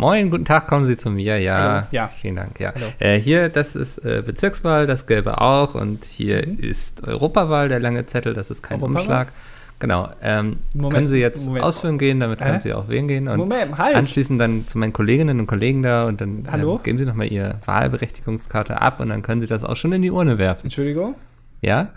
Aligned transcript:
Moin, 0.00 0.30
guten 0.30 0.46
Tag, 0.46 0.66
kommen 0.66 0.86
Sie 0.86 0.96
zu 0.96 1.10
mir. 1.10 1.38
Ja, 1.40 1.58
Hallo. 1.58 1.86
Ja. 1.90 2.08
vielen 2.08 2.36
Dank. 2.36 2.58
Ja. 2.58 2.72
Äh, 3.00 3.20
hier, 3.20 3.50
das 3.50 3.76
ist 3.76 3.98
äh, 3.98 4.22
Bezirkswahl, 4.24 4.86
das 4.86 5.06
Gelbe 5.06 5.42
auch. 5.42 5.74
Und 5.74 6.06
hier 6.06 6.46
Mhm. 6.46 6.58
ist 6.58 7.06
Europawahl, 7.06 7.68
der 7.68 7.80
lange 7.80 8.06
Zettel, 8.06 8.32
das 8.32 8.50
ist 8.50 8.62
kein? 8.62 8.80
Umschlag. 8.80 9.30
Genau. 9.78 10.08
Ähm, 10.22 10.60
Moment, 10.74 10.94
können 10.94 11.06
Sie 11.06 11.18
jetzt 11.18 11.44
Moment. 11.46 11.66
ausführen 11.66 11.98
gehen, 11.98 12.18
damit 12.18 12.38
können 12.38 12.54
Hä? 12.54 12.58
Sie 12.60 12.72
auch 12.72 12.88
wählen 12.88 13.08
gehen. 13.08 13.28
Und 13.28 13.36
Moment, 13.40 13.76
halt. 13.76 13.94
anschließend 13.94 14.40
dann 14.40 14.66
zu 14.66 14.78
meinen 14.78 14.94
Kolleginnen 14.94 15.38
und 15.38 15.46
Kollegen 15.46 15.82
da 15.82 16.06
und 16.06 16.18
dann 16.22 16.48
Hallo? 16.50 16.76
Ähm, 16.76 16.82
geben 16.82 16.98
Sie 16.98 17.04
nochmal 17.04 17.26
Ihre 17.26 17.58
Wahlberechtigungskarte 17.66 18.80
ab 18.80 19.00
und 19.00 19.10
dann 19.10 19.20
können 19.20 19.42
Sie 19.42 19.46
das 19.48 19.64
auch 19.64 19.76
schon 19.76 19.92
in 19.92 20.00
die 20.00 20.10
Urne 20.10 20.38
werfen. 20.38 20.62
Entschuldigung. 20.64 21.14
Ja? 21.60 21.90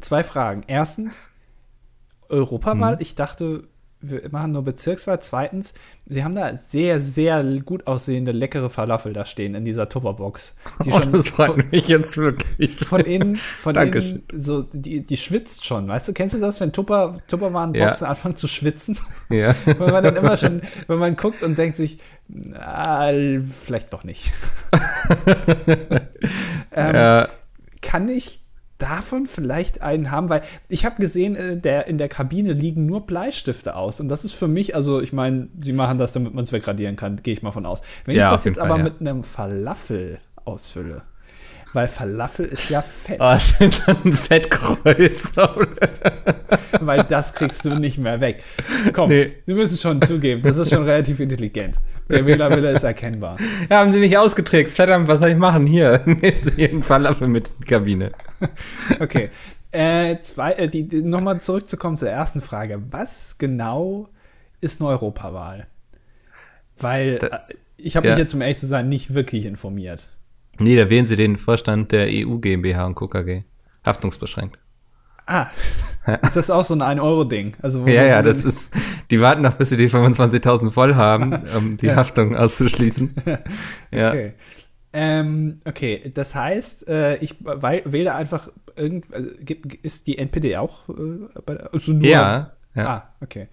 Zwei 0.00 0.24
Fragen. 0.24 0.62
Erstens. 0.66 1.30
Europawahl. 2.28 2.96
Ich 2.98 3.14
dachte, 3.14 3.68
wir 4.10 4.28
machen 4.30 4.52
nur 4.52 4.62
Bezirkswahl. 4.62 5.20
Zweitens, 5.20 5.74
Sie 6.06 6.22
haben 6.22 6.34
da 6.34 6.56
sehr, 6.56 7.00
sehr 7.00 7.42
gut 7.60 7.86
aussehende, 7.86 8.32
leckere 8.32 8.70
Falafel 8.70 9.12
da 9.12 9.24
stehen 9.24 9.54
in 9.54 9.64
dieser 9.64 9.88
Tupperbox. 9.88 10.54
Die 10.84 10.92
Oh, 10.92 10.98
das 11.00 11.28
von, 11.28 11.46
freut 11.46 11.72
mich 11.72 11.88
jetzt 11.88 12.16
wirklich. 12.16 12.76
von 12.78 13.00
innen, 13.00 13.36
von 13.36 13.74
Dankeschön. 13.74 14.22
innen, 14.28 14.40
so, 14.40 14.62
die, 14.62 15.04
die 15.04 15.16
schwitzt 15.16 15.64
schon. 15.64 15.88
Weißt 15.88 16.08
du, 16.08 16.12
kennst 16.12 16.34
du 16.34 16.38
das, 16.38 16.60
wenn 16.60 16.72
Tupper, 16.72 17.18
Tupperwarenboxen 17.26 18.06
anfangen 18.06 18.36
zu 18.36 18.48
schwitzen? 18.48 18.98
Ja. 19.28 19.54
Weil 19.64 19.90
man 19.90 20.04
dann 20.04 20.16
immer 20.16 20.36
schon, 20.36 20.62
wenn 20.86 20.98
man 20.98 21.16
guckt 21.16 21.42
und 21.42 21.58
denkt 21.58 21.76
sich, 21.76 21.98
na, 22.28 23.10
vielleicht 23.12 23.92
doch 23.92 24.04
nicht. 24.04 24.32
ähm, 26.72 26.94
ja. 26.94 27.28
kann 27.82 28.08
ich 28.08 28.45
davon 28.78 29.26
vielleicht 29.26 29.82
einen 29.82 30.10
haben? 30.10 30.28
Weil 30.28 30.42
ich 30.68 30.84
habe 30.84 31.00
gesehen, 31.00 31.36
äh, 31.36 31.56
der, 31.56 31.86
in 31.86 31.98
der 31.98 32.08
Kabine 32.08 32.52
liegen 32.52 32.86
nur 32.86 33.06
Bleistifte 33.06 33.74
aus. 33.76 34.00
Und 34.00 34.08
das 34.08 34.24
ist 34.24 34.32
für 34.32 34.48
mich, 34.48 34.74
also 34.74 35.00
ich 35.00 35.12
meine, 35.12 35.48
sie 35.60 35.72
machen 35.72 35.98
das, 35.98 36.12
damit 36.12 36.34
man 36.34 36.44
es 36.44 36.52
wegradieren 36.52 36.96
kann, 36.96 37.16
gehe 37.22 37.34
ich 37.34 37.42
mal 37.42 37.50
von 37.52 37.66
aus. 37.66 37.82
Wenn 38.04 38.16
Ja, 38.16 38.26
ich 38.26 38.30
das 38.32 38.44
jetzt 38.44 38.58
Fall, 38.58 38.66
aber 38.70 38.78
ja. 38.78 38.84
mit 38.84 39.00
einem 39.00 39.22
Falafel 39.22 40.18
ausfülle, 40.44 41.02
weil 41.72 41.88
Falafel 41.88 42.46
ist 42.46 42.70
ja 42.70 42.80
fett, 42.82 43.18
Oh, 43.20 43.38
steht 43.38 43.82
dann 43.86 43.96
ein 44.04 44.12
Fettkreuz. 44.12 45.32
weil 46.80 47.04
das 47.04 47.34
kriegst 47.34 47.64
du 47.64 47.74
nicht 47.78 47.98
mehr 47.98 48.20
weg. 48.20 48.42
Komm, 48.92 49.08
Nee. 49.10 49.32
wir 49.44 49.54
müssen 49.54 49.78
schon 49.78 50.00
zugeben, 50.02 50.42
das 50.42 50.56
ist 50.56 50.70
schon 50.72 50.84
relativ 50.84 51.20
intelligent. 51.20 51.76
Der 52.10 52.24
Wählerwille 52.24 52.70
ist 52.70 52.84
erkennbar. 52.84 53.36
Ja, 53.68 53.80
haben 53.80 53.92
Sie 53.92 53.98
mich 53.98 54.16
ausgetrickst. 54.16 54.76
Verdammt, 54.76 55.08
was 55.08 55.18
soll 55.18 55.30
ich 55.30 55.36
machen? 55.36 55.66
Hier, 55.66 56.02
nehmen 56.06 56.36
Sie 56.42 56.52
jeden 56.56 56.82
Falafel 56.84 57.26
mit 57.26 57.48
in 57.48 57.54
die 57.60 57.64
Kabine. 57.64 58.08
Okay. 59.00 59.30
Äh, 59.72 60.20
zwei, 60.20 60.52
äh, 60.52 60.68
die, 60.68 60.88
die, 60.88 61.02
Nochmal 61.02 61.40
zurückzukommen 61.40 61.96
zur 61.96 62.08
ersten 62.08 62.40
Frage. 62.40 62.82
Was 62.90 63.36
genau 63.38 64.08
ist 64.60 64.80
eine 64.80 64.90
Europawahl? 64.90 65.66
Weil 66.78 67.18
Das- 67.18 67.50
äh, 67.50 67.54
ich 67.78 67.94
habe 67.96 68.06
ja. 68.06 68.14
mich 68.14 68.20
jetzt, 68.20 68.34
um 68.34 68.40
ehrlich 68.40 68.56
zu 68.58 68.66
sein, 68.66 68.88
nicht 68.88 69.12
wirklich 69.12 69.44
informiert. 69.44 70.08
Nee, 70.58 70.76
da 70.76 70.88
wählen 70.88 71.06
Sie 71.06 71.16
den 71.16 71.36
Vorstand 71.36 71.92
der 71.92 72.06
EU 72.08 72.38
GmbH 72.38 72.86
und 72.86 72.94
Co. 72.94 73.06
KG. 73.08 73.42
Haftungsbeschränkt. 73.84 74.58
Ah, 75.26 75.48
ist 76.22 76.36
das 76.36 76.50
auch 76.50 76.64
so 76.64 76.74
ein 76.74 76.80
1-Euro-Ding? 76.82 77.54
Also, 77.60 77.86
Ja, 77.86 78.04
ja, 78.04 78.22
das 78.22 78.44
ist, 78.44 78.72
die 79.10 79.20
warten 79.20 79.42
noch, 79.42 79.54
bis 79.56 79.68
sie 79.70 79.76
die 79.76 79.90
25.000 79.90 80.70
voll 80.70 80.94
haben, 80.94 81.34
um 81.56 81.76
die 81.76 81.86
Ja. 81.86 81.96
Haftung 81.96 82.34
auszuschließen. 82.36 83.12
Ja. 83.90 84.10
Okay. 84.10 84.32
Ähm, 84.98 85.60
okay, 85.66 86.10
das 86.14 86.34
heißt, 86.34 86.88
äh, 86.88 87.16
ich 87.18 87.34
wähle 87.44 88.14
einfach 88.14 88.48
irgend, 88.76 89.12
also, 89.12 89.28
ist 89.82 90.06
die 90.06 90.16
NPD 90.16 90.56
auch 90.56 90.88
äh, 90.88 90.92
bei 91.44 91.54
der, 91.54 91.74
also 91.74 91.92
nur, 91.92 92.06
Ja, 92.08 92.52
ja. 92.74 92.86
Ah, 92.88 93.14
okay. 93.20 93.48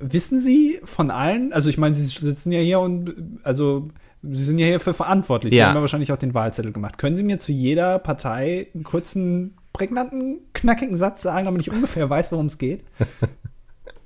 Wissen 0.00 0.40
Sie 0.40 0.80
von 0.82 1.12
allen, 1.12 1.52
also 1.52 1.68
ich 1.70 1.78
meine, 1.78 1.94
Sie 1.94 2.04
sitzen 2.04 2.50
ja 2.50 2.58
hier 2.60 2.80
und 2.80 3.14
also 3.44 3.88
Sie 4.22 4.42
sind 4.42 4.58
ja 4.58 4.66
hier 4.66 4.80
für 4.80 4.94
verantwortlich. 4.94 5.52
Sie 5.52 5.58
Ja. 5.58 5.68
haben 5.68 5.76
ja 5.76 5.80
wahrscheinlich 5.80 6.10
auch 6.10 6.16
den 6.16 6.34
Wahlzettel 6.34 6.72
gemacht. 6.72 6.98
Können 6.98 7.14
Sie 7.14 7.22
mir 7.22 7.38
zu 7.38 7.52
jeder 7.52 7.98
Partei 8.00 8.66
einen 8.74 8.82
kurzen, 8.82 9.54
prägnanten, 9.72 10.38
knackigen 10.54 10.96
Satz 10.96 11.22
sagen, 11.22 11.44
damit 11.44 11.60
ich 11.60 11.70
ungefähr 11.70 12.08
weiß, 12.10 12.32
worum 12.32 12.46
es 12.46 12.58
geht? 12.58 12.84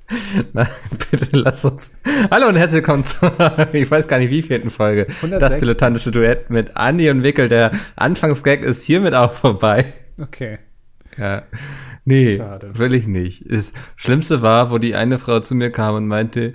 Na, 0.53 0.67
bitte 1.11 1.29
lass 1.33 1.65
uns. 1.65 1.93
Hallo 2.31 2.49
und 2.49 2.57
herzlich 2.57 2.79
willkommen 2.79 3.05
zur, 3.05 3.31
ich 3.73 3.91
weiß 3.91 4.09
gar 4.09 4.19
nicht 4.19 4.31
wie 4.31 4.43
vierten 4.43 4.71
Folge. 4.71 5.07
106. 5.09 5.39
Das 5.39 5.59
dilettantische 5.59 6.11
Duett 6.11 6.51
mit 6.51 6.77
Andi 6.77 7.11
und 7.11 7.23
Wickel. 7.23 7.49
Der 7.49 7.73
Anfangsgag 7.97 8.63
ist 8.63 8.85
hiermit 8.85 9.15
auch 9.15 9.35
vorbei. 9.35 9.93
Okay. 10.19 10.59
Ja. 11.17 11.43
Nee, 12.05 12.39
Schade. 12.39 12.79
will 12.79 12.95
ich 12.95 13.07
nicht. 13.07 13.45
Das 13.51 13.73
Schlimmste 13.97 14.41
war, 14.41 14.71
wo 14.71 14.79
die 14.79 14.95
eine 14.95 15.19
Frau 15.19 15.41
zu 15.41 15.55
mir 15.55 15.71
kam 15.71 15.95
und 15.95 16.07
meinte, 16.07 16.55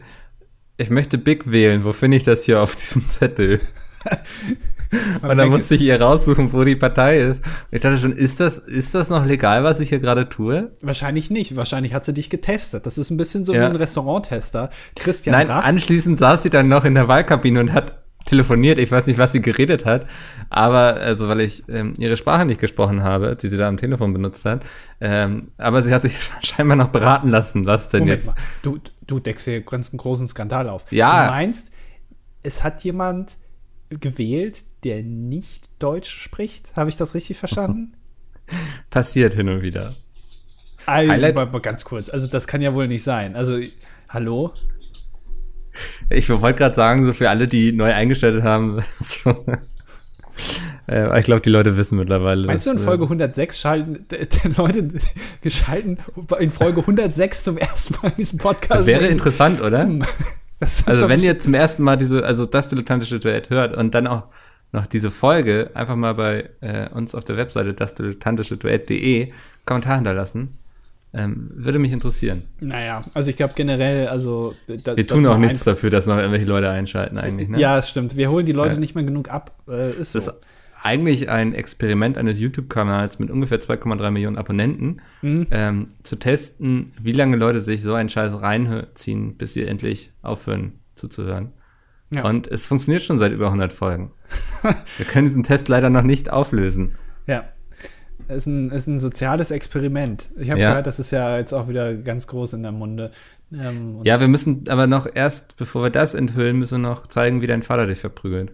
ich 0.77 0.89
möchte 0.89 1.19
Big 1.19 1.51
wählen. 1.51 1.83
Wo 1.83 1.93
finde 1.93 2.17
ich 2.17 2.23
das 2.23 2.45
hier 2.45 2.59
auf 2.61 2.75
diesem 2.75 3.07
Zettel? 3.07 3.59
Und 5.21 5.37
dann 5.37 5.49
musste 5.49 5.75
ich 5.75 5.81
ihr 5.81 6.01
raussuchen, 6.01 6.51
wo 6.53 6.63
die 6.63 6.75
Partei 6.75 7.19
ist. 7.19 7.39
Und 7.45 7.51
ich 7.71 7.81
dachte 7.81 7.97
schon, 7.97 8.11
ist 8.13 8.39
das, 8.39 8.57
ist 8.57 8.93
das 8.95 9.09
noch 9.09 9.25
legal, 9.25 9.63
was 9.63 9.79
ich 9.79 9.89
hier 9.89 9.99
gerade 9.99 10.29
tue? 10.29 10.71
Wahrscheinlich 10.81 11.29
nicht. 11.29 11.55
Wahrscheinlich 11.55 11.93
hat 11.93 12.05
sie 12.05 12.13
dich 12.13 12.29
getestet. 12.29 12.85
Das 12.85 12.97
ist 12.97 13.09
ein 13.09 13.17
bisschen 13.17 13.45
so 13.45 13.53
Ja. 13.53 13.61
wie 13.61 13.65
ein 13.65 13.75
Restauranttester. 13.75 14.69
Christian 14.95 15.33
Nein, 15.35 15.47
Rach. 15.47 15.63
anschließend 15.65 16.17
saß 16.17 16.43
sie 16.43 16.49
dann 16.49 16.67
noch 16.67 16.85
in 16.85 16.95
der 16.95 17.07
Wahlkabine 17.07 17.59
und 17.59 17.73
hat 17.73 17.99
telefoniert. 18.25 18.79
Ich 18.79 18.89
weiß 18.89 19.07
nicht, 19.07 19.17
was 19.19 19.33
sie 19.33 19.41
geredet 19.41 19.85
hat, 19.85 20.07
aber 20.49 20.95
also 20.95 21.27
weil 21.27 21.41
ich 21.41 21.63
ähm, 21.67 21.93
ihre 21.97 22.15
Sprache 22.15 22.45
nicht 22.45 22.61
gesprochen 22.61 23.03
habe, 23.03 23.35
die 23.35 23.47
sie 23.47 23.57
da 23.57 23.67
am 23.67 23.75
Telefon 23.75 24.13
benutzt 24.13 24.45
hat. 24.45 24.63
Ähm, 25.01 25.47
aber 25.57 25.81
sie 25.81 25.93
hat 25.93 26.03
sich 26.03 26.15
scheinbar 26.41 26.77
noch 26.77 26.87
beraten 26.87 27.27
lassen, 27.27 27.65
was 27.65 27.89
denn 27.89 28.01
Moment 28.01 28.19
jetzt. 28.19 28.27
mal. 28.27 28.35
Du, 28.61 28.79
du 29.05 29.19
deckst 29.19 29.43
hier 29.45 29.59
ganz 29.61 29.89
einen 29.91 29.97
großen 29.97 30.27
Skandal 30.29 30.69
auf. 30.69 30.85
Ja. 30.89 31.25
Du 31.25 31.31
meinst, 31.33 31.71
es 32.43 32.63
hat 32.63 32.81
jemand 32.85 33.35
gewählt, 33.89 34.63
der 34.83 35.03
nicht 35.03 35.69
Deutsch 35.79 36.09
spricht? 36.09 36.75
Habe 36.75 36.89
ich 36.89 36.97
das 36.97 37.15
richtig 37.15 37.37
verstanden? 37.37 37.93
Passiert 38.89 39.33
hin 39.33 39.49
und 39.49 39.61
wieder. 39.61 39.93
Also, 40.85 41.11
Highlight- 41.11 41.35
mal, 41.35 41.45
mal 41.45 41.61
ganz 41.61 41.85
kurz. 41.85 42.09
Also, 42.09 42.27
das 42.27 42.47
kann 42.47 42.61
ja 42.61 42.73
wohl 42.73 42.87
nicht 42.87 43.03
sein. 43.03 43.35
Also, 43.35 43.57
hallo? 44.09 44.53
Ich 46.09 46.29
wollte 46.29 46.57
gerade 46.57 46.75
sagen, 46.75 47.05
so 47.05 47.13
für 47.13 47.29
alle, 47.29 47.47
die 47.47 47.71
neu 47.71 47.91
eingestellt 47.93 48.43
haben. 48.43 48.83
so, 48.99 49.45
äh, 50.87 51.19
ich 51.19 51.25
glaube, 51.25 51.41
die 51.41 51.49
Leute 51.49 51.77
wissen 51.77 51.97
mittlerweile. 51.97 52.47
Meinst 52.47 52.65
du, 52.65 52.71
in 52.71 52.77
dass, 52.77 52.85
Folge 52.85 53.03
äh, 53.03 53.07
106 53.07 53.59
schalten 53.59 54.05
äh, 54.11 54.25
die 54.25 54.47
Leute 54.49 54.89
geschalten 55.41 55.99
in 56.39 56.51
Folge 56.51 56.81
106 56.81 57.43
zum 57.43 57.57
ersten 57.57 57.95
Mal 58.01 58.09
in 58.09 58.15
diesem 58.15 58.39
Podcast? 58.39 58.81
Das 58.81 58.85
wäre 58.87 59.07
interessant, 59.07 59.61
oder? 59.61 59.83
hm, 59.83 60.03
Also 60.85 61.09
wenn 61.09 61.21
ihr 61.21 61.39
zum 61.39 61.53
ersten 61.53 61.83
Mal 61.83 61.97
diese, 61.97 62.23
also 62.23 62.45
das 62.45 62.69
dilettantische 62.69 63.19
Duett 63.19 63.49
hört 63.49 63.75
und 63.75 63.93
dann 63.93 64.07
auch 64.07 64.23
noch 64.73 64.85
diese 64.87 65.09
Folge, 65.11 65.69
einfach 65.75 65.95
mal 65.95 66.13
bei 66.15 66.49
äh, 66.61 66.89
uns 66.89 67.15
auf 67.15 67.23
der 67.23 67.37
Webseite 67.37 67.73
dasdilettantischeduett.de 67.73 69.31
Kommentar 69.65 69.95
hinterlassen. 69.95 70.57
Ähm, 71.15 71.51
würde 71.53 71.77
mich 71.77 71.91
interessieren. 71.91 72.41
Naja, 72.59 73.03
also 73.13 73.29
ich 73.29 73.37
glaube 73.37 73.53
generell, 73.55 74.07
also. 74.07 74.55
Da, 74.83 74.97
Wir 74.97 75.05
tun 75.05 75.25
auch 75.27 75.37
nichts 75.37 75.63
dafür, 75.63 75.91
dass 75.91 76.07
noch 76.07 76.17
irgendwelche 76.17 76.47
Leute 76.47 76.69
einschalten 76.69 77.19
eigentlich. 77.19 77.49
Ne? 77.49 77.59
Ja, 77.59 77.77
es 77.77 77.87
stimmt. 77.89 78.17
Wir 78.17 78.31
holen 78.31 78.47
die 78.47 78.51
Leute 78.51 78.73
Ja. 78.73 78.79
nicht 78.79 78.95
mehr 78.95 79.03
genug 79.03 79.29
ab. 79.29 79.51
Äh, 79.67 79.91
ist 79.91 80.15
Das 80.15 80.25
so. 80.25 80.31
ist 80.31 80.39
eigentlich 80.81 81.29
ein 81.29 81.53
Experiment 81.53 82.17
eines 82.17 82.39
YouTube-Kanals 82.39 83.19
mit 83.19 83.29
ungefähr 83.29 83.61
2,3 83.61 84.09
Millionen 84.09 84.37
Abonnenten, 84.37 85.01
Mhm. 85.21 85.47
ähm, 85.51 85.87
zu 86.01 86.15
testen, 86.15 86.93
wie 86.99 87.11
lange 87.11 87.37
Leute 87.37 87.61
sich 87.61 87.83
so 87.83 87.93
einen 87.93 88.09
Scheiß 88.09 88.41
reinziehen, 88.41 89.37
bis 89.37 89.53
sie 89.53 89.65
endlich 89.67 90.11
aufhören 90.23 90.79
zuzuhören. 90.95 91.51
Ja. 92.09 92.25
Und 92.25 92.47
es 92.47 92.65
funktioniert 92.67 93.03
schon 93.03 93.17
seit 93.19 93.31
über 93.31 93.47
100 93.51 93.71
Folgen. 93.71 94.11
Wir 94.97 95.05
können 95.05 95.27
diesen 95.27 95.43
Test 95.43 95.67
leider 95.67 95.89
noch 95.89 96.03
nicht 96.03 96.29
auflösen. 96.31 96.95
Ja. 97.27 97.45
Ist 98.29 98.45
ein, 98.47 98.71
ist 98.71 98.87
ein 98.87 98.99
soziales 98.99 99.51
Experiment. 99.51 100.29
Ich 100.37 100.49
habe 100.49 100.61
Ja. 100.61 100.69
gehört, 100.69 100.87
das 100.87 100.99
ist 100.99 101.11
ja 101.11 101.37
jetzt 101.37 101.51
auch 101.53 101.67
wieder 101.67 101.93
ganz 101.95 102.27
groß 102.27 102.53
in 102.53 102.63
der 102.63 102.71
Munde. 102.71 103.11
Ähm, 103.51 103.99
Ja, 104.03 104.19
wir 104.21 104.27
müssen 104.29 104.63
aber 104.69 104.87
noch 104.87 105.07
erst, 105.13 105.57
bevor 105.57 105.83
wir 105.83 105.89
das 105.89 106.13
enthüllen, 106.13 106.57
müssen 106.57 106.81
wir 106.81 106.89
noch 106.89 107.07
zeigen, 107.07 107.41
wie 107.41 107.47
dein 107.47 107.63
Vater 107.63 107.85
dich 107.87 107.99
verprügelt. 107.99 108.51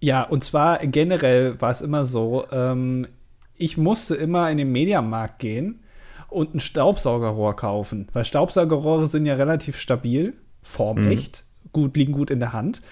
ja, 0.00 0.22
und 0.22 0.42
zwar 0.44 0.78
generell 0.86 1.60
war 1.60 1.70
es 1.70 1.80
immer 1.82 2.04
so, 2.04 2.44
ähm, 2.52 3.06
ich 3.56 3.76
musste 3.78 4.14
immer 4.14 4.50
in 4.50 4.58
den 4.58 4.72
Mediamarkt 4.72 5.38
gehen 5.38 5.80
und 6.28 6.54
ein 6.54 6.60
Staubsaugerrohr 6.60 7.56
kaufen, 7.56 8.08
weil 8.12 8.24
Staubsaugerrohre 8.24 9.06
sind 9.06 9.24
ja 9.26 9.34
relativ 9.34 9.78
stabil, 9.78 10.34
formecht, 10.62 11.44
gut, 11.72 11.96
liegen 11.96 12.12
gut 12.12 12.30
in 12.30 12.40
der 12.40 12.52
Hand. 12.52 12.82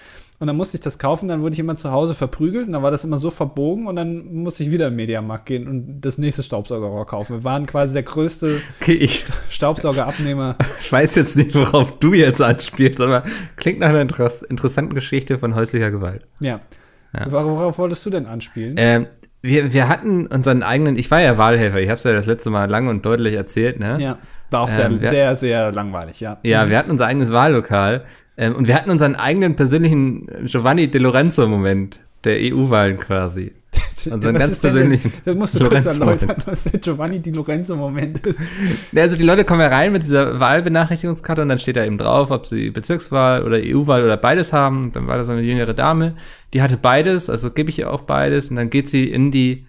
Und 0.43 0.47
dann 0.47 0.57
musste 0.57 0.75
ich 0.75 0.81
das 0.81 0.99
kaufen, 0.99 1.29
dann 1.29 1.41
wurde 1.41 1.53
ich 1.53 1.59
immer 1.59 1.77
zu 1.77 1.93
Hause 1.93 2.13
verprügelt 2.13 2.67
und 2.67 2.73
dann 2.73 2.83
war 2.83 2.91
das 2.91 3.05
immer 3.05 3.17
so 3.17 3.29
verbogen 3.31 3.87
und 3.87 3.95
dann 3.95 4.25
musste 4.43 4.61
ich 4.63 4.71
wieder 4.71 4.87
im 4.87 4.97
Mediamarkt 4.97 5.45
gehen 5.45 5.69
und 5.69 6.01
das 6.01 6.17
nächste 6.17 6.43
Staubsaugerrohr 6.43 7.05
kaufen. 7.05 7.37
Wir 7.37 7.43
waren 7.45 7.65
quasi 7.65 7.93
der 7.93 8.03
größte 8.03 8.59
Okay, 8.81 8.91
ich 8.95 9.25
Staubsaugerabnehmer. 9.49 10.57
weiß 10.91 11.15
jetzt 11.15 11.37
nicht, 11.37 11.55
worauf 11.55 11.97
du 11.99 12.13
jetzt 12.13 12.41
anspielst, 12.41 12.99
aber 12.99 13.23
klingt 13.55 13.79
nach 13.79 13.87
einer 13.87 14.01
interess 14.01 14.41
interessanten 14.41 14.93
Geschichte 14.95 15.37
von 15.39 15.55
häuslicher 15.55 15.91
Gewalt. 15.91 16.25
Ja. 16.41 16.59
Ja. 17.17 17.31
Worauf 17.31 17.77
wolltest 17.77 18.05
du 18.05 18.09
denn 18.09 18.25
anspielen? 18.25 18.75
Ähm, 18.77 19.07
wir, 19.41 19.71
wir 19.71 19.87
hatten 19.87 20.27
unseren 20.27 20.61
eigenen, 20.61 20.97
ich 20.97 21.09
war 21.09 21.21
ja 21.21 21.37
Wahlhelfer, 21.37 21.79
ich 21.79 21.87
habe 21.87 21.99
es 21.99 22.03
ja 22.03 22.11
das 22.11 22.25
letzte 22.25 22.49
Mal 22.49 22.69
lang 22.69 22.89
und 22.89 23.05
deutlich 23.05 23.33
erzählt, 23.35 23.79
ne? 23.79 23.97
ja. 24.01 24.17
War 24.51 24.61
auch 24.61 24.69
sehr, 24.69 24.87
Ähm, 24.87 24.99
wir- 25.01 25.09
sehr, 25.09 25.35
sehr 25.37 25.71
langweilig, 25.71 26.19
ja. 26.19 26.37
Ja, 26.43 26.67
wir 26.67 26.77
hatten 26.77 26.91
unser 26.91 27.05
eigenes 27.07 27.31
Wahllokal 27.31 28.03
Ähm, 28.37 28.55
und 28.55 28.67
wir 28.67 28.75
hatten 28.75 28.89
unseren 28.89 29.15
eigenen 29.15 29.55
persönlichen 29.55 30.27
Giovanni 30.45 30.87
De 30.87 30.99
Lorenzo-Moment 31.01 31.99
der 32.23 32.37
EU-Wahlen 32.39 32.97
quasi. 32.97 33.51
Unseren 34.11 34.35
ganz 34.35 34.59
persönlichen. 34.59 35.11
Der, 35.11 35.21
das 35.33 35.35
musst 35.35 35.55
du 35.55 35.67
kurz 35.67 35.85
erläutern, 35.85 36.35
was 36.45 36.65
der 36.65 36.79
Giovanni 36.79 37.19
Di 37.19 37.31
Lorenzo-Moment 37.31 38.19
ist. 38.25 38.51
Also 38.95 39.15
die 39.15 39.23
Leute 39.23 39.45
kommen 39.45 39.61
ja 39.61 39.67
rein 39.67 39.91
mit 39.91 40.03
dieser 40.03 40.39
Wahlbenachrichtigungskarte 40.39 41.41
und 41.41 41.49
dann 41.49 41.59
steht 41.59 41.77
da 41.77 41.85
eben 41.85 41.97
drauf, 41.97 42.29
ob 42.31 42.45
sie 42.45 42.69
Bezirkswahl 42.69 43.43
oder 43.43 43.57
EU-Wahl 43.61 44.03
oder 44.03 44.17
beides 44.17 44.51
haben. 44.51 44.91
Dann 44.91 45.07
war 45.07 45.17
da 45.17 45.25
so 45.25 45.31
eine 45.31 45.41
jüngere 45.41 45.73
Dame, 45.73 46.15
die 46.53 46.61
hatte 46.61 46.77
beides, 46.77 47.29
also 47.29 47.51
gebe 47.51 47.69
ich 47.69 47.79
ihr 47.79 47.91
auch 47.91 48.01
beides. 48.01 48.49
Und 48.49 48.57
dann 48.57 48.69
geht 48.69 48.89
sie 48.89 49.09
in 49.09 49.31
die 49.31 49.67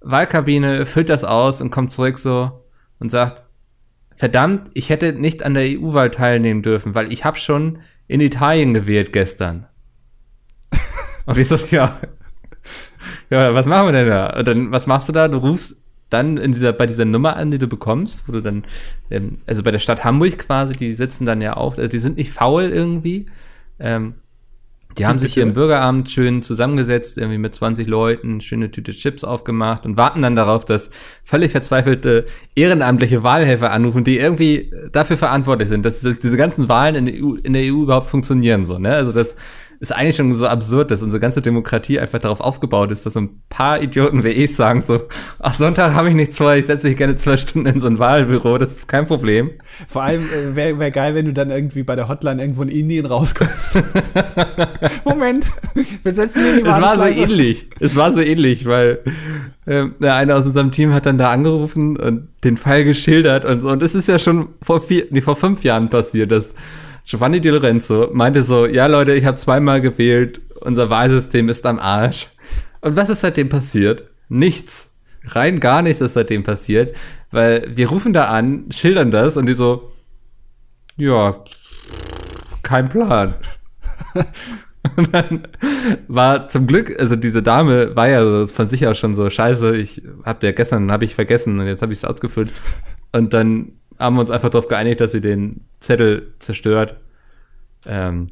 Wahlkabine, 0.00 0.86
füllt 0.86 1.08
das 1.08 1.24
aus 1.24 1.60
und 1.60 1.70
kommt 1.70 1.92
zurück 1.92 2.18
so 2.18 2.64
und 3.00 3.10
sagt, 3.10 3.42
verdammt, 4.20 4.70
ich 4.74 4.90
hätte 4.90 5.14
nicht 5.14 5.42
an 5.42 5.54
der 5.54 5.64
EU-Wahl 5.64 6.10
teilnehmen 6.10 6.60
dürfen, 6.60 6.94
weil 6.94 7.10
ich 7.10 7.24
habe 7.24 7.38
schon 7.38 7.78
in 8.06 8.20
Italien 8.20 8.74
gewählt 8.74 9.14
gestern. 9.14 9.66
und 11.24 11.38
ich 11.38 11.48
so, 11.48 11.56
ja, 11.70 11.98
ja, 13.30 13.54
was 13.54 13.64
machen 13.64 13.86
wir 13.86 13.92
denn 13.92 14.08
da? 14.08 14.38
Und 14.38 14.46
dann, 14.46 14.72
was 14.72 14.86
machst 14.86 15.08
du 15.08 15.14
da? 15.14 15.26
Du 15.26 15.38
rufst 15.38 15.86
dann 16.10 16.36
in 16.36 16.52
dieser, 16.52 16.74
bei 16.74 16.84
dieser 16.84 17.06
Nummer 17.06 17.36
an, 17.36 17.50
die 17.50 17.56
du 17.56 17.66
bekommst, 17.66 18.28
wo 18.28 18.32
du 18.32 18.42
dann, 18.42 18.64
ähm, 19.10 19.38
also 19.46 19.62
bei 19.62 19.70
der 19.70 19.78
Stadt 19.78 20.04
Hamburg 20.04 20.36
quasi, 20.36 20.74
die 20.74 20.92
sitzen 20.92 21.24
dann 21.24 21.40
ja 21.40 21.56
auch, 21.56 21.78
also 21.78 21.90
die 21.90 21.98
sind 21.98 22.18
nicht 22.18 22.30
faul 22.30 22.64
irgendwie. 22.64 23.24
Ähm, 23.78 24.16
die 24.98 25.06
haben 25.06 25.18
sich 25.18 25.34
hier 25.34 25.44
im 25.44 25.54
Bürgeramt 25.54 26.10
schön 26.10 26.42
zusammengesetzt, 26.42 27.16
irgendwie 27.16 27.38
mit 27.38 27.54
20 27.54 27.86
Leuten, 27.86 28.40
schöne 28.40 28.70
Tüte 28.70 28.92
Chips 28.92 29.22
aufgemacht 29.22 29.86
und 29.86 29.96
warten 29.96 30.22
dann 30.22 30.36
darauf, 30.36 30.64
dass 30.64 30.90
völlig 31.24 31.52
verzweifelte 31.52 32.26
ehrenamtliche 32.56 33.22
Wahlhelfer 33.22 33.70
anrufen, 33.70 34.04
die 34.04 34.18
irgendwie 34.18 34.72
dafür 34.92 35.16
verantwortlich 35.16 35.68
sind, 35.68 35.84
dass, 35.84 36.00
dass 36.00 36.18
diese 36.18 36.36
ganzen 36.36 36.68
Wahlen 36.68 36.94
in 36.96 37.06
der, 37.06 37.14
EU, 37.22 37.34
in 37.36 37.52
der 37.52 37.62
EU 37.62 37.82
überhaupt 37.82 38.10
funktionieren, 38.10 38.64
so, 38.66 38.78
ne? 38.78 38.94
Also, 38.94 39.12
das 39.12 39.36
ist 39.80 39.92
eigentlich 39.92 40.16
schon 40.16 40.32
so 40.34 40.46
absurd, 40.46 40.90
dass 40.90 41.02
unsere 41.02 41.20
ganze 41.20 41.40
Demokratie 41.40 41.98
einfach 41.98 42.18
darauf 42.18 42.40
aufgebaut 42.40 42.92
ist, 42.92 43.06
dass 43.06 43.14
so 43.14 43.22
ein 43.22 43.40
paar 43.48 43.82
Idioten 43.82 44.22
wie 44.24 44.28
ich 44.28 44.54
sagen 44.54 44.82
so, 44.86 45.00
ach, 45.38 45.54
Sonntag 45.54 45.94
habe 45.94 46.10
ich 46.10 46.14
nichts 46.14 46.36
vor, 46.36 46.54
ich 46.54 46.66
setze 46.66 46.86
mich 46.86 46.98
gerne 46.98 47.16
zwei 47.16 47.38
Stunden 47.38 47.66
in 47.66 47.80
so 47.80 47.86
ein 47.86 47.98
Wahlbüro, 47.98 48.58
das 48.58 48.72
ist 48.72 48.88
kein 48.88 49.06
Problem. 49.06 49.50
Vor 49.88 50.02
allem 50.02 50.22
äh, 50.22 50.54
wäre 50.54 50.78
wär 50.78 50.90
geil, 50.90 51.14
wenn 51.14 51.24
du 51.24 51.32
dann 51.32 51.48
irgendwie 51.48 51.82
bei 51.82 51.96
der 51.96 52.08
Hotline 52.08 52.42
irgendwo 52.42 52.62
in 52.62 52.68
Indien 52.68 53.06
rauskommst. 53.06 53.82
Moment, 55.06 55.46
wir 56.02 56.12
setzen 56.12 56.42
hier 56.42 56.56
die 56.56 56.68
Es 56.68 56.80
war 56.80 56.98
so 56.98 57.04
ähnlich, 57.04 57.66
es 57.80 57.96
war 57.96 58.12
so 58.12 58.20
ähnlich, 58.20 58.66
weil 58.66 58.98
ähm, 59.66 59.94
einer 60.02 60.36
aus 60.36 60.44
unserem 60.44 60.72
Team 60.72 60.92
hat 60.92 61.06
dann 61.06 61.16
da 61.16 61.30
angerufen 61.30 61.96
und 61.96 62.28
den 62.44 62.58
Fall 62.58 62.84
geschildert 62.84 63.46
und 63.46 63.62
so, 63.62 63.70
und 63.70 63.82
es 63.82 63.94
ist 63.94 64.08
ja 64.08 64.18
schon 64.18 64.48
vor 64.60 64.82
vier, 64.82 65.06
nee, 65.08 65.22
vor 65.22 65.36
fünf 65.36 65.64
Jahren 65.64 65.88
passiert, 65.88 66.32
dass 66.32 66.54
Giovanni 67.10 67.40
Di 67.40 67.48
Lorenzo 67.48 68.08
meinte 68.12 68.44
so, 68.44 68.66
ja 68.66 68.86
Leute, 68.86 69.14
ich 69.14 69.24
habe 69.24 69.36
zweimal 69.36 69.80
gewählt, 69.80 70.40
unser 70.60 70.90
Wahlsystem 70.90 71.48
ist 71.48 71.66
am 71.66 71.80
Arsch. 71.80 72.28
Und 72.82 72.94
was 72.94 73.10
ist 73.10 73.22
seitdem 73.22 73.48
passiert? 73.48 74.04
Nichts. 74.28 74.94
Rein 75.24 75.58
gar 75.58 75.82
nichts 75.82 76.00
ist 76.00 76.12
seitdem 76.12 76.44
passiert, 76.44 76.94
weil 77.32 77.66
wir 77.74 77.88
rufen 77.88 78.12
da 78.12 78.26
an, 78.26 78.66
schildern 78.70 79.10
das 79.10 79.36
und 79.36 79.46
die 79.46 79.54
so, 79.54 79.90
ja, 80.96 81.42
kein 82.62 82.88
Plan. 82.88 83.34
Und 84.96 85.14
dann 85.14 85.46
war 86.08 86.48
zum 86.48 86.66
Glück, 86.66 86.98
also 86.98 87.14
diese 87.14 87.42
Dame 87.42 87.94
war 87.96 88.08
ja 88.08 88.46
von 88.46 88.66
sich 88.66 88.86
aus 88.86 88.96
schon 88.96 89.14
so, 89.14 89.28
scheiße, 89.28 89.76
ich 89.76 90.02
hab 90.24 90.42
ja 90.42 90.52
gestern, 90.52 90.90
hab 90.90 91.02
ich 91.02 91.14
vergessen 91.14 91.60
und 91.60 91.66
jetzt 91.66 91.82
habe 91.82 91.92
ich 91.92 91.98
es 91.98 92.04
ausgefüllt. 92.06 92.50
Und 93.12 93.34
dann 93.34 93.72
haben 94.00 94.16
wir 94.16 94.20
uns 94.20 94.30
einfach 94.30 94.50
darauf 94.50 94.66
geeinigt, 94.66 95.00
dass 95.00 95.12
sie 95.12 95.20
den 95.20 95.66
Zettel 95.78 96.34
zerstört. 96.38 96.96
Ähm, 97.86 98.30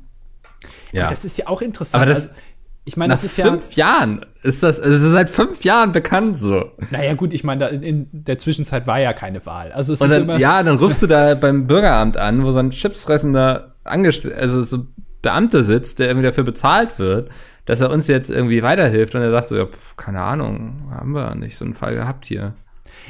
ja. 0.92 1.04
Aber 1.04 1.10
das 1.10 1.24
ist 1.24 1.38
ja 1.38 1.46
auch 1.46 1.60
interessant. 1.60 2.02
Aber 2.02 2.10
das, 2.10 2.30
also, 2.30 2.40
ich 2.84 2.96
meine, 2.96 3.12
das 3.12 3.22
ist 3.22 3.36
ja. 3.36 3.44
fünf 3.44 3.74
Jahren 3.74 4.24
ist 4.42 4.62
das, 4.62 4.80
also 4.80 4.94
es 4.94 5.02
ist 5.02 5.12
seit 5.12 5.28
fünf 5.28 5.62
Jahren 5.62 5.92
bekannt 5.92 6.38
so. 6.38 6.72
Naja, 6.90 7.12
gut, 7.14 7.34
ich 7.34 7.44
meine, 7.44 7.68
in 7.68 8.08
der 8.12 8.38
Zwischenzeit 8.38 8.86
war 8.86 8.98
ja 8.98 9.12
keine 9.12 9.44
Wahl. 9.44 9.72
Also 9.72 9.92
es 9.92 10.00
Und 10.00 10.06
ist 10.06 10.14
dann, 10.14 10.22
immer 10.22 10.38
ja, 10.38 10.62
dann 10.62 10.78
rufst 10.78 11.02
du 11.02 11.06
da 11.06 11.34
beim 11.34 11.66
Bürgeramt 11.66 12.16
an, 12.16 12.44
wo 12.44 12.50
so 12.50 12.60
ein 12.60 12.70
chipsfressender 12.70 13.74
Angestellter, 13.84 14.38
also 14.38 14.62
so 14.62 14.86
Beamter 15.20 15.64
sitzt, 15.64 15.98
der 15.98 16.08
irgendwie 16.08 16.26
dafür 16.26 16.44
bezahlt 16.44 16.98
wird, 16.98 17.30
dass 17.66 17.80
er 17.80 17.90
uns 17.90 18.06
jetzt 18.06 18.30
irgendwie 18.30 18.62
weiterhilft 18.62 19.14
und 19.14 19.20
er 19.20 19.30
sagt 19.30 19.48
so, 19.48 19.56
ja, 19.56 19.66
pf, 19.66 19.96
keine 19.96 20.22
Ahnung, 20.22 20.90
haben 20.90 21.12
wir 21.12 21.34
nicht 21.34 21.58
so 21.58 21.66
einen 21.66 21.74
Fall 21.74 21.94
gehabt 21.94 22.24
hier. 22.24 22.54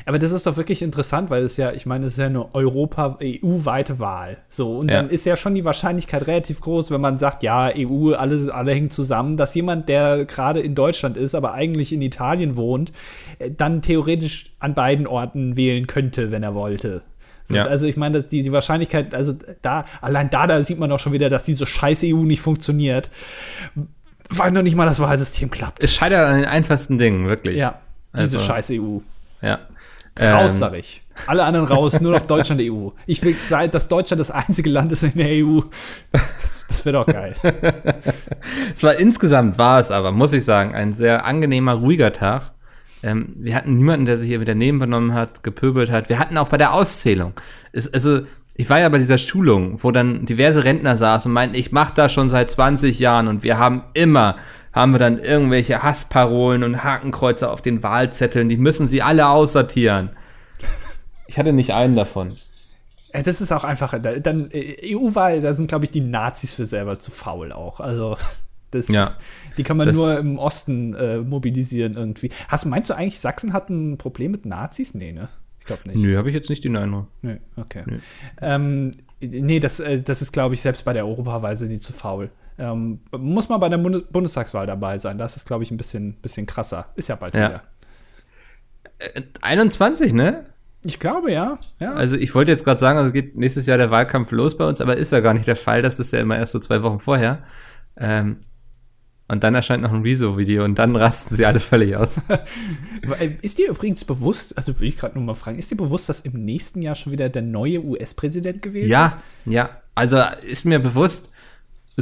Aber 0.06 0.18
das 0.18 0.32
ist 0.32 0.46
doch 0.46 0.56
wirklich 0.56 0.82
interessant, 0.82 1.30
weil 1.30 1.42
es 1.42 1.56
ja, 1.56 1.72
ich 1.72 1.86
meine, 1.86 2.06
es 2.06 2.12
ist 2.12 2.18
ja 2.18 2.26
eine 2.26 2.54
Europa, 2.54 3.18
EU-weite 3.22 3.98
Wahl. 3.98 4.38
So, 4.48 4.78
und 4.78 4.90
ja. 4.90 5.02
dann 5.02 5.10
ist 5.10 5.26
ja 5.26 5.36
schon 5.36 5.54
die 5.54 5.64
Wahrscheinlichkeit 5.64 6.26
relativ 6.26 6.60
groß, 6.60 6.90
wenn 6.90 7.00
man 7.00 7.18
sagt, 7.18 7.42
ja, 7.42 7.70
EU, 7.76 8.12
alle, 8.14 8.52
alle 8.52 8.72
hängen 8.72 8.90
zusammen, 8.90 9.36
dass 9.36 9.54
jemand, 9.54 9.88
der 9.88 10.24
gerade 10.24 10.60
in 10.60 10.74
Deutschland 10.74 11.16
ist, 11.16 11.34
aber 11.34 11.54
eigentlich 11.54 11.92
in 11.92 12.02
Italien 12.02 12.56
wohnt, 12.56 12.92
äh, 13.38 13.50
dann 13.50 13.82
theoretisch 13.82 14.52
an 14.58 14.74
beiden 14.74 15.06
Orten 15.06 15.56
wählen 15.56 15.86
könnte, 15.86 16.30
wenn 16.30 16.42
er 16.42 16.54
wollte. 16.54 17.02
Ja. 17.50 17.64
Also 17.64 17.86
ich 17.86 17.96
meine, 17.96 18.22
die, 18.22 18.42
die 18.42 18.52
Wahrscheinlichkeit, 18.52 19.14
also 19.14 19.34
da, 19.62 19.84
allein 20.00 20.30
da, 20.30 20.46
da 20.46 20.62
sieht 20.62 20.78
man 20.78 20.90
doch 20.90 21.00
schon 21.00 21.12
wieder, 21.12 21.30
dass 21.30 21.44
diese 21.44 21.66
scheiß 21.66 22.02
EU 22.04 22.24
nicht 22.24 22.40
funktioniert, 22.40 23.10
weil 24.30 24.50
noch 24.50 24.62
nicht 24.62 24.76
mal 24.76 24.84
das 24.84 25.00
Wahlsystem 25.00 25.50
klappt. 25.50 25.82
Es 25.82 25.94
scheitert 25.94 26.26
an 26.26 26.36
den 26.36 26.44
einfachsten 26.44 26.98
Dingen, 26.98 27.26
wirklich. 27.26 27.56
Ja, 27.56 27.80
diese 28.12 28.36
also, 28.36 28.40
scheiß 28.40 28.70
EU. 28.72 28.98
Ja. 29.40 29.60
Raus, 30.20 30.52
ähm. 30.54 30.58
sag 30.58 30.74
ich. 30.74 31.02
Alle 31.26 31.44
anderen 31.44 31.66
raus, 31.66 32.00
nur 32.00 32.12
noch 32.12 32.22
Deutschland 32.22 32.60
EU. 32.62 32.90
Ich 33.06 33.22
will 33.22 33.34
sein, 33.44 33.70
dass 33.70 33.88
Deutschland 33.88 34.20
das 34.20 34.30
einzige 34.30 34.70
Land 34.70 34.92
ist 34.92 35.02
in 35.02 35.14
der 35.14 35.44
EU. 35.44 35.60
Das, 36.12 36.66
das 36.68 36.84
wäre 36.84 37.04
doch 37.04 37.06
geil. 37.06 37.34
es 38.76 38.82
war 38.82 38.96
insgesamt 38.96 39.58
war 39.58 39.80
es 39.80 39.90
aber, 39.90 40.12
muss 40.12 40.32
ich 40.32 40.44
sagen, 40.44 40.74
ein 40.74 40.92
sehr 40.92 41.24
angenehmer, 41.24 41.74
ruhiger 41.74 42.12
Tag. 42.12 42.52
Ähm, 43.02 43.28
wir 43.36 43.54
hatten 43.54 43.76
niemanden, 43.76 44.06
der 44.06 44.16
sich 44.16 44.28
hier 44.28 44.40
wieder 44.40 44.54
nebenbenommen 44.54 45.14
hat, 45.14 45.42
gepöbelt 45.42 45.90
hat. 45.90 46.08
Wir 46.08 46.18
hatten 46.18 46.36
auch 46.36 46.48
bei 46.48 46.56
der 46.56 46.72
Auszählung. 46.72 47.32
Es, 47.72 47.92
also, 47.92 48.20
ich 48.56 48.68
war 48.68 48.80
ja 48.80 48.88
bei 48.88 48.98
dieser 48.98 49.18
Schulung, 49.18 49.82
wo 49.82 49.92
dann 49.92 50.26
diverse 50.26 50.64
Rentner 50.64 50.96
saßen 50.96 51.30
und 51.30 51.34
meinten, 51.34 51.54
ich 51.54 51.70
mache 51.70 51.94
das 51.94 52.12
schon 52.12 52.28
seit 52.28 52.50
20 52.50 52.98
Jahren 52.98 53.28
und 53.28 53.44
wir 53.44 53.56
haben 53.56 53.84
immer 53.94 54.36
haben 54.72 54.92
wir 54.92 54.98
dann 54.98 55.18
irgendwelche 55.18 55.82
Hassparolen 55.82 56.62
und 56.62 56.84
Hakenkreuze 56.84 57.50
auf 57.50 57.62
den 57.62 57.82
Wahlzetteln. 57.82 58.48
Die 58.48 58.56
müssen 58.56 58.88
sie 58.88 59.02
alle 59.02 59.28
aussortieren. 59.28 60.10
Ich 61.26 61.38
hatte 61.38 61.52
nicht 61.52 61.72
einen 61.72 61.94
davon. 61.94 62.28
Das 63.12 63.40
ist 63.40 63.52
auch 63.52 63.64
einfach, 63.64 63.98
dann 64.00 64.50
äh, 64.50 64.94
EU-Wahl, 64.94 65.40
da 65.40 65.54
sind, 65.54 65.68
glaube 65.68 65.86
ich, 65.86 65.90
die 65.90 66.00
Nazis 66.00 66.52
für 66.52 66.66
selber 66.66 66.98
zu 66.98 67.10
faul 67.10 67.52
auch. 67.52 67.80
Also, 67.80 68.16
das, 68.70 68.88
ja, 68.88 69.16
die 69.56 69.62
kann 69.62 69.78
man 69.78 69.90
nur 69.94 70.18
im 70.18 70.38
Osten 70.38 70.94
äh, 70.94 71.18
mobilisieren 71.18 71.96
irgendwie. 71.96 72.30
Hast 72.48 72.64
du, 72.64 72.68
meinst 72.68 72.90
du 72.90 72.94
eigentlich, 72.94 73.18
Sachsen 73.18 73.52
hat 73.52 73.70
ein 73.70 73.96
Problem 73.96 74.30
mit 74.30 74.44
Nazis? 74.44 74.94
Nee, 74.94 75.12
ne? 75.12 75.28
Ich 75.58 75.66
glaube 75.66 75.88
nicht. 75.88 75.98
Nö, 75.98 76.16
habe 76.16 76.28
ich 76.28 76.34
jetzt 76.34 76.50
nicht 76.50 76.64
den 76.64 76.76
Eindruck. 76.76 77.08
Nö, 77.22 77.36
okay. 77.56 77.82
Nö. 77.86 77.98
Ähm, 78.42 78.92
nee, 79.20 79.58
das, 79.58 79.80
äh, 79.80 80.02
das 80.02 80.20
ist, 80.20 80.32
glaube 80.32 80.54
ich, 80.54 80.60
selbst 80.60 80.84
bei 80.84 80.92
der 80.92 81.06
Europawahl 81.06 81.56
sind 81.56 81.70
die 81.70 81.80
zu 81.80 81.94
faul. 81.94 82.30
Ähm, 82.58 83.00
muss 83.12 83.48
man 83.48 83.60
bei 83.60 83.68
der 83.68 83.78
Bundestagswahl 83.78 84.66
dabei 84.66 84.98
sein. 84.98 85.16
Das 85.16 85.36
ist, 85.36 85.46
glaube 85.46 85.62
ich, 85.62 85.70
ein 85.70 85.76
bisschen, 85.76 86.14
bisschen 86.14 86.46
krasser. 86.46 86.86
Ist 86.96 87.08
ja 87.08 87.14
bald 87.14 87.34
ja. 87.34 87.48
wieder. 87.48 87.62
21, 89.42 90.10
äh, 90.10 90.12
ne? 90.12 90.46
Ich 90.84 90.98
glaube, 90.98 91.32
ja. 91.32 91.58
ja. 91.80 91.92
Also 91.92 92.16
ich 92.16 92.34
wollte 92.34 92.50
jetzt 92.50 92.64
gerade 92.64 92.80
sagen, 92.80 92.98
also 92.98 93.12
geht 93.12 93.36
nächstes 93.36 93.66
Jahr 93.66 93.78
der 93.78 93.90
Wahlkampf 93.90 94.32
los 94.32 94.56
bei 94.56 94.66
uns, 94.66 94.80
aber 94.80 94.96
ist 94.96 95.12
ja 95.12 95.20
gar 95.20 95.34
nicht 95.34 95.46
der 95.46 95.56
Fall. 95.56 95.82
Das 95.82 95.98
ist 95.98 96.12
ja 96.12 96.20
immer 96.20 96.36
erst 96.36 96.52
so 96.52 96.58
zwei 96.58 96.82
Wochen 96.82 96.98
vorher. 96.98 97.42
Ähm, 97.96 98.38
und 99.30 99.44
dann 99.44 99.54
erscheint 99.54 99.82
noch 99.82 99.92
ein 99.92 100.02
Rezo-Video 100.02 100.64
und 100.64 100.76
dann 100.76 100.96
rasten 100.96 101.36
sie 101.36 101.44
alle 101.44 101.60
völlig 101.60 101.94
aus. 101.96 102.20
ist 103.42 103.58
dir 103.58 103.68
übrigens 103.68 104.04
bewusst, 104.04 104.56
also 104.56 104.80
will 104.80 104.88
ich 104.88 104.96
gerade 104.96 105.16
nur 105.16 105.24
mal 105.24 105.34
fragen, 105.34 105.58
ist 105.58 105.70
dir 105.70 105.76
bewusst, 105.76 106.08
dass 106.08 106.20
im 106.20 106.44
nächsten 106.44 106.80
Jahr 106.80 106.94
schon 106.94 107.12
wieder 107.12 107.28
der 107.28 107.42
neue 107.42 107.84
US-Präsident 107.84 108.62
gewählt 108.62 108.88
ja, 108.88 109.12
wird? 109.12 109.22
Ja, 109.44 109.52
ja. 109.52 109.82
Also 109.94 110.22
ist 110.48 110.64
mir 110.64 110.78
bewusst, 110.78 111.30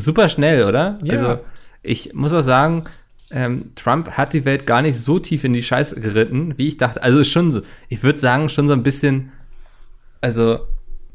super 0.05 0.29
schnell, 0.29 0.65
oder? 0.65 0.99
Ja. 1.03 1.13
Also 1.13 1.39
ich 1.83 2.15
muss 2.15 2.33
auch 2.33 2.43
sagen, 2.43 2.85
ähm, 3.31 3.73
Trump 3.75 4.13
hat 4.13 4.33
die 4.33 4.45
Welt 4.45 4.67
gar 4.67 4.83
nicht 4.83 4.97
so 4.97 5.19
tief 5.19 5.45
in 5.45 5.53
die 5.53 5.63
Scheiße 5.63 6.01
geritten, 6.01 6.55
wie 6.57 6.69
ich 6.69 6.77
dachte. 6.77 7.03
Also 7.03 7.25
schon 7.25 7.51
so, 7.53 7.63
ich 7.89 8.03
würde 8.03 8.19
sagen, 8.19 8.49
schon 8.49 8.69
so 8.69 8.73
ein 8.73 8.83
bisschen, 8.83 9.33
also 10.21 10.61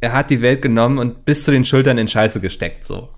er 0.02 0.14
hat 0.14 0.30
die 0.30 0.42
Welt 0.42 0.62
genommen 0.62 0.98
und 0.98 1.26
bis 1.26 1.44
zu 1.44 1.52
den 1.52 1.64
Schultern 1.64 1.98
in 1.98 2.08
Scheiße 2.08 2.42
gesteckt, 2.42 2.84
so. 2.86 3.10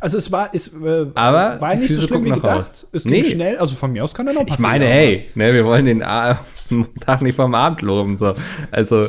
Also 0.00 0.18
es 0.18 0.32
war, 0.32 0.50
es 0.52 0.68
äh, 0.68 1.06
Aber 1.14 1.60
war 1.60 1.74
nicht 1.76 1.86
Füße 1.86 2.00
so 2.00 2.08
schlimm 2.08 2.24
wie 2.24 2.30
gedacht. 2.30 2.44
Raus. 2.44 2.88
Es 2.90 3.04
ging 3.04 3.12
nee. 3.12 3.24
schnell, 3.24 3.58
also 3.58 3.76
von 3.76 3.92
mir 3.92 4.02
aus 4.02 4.14
kann 4.14 4.26
er 4.26 4.32
noch 4.32 4.40
passieren. 4.40 4.54
Ich 4.54 4.58
meine, 4.58 4.86
hey, 4.86 5.28
ne, 5.36 5.54
wir 5.54 5.64
wollen 5.64 5.84
den 5.84 6.00
Tag 7.00 7.22
nicht 7.22 7.36
vom 7.36 7.54
Abend 7.54 7.82
loben, 7.82 8.16
so. 8.16 8.34
Also 8.72 9.06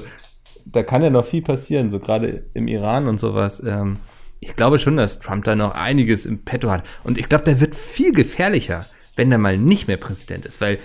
da 0.65 0.83
kann 0.83 1.01
ja 1.01 1.09
noch 1.09 1.25
viel 1.25 1.41
passieren, 1.41 1.89
so 1.89 1.99
gerade 1.99 2.45
im 2.53 2.67
Iran 2.67 3.07
und 3.07 3.19
sowas. 3.19 3.63
Ähm, 3.65 3.97
ich 4.47 4.55
glaube 4.55 4.79
schon, 4.79 4.97
dass 4.97 5.19
Trump 5.19 5.43
da 5.45 5.55
noch 5.55 5.73
einiges 5.73 6.25
im 6.25 6.39
Petto 6.43 6.69
hat. 6.71 6.83
Und 7.03 7.17
ich 7.17 7.29
glaube, 7.29 7.43
der 7.45 7.59
wird 7.59 7.75
viel 7.75 8.13
gefährlicher, 8.13 8.85
wenn 9.15 9.31
er 9.31 9.37
mal 9.37 9.57
nicht 9.57 9.87
mehr 9.87 9.97
Präsident 9.97 10.45
ist, 10.45 10.61
weil 10.61 10.79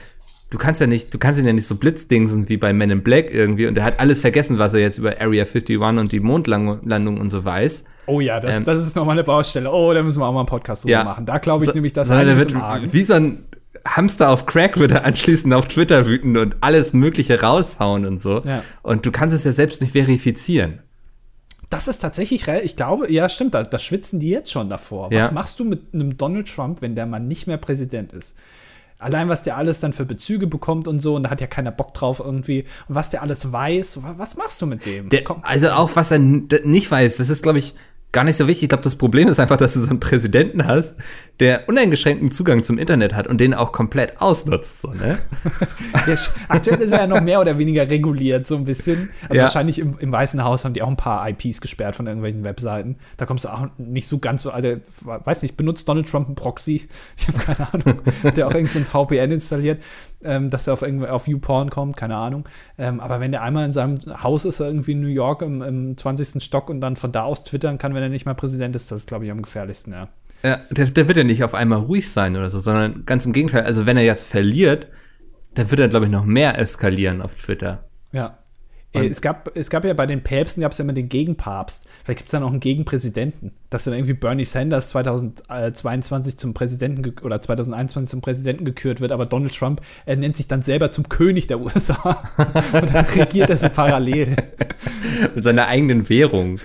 du 0.51 0.59
kannst 0.59 0.81
ja 0.81 0.87
nicht, 0.87 1.13
du 1.13 1.19
kannst 1.19 1.39
ihn 1.39 1.47
ja 1.47 1.53
nicht 1.53 1.67
so 1.67 1.77
blitzdingsen 1.77 2.49
wie 2.49 2.57
bei 2.57 2.73
Men 2.73 2.91
in 2.91 3.03
Black 3.03 3.33
irgendwie 3.33 3.67
und 3.67 3.77
er 3.77 3.85
hat 3.85 4.01
alles 4.01 4.21
vergessen, 4.21 4.59
was 4.59 4.73
er 4.75 4.81
jetzt 4.81 4.99
über 4.99 5.21
Area 5.21 5.45
51 5.45 5.79
und 5.79 6.13
die 6.13 6.21
Mondlandung 6.21 7.19
und 7.21 7.31
so 7.31 7.45
weiß. 7.45 7.85
Oh 8.07 8.21
ja, 8.21 8.41
das, 8.41 8.57
Ähm, 8.57 8.65
das 8.65 8.83
ist 8.83 8.97
nochmal 8.97 9.17
eine 9.17 9.25
Baustelle. 9.25 9.71
Oh, 9.71 9.93
da 9.93 10.03
müssen 10.03 10.21
wir 10.21 10.27
auch 10.27 10.33
mal 10.33 10.41
einen 10.41 10.47
Podcast 10.49 10.85
drüber 10.85 10.93
Ja. 10.93 11.05
machen. 11.05 11.27
Da 11.27 11.39
glaube 11.39 11.65
ich 11.65 11.71
So- 11.71 11.75
nämlich, 11.75 11.93
dass 11.93 12.09
sondern 12.09 12.29
er 12.29 12.39
wird 12.39 12.55
wie 12.93 13.03
so 13.03 13.13
ein 13.15 13.45
Hamster 13.87 14.31
auf 14.31 14.47
Crack 14.47 14.79
wird 14.79 14.91
er 14.91 15.05
anschließend 15.05 15.53
auf 15.55 15.69
Twitter 15.69 16.07
wüten 16.07 16.37
und 16.37 16.57
alles 16.61 16.93
Mögliche 16.95 17.41
raushauen 17.41 18.07
und 18.07 18.19
so. 18.21 18.41
Ja. 18.45 18.63
Und 18.83 19.05
du 19.07 19.13
kannst 19.13 19.35
es 19.35 19.45
ja 19.45 19.53
selbst 19.53 19.81
nicht 19.83 19.93
verifizieren. 19.93 20.81
Das 21.71 21.87
ist 21.87 21.99
tatsächlich, 21.99 22.49
ich 22.49 22.77
glaube, 22.77 23.13
ja, 23.13 23.29
stimmt, 23.29 23.53
da, 23.55 23.63
da 23.63 23.79
schwitzen 23.79 24.21
die 24.21 24.31
jetzt 24.31 24.51
schon 24.51 24.71
davor. 24.71 25.13
Ja. 25.13 25.25
Was 25.25 25.33
machst 25.33 25.61
du 25.61 25.65
mit 25.65 25.93
einem 25.93 26.17
Donald 26.17 26.49
Trump, 26.55 26.81
wenn 26.81 26.95
der 26.95 27.05
Mann 27.07 27.29
nicht 27.29 27.47
mehr 27.47 27.59
Präsident 27.59 28.13
ist? 28.13 28.37
Allein, 28.99 29.29
was 29.29 29.43
der 29.45 29.57
alles 29.57 29.79
dann 29.79 29.93
für 29.93 30.05
Bezüge 30.07 30.47
bekommt 30.47 30.89
und 30.89 30.99
so, 30.99 31.15
und 31.15 31.23
da 31.25 31.31
hat 31.31 31.41
ja 31.41 31.47
keiner 31.47 31.71
Bock 31.71 31.95
drauf 31.95 32.21
irgendwie. 32.25 32.63
Und 32.89 32.95
was 32.95 33.11
der 33.11 33.23
alles 33.23 33.53
weiß, 33.53 34.03
wa- 34.03 34.15
was 34.17 34.37
machst 34.37 34.61
du 34.63 34.67
mit 34.67 34.87
dem? 34.87 35.09
Der, 35.11 35.23
also 35.43 35.69
auch 35.71 35.91
was 35.95 36.11
er 36.11 36.19
nicht 36.19 36.91
weiß, 36.91 37.17
das 37.17 37.29
ist, 37.29 37.43
glaube 37.43 37.59
ich, 37.61 37.75
gar 38.19 38.25
nicht 38.25 38.37
so 38.37 38.49
wichtig. 38.49 38.65
Ich 38.65 38.69
glaube, 38.71 38.83
das 38.83 38.97
Problem 38.97 39.29
ist 39.29 39.39
einfach, 39.39 39.57
dass 39.57 39.75
du 39.75 39.81
so 39.81 39.91
einen 39.91 40.01
Präsidenten 40.01 40.67
hast, 40.67 40.97
der 41.39 41.69
uneingeschränkten 41.69 42.33
Zugang 42.33 42.65
zum 42.65 42.77
Internet 42.79 43.15
hat 43.15 43.29
und 43.29 43.41
den 43.41 43.55
auch 43.55 43.71
komplett 43.71 44.21
ausnutzt. 44.21 44.83
So, 44.83 44.89
ne? 44.93 45.17
sch- 45.95 46.31
aktuell 46.49 46.81
ist 46.81 46.91
er 46.91 47.03
ja 47.03 47.07
noch 47.07 47.21
mehr 47.21 47.41
oder 47.41 47.59
weniger 47.59 47.89
reguliert, 47.89 48.49
so 48.49 48.57
ein 48.57 48.65
bisschen. 48.65 49.11
Also 49.29 49.35
Ja. 49.35 49.43
wahrscheinlich 49.43 49.79
im, 49.79 49.97
im 50.01 50.11
Weißen 50.11 50.43
Haus 50.43 50.65
haben 50.65 50.75
die 50.75 50.83
auch 50.83 50.89
ein 50.89 50.97
paar 50.97 51.29
IPs 51.29 51.61
gesperrt 51.61 51.95
von 51.95 52.09
irgendwelchen 52.09 52.43
Webseiten. 52.43 52.97
Da 53.19 53.25
kommst 53.25 53.45
du 53.45 53.51
auch 53.51 53.69
nicht 53.79 54.09
so 54.09 54.19
ganz 54.19 54.43
so, 54.43 54.51
also 54.51 54.77
weiß 55.05 55.43
nicht, 55.43 55.57
benutzt 55.57 55.89
Donald 55.89 56.09
Trump 56.11 56.27
einen 56.27 56.35
Proxy? 56.35 56.89
Ich 57.17 57.29
habe 57.29 57.39
keine 57.39 57.73
Ahnung. 57.73 58.01
Hat 58.25 58.37
der 58.37 58.49
auch 58.49 58.55
irgend 58.55 58.73
so 58.73 58.81
ein 58.81 58.85
VPN 58.85 59.31
installiert, 59.31 59.81
ähm, 60.25 60.51
dass 60.51 60.67
er 60.67 60.73
auf 60.73 60.83
irgendwie 60.83 61.07
auf 61.09 61.29
YouPorn 61.29 61.71
kommt, 61.71 61.97
keine 61.97 62.17
Ahnung. 62.17 62.49
Ähm, 62.77 63.01
aber 63.01 63.21
wenn 63.21 63.33
der 63.33 63.43
einmal 63.43 63.65
in 63.65 63.73
seinem 63.73 63.99
Haus 64.23 64.45
ist, 64.45 64.61
irgendwie 64.61 64.93
in 64.93 65.01
New 65.01 65.09
York 65.09 65.43
im, 65.43 65.63
im 65.63 65.97
20. 65.97 66.43
Stock 66.43 66.71
und 66.71 66.81
dann 66.81 66.97
von 66.97 67.13
da 67.13 67.23
aus 67.23 67.45
twittern 67.45 67.79
kann, 67.79 67.95
wenn 67.95 68.03
er 68.03 68.09
nicht 68.09 68.27
mal 68.27 68.35
Präsident 68.35 68.75
ist, 68.77 68.91
das 68.91 69.01
ist, 69.01 69.09
glaube 69.09 69.25
ich, 69.25 69.31
am 69.31 69.43
gefährlichsten, 69.43 69.93
ja. 69.93 70.09
Ja, 70.43 70.61
der, 70.71 70.87
der 70.87 71.09
wird 71.09 71.17
ja 71.17 71.25
nicht 71.25 71.43
auf 71.43 71.55
einmal 71.55 71.81
ruhig 71.81 72.11
sein 72.11 72.37
oder 72.37 72.49
so, 72.49 72.61
sondern 72.61 73.05
ganz 73.07 73.27
im 73.27 73.33
Gegenteil. 73.33 73.65
Also 73.65 73.87
wenn 73.87 73.97
er 73.97 74.05
jetzt 74.05 74.25
verliert, 74.25 74.87
dann 75.55 75.71
wird 75.71 75.81
er, 75.81 75.89
glaube 75.89 76.07
ich, 76.07 76.13
noch 76.13 76.25
mehr 76.25 76.59
eskalieren 76.59 77.23
auf 77.23 77.35
Twitter. 77.35 77.89
Ja. 78.13 78.39
Es 78.93 79.21
gab, 79.21 79.55
es 79.55 79.69
gab 79.69 79.85
ja 79.85 79.93
bei 79.93 80.07
den 80.07 80.23
Päpsten 80.23 80.63
gab 80.63 80.73
es 80.73 80.79
ja 80.79 80.83
immer 80.83 80.95
den 80.95 81.09
Gegenpapst. 81.09 81.87
Vielleicht 82.05 82.19
gibt 82.19 82.29
es 82.29 82.33
dann 82.33 82.43
auch 82.43 82.51
einen 82.51 82.61
Gegenpräsidenten. 82.61 83.53
Dass 83.71 83.85
dann 83.85 83.95
irgendwie 83.95 84.15
Bernie 84.15 84.45
Sanders 84.45 84.89
2022 84.91 86.39
zum 86.39 86.55
Präsidenten 86.55 87.15
oder 87.23 87.41
2021 87.41 88.11
zum 88.11 88.21
Präsidenten 88.23 88.65
gekürt 88.65 89.01
wird, 89.01 89.13
aber 89.13 89.27
Donald 89.27 89.55
Trump 89.55 89.83
er 90.07 90.17
nennt 90.17 90.37
sich 90.37 90.49
dann 90.49 90.63
selber 90.63 90.91
zum 90.93 91.09
König 91.09 91.47
der 91.47 91.61
USA. 91.61 92.23
Und 92.73 92.95
dann 92.95 93.05
regiert 93.05 93.51
er 93.51 93.59
so 93.59 93.69
parallel. 93.69 94.37
Mit 95.35 95.45
seiner 95.45 95.67
eigenen 95.67 96.09
Währung. 96.09 96.59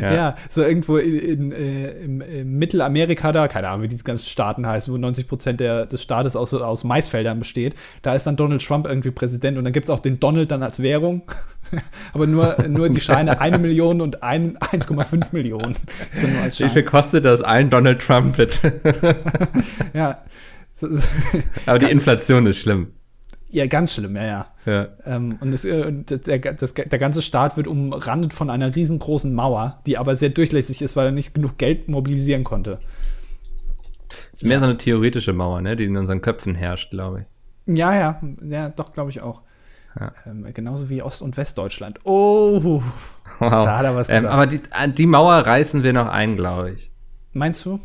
Ja. 0.00 0.14
Ja. 0.14 0.36
so 0.48 0.62
irgendwo 0.62 0.96
in, 0.96 1.52
in, 1.52 1.52
äh, 1.52 1.90
im, 1.90 2.20
im 2.20 2.58
Mittelamerika 2.58 3.32
da, 3.32 3.48
keine 3.48 3.68
Ahnung, 3.68 3.82
wie 3.82 3.88
diese 3.88 4.04
ganzen 4.04 4.26
Staaten 4.26 4.66
heißen, 4.66 4.92
wo 4.92 4.98
90 4.98 5.28
Prozent 5.28 5.60
der, 5.60 5.86
des 5.86 6.02
Staates 6.02 6.36
aus, 6.36 6.54
aus 6.54 6.84
Maisfeldern 6.84 7.38
besteht. 7.38 7.74
Da 8.02 8.14
ist 8.14 8.26
dann 8.26 8.36
Donald 8.36 8.64
Trump 8.64 8.86
irgendwie 8.86 9.10
Präsident 9.10 9.58
und 9.58 9.64
dann 9.64 9.72
gibt 9.72 9.88
es 9.88 9.90
auch 9.90 10.00
den 10.00 10.20
Donald 10.20 10.50
dann 10.50 10.62
als 10.62 10.82
Währung. 10.82 11.22
Aber 12.12 12.26
nur, 12.26 12.56
nur 12.68 12.88
die 12.88 13.00
Scheine 13.00 13.40
eine 13.40 13.58
Million 13.58 14.00
und 14.00 14.22
ein- 14.22 14.56
1,5 14.58 15.28
Millionen. 15.32 15.74
So 16.18 16.64
Wie 16.64 16.68
viel 16.70 16.82
kostet 16.84 17.24
das 17.24 17.42
ein 17.42 17.70
Donald 17.70 18.00
Trump 18.02 18.36
bitte? 18.36 19.16
Ja. 19.94 20.22
So, 20.72 20.88
so, 20.92 21.02
Aber 21.66 21.78
die 21.78 21.90
Inflation 21.90 22.46
ist 22.46 22.58
schlimm. 22.58 22.88
ja, 23.50 23.66
ganz 23.68 23.94
schlimm, 23.94 24.16
ja, 24.16 24.24
ja. 24.24 24.46
Ja. 24.66 24.88
Ähm, 25.06 25.36
und 25.40 25.64
äh, 25.64 25.92
das, 26.06 26.20
der, 26.22 26.38
das, 26.54 26.74
der 26.74 26.98
ganze 26.98 27.22
Staat 27.22 27.56
wird 27.56 27.68
umrandet 27.68 28.32
von 28.32 28.50
einer 28.50 28.74
riesengroßen 28.74 29.32
Mauer, 29.32 29.80
die 29.86 29.98
aber 29.98 30.16
sehr 30.16 30.30
durchlässig 30.30 30.82
ist, 30.82 30.96
weil 30.96 31.06
er 31.06 31.12
nicht 31.12 31.34
genug 31.34 31.58
Geld 31.58 31.88
mobilisieren 31.88 32.42
konnte. 32.44 32.80
Ist 34.32 34.44
mehr 34.44 34.58
so 34.58 34.64
eine 34.66 34.76
theoretische 34.78 35.32
Mauer, 35.32 35.60
ne, 35.60 35.76
die 35.76 35.84
in 35.84 35.96
unseren 35.96 36.20
Köpfen 36.22 36.54
herrscht, 36.54 36.90
glaube 36.90 37.20
ich. 37.66 37.76
Ja, 37.76 37.94
ja, 37.94 38.20
ja, 38.48 38.68
doch, 38.70 38.92
glaube 38.92 39.10
ich 39.10 39.22
auch. 39.22 39.42
Ja. 39.98 40.12
Ähm, 40.26 40.46
genauso 40.52 40.88
wie 40.90 41.02
Ost- 41.02 41.22
und 41.22 41.36
Westdeutschland. 41.36 42.00
Oh, 42.04 42.82
Wow. 43.38 43.50
Da 43.64 43.78
hat 43.78 43.84
er 43.84 43.96
was 43.96 44.08
ähm, 44.08 44.16
gesagt. 44.16 44.32
aber 44.32 44.46
die, 44.46 44.60
die 44.94 45.06
Mauer 45.06 45.34
reißen 45.34 45.82
wir 45.82 45.92
noch 45.92 46.06
ein, 46.08 46.36
glaube 46.36 46.72
ich. 46.72 46.90
meinst 47.32 47.64
du? 47.64 47.80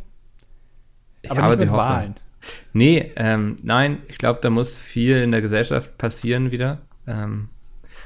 ich. 1.21 1.31
Aber 1.31 1.41
habe 1.41 1.57
nicht 1.57 1.61
mit 1.61 1.69
Hoffnung. 1.71 1.87
Wahlen. 1.87 2.15
Nee, 2.71 3.11
ähm, 3.15 3.57
nein, 3.63 3.97
ich 4.07 4.17
glaube, 4.17 4.39
da 4.41 4.49
muss 4.49 4.77
viel 4.77 5.17
in 5.17 5.31
der 5.31 5.41
Gesellschaft 5.41 5.97
passieren 5.97 6.51
wieder. 6.51 6.79
Ähm, 7.05 7.49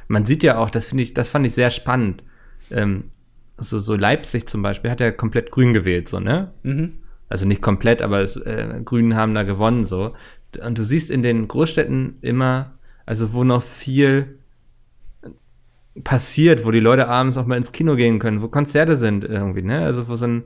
man 0.07 0.25
sieht 0.25 0.43
ja 0.43 0.57
auch, 0.57 0.69
das 0.69 0.85
finde 0.85 1.03
ich, 1.03 1.13
das 1.13 1.29
fand 1.29 1.45
ich 1.45 1.53
sehr 1.53 1.69
spannend. 1.69 2.23
Ähm, 2.71 3.11
so, 3.57 3.77
so 3.77 3.95
Leipzig 3.95 4.47
zum 4.47 4.63
Beispiel 4.63 4.89
hat 4.89 5.01
ja 5.01 5.11
komplett 5.11 5.51
grün 5.51 5.73
gewählt, 5.73 6.07
so, 6.07 6.19
ne? 6.19 6.51
Mhm. 6.63 6.93
Also 7.29 7.45
nicht 7.45 7.61
komplett, 7.61 8.01
aber 8.01 8.21
es, 8.21 8.35
äh, 8.37 8.81
Grünen 8.83 9.15
haben 9.15 9.35
da 9.35 9.43
gewonnen, 9.43 9.85
so. 9.85 10.13
Und 10.65 10.77
du 10.77 10.83
siehst 10.83 11.11
in 11.11 11.21
den 11.21 11.47
Großstädten 11.47 12.17
immer, 12.21 12.73
also 13.05 13.33
wo 13.33 13.43
noch 13.43 13.63
viel 13.63 14.39
passiert, 16.03 16.65
wo 16.65 16.71
die 16.71 16.79
Leute 16.79 17.07
abends 17.07 17.37
auch 17.37 17.45
mal 17.45 17.57
ins 17.57 17.71
Kino 17.71 17.95
gehen 17.95 18.19
können, 18.19 18.41
wo 18.41 18.47
Konzerte 18.47 18.95
sind 18.95 19.23
irgendwie, 19.23 19.61
ne? 19.61 19.85
Also 19.85 20.07
wo 20.07 20.15
so 20.15 20.25
ein 20.25 20.43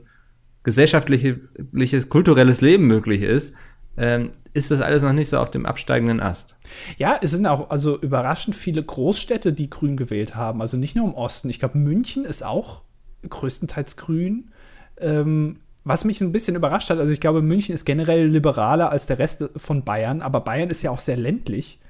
gesellschaftliches, 0.62 2.08
kulturelles 2.08 2.60
Leben 2.60 2.86
möglich 2.86 3.22
ist, 3.22 3.54
ähm, 3.96 4.30
ist 4.52 4.70
das 4.70 4.80
alles 4.80 5.02
noch 5.02 5.12
nicht 5.12 5.28
so 5.28 5.38
auf 5.38 5.50
dem 5.50 5.66
absteigenden 5.66 6.20
Ast. 6.20 6.56
Ja, 6.98 7.18
es 7.22 7.30
sind 7.30 7.46
auch 7.46 7.70
also 7.70 7.98
überraschend 7.98 8.54
viele 8.54 8.82
Großstädte, 8.82 9.52
die 9.52 9.70
grün 9.70 9.96
gewählt 9.96 10.34
haben. 10.34 10.60
Also 10.60 10.76
nicht 10.76 10.96
nur 10.96 11.06
im 11.06 11.14
Osten. 11.14 11.48
Ich 11.48 11.58
glaube, 11.58 11.78
München 11.78 12.24
ist 12.24 12.44
auch 12.44 12.82
größtenteils 13.28 13.96
grün. 13.96 14.50
Ähm, 14.98 15.60
was 15.84 16.04
mich 16.04 16.20
ein 16.20 16.32
bisschen 16.32 16.56
überrascht 16.56 16.90
hat, 16.90 16.98
also 16.98 17.12
ich 17.12 17.20
glaube, 17.20 17.40
München 17.40 17.74
ist 17.74 17.84
generell 17.84 18.26
liberaler 18.26 18.90
als 18.90 19.06
der 19.06 19.18
Rest 19.18 19.48
von 19.56 19.84
Bayern, 19.84 20.20
aber 20.20 20.40
Bayern 20.40 20.70
ist 20.70 20.82
ja 20.82 20.90
auch 20.90 20.98
sehr 20.98 21.16
ländlich. 21.16 21.80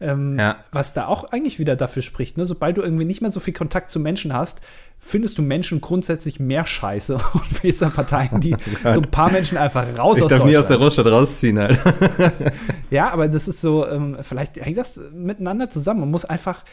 Ähm, 0.00 0.38
Ja. 0.38 0.56
Was 0.72 0.92
da 0.94 1.06
auch 1.06 1.24
eigentlich 1.32 1.58
wieder 1.58 1.74
dafür 1.76 2.02
spricht, 2.02 2.36
ne? 2.38 2.46
sobald 2.46 2.76
du 2.76 2.82
irgendwie 2.82 3.04
nicht 3.04 3.20
mehr 3.20 3.30
so 3.32 3.40
viel 3.40 3.54
Kontakt 3.54 3.90
zu 3.90 3.98
Menschen 3.98 4.32
hast, 4.32 4.60
findest 5.00 5.38
du 5.38 5.42
Menschen 5.42 5.80
grundsätzlich 5.80 6.38
mehr 6.40 6.64
Scheiße 6.66 7.14
und 7.34 7.62
wählst 7.64 7.82
dann 7.82 7.92
Parteien, 7.92 8.40
die 8.40 8.54
so 8.82 9.00
ein 9.00 9.10
paar 9.10 9.30
Menschen 9.32 9.58
einfach 9.58 9.86
raus 9.98 10.18
Ich 10.18 10.24
aus 10.24 10.30
darf 10.30 10.44
nie 10.44 10.56
aus 10.56 10.68
der. 10.68 10.76
Großstadt 10.78 11.06
rausziehen, 11.06 11.58
halt. 11.58 11.78
Ja, 12.90 13.10
aber 13.10 13.28
das 13.28 13.48
ist 13.48 13.60
so, 13.60 13.86
ähm, 13.88 14.16
vielleicht 14.22 14.56
hängt 14.56 14.76
das 14.78 15.00
miteinander 15.12 15.68
zusammen. 15.68 16.00
Man 16.00 16.10
muss 16.10 16.24
einfach, 16.24 16.64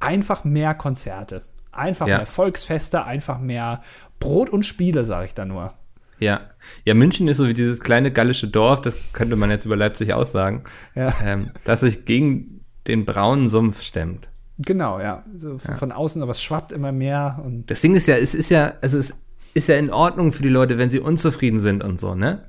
einfach 0.00 0.44
mehr 0.44 0.74
Konzerte, 0.74 1.42
einfach 1.72 2.06
Ja. 2.08 2.18
mehr 2.18 2.26
Volksfeste, 2.26 3.04
einfach 3.04 3.38
mehr 3.38 3.82
Brot 4.18 4.50
und 4.50 4.64
Spiele, 4.64 5.04
sage 5.04 5.26
ich 5.26 5.34
da 5.34 5.44
nur. 5.44 5.72
Ja. 6.18 6.40
Ja, 6.84 6.94
München 6.94 7.26
ist 7.28 7.38
so 7.38 7.48
wie 7.48 7.54
dieses 7.54 7.80
kleine 7.80 8.12
gallische 8.12 8.46
Dorf, 8.48 8.80
das 8.80 9.12
könnte 9.12 9.34
man 9.36 9.50
jetzt 9.50 9.64
über 9.64 9.76
Leipzig 9.76 10.14
aussagen, 10.14 10.62
Ja, 10.94 11.12
ähm, 11.24 11.50
das 11.64 11.80
sich 11.80 12.04
gegen 12.04 12.61
den 12.86 13.04
braunen 13.04 13.48
Sumpf 13.48 13.82
stemmt. 13.82 14.28
genau, 14.58 15.00
ja. 15.00 15.24
So 15.36 15.58
von, 15.58 15.74
von 15.74 15.92
außen, 15.92 16.22
aber 16.22 16.32
es 16.32 16.42
schwappt 16.42 16.72
immer 16.72 16.92
mehr 16.92 17.40
und 17.44 17.70
Das 17.70 17.80
Ding 17.80 17.94
ist 17.94 18.06
ja, 18.06 18.16
es 18.16 18.34
ist 18.34 18.50
ja, 18.50 18.74
also 18.80 18.98
es 18.98 19.14
ist 19.54 19.68
ja 19.68 19.76
in 19.76 19.90
Ordnung 19.90 20.32
für 20.32 20.42
die 20.42 20.48
Leute, 20.48 20.78
wenn 20.78 20.90
sie 20.90 21.00
unzufrieden 21.00 21.60
sind 21.60 21.84
und 21.84 21.98
so, 21.98 22.14
ne? 22.14 22.44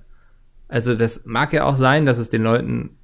Also 0.67 0.95
das 0.95 1.25
mag 1.25 1.53
ja 1.53 1.65
auch 1.65 1.77
sein, 1.77 2.05
dass 2.05 2.17
es 2.17 2.29
den 2.29 2.41
Leuten 2.41 2.97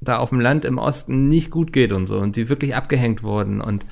da 0.00 0.18
auf 0.18 0.28
dem 0.28 0.40
Land 0.40 0.64
im 0.64 0.78
Osten 0.78 1.28
nicht 1.28 1.50
gut 1.50 1.72
geht 1.72 1.92
und 1.92 2.06
so 2.06 2.18
und 2.18 2.36
die 2.36 2.48
wirklich 2.48 2.74
abgehängt 2.74 3.22
wurden 3.22 3.60
und 3.60 3.84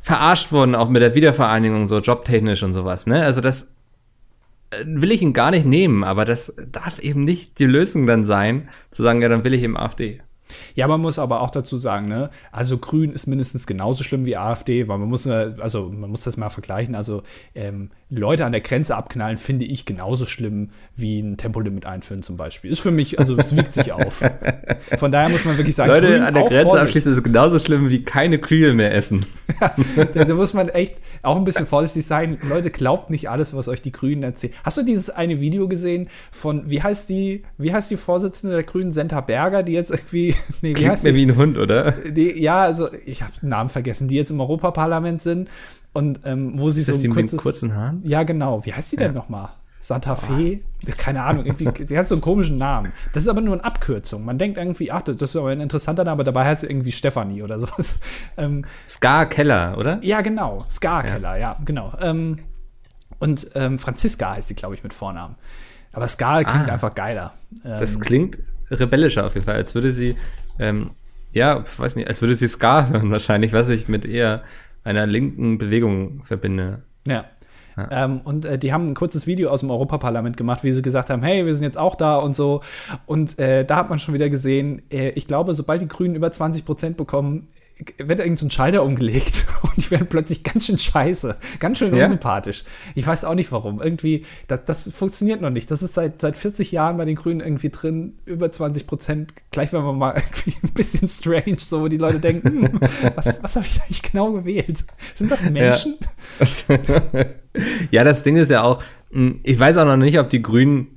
verarscht 0.00 0.52
wurden, 0.52 0.74
auch 0.74 0.88
mit 0.88 1.02
der 1.02 1.14
Wiedervereinigung, 1.14 1.88
so 1.88 1.98
jobtechnisch 1.98 2.62
und 2.62 2.72
sowas, 2.72 3.06
ne? 3.06 3.24
Also 3.24 3.40
das 3.40 3.72
äh, 4.70 4.84
will 4.86 5.10
ich 5.10 5.22
ihn 5.22 5.32
gar 5.32 5.50
nicht 5.50 5.66
nehmen, 5.66 6.04
aber 6.04 6.24
das 6.24 6.54
darf 6.70 6.98
eben 7.00 7.24
nicht 7.24 7.58
die 7.58 7.64
Lösung 7.64 8.06
dann 8.06 8.24
sein, 8.24 8.68
zu 8.90 9.02
sagen, 9.02 9.22
ja, 9.22 9.28
dann 9.28 9.42
will 9.42 9.54
ich 9.54 9.62
eben 9.62 9.76
AfD. 9.76 10.20
Ja, 10.74 10.86
man 10.88 11.00
muss 11.00 11.18
aber 11.18 11.40
auch 11.40 11.50
dazu 11.50 11.76
sagen, 11.76 12.08
ne, 12.08 12.30
also 12.52 12.78
Grün 12.78 13.12
ist 13.12 13.26
mindestens 13.26 13.66
genauso 13.66 14.04
schlimm 14.04 14.26
wie 14.26 14.36
AfD, 14.36 14.88
weil 14.88 14.98
man 14.98 15.08
muss, 15.08 15.26
also 15.26 15.88
man 15.88 16.10
muss 16.10 16.24
das 16.24 16.36
mal 16.36 16.50
vergleichen. 16.50 16.94
Also 16.94 17.22
ähm, 17.54 17.90
Leute 18.08 18.44
an 18.44 18.52
der 18.52 18.60
Grenze 18.60 18.94
abknallen 18.94 19.36
finde 19.36 19.64
ich 19.64 19.84
genauso 19.84 20.26
schlimm 20.26 20.70
wie 20.94 21.18
ein 21.18 21.36
Tempolimit 21.36 21.86
einführen 21.86 22.22
zum 22.22 22.36
Beispiel. 22.36 22.70
Ist 22.70 22.78
für 22.78 22.92
mich, 22.92 23.18
also 23.18 23.36
es 23.36 23.56
wiegt 23.56 23.72
sich 23.72 23.92
auf. 23.92 24.22
Von 24.98 25.10
daher 25.10 25.28
muss 25.28 25.44
man 25.44 25.56
wirklich 25.56 25.74
sagen, 25.74 25.90
Leute 25.90 26.06
Grün 26.06 26.22
an 26.22 26.34
der 26.34 26.44
Grenze 26.44 26.62
Vorsicht. 26.62 26.82
abschließen 26.84 27.16
ist 27.16 27.24
genauso 27.24 27.58
schlimm 27.58 27.90
wie 27.90 28.04
keine 28.04 28.38
Kühe 28.38 28.74
mehr 28.74 28.94
essen. 28.94 29.26
da, 30.14 30.24
da 30.24 30.34
muss 30.34 30.54
man 30.54 30.68
echt 30.68 30.98
auch 31.22 31.36
ein 31.36 31.44
bisschen 31.44 31.66
vorsichtig 31.66 32.06
sein. 32.06 32.38
Leute, 32.48 32.70
glaubt 32.70 33.10
nicht 33.10 33.28
alles, 33.28 33.56
was 33.56 33.66
euch 33.66 33.82
die 33.82 33.92
Grünen 33.92 34.22
erzählen. 34.22 34.52
Hast 34.62 34.76
du 34.76 34.84
dieses 34.84 35.10
eine 35.10 35.40
Video 35.40 35.66
gesehen 35.66 36.08
von, 36.30 36.70
wie 36.70 36.80
heißt 36.80 37.08
die, 37.08 37.42
wie 37.58 37.72
heißt 37.72 37.90
die 37.90 37.96
Vorsitzende 37.96 38.54
der 38.54 38.64
Grünen, 38.64 38.92
Senta 38.92 39.20
Berger, 39.20 39.64
die 39.64 39.72
jetzt 39.72 39.90
irgendwie, 39.90 40.36
nee, 40.62 40.70
wie 40.70 40.74
Klingt 40.74 40.92
heißt 40.92 41.02
mir 41.02 41.12
die? 41.12 41.18
wie 41.18 41.26
ein 41.26 41.36
Hund, 41.36 41.58
oder? 41.58 41.90
die? 41.90 42.40
Ja, 42.40 42.62
also 42.62 42.88
ich 43.04 43.22
habe 43.22 43.32
den 43.42 43.48
Namen 43.48 43.68
vergessen, 43.68 44.06
die 44.06 44.14
jetzt 44.14 44.30
im 44.30 44.38
Europaparlament 44.38 45.20
sind 45.20 45.48
und 45.96 46.20
ähm, 46.24 46.58
wo 46.58 46.70
sie 46.70 46.80
Ist 46.80 46.86
so 46.86 46.92
das 46.92 47.00
die 47.00 47.08
ein 47.08 47.10
mit 47.10 47.18
den 47.18 47.22
kurzes, 47.26 47.42
kurzen 47.42 47.74
Haaren? 47.74 48.00
ja 48.04 48.22
genau, 48.22 48.64
wie 48.64 48.72
heißt 48.72 48.92
denn 48.92 49.00
Ja. 49.00 49.12
nochmal? 49.12 49.48
Santa 49.78 50.16
Fe? 50.16 50.60
Keine 50.96 51.22
Ahnung, 51.22 51.44
irgendwie, 51.44 51.84
die 51.84 51.96
hat 51.98 52.08
so 52.08 52.14
einen 52.16 52.22
komischen 52.22 52.58
Namen. 52.58 52.92
Das 53.12 53.22
ist 53.22 53.28
aber 53.28 53.40
nur 53.40 53.54
eine 53.54 53.62
Abkürzung. 53.64 54.24
Man 54.24 54.36
denkt 54.36 54.58
irgendwie, 54.58 54.90
ach, 54.90 55.02
das 55.02 55.16
ist 55.30 55.36
aber 55.36 55.50
ein 55.50 55.60
interessanter 55.60 56.02
Name, 56.02 56.14
aber 56.14 56.24
dabei 56.24 56.44
heißt 56.44 56.62
sie 56.62 56.66
irgendwie 56.68 56.90
Stefanie 56.92 57.42
oder 57.42 57.60
sowas. 57.60 58.00
Ähm, 58.36 58.64
Scar 58.88 59.26
Keller, 59.26 59.76
oder? 59.78 59.98
ja, 60.02 60.22
genau. 60.22 60.64
Scar-Keller, 60.68 61.36
ja. 61.36 61.56
genau. 61.64 61.92
Ähm, 62.00 62.38
Und 63.20 63.48
ähm, 63.54 63.78
Franziska 63.78 64.32
heißt 64.34 64.48
sie, 64.48 64.54
glaube 64.54 64.74
ich, 64.74 64.82
mit 64.82 64.92
Vornamen. 64.92 65.36
Aber 65.92 66.08
Ska 66.08 66.42
klingt 66.44 66.68
Ah. 66.68 66.72
einfach 66.72 66.94
geiler. 66.94 67.32
Ähm, 67.64 67.78
Das 67.78 68.00
klingt 68.00 68.38
rebellischer 68.70 69.24
auf 69.26 69.34
jeden 69.34 69.46
Fall, 69.46 69.54
als 69.56 69.74
würde 69.74 69.92
sie, 69.92 70.16
ähm, 70.58 70.90
ja, 71.32 71.62
weiß 71.78 71.94
nicht, 71.96 72.08
als 72.08 72.20
würde 72.22 72.34
sie 72.34 72.48
Ska 72.48 72.88
hören 72.88 73.10
wahrscheinlich, 73.12 73.52
was 73.52 73.68
ich 73.68 73.86
mit 73.88 74.04
eher 74.04 74.42
einer 74.86 75.06
linken 75.06 75.58
Bewegung 75.58 76.22
verbinde. 76.24 76.82
Ja. 77.06 77.26
Ähm, 77.90 78.22
und 78.24 78.46
äh, 78.46 78.58
die 78.58 78.72
haben 78.72 78.88
ein 78.88 78.94
kurzes 78.94 79.26
Video 79.26 79.50
aus 79.50 79.60
dem 79.60 79.70
Europaparlament 79.70 80.38
gemacht, 80.38 80.64
wie 80.64 80.72
sie 80.72 80.80
gesagt 80.80 81.10
haben, 81.10 81.22
hey, 81.22 81.44
wir 81.44 81.52
sind 81.52 81.64
jetzt 81.64 81.76
auch 81.76 81.94
da 81.94 82.16
und 82.16 82.34
so. 82.34 82.62
Und 83.04 83.38
äh, 83.38 83.66
da 83.66 83.76
hat 83.76 83.90
man 83.90 83.98
schon 83.98 84.14
wieder 84.14 84.30
gesehen, 84.30 84.80
äh, 84.90 85.10
ich 85.10 85.26
glaube, 85.26 85.54
sobald 85.54 85.82
die 85.82 85.88
Grünen 85.88 86.14
über 86.14 86.32
20 86.32 86.64
Prozent 86.64 86.96
bekommen, 86.96 87.48
wird 87.98 88.20
irgend 88.20 88.38
so 88.38 88.46
ein 88.46 88.50
Schalter 88.50 88.82
umgelegt 88.82 89.46
und 89.62 89.76
die 89.76 89.90
werden 89.90 90.06
plötzlich 90.08 90.42
ganz 90.42 90.66
schön 90.66 90.78
scheiße, 90.78 91.36
ganz 91.58 91.78
schön 91.78 91.94
Ja. 91.94 92.04
unsympathisch. 92.04 92.64
Ich 92.94 93.06
weiß 93.06 93.24
auch 93.24 93.34
nicht 93.34 93.52
warum. 93.52 93.82
Irgendwie, 93.82 94.24
das, 94.48 94.64
das 94.64 94.90
funktioniert 94.90 95.40
noch 95.42 95.50
nicht. 95.50 95.70
Das 95.70 95.82
ist 95.82 95.94
seit, 95.94 96.20
seit 96.20 96.38
40 96.38 96.72
Jahren 96.72 96.96
bei 96.96 97.04
den 97.04 97.16
Grünen 97.16 97.40
irgendwie 97.40 97.68
drin, 97.68 98.14
über 98.24 98.50
20 98.50 98.86
Prozent. 98.86 99.34
Gleich 99.50 99.72
wenn 99.74 99.82
man 99.82 99.98
mal 99.98 100.12
irgendwie 100.16 100.54
ein 100.62 100.72
bisschen 100.72 101.06
strange, 101.08 101.56
so 101.58 101.82
wo 101.82 101.88
die 101.88 101.98
Leute 101.98 102.20
denken, 102.20 102.66
hm, 102.66 102.80
was, 103.14 103.42
was 103.42 103.56
habe 103.56 103.66
ich 103.66 103.80
eigentlich 103.82 104.02
genau 104.02 104.32
gewählt? 104.32 104.84
Sind 105.14 105.30
das 105.30 105.42
Menschen? 105.48 105.96
ja, 107.90 108.04
das 108.04 108.22
Ding 108.22 108.36
ist 108.36 108.50
ja 108.50 108.62
auch, 108.62 108.82
mh, 109.10 109.36
ich 109.42 109.58
weiß 109.58 109.76
auch 109.78 109.84
noch 109.84 109.96
nicht, 109.96 110.18
ob 110.18 110.30
die 110.30 110.42
Grünen 110.42 110.95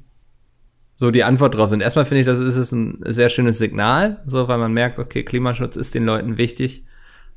so 1.00 1.12
die 1.12 1.24
Antwort 1.24 1.56
drauf 1.56 1.70
sind. 1.70 1.82
Erstmal 1.82 2.06
finde 2.06 2.22
ich, 2.22 2.26
das 2.26 2.42
ist 2.42 2.58
es 2.58 2.74
ein 2.74 3.00
sehr 3.06 3.30
schönes 3.30 3.58
Signal, 3.58 4.22
so 4.26 4.50
weil 4.50 4.58
man 4.58 4.74
merkt, 4.74 5.00
okay, 5.00 5.24
Klimaschutz 5.24 5.78
ist 5.78 5.96
den 5.96 6.04
Leuten 6.04 6.38
wichtig. 6.38 6.84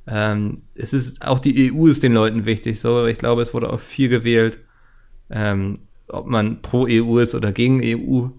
Ähm, 0.04 0.56
es 0.74 0.92
ist 0.92 1.24
auch 1.24 1.38
die 1.38 1.72
EU 1.72 1.86
ist 1.86 2.02
den 2.02 2.12
Leuten 2.12 2.44
wichtig. 2.44 2.80
So, 2.80 3.06
ich 3.06 3.18
glaube, 3.18 3.40
es 3.40 3.54
wurde 3.54 3.72
auch 3.72 3.78
viel 3.78 4.08
gewählt, 4.08 4.58
ähm, 5.30 5.78
ob 6.08 6.26
man 6.26 6.60
pro 6.60 6.88
EU 6.88 7.20
ist 7.20 7.36
oder 7.36 7.52
gegen 7.52 7.80
EU. 7.84 8.30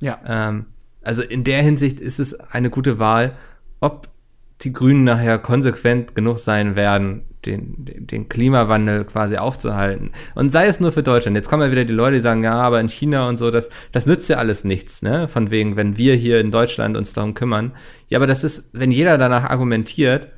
Ja. 0.00 0.18
Ähm, 0.26 0.66
also 1.00 1.22
in 1.22 1.44
der 1.44 1.62
Hinsicht 1.62 2.00
ist 2.00 2.18
es 2.18 2.34
eine 2.40 2.68
gute 2.68 2.98
Wahl. 2.98 3.36
Ob 3.78 4.08
die 4.62 4.72
Grünen 4.72 5.04
nachher 5.04 5.38
konsequent 5.38 6.16
genug 6.16 6.40
sein 6.40 6.74
werden, 6.74 7.22
den, 7.46 7.74
den, 7.78 8.28
Klimawandel 8.28 9.04
quasi 9.04 9.36
aufzuhalten. 9.36 10.12
Und 10.34 10.50
sei 10.50 10.66
es 10.66 10.80
nur 10.80 10.92
für 10.92 11.02
Deutschland. 11.02 11.36
Jetzt 11.36 11.48
kommen 11.48 11.62
ja 11.62 11.70
wieder 11.70 11.84
die 11.84 11.92
Leute, 11.92 12.16
die 12.16 12.20
sagen, 12.20 12.44
ja, 12.44 12.54
aber 12.54 12.80
in 12.80 12.88
China 12.88 13.28
und 13.28 13.36
so, 13.36 13.50
das, 13.50 13.70
das 13.90 14.06
nützt 14.06 14.28
ja 14.28 14.36
alles 14.38 14.64
nichts, 14.64 15.02
ne? 15.02 15.28
Von 15.28 15.50
wegen, 15.50 15.76
wenn 15.76 15.96
wir 15.96 16.14
hier 16.14 16.40
in 16.40 16.50
Deutschland 16.50 16.96
uns 16.96 17.12
darum 17.12 17.34
kümmern. 17.34 17.72
Ja, 18.08 18.18
aber 18.18 18.26
das 18.26 18.44
ist, 18.44 18.70
wenn 18.72 18.90
jeder 18.90 19.18
danach 19.18 19.44
argumentiert, 19.44 20.28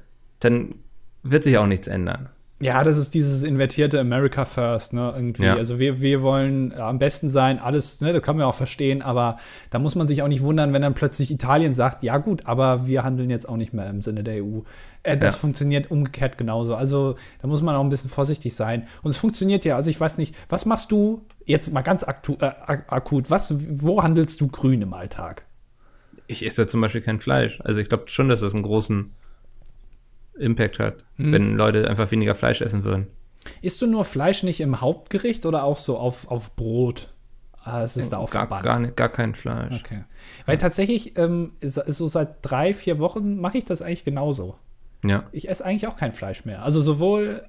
dann 0.41 0.77
wird 1.23 1.45
sich 1.45 1.59
auch 1.59 1.67
nichts 1.67 1.89
ändern. 1.89 2.29
Ja, 2.61 2.85
das 2.85 2.97
ist 2.97 3.15
dieses 3.15 3.43
invertierte 3.43 3.99
America 3.99 4.45
First, 4.45 4.93
ne, 4.93 5.13
irgendwie. 5.15 5.45
Ja. 5.45 5.57
Also 5.57 5.81
wir, 5.81 6.01
wir 6.01 6.23
wollen 6.23 6.73
am 6.73 6.99
besten 6.99 7.29
sein, 7.29 7.59
alles, 7.59 8.01
ne, 8.01 8.13
das 8.13 8.23
kann 8.23 8.37
man 8.37 8.47
auch 8.47 8.55
verstehen, 8.55 9.03
aber 9.03 9.37
da 9.71 9.81
muss 9.81 9.97
man 9.97 10.07
sich 10.07 10.23
auch 10.23 10.29
nicht 10.29 10.43
wundern, 10.43 10.73
wenn 10.73 10.81
dann 10.81 10.95
plötzlich 10.95 11.33
Italien 11.33 11.75
sagt, 11.75 12.03
ja 12.05 12.17
gut, 12.19 12.47
aber 12.47 12.87
wir 12.87 13.03
handeln 13.03 13.29
jetzt 13.29 13.49
auch 13.49 13.57
nicht 13.57 13.75
mehr 13.75 13.91
im 13.91 14.01
Sinne 14.01 14.23
der 14.23 14.43
EU. 14.45 14.61
Äh, 15.05 15.17
das 15.17 15.35
Ja. 15.35 15.41
funktioniert 15.41 15.91
umgekehrt 15.91 16.37
genauso. 16.39 16.75
Also 16.75 17.15
da 17.41 17.47
muss 17.47 17.63
man 17.63 17.77
auch 17.77 17.83
ein 17.85 17.89
bisschen 17.91 18.11
vorsichtig 18.11 18.55
sein. 18.55 18.89
Und 19.03 19.11
es 19.13 19.17
funktioniert 19.17 19.65
ja, 19.65 19.77
also 19.77 19.89
ich 19.91 20.01
weiß 20.01 20.19
nicht, 20.19 20.35
was 20.49 20.67
machst 20.67 20.91
du 20.91 21.25
jetzt 21.45 21.73
mal 21.73 21.83
ganz 21.83 22.03
aktu 22.03 22.35
äh, 22.41 22.47
ak- 22.47 22.93
akut, 22.93 23.31
was, 23.31 23.55
wo 23.81 24.03
handelst 24.03 24.41
du 24.41 24.49
grün 24.49 24.83
im 24.83 24.93
Alltag? 24.95 25.45
Ich 26.27 26.45
esse 26.45 26.67
zum 26.67 26.81
Beispiel 26.81 27.03
kein 27.03 27.21
Fleisch. 27.21 27.61
Also 27.63 27.81
ich 27.81 27.89
glaube 27.89 28.05
schon, 28.09 28.29
dass 28.29 28.41
das 28.41 28.55
einen 28.55 28.63
großen 28.63 29.13
Impact 30.39 30.79
hat, 30.81 31.05
wenn 31.17 31.55
Leute 31.57 31.89
einfach 31.89 32.11
weniger 32.11 32.35
Fleisch 32.35 32.61
essen 32.61 32.83
würden. 32.83 33.07
Isst 33.63 33.81
du 33.83 33.87
nur 33.87 34.05
Fleisch 34.05 34.43
nicht 34.43 34.61
im 34.61 34.81
Hauptgericht 34.81 35.47
oder 35.47 35.65
auch 35.65 35.77
so 35.77 35.99
auf, 35.99 36.29
auf 36.29 36.57
Brot? 36.57 37.13
Ah, 37.63 37.83
es 37.83 37.97
ist 37.97 38.13
da 38.13 38.19
auch 38.19 38.31
gar, 38.31 38.47
gar, 38.63 38.79
nicht, 38.81 38.97
gar 38.97 39.09
kein 39.11 39.35
Fleisch. 39.35 39.81
Okay. 39.81 40.05
Weil 40.45 40.59
tatsächlich, 40.59 41.17
ähm, 41.19 41.53
so 41.63 42.07
seit 42.09 42.37
drei, 42.43 42.75
vier 42.75 42.99
Wochen 42.99 43.39
mache 43.41 43.59
ich 43.59 43.65
das 43.65 43.81
eigentlich 43.81 44.05
genauso. 44.05 44.57
Ja. 45.05 45.25
Ich 45.33 45.49
esse 45.49 45.65
eigentlich 45.65 45.87
auch 45.87 45.97
kein 45.97 46.13
Fleisch 46.13 46.45
mehr. 46.45 46.63
Also 46.63 46.81
sowohl, 46.81 47.43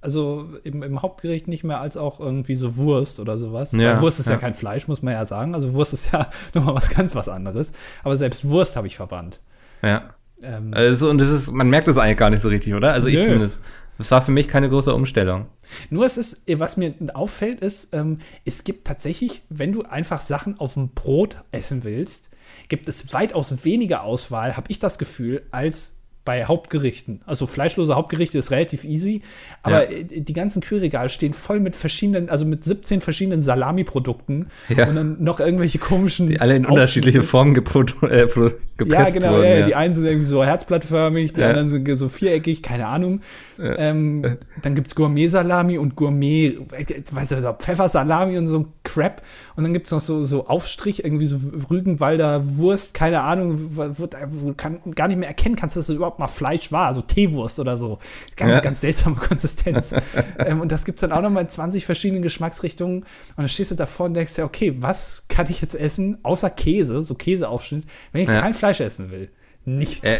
also 0.00 0.48
im, 0.64 0.82
im 0.82 1.02
Hauptgericht 1.02 1.48
nicht 1.48 1.64
mehr, 1.64 1.80
als 1.80 1.96
auch 1.96 2.20
irgendwie 2.20 2.54
so 2.54 2.76
Wurst 2.76 3.20
oder 3.20 3.36
sowas. 3.36 3.72
Ja, 3.72 4.00
Wurst 4.00 4.20
ist 4.20 4.26
ja. 4.26 4.32
ja. 4.32 4.38
kein 4.38 4.54
Fleisch, 4.54 4.88
muss 4.88 5.02
man 5.02 5.14
ja 5.14 5.24
sagen. 5.24 5.54
Also 5.54 5.72
Wurst 5.74 5.92
ist 5.92 6.10
ja 6.12 6.28
nochmal 6.54 6.74
was 6.74 6.90
ganz 6.90 7.14
was 7.14 7.28
anderes. 7.28 7.72
Aber 8.04 8.16
selbst 8.16 8.48
Wurst 8.48 8.76
habe 8.76 8.86
ich 8.86 8.96
verbannt. 8.96 9.40
Ja. 9.82 10.14
Ähm, 10.42 10.72
Also, 10.74 11.10
und 11.10 11.18
das 11.20 11.30
ist, 11.30 11.50
man 11.50 11.68
merkt 11.68 11.88
das 11.88 11.98
eigentlich 11.98 12.18
gar 12.18 12.30
nicht 12.30 12.42
so 12.42 12.48
richtig, 12.48 12.74
oder? 12.74 12.92
Also 12.92 13.08
ich 13.08 13.18
Nö. 13.18 13.24
zumindest. 13.24 13.60
Das 13.98 14.12
war 14.12 14.22
für 14.22 14.30
mich 14.30 14.46
keine 14.46 14.68
große 14.68 14.94
Umstellung. 14.94 15.46
Nur 15.90 16.06
es 16.06 16.16
ist, 16.16 16.44
was 16.58 16.76
mir 16.76 16.94
auffällt, 17.14 17.60
ist, 17.60 17.92
ähm, 17.92 18.18
es 18.44 18.62
gibt 18.62 18.86
tatsächlich, 18.86 19.42
wenn 19.48 19.72
du 19.72 19.82
einfach 19.82 20.20
Sachen 20.20 20.58
auf 20.60 20.74
dem 20.74 20.90
Brot 20.90 21.42
essen 21.50 21.82
willst, 21.82 22.30
gibt 22.68 22.88
es 22.88 23.12
weitaus 23.12 23.64
weniger 23.64 24.04
Auswahl, 24.04 24.56
habe 24.56 24.70
ich 24.70 24.78
das 24.78 24.98
Gefühl, 24.98 25.42
als 25.50 25.97
bei 26.28 26.44
Hauptgerichten. 26.44 27.22
Also 27.24 27.46
fleischlose 27.46 27.94
Hauptgerichte 27.96 28.36
ist 28.36 28.50
relativ 28.50 28.84
easy, 28.84 29.22
aber 29.62 29.90
Ja. 29.90 29.96
äh, 29.98 30.04
die 30.20 30.32
ganzen 30.34 30.60
Kühlregale 30.60 31.08
stehen 31.08 31.32
voll 31.32 31.58
mit 31.58 31.74
verschiedenen, 31.74 32.28
also 32.28 32.44
mit 32.44 32.64
17 32.64 33.00
verschiedenen 33.00 33.40
Salami-Produkten 33.40 34.48
Ja. 34.68 34.90
und 34.90 34.94
dann 34.96 35.16
noch 35.24 35.40
irgendwelche 35.40 35.78
komischen. 35.78 36.26
Die 36.28 36.38
alle 36.38 36.54
in 36.56 36.66
unterschiedliche 36.66 37.22
Formen 37.22 37.56
äh, 37.56 37.62
pro- 37.62 38.48
ja, 38.48 38.50
gepresst 38.76 39.14
genau. 39.14 39.32
wurden. 39.32 39.44
ja, 39.44 39.56
ja. 39.60 39.64
Die 39.64 39.74
einen 39.74 39.94
sind 39.94 40.04
irgendwie 40.04 40.26
so 40.26 40.44
herzblattförmig, 40.44 41.32
die 41.32 41.40
Ja. 41.40 41.48
anderen 41.48 41.70
sind 41.70 41.96
so 41.96 42.10
viereckig, 42.10 42.62
keine 42.62 42.88
Ahnung. 42.88 43.22
Ähm, 43.60 44.36
dann 44.62 44.74
gibt's 44.74 44.94
Gourmet-Salami 44.94 45.78
und 45.78 45.96
Gourmet, 45.96 46.58
äh, 46.72 47.02
weiß 47.10 47.32
ich, 47.32 47.38
Pfeffersalami 47.58 48.36
und 48.36 48.46
so 48.46 48.58
ein 48.60 48.66
Crap. 48.84 49.22
Und 49.56 49.64
dann 49.64 49.72
gibt's 49.72 49.90
noch 49.90 50.00
so, 50.00 50.22
so 50.24 50.46
Aufstrich, 50.46 51.02
irgendwie 51.04 51.24
so 51.24 51.38
Rügenwalder 51.70 52.56
Wurst, 52.58 52.94
keine 52.94 53.22
Ahnung, 53.22 53.54
wo, 53.76 53.82
wo, 53.98 54.08
wo 54.28 54.52
kann, 54.54 54.78
gar 54.94 55.08
nicht 55.08 55.16
mehr 55.18 55.28
erkennen 55.28 55.56
kannst, 55.56 55.74
dass 55.76 55.86
das 55.88 55.96
überhaupt 55.96 56.17
mal 56.18 56.28
Fleisch 56.28 56.70
war, 56.72 56.92
so 56.94 57.02
Teewurst 57.02 57.58
oder 57.60 57.76
so. 57.76 57.98
Ganz, 58.36 58.54
Ja. 58.56 58.60
ganz 58.60 58.80
seltsame 58.80 59.16
Konsistenz. 59.16 59.94
ähm, 60.38 60.60
und 60.60 60.72
das 60.72 60.84
gibt's 60.84 61.00
dann 61.02 61.12
auch 61.12 61.22
noch 61.22 61.30
mal 61.30 61.40
in 61.42 61.48
20 61.48 61.84
verschiedenen 61.86 62.22
Geschmacksrichtungen. 62.22 62.98
Und 63.02 63.06
dann 63.36 63.48
stehst 63.48 63.70
du 63.70 63.74
davor 63.74 64.06
und 64.06 64.14
denkst 64.14 64.34
dir, 64.34 64.44
okay, 64.44 64.74
was 64.78 65.24
kann 65.28 65.46
ich 65.48 65.60
jetzt 65.60 65.74
essen, 65.74 66.18
außer 66.22 66.50
Käse, 66.50 67.02
so 67.02 67.14
Käseaufschnitt, 67.14 67.84
wenn 68.12 68.22
ich 68.22 68.28
Ja. 68.28 68.40
kein 68.40 68.54
Fleisch 68.54 68.80
essen 68.80 69.10
will? 69.10 69.28
Nichts. 69.64 70.02
Äh, 70.02 70.16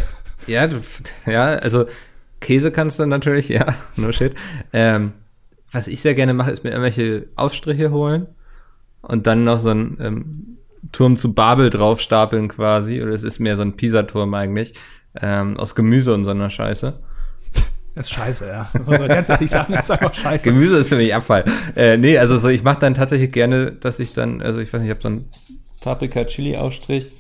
ja, 0.52 0.66
du, 0.66 0.82
ja, 1.26 1.46
also 1.54 1.86
Käse 2.40 2.70
kannst 2.70 2.98
du 2.98 3.06
natürlich, 3.06 3.48
ja, 3.48 3.74
no 3.96 4.12
shit. 4.12 4.34
Ähm, 4.72 5.12
was 5.72 5.88
ich 5.88 6.00
sehr 6.00 6.14
gerne 6.14 6.34
mache, 6.34 6.50
ist 6.50 6.64
mir 6.64 6.70
irgendwelche 6.70 7.26
Aufstriche 7.34 7.90
holen 7.90 8.26
und 9.02 9.26
dann 9.26 9.44
noch 9.44 9.60
so 9.60 9.70
einen 9.70 9.98
ähm, 10.00 10.58
Turm 10.92 11.16
zu 11.16 11.34
Babel 11.34 11.70
draufstapeln 11.70 12.48
quasi. 12.48 13.02
Oder 13.02 13.12
es 13.12 13.22
ist 13.24 13.38
mehr 13.38 13.56
so 13.56 13.62
ein 13.62 13.76
Pisa-Turm 13.76 14.32
eigentlich. 14.34 14.74
Ähm, 15.20 15.56
aus 15.56 15.74
Gemüse 15.74 16.14
und 16.14 16.24
so 16.24 16.30
einer 16.30 16.50
Scheiße. 16.50 16.98
Das 17.94 18.06
ist 18.06 18.12
scheiße, 18.12 18.46
ja. 18.46 18.70
Muss 18.86 18.98
man 18.98 19.08
ganz 19.08 19.28
ehrlich 19.28 19.50
sagen, 19.50 19.72
das 19.72 19.86
ist 19.86 19.90
einfach 19.90 20.14
scheiße. 20.14 20.44
Gemüse 20.48 20.78
ist 20.78 20.88
für 20.88 20.96
mich 20.96 21.12
Abfall. 21.12 21.44
Äh, 21.74 21.96
nee, 21.96 22.16
also 22.16 22.38
so, 22.38 22.48
ich 22.48 22.62
mache 22.62 22.78
dann 22.78 22.94
tatsächlich 22.94 23.32
gerne, 23.32 23.72
dass 23.72 23.98
ich 23.98 24.12
dann, 24.12 24.40
also 24.40 24.60
ich 24.60 24.72
weiß 24.72 24.80
nicht, 24.80 24.88
ich 24.90 24.94
habe 24.94 25.02
so 25.02 25.08
einen 25.08 25.28
Paprika-Chili-Aufstrich. 25.80 27.10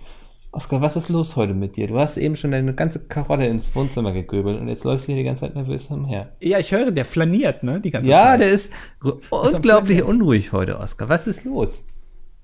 Oskar, 0.52 0.80
was 0.80 0.96
ist 0.96 1.08
los 1.10 1.36
heute 1.36 1.52
mit 1.52 1.76
dir? 1.76 1.88
Du 1.88 1.98
hast 1.98 2.16
eben 2.16 2.36
schon 2.36 2.52
deine 2.52 2.72
ganze 2.74 3.00
Karotte 3.06 3.44
ins 3.44 3.74
Wohnzimmer 3.74 4.12
gegöbelt 4.12 4.58
und 4.60 4.68
jetzt 4.68 4.84
läufst 4.84 5.06
du 5.06 5.12
hier 5.12 5.20
die 5.22 5.26
ganze 5.26 5.46
Zeit 5.46 5.54
nervös 5.54 5.88
umher. 5.88 6.30
Ja, 6.40 6.58
ich 6.58 6.72
höre, 6.72 6.90
der 6.90 7.04
flaniert, 7.04 7.62
ne, 7.64 7.80
die 7.80 7.90
ganze 7.90 8.10
Ja, 8.10 8.18
Zeit. 8.18 8.40
der 8.40 8.50
ist 8.50 8.72
r- 9.04 9.18
unglaublich 9.30 10.02
unruhig 10.04 10.52
heute, 10.52 10.78
Oskar. 10.78 11.08
Was 11.08 11.26
ist 11.26 11.44
los? 11.44 11.84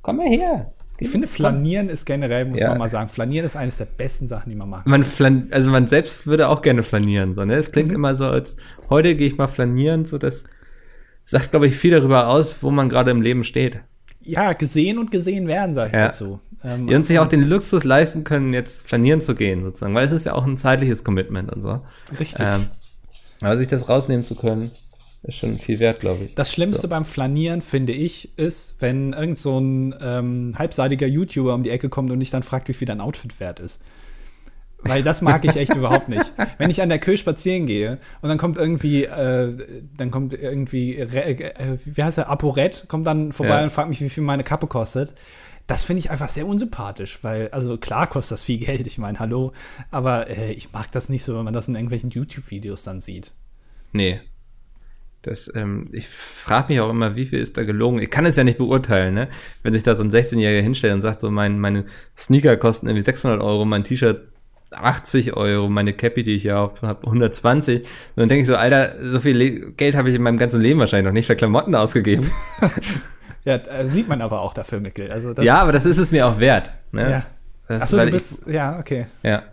Komm 0.03 0.17
mal 0.19 0.27
her. 0.29 0.73
Ich 0.98 1.09
finde, 1.09 1.26
flanieren 1.26 1.88
ist 1.88 2.04
generell, 2.07 2.44
muss 2.44 2.61
Ja. 2.61 2.68
man 2.68 2.78
mal 2.78 2.88
sagen, 2.88 3.09
flanieren 3.09 3.44
ist 3.44 3.57
eines 3.57 3.78
der 3.78 3.87
besten 3.87 4.28
Sachen, 4.28 4.50
die 4.50 4.57
man 4.57 4.70
macht. 4.70 4.87
Man 4.87 5.02
flan 5.04 5.48
also 5.50 5.70
man 5.70 5.88
selbst 5.88 6.26
würde 6.26 6.48
auch 6.48 6.62
gerne 6.62 6.83
flanieren, 6.85 7.35
so, 7.35 7.44
ne? 7.44 7.54
Es 7.57 7.72
klingt 7.72 7.90
immer 7.90 8.14
so, 8.14 8.26
als 8.26 8.57
heute 8.90 9.16
gehe 9.16 9.26
ich 9.26 9.37
mal 9.37 9.48
flanieren, 9.48 10.04
so 10.04 10.18
das 10.18 10.44
sagt, 11.24 11.50
glaube 11.50 11.66
ich, 11.66 11.74
viel 11.74 11.90
darüber 11.90 12.28
aus, 12.28 12.62
wo 12.62 12.70
man 12.70 12.88
gerade 12.88 13.11
im 13.11 13.22
Leben 13.22 13.44
steht. 13.44 13.80
Ja, 14.22 14.52
gesehen 14.52 14.98
und 14.98 15.11
gesehen 15.11 15.48
werden, 15.48 15.74
sage 15.74 15.88
ich 15.88 15.94
Ja. 15.96 16.07
dazu. 16.07 16.40
Ähm, 16.62 16.87
Die 16.87 16.94
uns 16.94 17.09
sich 17.09 17.18
auch 17.18 17.26
den 17.26 17.42
Luxus 17.42 17.85
leisten 17.85 18.24
können, 18.24 18.54
jetzt 18.54 18.87
flanieren 18.87 19.20
zu 19.20 19.35
gehen, 19.35 19.64
sozusagen, 19.64 19.94
weil 19.94 20.07
es 20.07 20.12
ist 20.12 20.26
ja 20.26 20.35
auch 20.35 20.46
ein 20.46 20.57
zeitliches 20.57 21.02
Commitment 21.04 21.52
und 21.52 21.61
so. 21.62 21.80
richtig. 22.20 22.46
Ähm, 22.46 22.66
aber 23.42 23.57
sich 23.59 23.68
das 23.68 23.88
rausnehmen 23.88 24.22
zu 24.24 24.35
können, 24.37 24.70
ist 25.25 25.37
schon 25.37 25.57
viel 25.59 25.81
wert, 25.81 26.01
glaube 26.01 26.25
ich. 26.25 26.35
Das 26.35 26.53
Schlimmste 26.53 26.83
So. 26.83 26.89
beim 26.89 27.05
Flanieren, 27.05 27.63
finde 27.63 27.93
ich, 27.93 28.37
ist, 28.39 28.77
wenn 28.81 29.13
irgend 29.13 29.39
so 29.39 29.59
ein 29.59 29.95
ähm, 30.01 30.55
halbseitiger 30.59 31.07
YouTuber 31.07 31.55
um 31.55 31.63
die 31.63 31.71
Ecke 31.71 31.89
kommt 31.89 32.11
und 32.11 32.21
dich 32.21 32.31
dann 32.31 32.43
fragt, 32.43 32.69
wie 32.69 32.75
viel 32.75 32.87
dein 32.87 33.01
Outfit 33.01 33.41
wert 33.41 33.59
ist. 33.61 33.81
Weil 34.87 35.03
das 35.03 35.23
mag 35.23 35.45
ich 35.47 35.57
echt 35.57 35.75
überhaupt 35.77 36.11
nicht. 36.11 36.33
Wenn 36.59 36.69
ich 36.69 36.83
an 36.83 36.91
der 36.91 36.99
Kö 36.99 37.17
spazieren 37.17 37.65
gehe 37.67 37.99
und 38.21 38.29
dann 38.29 38.37
kommt 38.37 38.59
irgendwie, 38.59 39.05
äh, 39.05 39.57
dann 39.97 40.11
kommt 40.11 40.35
irgendwie, 40.35 40.97
äh, 40.99 41.79
wie 41.85 42.03
heißt 42.03 42.19
der, 42.19 42.29
Aporet, 42.29 42.85
kommt 42.89 43.07
dann 43.07 43.33
vorbei 43.33 43.57
Ja. 43.59 43.63
und 43.65 43.71
fragt 43.71 43.89
mich, 43.89 44.03
wie 44.03 44.11
viel 44.11 44.23
meine 44.23 44.45
Kappe 44.45 44.67
kostet. 44.67 45.15
Das 45.67 45.83
finde 45.85 46.01
ich 46.01 46.11
einfach 46.11 46.29
sehr 46.29 46.47
unsympathisch, 46.47 47.21
weil, 47.23 47.49
also 47.49 47.79
klar 47.79 48.07
kostet 48.09 48.33
das 48.33 48.43
viel 48.45 48.59
Geld, 48.59 48.87
ich 48.87 48.99
meine, 48.99 49.19
hallo, 49.19 49.53
aber 49.91 50.29
äh, 50.29 50.53
ich 50.53 50.71
mag 50.73 50.93
das 50.93 51.09
nicht 51.09 51.25
so, 51.25 51.35
wenn 51.39 51.45
man 51.45 51.55
das 51.55 51.69
in 51.69 51.75
irgendwelchen 51.75 52.11
YouTube-Videos 52.11 52.83
dann 52.83 53.01
sieht. 53.01 53.33
Nee. 53.93 54.21
Das, 55.25 55.51
ähm, 55.55 55.89
ich 55.93 56.07
frage 56.07 56.73
mich 56.73 56.81
auch 56.81 56.91
immer, 56.91 57.17
wie 57.17 57.25
viel 57.25 57.39
ist 57.39 57.57
da 57.57 57.65
gelogen? 57.65 57.99
Ich 57.99 58.11
kann 58.11 58.27
es 58.27 58.37
ja 58.37 58.45
nicht 58.45 58.59
beurteilen, 58.59 59.15
ne? 59.15 59.29
Wenn 59.63 59.73
sich 59.73 59.83
da 59.83 59.95
so 59.95 60.05
ein 60.05 60.11
16-Jähriger 60.11 60.61
hinstellt 60.61 60.93
und 60.93 61.01
sagt, 61.01 61.21
so 61.21 61.31
mein, 61.31 61.59
meine 61.59 61.85
Sneaker 62.17 62.59
kosten 62.59 62.87
irgendwie 62.87 63.05
600 63.05 63.41
Euro, 63.41 63.65
mein 63.65 63.85
T-Shirt 63.85 64.29
80 64.71 65.35
Euro, 65.35 65.69
meine 65.69 65.93
Cappy, 65.93 66.23
die 66.23 66.35
ich 66.35 66.45
ja 66.45 66.57
habe, 66.83 67.07
120. 67.07 67.81
Und 67.81 67.87
dann 68.17 68.29
denke 68.29 68.43
ich 68.43 68.49
so, 68.49 68.57
Alter, 68.57 68.97
so 69.11 69.21
viel 69.21 69.37
Le 69.37 69.73
Geld 69.73 69.97
habe 69.97 70.11
ich 70.11 70.17
in 70.17 70.23
meinem 70.23 70.39
ganzen 70.39 70.61
Leben 70.61 70.81
wahrscheinlich 70.81 71.07
noch 71.07 71.13
nicht 71.13 71.27
für 71.27 71.37
Klamotten 71.37 71.75
ausgegeben. 71.75 72.31
ja, 73.45 73.57
äh, 73.57 73.87
sieht 73.87 74.09
man 74.09 74.21
aber 74.21 74.41
auch 74.41 74.55
dafür, 74.55 74.81
Mickel. 74.81 75.11
Also 75.11 75.33
ja, 75.41 75.59
aber 75.59 75.73
das 75.73 75.87
ist 75.87 75.99
es 75.99 76.13
mir 76.13 76.27
auch 76.27 76.39
wert. 76.39 76.71
Ne? 76.93 77.11
Ja. 77.11 77.27
Das, 77.69 77.83
Achso, 77.83 77.99
du 77.99 78.11
bist, 78.11 78.47
ich, 78.47 78.55
ja, 78.55 78.79
okay. 78.79 79.07
Ja. 79.23 79.45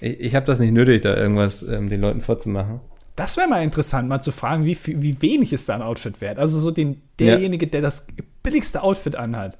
Ich, 0.00 0.20
ich 0.20 0.34
habe 0.34 0.46
das 0.46 0.60
nicht 0.60 0.72
nötig, 0.72 1.02
da 1.02 1.16
irgendwas 1.16 1.62
ähm, 1.62 1.88
den 1.88 2.00
Leuten 2.00 2.20
vorzumachen. 2.20 2.80
Das 3.16 3.36
wäre 3.38 3.48
mal 3.48 3.62
interessant, 3.62 4.08
mal 4.08 4.20
zu 4.20 4.30
fragen, 4.30 4.66
wie, 4.66 4.78
wie 4.84 5.20
wenig 5.22 5.52
ist 5.52 5.68
da 5.68 5.74
ein 5.74 5.82
Outfit 5.82 6.20
wert. 6.20 6.38
Also 6.38 6.60
so 6.60 6.70
den, 6.70 7.00
derjenige, 7.18 7.66
ja. 7.66 7.70
der 7.70 7.80
das 7.80 8.06
billigste 8.42 8.82
Outfit 8.82 9.16
anhat. 9.16 9.58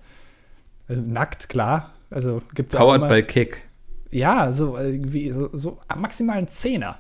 Also 0.89 1.03
nackt, 1.03 1.49
klar. 1.49 1.95
Also 2.11 2.43
gibt's 2.55 2.75
Powered 2.75 3.09
by 3.09 3.23
Kick. 3.23 3.63
Ja, 4.11 4.53
so, 4.53 4.79
wie, 4.79 5.31
so, 5.33 5.51
so 5.53 5.79
maximal 5.97 6.37
ein 6.37 6.49
Zehner. 6.49 6.99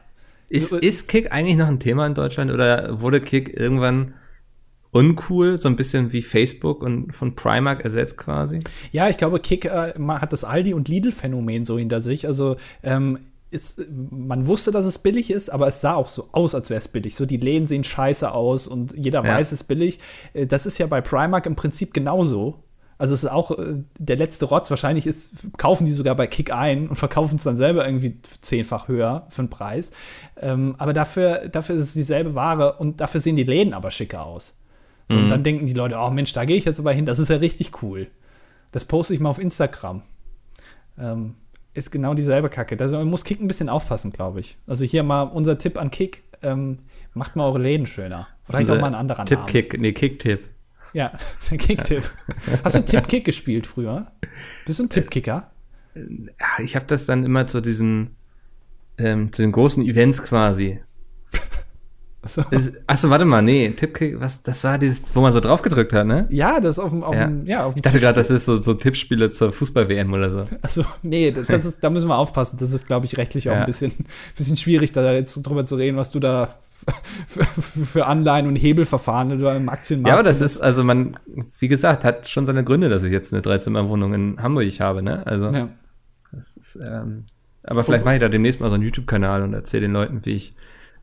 Ist, 0.49 0.71
so, 0.71 0.77
ist 0.77 1.09
Kick 1.09 1.31
eigentlich 1.33 1.57
noch 1.57 1.69
ein 1.69 1.81
Thema 1.81 2.07
in 2.07 2.15
Deutschland 2.15 2.51
oder 2.51 3.01
wurde 3.01 3.21
Kick 3.21 3.55
irgendwann 3.59 4.15
uncool, 4.93 5.61
so 5.61 5.69
ein 5.69 5.77
bisschen 5.77 6.13
wie 6.13 6.23
Facebook 6.23 6.83
und 6.83 7.13
von 7.13 7.37
Primark 7.37 7.85
ersetzt 7.85 8.17
quasi? 8.17 8.61
Ja, 8.93 9.09
ich 9.09 9.19
glaube, 9.19 9.41
Kick 9.41 9.67
äh, 9.67 9.93
hat 9.99 10.33
das 10.33 10.47
Aldi- 10.47 10.75
und 10.75 10.89
Lidl-Phänomen 10.89 11.65
so 11.65 11.79
hinter 11.79 12.01
sich. 12.01 12.27
Also 12.27 12.57
ähm, 12.83 13.19
ist, 13.57 13.81
man 13.91 14.47
wusste, 14.47 14.71
dass 14.71 14.87
es 14.87 14.99
billig 14.99 15.31
ist, 15.31 15.49
aber 15.49 15.67
es 15.67 15.81
sah 15.81 15.95
auch 15.95 16.09
so 16.09 16.29
aus, 16.33 16.55
als 16.55 16.71
wäre 16.71 16.79
es 16.79 16.89
billig. 16.89 17.17
So, 17.17 17.27
die 17.27 17.39
Läden 17.39 17.67
sehen 17.67 17.83
scheiße 17.83 18.31
aus 18.31 18.69
und 18.69 18.95
jeder 18.97 19.25
ja. 19.25 19.35
weiß, 19.35 19.49
es 19.49 19.63
ist 19.63 19.65
billig. 19.65 19.99
Äh, 20.35 20.47
das 20.47 20.67
ist 20.67 20.79
ja 20.79 20.87
bei 20.87 21.01
Primark 21.01 21.47
im 21.47 21.57
Prinzip 21.57 21.93
genauso. 21.93 22.63
Also 22.99 23.15
es 23.15 23.25
ist 23.25 23.31
auch 23.31 23.51
äh, 23.59 23.83
der 23.99 24.17
letzte 24.17 24.47
Rotz. 24.47 24.71
Wahrscheinlich 24.71 25.07
ist, 25.07 25.35
kaufen 25.59 25.87
die 25.87 25.93
sogar 25.93 26.15
bei 26.15 26.27
Kick 26.27 26.53
ein 26.53 26.89
und 26.89 26.97
verkaufen 26.97 27.37
es 27.37 27.45
dann 27.45 27.57
selber 27.57 27.87
irgendwie 27.87 28.21
zehnfach 28.41 28.89
höher 28.89 29.27
für 29.31 29.43
den 29.43 29.51
Preis. 29.51 29.93
Ähm, 30.41 30.77
aber 30.79 30.93
dafür, 30.93 31.49
dafür 31.49 31.75
ist 31.77 31.83
es 31.83 31.93
dieselbe 31.95 32.35
Ware 32.35 32.75
und 32.75 33.01
dafür 33.01 33.21
sehen 33.21 33.37
die 33.37 33.45
Läden 33.45 33.75
aber 33.75 33.91
schicker 33.91 34.25
aus. 34.25 34.59
So, 35.09 35.17
mhm. 35.17 35.25
Und 35.25 35.29
dann 35.31 35.43
denken 35.43 35.67
die 35.67 35.75
Leute, 35.75 35.97
oh 35.99 36.11
Mensch, 36.11 36.33
da 36.33 36.45
gehe 36.45 36.57
ich 36.57 36.65
jetzt 36.65 36.81
aber 36.81 36.93
hin, 36.93 37.07
das 37.07 37.19
ist 37.19 37.29
ja 37.29 37.37
richtig 37.37 37.83
cool. 37.83 38.09
Das 38.73 38.85
poste 38.85 39.15
ich 39.15 39.21
mal 39.21 39.31
auf 39.31 39.39
Instagram. 39.39 40.03
Ähm, 40.99 41.35
ist 41.77 41.91
genau 41.91 42.15
dieselbe 42.15 42.49
Kacke. 42.49 42.77
Also 42.81 42.97
man 42.97 43.09
muss 43.09 43.25
Kick 43.25 43.41
ein 43.41 43.49
bisschen 43.49 43.69
aufpassen, 43.69 44.13
glaube 44.13 44.41
ich. 44.41 44.57
Also 44.67 44.85
hier 44.85 45.03
mal 45.03 45.23
unser 45.23 45.59
Tipp 45.59 45.79
an 45.79 45.91
Kick. 45.91 46.23
Ähm, 46.43 46.79
macht 47.15 47.37
mal 47.37 47.45
eure 47.45 47.59
Läden 47.59 47.87
schöner. 47.87 48.29
Vielleicht 48.45 48.71
auch 48.71 48.81
mal 48.81 48.89
ein 48.89 48.95
anderer 48.95 49.25
Tipp 49.25 49.39
Name. 49.39 49.51
Kick, 49.51 49.81
nee, 49.81 49.93
Kick-Tipp. 49.93 50.41
Ja, 50.93 51.13
der 51.51 51.59
Kick-Tipp. 51.59 52.11
Hast 52.63 52.75
du 52.75 52.85
Tipp-Kick 52.85 53.25
gespielt 53.25 53.67
früher? 53.67 54.13
Bist 54.65 54.79
du 54.79 54.85
ein 54.85 54.89
Tipp-Kicker? 54.89 55.51
Ich 56.59 56.77
habe 56.77 56.87
das 56.87 57.07
dann 57.07 57.25
immer 57.25 57.47
zu 57.47 57.61
diesen, 57.61 58.17
ähm, 58.99 59.33
zu 59.33 59.43
den 59.43 59.53
großen 59.53 59.85
Events 59.85 60.23
quasi. 60.23 60.81
Achso. 62.87 63.11
Warte 63.11 63.25
mal, 63.25 63.43
nee, 63.43 63.71
Tippkick, 63.71 64.21
was, 64.21 64.43
das 64.43 64.63
war 64.65 64.79
dieses, 64.79 65.03
wo 65.15 65.21
man 65.21 65.33
so 65.33 65.41
drauf 65.41 65.63
gedrückt 65.63 65.93
hat, 65.93 66.07
ne? 66.07 66.27
Ja, 66.31 66.61
das 66.61 66.79
auf 66.79 66.91
dem, 66.91 67.03
auf 67.03 67.15
ja. 67.15 67.27
dem, 67.27 67.47
ja, 67.47 67.65
auf 67.65 67.75
dem 67.75 67.79
Ich 67.79 67.83
dachte 67.83 68.01
gerade, 68.01 68.15
das 68.15 68.31
ist 68.31 68.47
so, 68.47 68.61
so 68.61 68.75
Tippspiele 68.75 69.31
zur 69.31 69.53
Fußball-WM 69.53 70.13
oder 70.13 70.31
so. 70.31 70.45
Achso, 70.63 70.85
nee, 71.03 71.31
das, 71.31 71.47
das 71.47 71.65
ist, 71.65 71.85
da 71.85 71.91
müssen 71.91 72.09
wir 72.09 72.19
aufpassen. 72.19 72.59
Das 72.61 72.73
ist, 72.73 72.87
glaube 72.87 73.07
ich, 73.07 73.17
rechtlich 73.17 73.49
auch 73.49 73.55
ja. 73.55 73.61
ein 73.61 73.67
bisschen, 73.67 73.93
bisschen 74.37 74.57
schwierig, 74.57 74.93
da 74.93 75.13
jetzt 75.13 75.35
drüber 75.35 75.65
zu 75.65 75.77
reden, 75.77 75.97
was 75.97 76.13
du 76.13 76.21
da 76.21 76.55
für, 77.27 77.45
für 77.45 78.07
Anleihen 78.07 78.47
und 78.47 78.57
Hebelverfahren 78.57 79.39
du 79.39 79.49
im 79.49 79.69
Aktienmarkt. 79.69 80.09
Ja, 80.09 80.15
aber 80.15 80.23
das 80.23 80.41
ist, 80.41 80.61
also 80.61 80.85
man, 80.85 81.19
wie 81.59 81.69
gesagt, 81.69 82.05
hat 82.05 82.29
schon 82.29 82.47
seine 82.47 82.65
Gründe, 82.65 82.89
dass 82.89 83.03
ich 83.03 83.13
jetzt 83.13 83.33
eine 83.33 83.43
Dreizimmerwohnung 83.43 84.15
in 84.15 84.43
Hamburg 84.43 84.67
habe, 84.81 85.03
ne? 85.03 85.27
Also, 85.27 85.49
ja. 85.49 85.69
das 86.33 86.57
ist, 86.57 86.79
ähm, 86.83 87.25
aber 87.67 87.83
vielleicht 87.83 88.05
mache 88.05 88.15
ich 88.15 88.21
da 88.21 88.29
demnächst 88.29 88.61
mal 88.61 88.69
so 88.69 88.75
einen 88.75 88.85
YouTube-Kanal 88.85 89.43
und 89.43 89.53
erzähle 89.53 89.83
den 89.83 89.93
Leuten, 89.93 90.25
wie 90.25 90.35
ich 90.35 90.55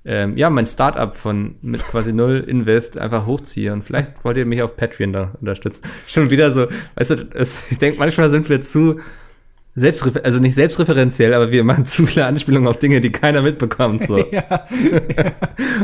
ähm, 0.05 0.37
ja, 0.37 0.49
mein 0.49 0.65
Startup 0.65 1.15
von 1.15 1.55
mit 1.61 1.81
quasi 1.81 2.11
null 2.11 2.43
Invest 2.47 2.97
einfach 2.97 3.25
hochziehe 3.25 3.71
und 3.71 3.83
vielleicht 3.83 4.23
wollt 4.25 4.37
ihr 4.37 4.45
mich 4.45 4.61
auf 4.61 4.75
Patreon 4.75 5.13
da 5.13 5.31
unterstützen. 5.39 5.83
Schon 6.07 6.29
wieder 6.29 6.51
so, 6.51 6.67
weißt 6.95 7.11
du, 7.11 7.27
es, 7.33 7.71
ich 7.71 7.77
denke, 7.77 7.99
manchmal 7.99 8.29
sind 8.29 8.49
wir 8.49 8.61
zu 8.61 8.99
selbstrefer 9.75 10.23
also 10.23 10.39
nicht 10.39 10.53
selbstreferenziell, 10.53 11.33
aber 11.33 11.51
wir 11.51 11.63
machen 11.63 11.85
zu 11.85 12.05
viele 12.05 12.25
Anspielungen 12.25 12.67
auf 12.67 12.77
Dinge, 12.77 13.01
die 13.01 13.11
keiner 13.11 13.41
mitbekommt. 13.41 14.05
So. 14.05 14.17
ja. 14.31 14.43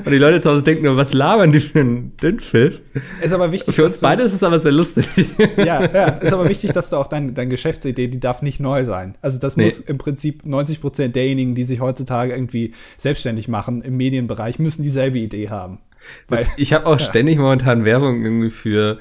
Und 0.05 0.11
die 0.11 0.17
Leute 0.17 0.41
zu 0.41 0.51
Hause 0.51 0.61
denken 0.61 0.83
nur, 0.83 0.95
was 0.95 1.13
labern 1.13 1.51
die 1.51 1.59
für 1.59 1.79
einen 1.79 2.15
Dünnpfiff? 2.17 2.81
Ist 3.21 3.33
aber 3.33 3.51
wichtig. 3.51 3.73
für 3.73 3.85
uns 3.85 3.99
beide 3.99 4.23
ist 4.23 4.33
es 4.33 4.43
aber 4.43 4.59
sehr 4.59 4.71
lustig. 4.71 5.07
ja, 5.57 5.83
ja, 5.91 6.07
ist 6.09 6.33
aber 6.33 6.47
wichtig, 6.47 6.71
dass 6.71 6.91
du 6.91 6.97
auch 6.97 7.07
deine 7.07 7.33
dein 7.33 7.49
Geschäftsidee, 7.49 8.07
die 8.07 8.19
darf 8.19 8.41
nicht 8.43 8.59
neu 8.59 8.83
sein. 8.83 9.17
Also 9.21 9.39
das 9.39 9.57
nee. 9.57 9.65
muss 9.65 9.79
im 9.79 9.97
Prinzip 9.97 10.45
90 10.45 10.81
Prozent 10.81 11.15
derjenigen, 11.15 11.55
die 11.55 11.63
sich 11.63 11.79
heutzutage 11.79 12.33
irgendwie 12.33 12.73
selbstständig 12.97 13.47
machen 13.47 13.81
im 13.81 13.97
Medienbereich, 13.97 14.59
müssen 14.59 14.83
dieselbe 14.83 15.17
Idee 15.17 15.49
haben. 15.49 15.79
Weil, 16.27 16.45
ich 16.57 16.73
habe 16.73 16.85
auch 16.85 16.99
ja. 16.99 17.05
ständig 17.05 17.37
momentan 17.37 17.85
Werbung 17.85 18.23
irgendwie 18.23 18.51
für 18.51 18.99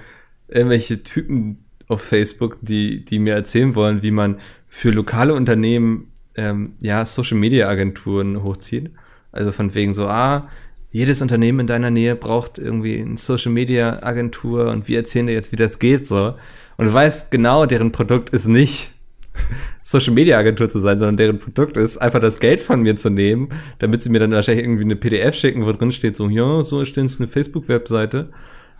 irgendwelche 0.49 1.03
Typen 1.03 1.65
auf 1.89 2.03
Facebook, 2.03 2.59
die, 2.61 3.05
die 3.05 3.19
mir 3.19 3.35
erzählen 3.35 3.75
wollen, 3.75 4.03
wie 4.03 4.11
man 4.11 4.37
für 4.69 4.91
lokale 4.91 5.35
Unternehmen 5.35 6.13
ähm, 6.35 6.75
ja 6.81 7.05
Social 7.05 7.39
Media 7.39 7.69
Agenturen 7.69 8.43
hochzieht. 8.43 8.91
Also 9.33 9.53
von 9.53 9.75
wegen 9.75 9.95
so, 9.95 10.07
ah, 10.07 10.49
jedes 10.91 11.21
Unternehmen 11.21 11.61
in 11.61 11.67
deiner 11.67 11.91
Nähe 11.91 12.17
braucht 12.17 12.59
irgendwie 12.59 13.01
eine 13.01 13.19
Social 13.19 13.53
Media 13.53 14.03
Agentur 14.03 14.71
und 14.71 14.89
wir 14.89 14.99
erzählen 14.99 15.27
dir 15.27 15.35
jetzt, 15.35 15.53
wie 15.53 15.57
das 15.57 15.79
geht 15.79 16.07
so. 16.07 16.35
Und 16.77 16.87
du 16.87 16.93
weißt 16.93 17.31
genau, 17.31 17.67
deren 17.67 17.93
Produkt 17.93 18.31
ist 18.31 18.47
nicht 18.47 18.93
Social 19.83 20.15
Media 20.15 20.39
Agentur 20.39 20.69
zu 20.69 20.79
sein, 20.79 20.99
sondern 20.99 21.17
deren 21.17 21.39
Produkt 21.39 21.77
ist, 21.77 21.99
einfach 21.99 22.21
das 22.21 22.41
Geld 22.41 22.63
von 22.63 22.83
mir 22.83 22.97
zu 22.97 23.11
nehmen, 23.11 23.51
damit 23.79 24.03
sie 24.03 24.11
mir 24.11 24.19
dann 24.19 24.33
wahrscheinlich 24.33 24.65
irgendwie 24.65 24.85
eine 24.85 24.97
PDF 24.97 25.35
schicken, 25.35 25.65
wo 25.65 25.73
drin 25.73 25.93
steht 25.93 26.17
so, 26.17 26.29
ja, 26.29 26.63
so 26.63 26.81
ist 26.81 26.97
eine 26.97 27.29
Facebook-Webseite. 27.29 28.31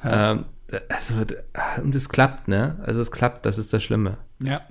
Ja. 0.03 0.33
Ähm, 0.33 0.45
also, 0.89 1.15
und 1.83 1.95
es 1.95 2.09
klappt, 2.09 2.49
ne? 2.49 2.79
Also 2.85 3.01
es 3.01 3.11
klappt, 3.11 3.47
das 3.47 3.59
ist 3.59 3.73
das 3.73 3.83
Schlimme. 3.83 4.19
Ja. 4.43 4.63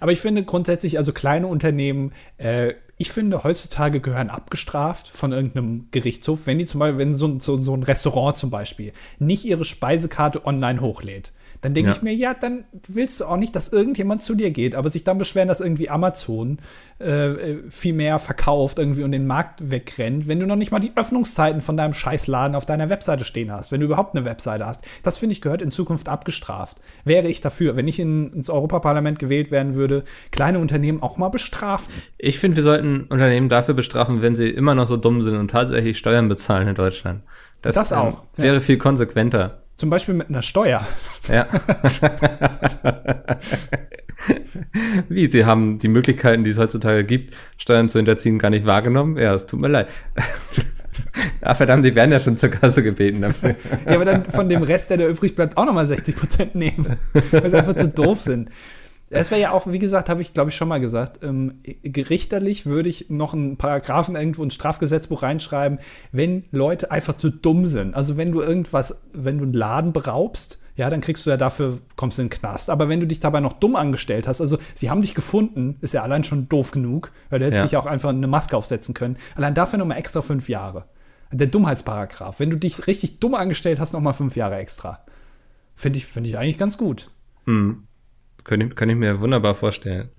Aber 0.00 0.12
ich 0.12 0.20
finde 0.20 0.44
grundsätzlich, 0.44 0.96
also 0.96 1.12
kleine 1.12 1.46
Unternehmen, 1.46 2.12
äh, 2.38 2.74
ich 2.96 3.10
finde, 3.10 3.42
heutzutage 3.42 4.00
gehören 4.00 4.30
abgestraft 4.30 5.08
von 5.08 5.32
irgendeinem 5.32 5.88
Gerichtshof, 5.90 6.46
wenn 6.46 6.58
die 6.58 6.66
zum 6.66 6.78
Beispiel, 6.78 6.98
wenn 6.98 7.12
so, 7.12 7.38
so, 7.40 7.60
so 7.60 7.74
ein 7.74 7.82
Restaurant 7.82 8.36
zum 8.36 8.50
Beispiel 8.50 8.92
nicht 9.18 9.44
ihre 9.44 9.64
Speisekarte 9.64 10.46
online 10.46 10.80
hochlädt 10.80 11.32
dann 11.64 11.72
denke 11.72 11.90
ja. 11.90 11.96
ich 11.96 12.02
mir, 12.02 12.14
ja, 12.14 12.34
dann 12.34 12.64
willst 12.88 13.20
du 13.20 13.24
auch 13.24 13.38
nicht, 13.38 13.56
dass 13.56 13.68
irgendjemand 13.68 14.22
zu 14.22 14.34
dir 14.34 14.50
geht, 14.50 14.74
aber 14.74 14.90
sich 14.90 15.02
dann 15.02 15.16
beschweren, 15.16 15.48
dass 15.48 15.60
irgendwie 15.60 15.88
Amazon 15.88 16.58
äh, 17.00 17.30
äh, 17.30 17.70
viel 17.70 17.94
mehr 17.94 18.18
verkauft 18.18 18.78
irgendwie 18.78 19.02
und 19.02 19.12
den 19.12 19.26
Markt 19.26 19.70
wegrennt, 19.70 20.28
wenn 20.28 20.40
du 20.40 20.46
noch 20.46 20.56
nicht 20.56 20.72
mal 20.72 20.78
die 20.78 20.92
Öffnungszeiten 20.94 21.62
von 21.62 21.78
deinem 21.78 21.94
Scheißladen 21.94 22.54
auf 22.54 22.66
deiner 22.66 22.90
Webseite 22.90 23.24
stehen 23.24 23.50
hast, 23.50 23.72
wenn 23.72 23.80
du 23.80 23.86
überhaupt 23.86 24.14
eine 24.14 24.26
Webseite 24.26 24.66
hast. 24.66 24.84
Das 25.02 25.16
finde 25.16 25.32
ich 25.32 25.40
gehört 25.40 25.62
in 25.62 25.70
Zukunft 25.70 26.10
abgestraft. 26.10 26.82
Wäre 27.04 27.28
ich 27.28 27.40
dafür, 27.40 27.76
wenn 27.76 27.88
ich 27.88 27.98
in, 27.98 28.30
ins 28.34 28.50
Europaparlament 28.50 29.18
gewählt 29.18 29.50
werden 29.50 29.74
würde, 29.74 30.04
kleine 30.30 30.58
Unternehmen 30.58 31.02
auch 31.02 31.16
mal 31.16 31.30
bestrafen. 31.30 31.94
Ich 32.18 32.38
finde, 32.38 32.56
wir 32.56 32.62
sollten 32.62 33.04
Unternehmen 33.04 33.48
dafür 33.48 33.72
bestrafen, 33.72 34.20
wenn 34.20 34.36
sie 34.36 34.50
immer 34.50 34.74
noch 34.74 34.86
so 34.86 34.98
dumm 34.98 35.22
sind 35.22 35.36
und 35.36 35.50
tatsächlich 35.50 35.96
Steuern 35.96 36.28
bezahlen 36.28 36.68
in 36.68 36.74
Deutschland. 36.74 37.22
Das, 37.62 37.74
das 37.74 37.94
auch. 37.94 38.24
Ähm, 38.36 38.44
wäre 38.44 38.54
ja. 38.56 38.60
viel 38.60 38.76
konsequenter. 38.76 39.63
Zum 39.76 39.90
Beispiel 39.90 40.14
mit 40.14 40.28
einer 40.28 40.42
Steuer. 40.42 40.86
Ja. 41.28 41.46
Wie, 45.08 45.30
Sie 45.30 45.44
haben 45.44 45.78
die 45.78 45.88
Möglichkeiten, 45.88 46.44
die 46.44 46.50
es 46.50 46.58
heutzutage 46.58 47.04
gibt, 47.04 47.34
Steuern 47.58 47.88
zu 47.88 47.98
hinterziehen, 47.98 48.38
gar 48.38 48.50
nicht 48.50 48.66
wahrgenommen? 48.66 49.16
Ja, 49.16 49.34
es 49.34 49.46
tut 49.46 49.60
mir 49.60 49.68
leid. 49.68 49.88
Ah, 51.40 51.54
verdammt, 51.54 51.84
die 51.84 51.94
werden 51.94 52.10
ja 52.12 52.20
schon 52.20 52.36
zur 52.36 52.48
Kasse 52.48 52.82
gebeten 52.82 53.20
dafür. 53.20 53.56
ja, 53.86 53.94
aber 53.96 54.04
dann 54.04 54.24
von 54.24 54.48
dem 54.48 54.62
Rest, 54.62 54.90
der 54.90 54.96
da 54.96 55.08
übrig 55.08 55.34
bleibt, 55.34 55.56
auch 55.58 55.66
nochmal 55.66 55.86
60 55.86 56.16
Prozent 56.16 56.54
nehmen. 56.54 56.96
Weil 57.32 57.50
sie 57.50 57.58
einfach 57.58 57.74
zu 57.74 57.88
doof 57.88 58.20
sind. 58.20 58.48
Es 59.14 59.30
wäre 59.30 59.40
ja 59.40 59.50
auch, 59.52 59.66
wie 59.66 59.78
gesagt, 59.78 60.08
habe 60.08 60.20
ich 60.20 60.34
glaube 60.34 60.50
ich 60.50 60.56
schon 60.56 60.68
mal 60.68 60.80
gesagt, 60.80 61.22
ähm, 61.22 61.60
gerichterlich 61.62 62.66
würde 62.66 62.88
ich 62.88 63.10
noch 63.10 63.34
einen 63.34 63.56
Paragraphen 63.56 64.16
irgendwo 64.16 64.42
ins 64.42 64.54
Strafgesetzbuch 64.54 65.22
reinschreiben, 65.22 65.78
wenn 66.12 66.44
Leute 66.50 66.90
einfach 66.90 67.14
zu 67.14 67.30
dumm 67.30 67.66
sind. 67.66 67.94
Also 67.94 68.16
wenn 68.16 68.32
du 68.32 68.40
irgendwas, 68.40 69.00
wenn 69.12 69.38
du 69.38 69.44
einen 69.44 69.52
Laden 69.52 69.92
beraubst, 69.92 70.58
ja, 70.76 70.90
dann 70.90 71.00
kriegst 71.00 71.24
du 71.24 71.30
ja 71.30 71.36
dafür, 71.36 71.78
kommst 71.94 72.18
du 72.18 72.22
in 72.22 72.28
den 72.28 72.38
Knast. 72.38 72.68
Aber 72.68 72.88
wenn 72.88 72.98
du 72.98 73.06
dich 73.06 73.20
dabei 73.20 73.40
noch 73.40 73.52
dumm 73.52 73.76
angestellt 73.76 74.26
hast, 74.26 74.40
also 74.40 74.58
sie 74.74 74.90
haben 74.90 75.02
dich 75.02 75.14
gefunden, 75.14 75.76
ist 75.80 75.94
ja 75.94 76.02
allein 76.02 76.24
schon 76.24 76.48
doof 76.48 76.72
genug, 76.72 77.12
weil 77.30 77.38
du 77.38 77.44
hättest 77.44 77.60
ja. 77.60 77.66
dich 77.66 77.76
auch 77.76 77.86
einfach 77.86 78.08
eine 78.08 78.26
Maske 78.26 78.56
aufsetzen 78.56 78.92
können. 78.92 79.16
Allein 79.36 79.54
dafür 79.54 79.78
nochmal 79.78 79.98
extra 79.98 80.20
fünf 80.20 80.48
Jahre. 80.48 80.86
Der 81.30 81.46
Dummheitsparagraph. 81.46 82.40
Wenn 82.40 82.50
du 82.50 82.56
dich 82.56 82.86
richtig 82.86 83.20
dumm 83.20 83.34
angestellt 83.34 83.78
hast, 83.78 83.92
nochmal 83.92 84.14
fünf 84.14 84.36
Jahre 84.36 84.56
extra. 84.56 85.00
Finde 85.74 85.98
ich, 85.98 86.06
finde 86.06 86.30
ich 86.30 86.38
eigentlich 86.38 86.58
ganz 86.58 86.76
gut. 86.76 87.10
Hm. 87.46 87.86
Kann 88.44 88.60
ich, 88.60 88.74
kann 88.74 88.90
ich 88.90 88.96
mir 88.96 89.20
wunderbar 89.20 89.54
vorstellen. 89.54 90.10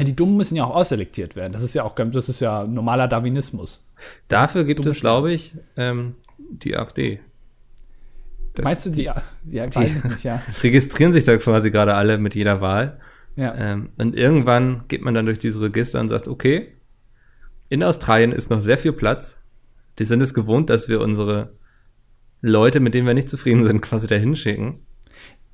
Die 0.00 0.16
Dummen 0.16 0.36
müssen 0.36 0.56
ja 0.56 0.64
auch 0.64 0.74
ausselektiert 0.74 1.36
werden. 1.36 1.52
Das 1.52 1.62
ist 1.62 1.74
ja 1.74 1.84
auch, 1.84 1.94
das 1.94 2.28
ist 2.28 2.40
ja 2.40 2.66
normaler 2.66 3.06
Darwinismus. 3.06 3.84
Dafür 4.26 4.64
gibt 4.64 4.84
es, 4.86 5.00
glaube 5.00 5.32
ich, 5.32 5.54
ähm, 5.76 6.16
die 6.36 6.76
AfD. 6.76 7.20
Das, 8.54 8.64
Meinst 8.64 8.86
du 8.86 8.90
die? 8.90 9.04
Ja, 9.04 9.22
ja 9.48 9.72
weiß 9.72 9.98
ich 9.98 10.04
nicht, 10.04 10.24
ja. 10.24 10.42
registrieren 10.62 11.12
sich 11.12 11.24
da 11.24 11.36
quasi 11.36 11.70
gerade 11.70 11.94
alle 11.94 12.18
mit 12.18 12.34
jeder 12.34 12.60
Wahl. 12.60 13.00
Ja. 13.36 13.54
Ähm, 13.54 13.90
und 13.98 14.16
irgendwann 14.16 14.84
geht 14.88 15.02
man 15.02 15.14
dann 15.14 15.26
durch 15.26 15.38
diese 15.38 15.60
Register 15.60 16.00
und 16.00 16.08
sagt, 16.08 16.28
okay, 16.28 16.74
in 17.68 17.82
Australien 17.82 18.32
ist 18.32 18.50
noch 18.50 18.62
sehr 18.62 18.78
viel 18.78 18.92
Platz. 18.92 19.42
Die 19.98 20.04
sind 20.04 20.20
es 20.20 20.34
gewohnt, 20.34 20.70
dass 20.70 20.88
wir 20.88 21.00
unsere 21.00 21.54
Leute, 22.40 22.80
mit 22.80 22.94
denen 22.94 23.06
wir 23.06 23.14
nicht 23.14 23.28
zufrieden 23.28 23.64
sind, 23.64 23.80
quasi 23.82 24.06
dahin 24.06 24.36
schicken. 24.36 24.78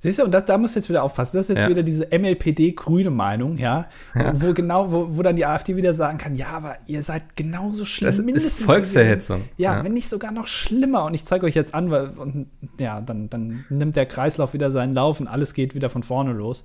Siehst 0.02 0.18
du, 0.18 0.24
und 0.24 0.32
das, 0.32 0.46
da 0.46 0.56
musst 0.56 0.74
du 0.76 0.80
jetzt 0.80 0.88
wieder 0.88 1.02
aufpassen. 1.02 1.36
Das 1.36 1.44
ist 1.50 1.54
jetzt 1.54 1.64
Ja. 1.64 1.68
wieder 1.68 1.82
diese 1.82 2.06
MLPD-grüne 2.10 3.10
Meinung, 3.10 3.58
ja, 3.58 3.86
Wo, 4.14 4.48
wo 4.48 4.54
genau, 4.54 4.90
wo, 4.90 5.06
wo 5.18 5.22
dann 5.22 5.36
die 5.36 5.44
AfD 5.44 5.76
wieder 5.76 5.92
sagen 5.92 6.16
kann, 6.16 6.34
ja, 6.34 6.46
aber 6.48 6.76
ihr 6.86 7.02
seid 7.02 7.36
genauso 7.36 7.84
schlimm. 7.84 8.06
Das 8.08 8.18
ist 8.18 8.24
mindestens 8.24 8.64
Volksverhetzung. 8.64 9.42
wie- 9.56 9.62
Ja, 9.62 9.76
Ja. 9.76 9.84
wenn 9.84 9.92
nicht 9.92 10.08
sogar 10.08 10.32
noch 10.32 10.46
schlimmer. 10.46 11.04
Und 11.04 11.12
ich 11.12 11.26
zeige 11.26 11.44
euch 11.44 11.54
jetzt 11.54 11.74
an, 11.74 11.90
weil, 11.90 12.08
und, 12.16 12.46
ja, 12.78 13.02
dann, 13.02 13.28
dann 13.28 13.66
nimmt 13.68 13.94
der 13.94 14.06
Kreislauf 14.06 14.54
wieder 14.54 14.70
seinen 14.70 14.94
Lauf 14.94 15.20
und 15.20 15.28
alles 15.28 15.52
geht 15.52 15.74
wieder 15.74 15.90
von 15.90 16.02
vorne 16.02 16.32
los. 16.32 16.62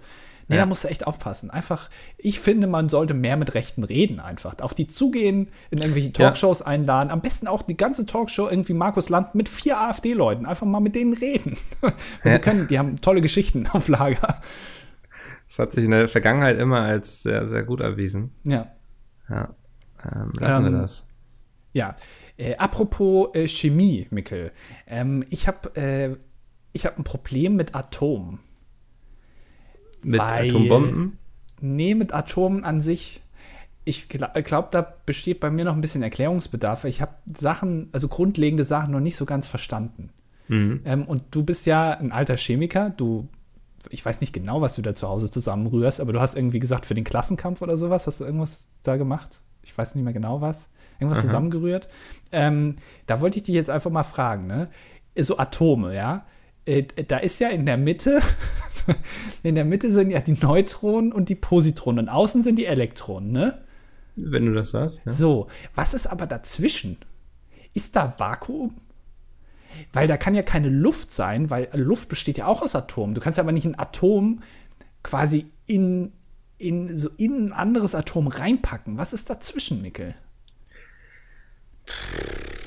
Nee, 0.47 0.55
Ja. 0.57 0.61
da 0.61 0.65
musst 0.67 0.83
du 0.83 0.87
echt 0.89 1.07
aufpassen. 1.07 1.49
Einfach, 1.49 1.89
ich 2.17 2.39
finde, 2.39 2.67
man 2.67 2.87
sollte 2.89 3.13
mehr 3.13 3.35
mit 3.37 3.55
Rechten 3.55 3.83
reden 3.83 4.19
einfach. 4.19 4.55
Auf 4.61 4.73
die 4.75 4.85
zugehen, 4.87 5.49
in 5.71 5.79
irgendwelche 5.79 6.07
Ja. 6.09 6.13
Talkshows 6.13 6.61
einladen. 6.61 7.09
Am 7.09 7.21
besten 7.21 7.47
auch 7.47 7.63
die 7.63 7.77
ganze 7.77 8.05
Talkshow 8.05 8.47
irgendwie 8.49 8.73
Markus 8.73 9.09
Land 9.09 9.33
mit 9.35 9.49
vier 9.49 9.79
AfD-Leuten. 9.79 10.45
Einfach 10.45 10.67
mal 10.67 10.79
mit 10.81 10.93
denen 10.95 11.13
reden. 11.13 11.57
Ja. 12.23 12.35
die 12.35 12.39
können, 12.39 12.67
die 12.67 12.77
haben 12.79 13.01
tolle 13.01 13.21
Geschichten 13.21 13.67
auf 13.73 13.87
Lager. 13.87 14.39
Das 15.47 15.59
hat 15.59 15.73
sich 15.73 15.85
in 15.85 15.91
der 15.91 16.07
Vergangenheit 16.07 16.57
immer 16.59 16.81
als 16.81 17.23
sehr, 17.23 17.45
sehr 17.45 17.63
gut 17.63 17.81
erwiesen. 17.81 18.31
Ja. 18.43 18.67
Ja. 19.29 19.55
Ähm, 20.03 20.31
lassen 20.39 20.65
Ähm, 20.67 20.73
wir 20.73 20.81
das. 20.81 21.07
Ja, 21.71 21.95
äh, 22.37 22.55
apropos 22.57 23.29
äh, 23.33 23.47
Chemie, 23.47 24.07
Mikkel. 24.09 24.51
Ähm, 24.87 25.25
ich 25.29 25.47
habe 25.47 25.75
äh, 25.75 26.15
ich 26.71 26.85
hab 26.85 26.97
ein 26.97 27.03
Problem 27.03 27.55
mit 27.55 27.73
Atomen. 27.75 28.39
Mit 30.05 30.19
weil- 30.19 30.49
Atombomben? 30.49 31.17
Nee, 31.61 31.95
mit 31.95 32.13
Atomen 32.13 32.63
an 32.63 32.79
sich. 32.79 33.21
Ich 33.85 34.07
glaube, 34.09 34.67
da 34.71 34.93
besteht 35.05 35.39
bei 35.39 35.49
mir 35.51 35.63
noch 35.65 35.75
ein 35.75 35.81
bisschen 35.81 36.01
Erklärungsbedarf. 36.03 36.85
Ich 36.85 37.01
habe 37.01 37.13
Sachen, 37.35 37.89
also 37.91 38.07
grundlegende 38.07 38.63
Sachen 38.63 38.91
noch 38.91 38.99
nicht 38.99 39.15
so 39.15 39.25
ganz 39.25 39.47
verstanden. 39.47 40.09
Mhm. 40.47 40.81
Ähm, 40.85 41.03
und 41.03 41.23
du 41.31 41.43
bist 41.43 41.65
ja 41.65 41.91
ein 41.91 42.11
alter 42.11 42.35
Chemiker. 42.35 42.89
Du, 42.89 43.27
ich 43.89 44.03
weiß 44.05 44.21
nicht 44.21 44.33
genau, 44.33 44.61
was 44.61 44.75
du 44.75 44.81
da 44.81 44.95
zu 44.95 45.07
Hause 45.07 45.29
zusammenrührst, 45.29 46.01
aber 46.01 46.13
du 46.13 46.19
hast 46.19 46.35
irgendwie 46.35 46.59
gesagt, 46.59 46.85
für 46.85 46.95
den 46.95 47.03
Klassenkampf 47.03 47.61
oder 47.61 47.77
sowas, 47.77 48.07
hast 48.07 48.19
du 48.19 48.25
irgendwas 48.25 48.69
da 48.83 48.97
gemacht? 48.97 49.39
Ich 49.63 49.75
weiß 49.77 49.95
nicht 49.95 50.03
mehr 50.03 50.13
genau 50.13 50.41
was. 50.41 50.69
Irgendwas 50.99 51.19
Aha. 51.19 51.25
zusammengerührt. 51.27 51.87
Ähm, 52.31 52.75
da 53.05 53.21
wollte 53.21 53.37
ich 53.37 53.43
dich 53.43 53.55
jetzt 53.55 53.69
einfach 53.69 53.91
mal 53.91 54.03
fragen, 54.03 54.47
ne? 54.47 54.67
So 55.17 55.37
Atome, 55.37 55.95
ja? 55.95 56.25
Äh, 56.65 56.83
da 56.83 57.17
ist 57.17 57.39
ja 57.39 57.49
in 57.49 57.65
der 57.65 57.77
Mitte, 57.77 58.21
in 59.43 59.55
der 59.55 59.65
Mitte 59.65 59.91
sind 59.91 60.11
ja 60.11 60.19
die 60.19 60.33
Neutronen 60.33 61.11
und 61.11 61.29
die 61.29 61.35
Positronen. 61.35 62.05
Und 62.05 62.09
außen 62.09 62.41
sind 62.41 62.57
die 62.57 62.65
Elektronen, 62.65 63.31
ne? 63.31 63.59
Wenn 64.15 64.45
du 64.45 64.53
das 64.53 64.71
sagst, 64.71 65.05
ja. 65.05 65.11
So, 65.11 65.47
was 65.73 65.93
ist 65.93 66.07
aber 66.07 66.25
dazwischen? 66.25 66.97
Ist 67.73 67.95
da 67.95 68.17
Vakuum? 68.17 68.75
Weil 69.91 70.07
da 70.07 70.15
kann 70.15 70.35
ja 70.35 70.41
keine 70.41 70.69
Luft 70.69 71.11
sein, 71.11 71.49
weil 71.49 71.67
Luft 71.73 72.07
besteht 72.07 72.37
ja 72.37 72.47
auch 72.47 72.61
aus 72.61 72.75
Atomen. 72.75 73.13
Du 73.13 73.19
kannst 73.19 73.39
aber 73.39 73.51
nicht 73.51 73.65
ein 73.65 73.77
Atom 73.77 74.41
quasi 75.03 75.47
in, 75.65 76.13
in, 76.57 76.95
so 76.95 77.09
in 77.17 77.47
ein 77.47 77.53
anderes 77.53 77.93
Atom 77.93 78.27
reinpacken. 78.27 78.97
Was 78.97 79.11
ist 79.11 79.29
dazwischen, 79.29 79.81
Mikkel? 79.81 80.15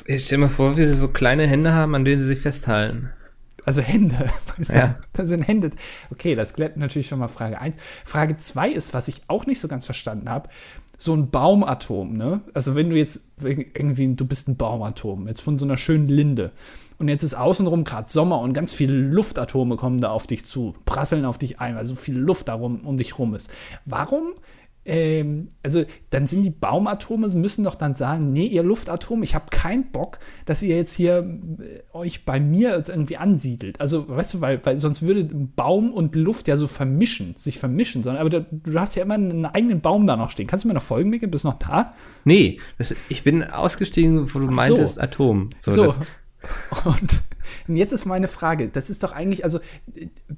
Ich 0.05 0.27
stell 0.27 0.39
mir 0.39 0.51
vor, 0.51 0.77
wie 0.77 0.85
sie 0.85 0.95
so 0.95 1.09
kleine 1.09 1.47
Hände 1.47 1.73
haben, 1.73 1.95
an 1.95 2.05
denen 2.05 2.21
sie 2.21 2.27
sich 2.27 2.41
festhalten. 2.41 3.11
Also 3.69 3.83
Hände. 3.83 4.31
Ja. 4.73 4.97
Das 5.13 5.29
sind 5.29 5.43
Hände. 5.43 5.73
Okay, 6.11 6.35
das 6.35 6.55
klärt 6.55 6.79
natürlich 6.79 7.07
schon 7.07 7.19
mal 7.19 7.29
Frage 7.29 7.61
1. 7.61 7.77
Frage 8.03 8.35
2 8.35 8.71
ist, 8.71 8.95
was 8.95 9.09
ich 9.09 9.21
auch 9.29 9.45
nicht 9.45 9.61
so 9.61 9.69
ganz 9.69 9.85
verstanden 9.85 10.31
habe, 10.31 10.49
so 10.97 11.15
ein 11.15 11.31
Baumatom, 11.31 12.17
ne? 12.17 12.41
Also 12.55 12.75
wenn 12.75 12.89
du 12.89 12.97
jetzt 12.97 13.21
irgendwie, 13.43 14.15
du 14.15 14.25
bist 14.25 14.49
ein 14.49 14.57
Baumatom, 14.57 15.29
jetzt 15.29 15.43
von 15.43 15.59
so 15.59 15.67
einer 15.67 15.77
schönen 15.77 16.09
Linde. 16.09 16.53
Und 16.97 17.09
jetzt 17.09 17.23
ist 17.23 17.35
außenrum 17.35 17.85
gerade 17.85 18.09
Sommer 18.09 18.41
und 18.41 18.55
ganz 18.55 18.73
viele 18.73 18.95
Luftatome 18.95 19.77
kommen 19.77 20.01
da 20.01 20.11
auf 20.13 20.27
dich 20.27 20.47
zu, 20.47 20.75
prasseln 20.87 21.27
auf 21.27 21.37
dich 21.37 21.61
ein, 21.61 21.77
weil 21.77 21.85
so 21.85 21.95
viel 21.95 22.17
Luft 22.17 22.49
darum 22.49 22.81
um 22.81 22.97
dich 22.97 23.19
rum 23.19 23.35
ist. 23.35 23.51
Warum? 23.85 24.33
Ähm, 24.89 25.49
also 25.63 25.85
dann 26.09 26.27
sind 26.27 26.45
die 26.45 26.51
Baumatome, 26.51 27.29
müssen 27.29 27.65
doch 27.65 27.75
dann 27.75 27.93
sagen, 27.93 28.29
nee, 28.29 28.47
ihr 28.47 28.63
Luftatome, 28.63 29.23
ich 29.23 29.35
habe 29.35 29.45
keinen 29.51 29.91
Bock, 29.93 30.19
dass 30.47 30.63
ihr 30.63 30.77
jetzt 30.77 30.95
hier 30.95 31.19
äh, 31.19 31.95
euch 31.95 32.25
bei 32.25 32.41
mir 32.41 32.71
jetzt 32.71 32.89
irgendwie 32.89 33.19
ansiedelt. 33.19 33.83
Also, 33.83 34.09
weißt 34.09 34.35
du, 34.35 34.41
weil, 34.41 34.65
weil 34.65 34.79
sonst 34.79 35.03
würde 35.03 35.25
Baum 35.25 35.93
und 35.93 36.17
Luft 36.17 36.49
ja 36.49 36.57
so 36.57 36.67
vermischen, 36.67 37.35
sich 37.37 37.59
vermischen, 37.59 38.03
sondern 38.03 38.23
aber 38.23 38.31
da, 38.31 38.47
du 38.51 38.81
hast 38.81 38.97
ja 38.97 39.03
immer 39.03 39.15
einen 39.15 39.45
eigenen 39.45 39.83
Baum 39.83 40.07
da 40.07 40.17
noch 40.17 40.31
stehen. 40.31 40.47
Kannst 40.47 40.65
du 40.65 40.69
mir 40.69 40.75
noch 40.75 40.83
folgen, 40.83 41.11
Mikkel? 41.11 41.29
Bist 41.29 41.45
du 41.45 41.49
noch 41.49 41.59
da? 41.59 41.93
Nee, 42.25 42.59
das, 42.79 42.95
ich 43.11 43.23
bin 43.25 43.45
ausgestiegen, 43.45 44.35
wo 44.35 44.39
du 44.39 44.47
so. 44.47 44.53
meintest 44.53 45.01
Atom. 45.01 45.51
So, 45.59 45.73
So. 45.73 45.95
Und 46.85 47.77
jetzt 47.77 47.93
ist 47.93 48.07
meine 48.07 48.29
Frage, 48.29 48.69
das 48.69 48.89
ist 48.89 49.03
doch 49.03 49.13
eigentlich, 49.13 49.45
also 49.45 49.61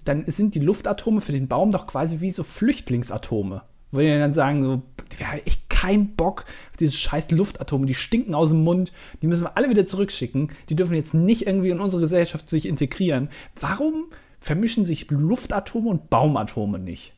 dann 0.05 0.25
sind 0.27 0.55
die 0.55 0.61
Luftatome 0.61 1.21
für 1.21 1.33
den 1.33 1.47
Baum 1.47 1.71
doch 1.71 1.87
quasi 1.87 2.21
wie 2.21 2.31
so 2.31 2.43
Flüchtlingsatome. 2.43 3.63
Wo 3.93 3.99
die 3.99 4.07
dann 4.07 4.33
sagen, 4.33 4.63
so, 4.63 4.83
wir 5.17 5.31
haben 5.31 5.41
echt 5.45 5.69
keinen 5.69 6.15
Bock 6.15 6.45
auf 6.71 6.77
diese 6.79 6.93
scheiß 6.93 7.31
Luftatome, 7.31 7.87
die 7.87 7.95
stinken 7.95 8.35
aus 8.35 8.51
dem 8.51 8.63
Mund, 8.63 8.93
die 9.23 9.27
müssen 9.27 9.45
wir 9.45 9.57
alle 9.57 9.71
wieder 9.71 9.87
zurückschicken, 9.87 10.51
die 10.69 10.77
dürfen 10.77 10.95
jetzt 10.95 11.15
nicht 11.15 11.47
irgendwie 11.47 11.71
in 11.71 11.81
unsere 11.81 12.03
Gesellschaft 12.03 12.49
sich 12.49 12.67
integrieren. 12.67 13.31
Warum 13.59 14.07
vermischen 14.41 14.85
sich 14.85 15.11
Luftatome 15.11 15.89
und 15.89 16.11
Baumatome 16.11 16.79
nicht? 16.79 17.15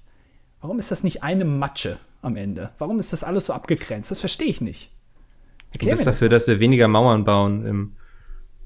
Warum 0.60 0.78
ist 0.78 0.90
das 0.90 1.02
nicht 1.02 1.22
eine 1.22 1.44
Matsche 1.44 1.98
am 2.22 2.36
Ende? 2.36 2.70
Warum 2.78 2.98
ist 3.00 3.12
das 3.12 3.24
alles 3.24 3.46
so 3.46 3.52
abgegrenzt? 3.52 4.10
Das 4.10 4.20
verstehe 4.20 4.48
ich 4.48 4.60
nicht. 4.60 4.90
du 4.90 5.74
Erklär 5.74 5.92
mir 5.92 5.96
bist 5.96 6.06
das. 6.06 6.14
dafür, 6.14 6.28
dass 6.28 6.46
wir 6.46 6.60
weniger 6.60 6.86
Mauern 6.88 7.24
bauen 7.24 7.66
im 7.66 7.96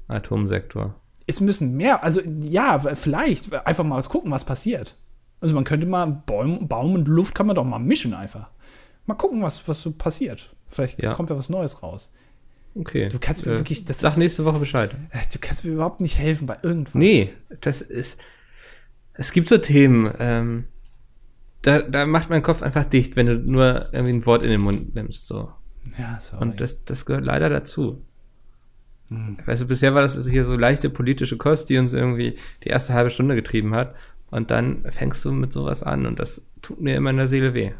Atomsektor. 0.07 0.95
es 1.25 1.41
müssen 1.41 1.75
mehr, 1.75 2.03
also 2.03 2.21
ja, 2.21 2.79
vielleicht 2.79 3.53
einfach 3.65 3.83
mal 3.83 4.01
gucken, 4.03 4.31
was 4.31 4.45
passiert. 4.45 4.95
Also 5.39 5.53
man 5.55 5.63
könnte 5.63 5.85
mal 5.87 6.05
Baum, 6.25 6.67
Baum 6.67 6.93
und 6.95 7.07
Luft 7.07 7.35
kann 7.35 7.47
man 7.47 7.55
doch 7.55 7.63
mal 7.63 7.79
mischen 7.79 8.13
einfach. 8.13 8.49
Mal 9.05 9.15
gucken, 9.15 9.41
was, 9.41 9.67
was 9.67 9.81
so 9.81 9.91
passiert. 9.91 10.55
Vielleicht 10.67 11.01
Ja. 11.01 11.13
kommt 11.13 11.29
ja 11.29 11.37
was 11.37 11.49
Neues 11.49 11.81
raus. 11.83 12.11
Okay. 12.75 13.09
Du 13.09 13.19
kannst 13.19 13.45
mir 13.45 13.53
wirklich- 13.53 13.85
das 13.85 13.99
sag 13.99 14.11
ist- 14.11 14.17
nächste 14.17 14.45
Woche 14.45 14.59
Bescheid. 14.59 14.95
Äh, 15.11 15.19
Du 15.31 15.39
kannst 15.39 15.63
mir 15.65 15.71
überhaupt 15.71 16.01
nicht 16.01 16.17
helfen 16.17 16.45
bei 16.47 16.57
irgendwas. 16.61 16.93
Nee, 16.95 17.33
das 17.61 17.81
ist. 17.81 18.19
Es 19.13 19.31
gibt 19.31 19.49
so 19.49 19.57
Themen, 19.57 20.13
ähm, 20.19 20.65
da, 21.63 21.81
da 21.81 22.05
macht 22.05 22.29
mein 22.29 22.43
Kopf 22.43 22.61
einfach 22.61 22.83
dicht, 22.83 23.15
wenn 23.15 23.25
du 23.25 23.35
nur 23.39 23.89
irgendwie 23.93 24.13
ein 24.13 24.25
Wort 24.27 24.43
in 24.43 24.51
den 24.51 24.61
Mund 24.61 24.93
nimmst. 24.93 25.25
So. 25.25 25.51
Ja, 25.97 26.19
sorry. 26.19 26.41
Und 26.43 26.61
das, 26.61 26.83
das 26.85 27.05
gehört 27.05 27.25
leider 27.25 27.49
dazu. 27.49 28.03
Hm. 29.09 29.37
Weißt 29.45 29.61
du, 29.63 29.67
bisher 29.67 29.95
war 29.95 30.01
das 30.01 30.27
hier 30.27 30.43
so 30.45 30.55
leichte 30.57 30.89
politische 30.89 31.37
Kost, 31.37 31.69
die 31.69 31.77
uns 31.77 31.93
irgendwie 31.93 32.37
die 32.63 32.67
erste 32.69 32.93
halbe 32.93 33.09
Stunde 33.09 33.35
getrieben 33.35 33.73
hat. 33.73 33.95
Und 34.29 34.51
dann 34.51 34.85
fängst 34.91 35.23
du 35.25 35.31
mit 35.31 35.53
sowas 35.53 35.83
an 35.83 36.05
und 36.05 36.19
das 36.19 36.45
tut 36.61 36.81
mir 36.81 36.95
immer 36.95 37.11
in 37.11 37.17
der 37.17 37.27
Seele 37.27 37.53
weh. 37.53 37.71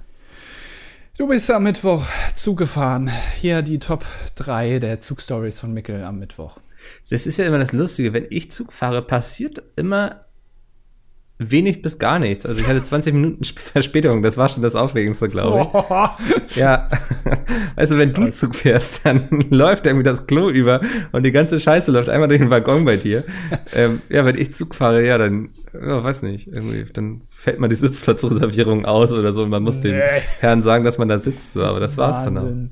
du 1.18 1.28
bist 1.28 1.50
am 1.52 1.64
Mittwoch 1.64 2.06
zugefahren. 2.36 3.12
Hier 3.38 3.62
die 3.62 3.80
Top 3.80 4.06
3 4.36 4.80
der 4.80 5.00
Zugstories 5.00 5.60
von 5.60 5.74
Mickel 5.74 6.04
am 6.04 6.20
Mittwoch. 6.20 6.60
Das 7.10 7.26
ist 7.28 7.38
ja 7.38 7.46
immer 7.46 7.60
das 7.60 7.74
Lustige, 7.74 8.14
wenn 8.14 8.28
ich 8.30 8.52
Zug 8.52 8.72
fahre, 8.72 9.02
passiert 9.02 9.62
immer 9.76 10.22
wenig 11.40 11.82
bis 11.84 12.00
gar 12.00 12.18
nichts. 12.18 12.46
Also 12.46 12.62
ich 12.62 12.68
hatte 12.68 12.82
20 12.82 13.14
Minuten 13.14 13.44
Sp- 13.46 13.60
Verspätung, 13.74 14.24
das 14.24 14.38
war 14.38 14.50
schon 14.50 14.64
das 14.64 14.76
Aufregendste, 14.76 15.28
glaube 15.28 15.68
ich. 16.48 16.56
Ja, 16.56 16.90
also 17.76 17.98
wenn 18.00 18.14
du 18.14 18.30
Zug 18.32 18.56
fährst, 18.56 19.06
dann 19.06 19.28
läuft 19.52 19.86
irgendwie 19.86 20.04
das 20.04 20.26
Klo 20.26 20.50
über 20.50 20.82
und 21.12 21.24
die 21.24 21.32
ganze 21.32 21.60
Scheiße 21.60 21.92
läuft 21.92 22.10
einmal 22.10 22.28
durch 22.28 22.40
den 22.42 22.50
Waggon 22.50 22.86
bei 22.86 22.98
dir. 22.98 23.24
ähm, 23.76 24.02
ja, 24.10 24.26
wenn 24.26 24.38
ich 24.38 24.54
Zug 24.54 24.74
fahre, 24.74 25.06
ja, 25.06 25.18
dann, 25.20 25.50
ja, 25.74 26.04
weiß 26.04 26.24
nicht, 26.24 26.48
irgendwie, 26.48 26.86
dann 26.92 27.22
fällt 27.30 27.60
mal 27.60 27.68
die 27.68 27.76
Sitzplatzreservierung 27.76 28.86
aus 28.86 29.12
oder 29.12 29.32
so 29.32 29.44
und 29.44 29.50
man 29.50 29.62
muss 29.64 29.80
dem 29.82 29.96
Nee. 29.96 30.02
Herrn 30.40 30.62
sagen, 30.64 30.84
dass 30.86 30.98
man 30.98 31.08
da 31.08 31.18
sitzt, 31.20 31.54
so, 31.54 31.64
aber 31.64 31.80
das 31.80 31.98
war's 31.98 32.24
dann 32.24 32.38
auch. 32.38 32.44
Wahnsinn. 32.44 32.72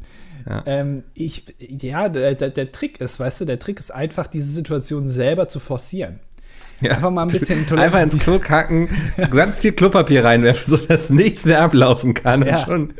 Ja. 0.49 0.63
Ähm, 0.67 1.03
ich, 1.15 1.43
ja, 1.59 2.07
der, 2.09 2.35
der 2.35 2.71
Trick 2.71 3.01
ist, 3.01 3.19
weißt 3.19 3.41
du, 3.41 3.45
der 3.45 3.57
Trick 3.59 3.79
ist 3.79 3.89
einfach, 3.91 4.27
diese 4.27 4.47
Situation 4.51 5.07
selber 5.07 5.47
zu 5.47 5.59
forcieren. 5.59 6.19
Ja. 6.81 6.91
Einfach 6.91 7.09
mal 7.11 7.21
ein 7.23 7.27
bisschen 7.29 7.65
Toilette- 7.65 7.85
Einfach 7.85 8.01
ins 8.01 8.17
Klo 8.19 8.37
kacken, 8.39 8.89
ganz 9.31 9.59
viel 9.61 9.71
Klopapier 9.71 10.23
reinwerfen, 10.25 10.77
sodass 10.77 11.09
nichts 11.09 11.45
mehr 11.45 11.61
ablaufen 11.61 12.13
kann. 12.13 12.45
Ja. 12.45 12.57
Und 12.59 12.65
schon 12.65 12.93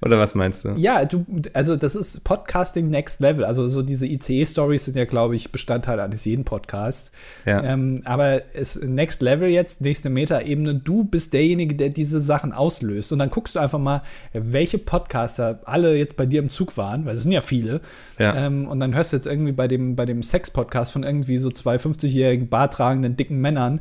Oder 0.00 0.18
was 0.18 0.34
meinst 0.34 0.64
du? 0.64 0.74
Ja, 0.76 1.04
du, 1.04 1.26
also 1.54 1.74
das 1.74 1.96
ist 1.96 2.22
Podcasting 2.22 2.88
Next 2.88 3.20
Level. 3.20 3.44
Also 3.44 3.66
so 3.66 3.82
diese 3.82 4.06
ICE-Stories 4.06 4.84
sind 4.84 4.96
ja, 4.96 5.04
glaube 5.04 5.34
ich, 5.34 5.50
Bestandteil 5.50 5.98
eines 5.98 6.24
jeden 6.24 6.44
Podcasts. 6.44 7.10
Ja. 7.44 7.62
Ähm, 7.64 8.02
aber 8.04 8.42
es 8.54 8.80
Next 8.80 9.22
Level 9.22 9.48
jetzt, 9.48 9.80
nächste 9.80 10.08
Meta-Ebene, 10.08 10.76
du 10.76 11.02
bist 11.02 11.32
derjenige, 11.32 11.74
der 11.74 11.88
diese 11.88 12.20
Sachen 12.20 12.52
auslöst. 12.52 13.12
Und 13.12 13.18
dann 13.18 13.30
guckst 13.30 13.56
du 13.56 13.58
einfach 13.58 13.80
mal, 13.80 14.02
welche 14.32 14.78
Podcaster 14.78 15.60
alle 15.64 15.96
jetzt 15.96 16.16
bei 16.16 16.26
dir 16.26 16.40
im 16.40 16.50
Zug 16.50 16.76
waren, 16.76 17.04
weil 17.04 17.14
es 17.14 17.22
sind 17.22 17.32
ja 17.32 17.40
viele. 17.40 17.80
Ja. 18.20 18.36
Ähm, 18.36 18.68
und 18.68 18.78
dann 18.78 18.94
hörst 18.94 19.12
du 19.12 19.16
jetzt 19.16 19.26
irgendwie 19.26 19.52
bei 19.52 19.66
dem, 19.66 19.96
bei 19.96 20.06
dem 20.06 20.22
Sex-Podcast 20.22 20.92
von 20.92 21.02
irgendwie 21.02 21.38
so 21.38 21.50
zwei 21.50 21.76
50-jährigen, 21.76 22.48
bartragenden, 22.48 23.16
dicken 23.16 23.40
Männern, 23.40 23.80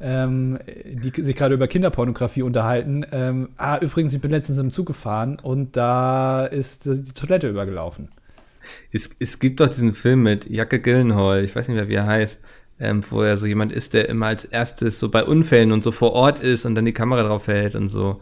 ähm, 0.00 0.58
die 0.84 1.22
sich 1.22 1.36
gerade 1.36 1.54
über 1.54 1.68
Kinderpornografie 1.68 2.42
unterhalten. 2.42 3.04
Ähm, 3.12 3.50
ah, 3.56 3.78
übrigens, 3.78 4.14
ich 4.14 4.20
bin 4.20 4.30
letztens 4.30 4.58
im 4.58 4.70
Zug 4.70 4.86
gefahren 4.86 5.38
und 5.42 5.76
da 5.76 6.44
ist 6.44 6.86
die 6.86 7.12
Toilette 7.12 7.48
übergelaufen. 7.48 8.10
Es, 8.92 9.10
es 9.18 9.38
gibt 9.38 9.60
doch 9.60 9.68
diesen 9.68 9.94
Film 9.94 10.22
mit 10.22 10.48
Jacke 10.50 10.80
Gillenhall, 10.80 11.44
ich 11.44 11.54
weiß 11.54 11.68
nicht 11.68 11.76
mehr, 11.76 11.88
wie 11.88 11.94
er 11.94 12.06
heißt, 12.06 12.44
ähm, 12.78 13.02
wo 13.08 13.22
er 13.22 13.36
so 13.36 13.46
jemand 13.46 13.72
ist, 13.72 13.94
der 13.94 14.08
immer 14.08 14.26
als 14.26 14.44
erstes 14.44 14.98
so 14.98 15.08
bei 15.08 15.24
Unfällen 15.24 15.72
und 15.72 15.82
so 15.82 15.92
vor 15.92 16.12
Ort 16.12 16.40
ist 16.40 16.64
und 16.64 16.74
dann 16.74 16.84
die 16.84 16.92
Kamera 16.92 17.22
drauf 17.22 17.46
hält 17.46 17.74
und 17.74 17.88
so. 17.88 18.20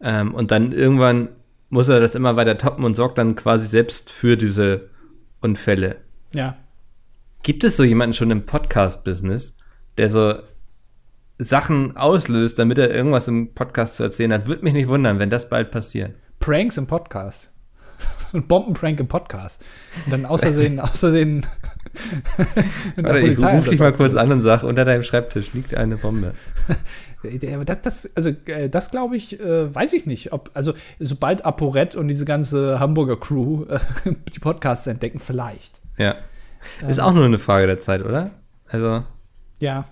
Ähm, 0.00 0.34
und 0.34 0.50
dann 0.50 0.72
irgendwann 0.72 1.28
muss 1.68 1.88
er 1.88 2.00
das 2.00 2.14
immer 2.14 2.36
weiter 2.36 2.58
toppen 2.58 2.84
und 2.84 2.94
sorgt 2.94 3.18
dann 3.18 3.36
quasi 3.36 3.66
selbst 3.66 4.10
für 4.10 4.36
diese 4.36 4.90
Unfälle. 5.40 5.96
Ja. 6.34 6.56
Gibt 7.42 7.64
es 7.64 7.76
so 7.76 7.84
jemanden 7.84 8.14
schon 8.14 8.30
im 8.30 8.44
Podcast-Business, 8.44 9.56
der 9.96 10.10
so 10.10 10.34
Sachen 11.40 11.96
auslöst, 11.96 12.58
damit 12.58 12.78
er 12.78 12.94
irgendwas 12.94 13.26
im 13.26 13.54
Podcast 13.54 13.94
zu 13.94 14.02
erzählen 14.02 14.32
hat. 14.32 14.46
Würde 14.46 14.62
mich 14.62 14.74
nicht 14.74 14.88
wundern, 14.88 15.18
wenn 15.18 15.30
das 15.30 15.48
bald 15.48 15.70
passiert. 15.70 16.14
Pranks 16.38 16.76
im 16.76 16.86
Podcast. 16.86 17.52
Ein 18.34 18.46
Bombenprank 18.48 19.00
im 19.00 19.08
Podcast. 19.08 19.64
Und 20.04 20.12
dann 20.12 20.26
außersehen, 20.26 20.78
außersehen. 20.80 21.46
Warte, 22.96 23.18
ich 23.20 23.42
ruf 23.42 23.68
dich 23.68 23.80
mal 23.80 23.92
kurz 23.92 24.14
an 24.16 24.30
und 24.32 24.42
sag, 24.42 24.62
unter 24.62 24.84
deinem 24.84 25.02
Schreibtisch 25.02 25.52
liegt 25.54 25.74
eine 25.74 25.96
Bombe. 25.96 26.34
Das, 27.22 27.82
das, 27.82 28.16
also, 28.16 28.30
äh, 28.46 28.70
das 28.70 28.90
glaube 28.90 29.14
ich, 29.14 29.38
äh, 29.38 29.74
weiß 29.74 29.92
ich 29.92 30.06
nicht. 30.06 30.32
Ob, 30.32 30.50
also, 30.54 30.72
sobald 30.98 31.44
ApoRed 31.44 31.94
und 31.94 32.08
diese 32.08 32.24
ganze 32.24 32.80
Hamburger 32.80 33.20
Crew 33.20 33.64
äh, 33.64 33.78
die 34.34 34.38
Podcasts 34.38 34.86
entdecken, 34.86 35.18
vielleicht. 35.18 35.82
Ja. 35.98 36.14
Ist 36.88 36.96
ähm, 36.96 37.04
auch 37.04 37.12
nur 37.12 37.26
eine 37.26 37.38
Frage 37.38 37.66
der 37.66 37.78
Zeit, 37.78 38.02
oder? 38.02 38.30
Also. 38.68 39.04
Ja. 39.58 39.84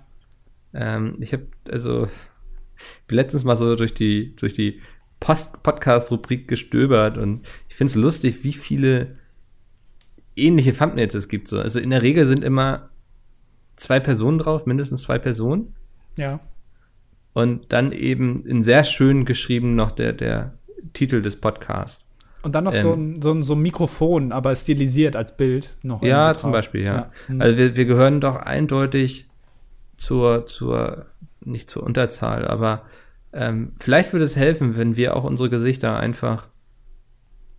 Ähm, 0.74 1.16
ich 1.20 1.33
habe 1.33 1.46
also 1.70 2.09
letztens 3.09 3.44
mal 3.44 3.57
so 3.57 3.74
durch 3.76 3.94
die 3.94 4.35
durch 4.37 4.52
die 4.52 4.81
Podcast-Rubrik 5.20 6.46
gestöbert 6.46 7.18
und 7.18 7.46
ich 7.68 7.74
finde 7.74 7.90
es 7.90 7.96
lustig, 7.96 8.44
wie 8.44 8.52
viele 8.52 9.16
ähnliche 10.37 10.76
Thumbnails 10.76 11.14
es 11.14 11.28
gibt. 11.28 11.48
So. 11.48 11.59
Also 11.59 11.81
in 11.81 11.90
der 11.90 12.02
Regel 12.02 12.24
sind 12.26 12.44
immer 12.44 12.90
zwei 13.76 14.00
Personen 14.00 14.38
drauf, 14.38 14.66
mindestens 14.66 15.02
zwei 15.02 15.18
Personen. 15.18 15.74
Ja. 16.16 16.40
Und 17.33 17.72
dann 17.72 17.92
eben 17.92 18.44
in 18.46 18.62
sehr 18.62 18.85
schön 18.85 19.24
geschrieben 19.24 19.74
noch 19.74 19.90
der, 19.92 20.12
der 20.12 20.54
Titel 20.92 21.22
des 21.22 21.37
Podcasts. 21.37 22.07
Und 22.42 22.54
dann 22.54 22.64
noch 22.64 22.74
ähm, 22.74 22.83
so, 22.83 22.92
ein, 22.92 23.22
so, 23.22 23.33
ein, 23.33 23.42
so 23.42 23.54
ein 23.54 23.61
Mikrofon, 23.61 24.33
aber 24.33 24.54
stilisiert 24.54 25.16
als 25.16 25.37
Bild 25.37 25.76
noch. 25.83 26.02
Ja, 26.02 26.35
zum 26.35 26.52
Beispiel, 26.52 26.83
ja. 26.83 26.94
ja. 26.94 27.11
Hm. 27.26 27.40
Also 27.40 27.57
wir, 27.57 27.76
wir 27.76 27.85
gehören 27.85 28.20
doch 28.20 28.37
eindeutig 28.37 29.28
zur, 29.99 30.47
zur, 30.47 31.07
nicht 31.45 31.69
zur 31.69 31.83
Unterzahl, 31.83 32.47
aber 32.47 32.85
ähm, 33.33 33.73
vielleicht 33.79 34.13
würde 34.13 34.25
es 34.25 34.37
helfen, 34.37 34.77
wenn 34.79 34.97
wir 34.97 35.15
auch 35.15 35.25
unsere 35.25 35.51
Gesichter 35.51 35.99
einfach 35.99 36.49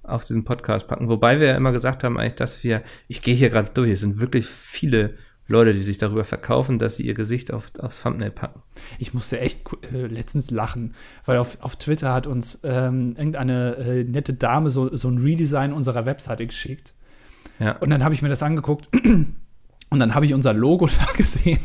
auf 0.01 0.25
diesen 0.25 0.43
Podcast 0.43 0.87
packen. 0.87 1.09
Wobei 1.09 1.39
wir 1.39 1.47
ja 1.47 1.57
immer 1.57 1.71
gesagt 1.71 2.03
haben, 2.03 2.17
eigentlich, 2.17 2.35
dass 2.35 2.63
wir, 2.63 2.81
ich 3.07 3.21
gehe 3.21 3.35
hier 3.35 3.49
gerade 3.49 3.69
durch, 3.73 3.91
es 3.91 3.99
sind 3.99 4.19
wirklich 4.19 4.47
viele 4.47 5.13
Leute, 5.47 5.73
die 5.73 5.79
sich 5.79 5.97
darüber 5.97 6.23
verkaufen, 6.25 6.77
dass 6.79 6.95
sie 6.95 7.05
ihr 7.05 7.15
Gesicht 7.15 7.51
auf, 7.51 7.71
aufs 7.79 8.01
Thumbnail 8.01 8.31
packen. 8.31 8.61
Ich 8.99 9.13
musste 9.13 9.39
echt 9.39 9.61
äh, 9.91 10.05
letztens 10.05 10.51
lachen, 10.51 10.93
weil 11.25 11.37
auf, 11.37 11.57
auf 11.61 11.75
Twitter 11.75 12.13
hat 12.13 12.27
uns 12.27 12.61
ähm, 12.63 13.15
irgendeine 13.17 13.75
äh, 13.77 14.03
nette 14.03 14.33
Dame 14.33 14.69
so, 14.69 14.95
so 14.95 15.09
ein 15.09 15.17
Redesign 15.17 15.73
unserer 15.73 16.05
Webseite 16.05 16.45
geschickt. 16.45 16.93
Ja. 17.59 17.73
Und 17.77 17.89
dann 17.89 18.03
habe 18.03 18.13
ich 18.13 18.21
mir 18.21 18.29
das 18.29 18.43
angeguckt 18.43 18.87
und 19.89 19.99
dann 19.99 20.13
habe 20.13 20.25
ich 20.25 20.33
unser 20.33 20.53
Logo 20.53 20.87
da 20.99 21.05
gesehen. 21.17 21.59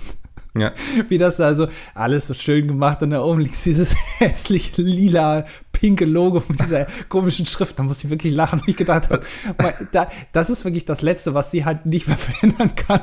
Ja. 0.56 0.72
Wie 1.08 1.18
das 1.18 1.36
da 1.36 1.54
so 1.54 1.68
alles 1.94 2.26
so 2.26 2.34
schön 2.34 2.68
gemacht 2.68 3.02
und 3.02 3.10
da 3.10 3.22
oben 3.22 3.40
liegt 3.40 3.62
dieses 3.64 3.94
hässliche 4.18 4.82
lila 4.82 5.44
pinke 5.72 6.04
Logo 6.04 6.42
mit 6.48 6.60
dieser 6.60 6.86
komischen 7.08 7.46
Schrift. 7.46 7.78
Da 7.78 7.82
muss 7.82 8.04
ich 8.04 8.10
wirklich 8.10 8.32
lachen, 8.32 8.62
wie 8.64 8.70
ich 8.70 8.76
gedacht 8.76 9.10
habe, 9.10 9.24
da, 9.92 10.08
das 10.32 10.50
ist 10.50 10.64
wirklich 10.64 10.84
das 10.84 11.02
Letzte, 11.02 11.34
was 11.34 11.50
sie 11.50 11.64
halt 11.64 11.86
nicht 11.86 12.06
mehr 12.06 12.16
verändern 12.16 12.74
kann. 12.76 13.00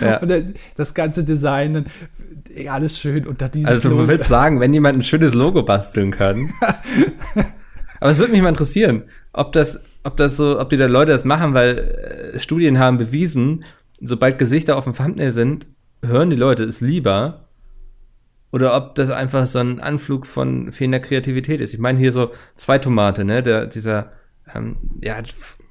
Ja. 0.00 0.18
Und 0.18 0.32
das 0.76 0.94
ganze 0.94 1.22
Design, 1.22 1.84
alles 2.68 2.98
schön 2.98 3.26
unter 3.26 3.50
dieses 3.50 3.68
Also 3.68 3.90
du 3.90 3.96
Logo. 3.96 4.08
willst 4.08 4.28
sagen, 4.28 4.58
wenn 4.58 4.72
jemand 4.72 4.98
ein 4.98 5.02
schönes 5.02 5.34
Logo 5.34 5.62
basteln 5.62 6.12
kann. 6.12 6.50
Aber 8.00 8.10
es 8.10 8.16
würde 8.18 8.32
mich 8.32 8.40
mal 8.40 8.48
interessieren, 8.48 9.04
ob 9.34 9.52
das, 9.52 9.80
ob 10.02 10.16
das 10.16 10.38
so, 10.38 10.58
ob 10.58 10.70
die 10.70 10.78
da 10.78 10.86
Leute 10.86 11.12
das 11.12 11.26
machen, 11.26 11.52
weil 11.52 12.32
äh, 12.34 12.38
Studien 12.40 12.78
haben 12.78 12.96
bewiesen, 12.96 13.64
sobald 14.00 14.38
Gesichter 14.38 14.76
auf 14.76 14.84
dem 14.84 14.94
Thumbnail 14.94 15.30
sind, 15.30 15.66
hören 16.04 16.30
die 16.30 16.36
Leute 16.36 16.64
es 16.64 16.80
lieber 16.80 17.46
oder 18.52 18.76
ob 18.76 18.94
das 18.94 19.10
einfach 19.10 19.46
so 19.46 19.58
ein 19.58 19.80
Anflug 19.80 20.26
von 20.26 20.72
fehlender 20.72 21.00
Kreativität 21.00 21.60
ist. 21.60 21.74
Ich 21.74 21.80
meine 21.80 21.98
hier 21.98 22.12
so 22.12 22.30
zwei 22.56 22.78
Tomate, 22.78 23.24
ne, 23.24 23.42
der 23.42 23.66
dieser 23.66 24.12
ähm, 24.54 24.76
ja 25.02 25.16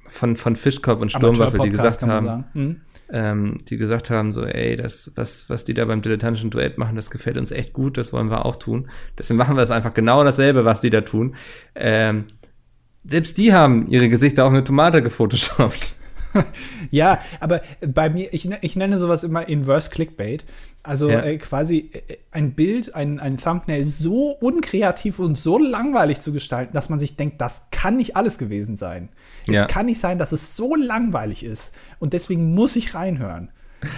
von 0.08 0.36
von 0.36 0.56
Fischkopf 0.56 1.00
und 1.00 1.10
Sturmwaffel, 1.10 1.60
die 1.60 1.70
gesagt 1.70 2.02
haben, 2.02 2.44
mhm. 2.54 2.80
ähm, 3.10 3.58
die 3.68 3.76
gesagt 3.76 4.10
haben 4.10 4.32
so, 4.32 4.44
ey, 4.44 4.76
das 4.76 5.12
was 5.16 5.50
was 5.50 5.64
die 5.64 5.74
da 5.74 5.84
beim 5.84 6.02
dilettantischen 6.02 6.50
Duett 6.50 6.78
machen, 6.78 6.96
das 6.96 7.10
gefällt 7.10 7.38
uns 7.38 7.50
echt 7.50 7.72
gut, 7.72 7.98
das 7.98 8.12
wollen 8.12 8.30
wir 8.30 8.44
auch 8.46 8.56
tun. 8.56 8.88
Deswegen 9.18 9.38
machen 9.38 9.56
wir 9.56 9.62
es 9.62 9.70
einfach 9.70 9.94
genau 9.94 10.22
dasselbe, 10.22 10.64
was 10.64 10.80
die 10.80 10.90
da 10.90 11.00
tun. 11.00 11.34
Ähm, 11.74 12.24
selbst 13.04 13.38
die 13.38 13.52
haben 13.52 13.86
ihre 13.86 14.08
Gesichter 14.08 14.44
auf 14.44 14.52
eine 14.52 14.64
Tomate 14.64 15.02
gefotoshoppt. 15.02 15.94
ja, 16.90 17.20
aber 17.40 17.62
bei 17.80 18.10
mir, 18.10 18.32
ich, 18.32 18.50
ich 18.60 18.76
nenne 18.76 18.98
sowas 18.98 19.24
immer 19.24 19.48
Inverse 19.48 19.90
Clickbait. 19.90 20.44
Also 20.82 21.10
ja. 21.10 21.20
äh, 21.20 21.36
quasi 21.38 21.90
äh, 21.92 22.16
ein 22.30 22.52
Bild, 22.52 22.94
ein, 22.94 23.18
ein 23.18 23.38
Thumbnail 23.38 23.84
so 23.84 24.30
unkreativ 24.30 25.18
und 25.18 25.36
so 25.36 25.58
langweilig 25.58 26.20
zu 26.20 26.32
gestalten, 26.32 26.72
dass 26.74 26.88
man 26.88 27.00
sich 27.00 27.16
denkt, 27.16 27.40
das 27.40 27.66
kann 27.72 27.96
nicht 27.96 28.16
alles 28.16 28.38
gewesen 28.38 28.76
sein. 28.76 29.08
Ja. 29.48 29.62
Es 29.62 29.68
kann 29.68 29.86
nicht 29.86 30.00
sein, 30.00 30.18
dass 30.18 30.32
es 30.32 30.56
so 30.56 30.76
langweilig 30.76 31.44
ist. 31.44 31.74
Und 31.98 32.12
deswegen 32.12 32.54
muss 32.54 32.76
ich 32.76 32.94
reinhören. 32.94 33.50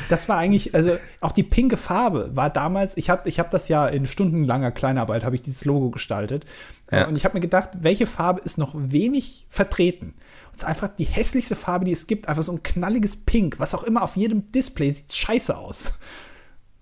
Das 0.09 0.29
war 0.29 0.39
eigentlich, 0.39 0.75
also 0.75 0.99
auch 1.21 1.33
die 1.33 1.43
pinke 1.43 1.77
Farbe 1.77 2.31
war 2.35 2.51
damals, 2.51 2.97
ich 2.97 3.11
habe 3.11 3.29
ich 3.29 3.39
hab 3.39 3.51
das 3.51 3.69
ja 3.69 3.87
in 3.87 4.07
stundenlanger 4.07 4.71
Kleinarbeit, 4.71 5.25
habe 5.25 5.37
ich 5.37 5.43
dieses 5.43 5.65
Logo 5.65 5.91
gestaltet. 5.91 6.45
Ja. 6.91 7.07
Und 7.07 7.17
ich 7.17 7.25
habe 7.25 7.35
mir 7.35 7.41
gedacht, 7.41 7.71
welche 7.81 8.07
Farbe 8.07 8.41
ist 8.41 8.59
noch 8.59 8.75
wenig 8.77 9.47
vertreten? 9.49 10.15
Ist 10.59 10.65
einfach 10.65 10.89
die 10.89 11.05
hässlichste 11.05 11.55
Farbe, 11.55 11.85
die 11.85 11.93
es 11.93 12.09
gibt, 12.09 12.27
einfach 12.27 12.43
so 12.43 12.51
ein 12.51 12.65
knalliges 12.65 13.17
Pink, 13.17 13.61
was 13.61 13.77
auch 13.77 13.85
immer 13.85 14.03
auf 14.03 14.17
jedem 14.17 14.51
Display 14.51 14.91
sieht 14.91 15.13
scheiße 15.13 15.57
aus. 15.57 15.97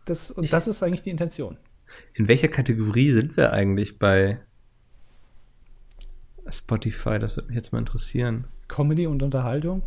Das, 0.06 0.30
und 0.30 0.50
das 0.50 0.66
ist 0.66 0.82
eigentlich 0.82 1.02
die 1.02 1.10
Intention. 1.10 1.58
In 2.14 2.26
welcher 2.26 2.48
Kategorie 2.48 3.10
sind 3.10 3.36
wir 3.36 3.52
eigentlich 3.52 3.98
bei 3.98 4.40
Spotify? 6.48 7.18
Das 7.18 7.36
würde 7.36 7.48
mich 7.48 7.56
jetzt 7.56 7.74
mal 7.74 7.78
interessieren. 7.78 8.46
Comedy 8.66 9.06
und 9.06 9.22
Unterhaltung? 9.22 9.82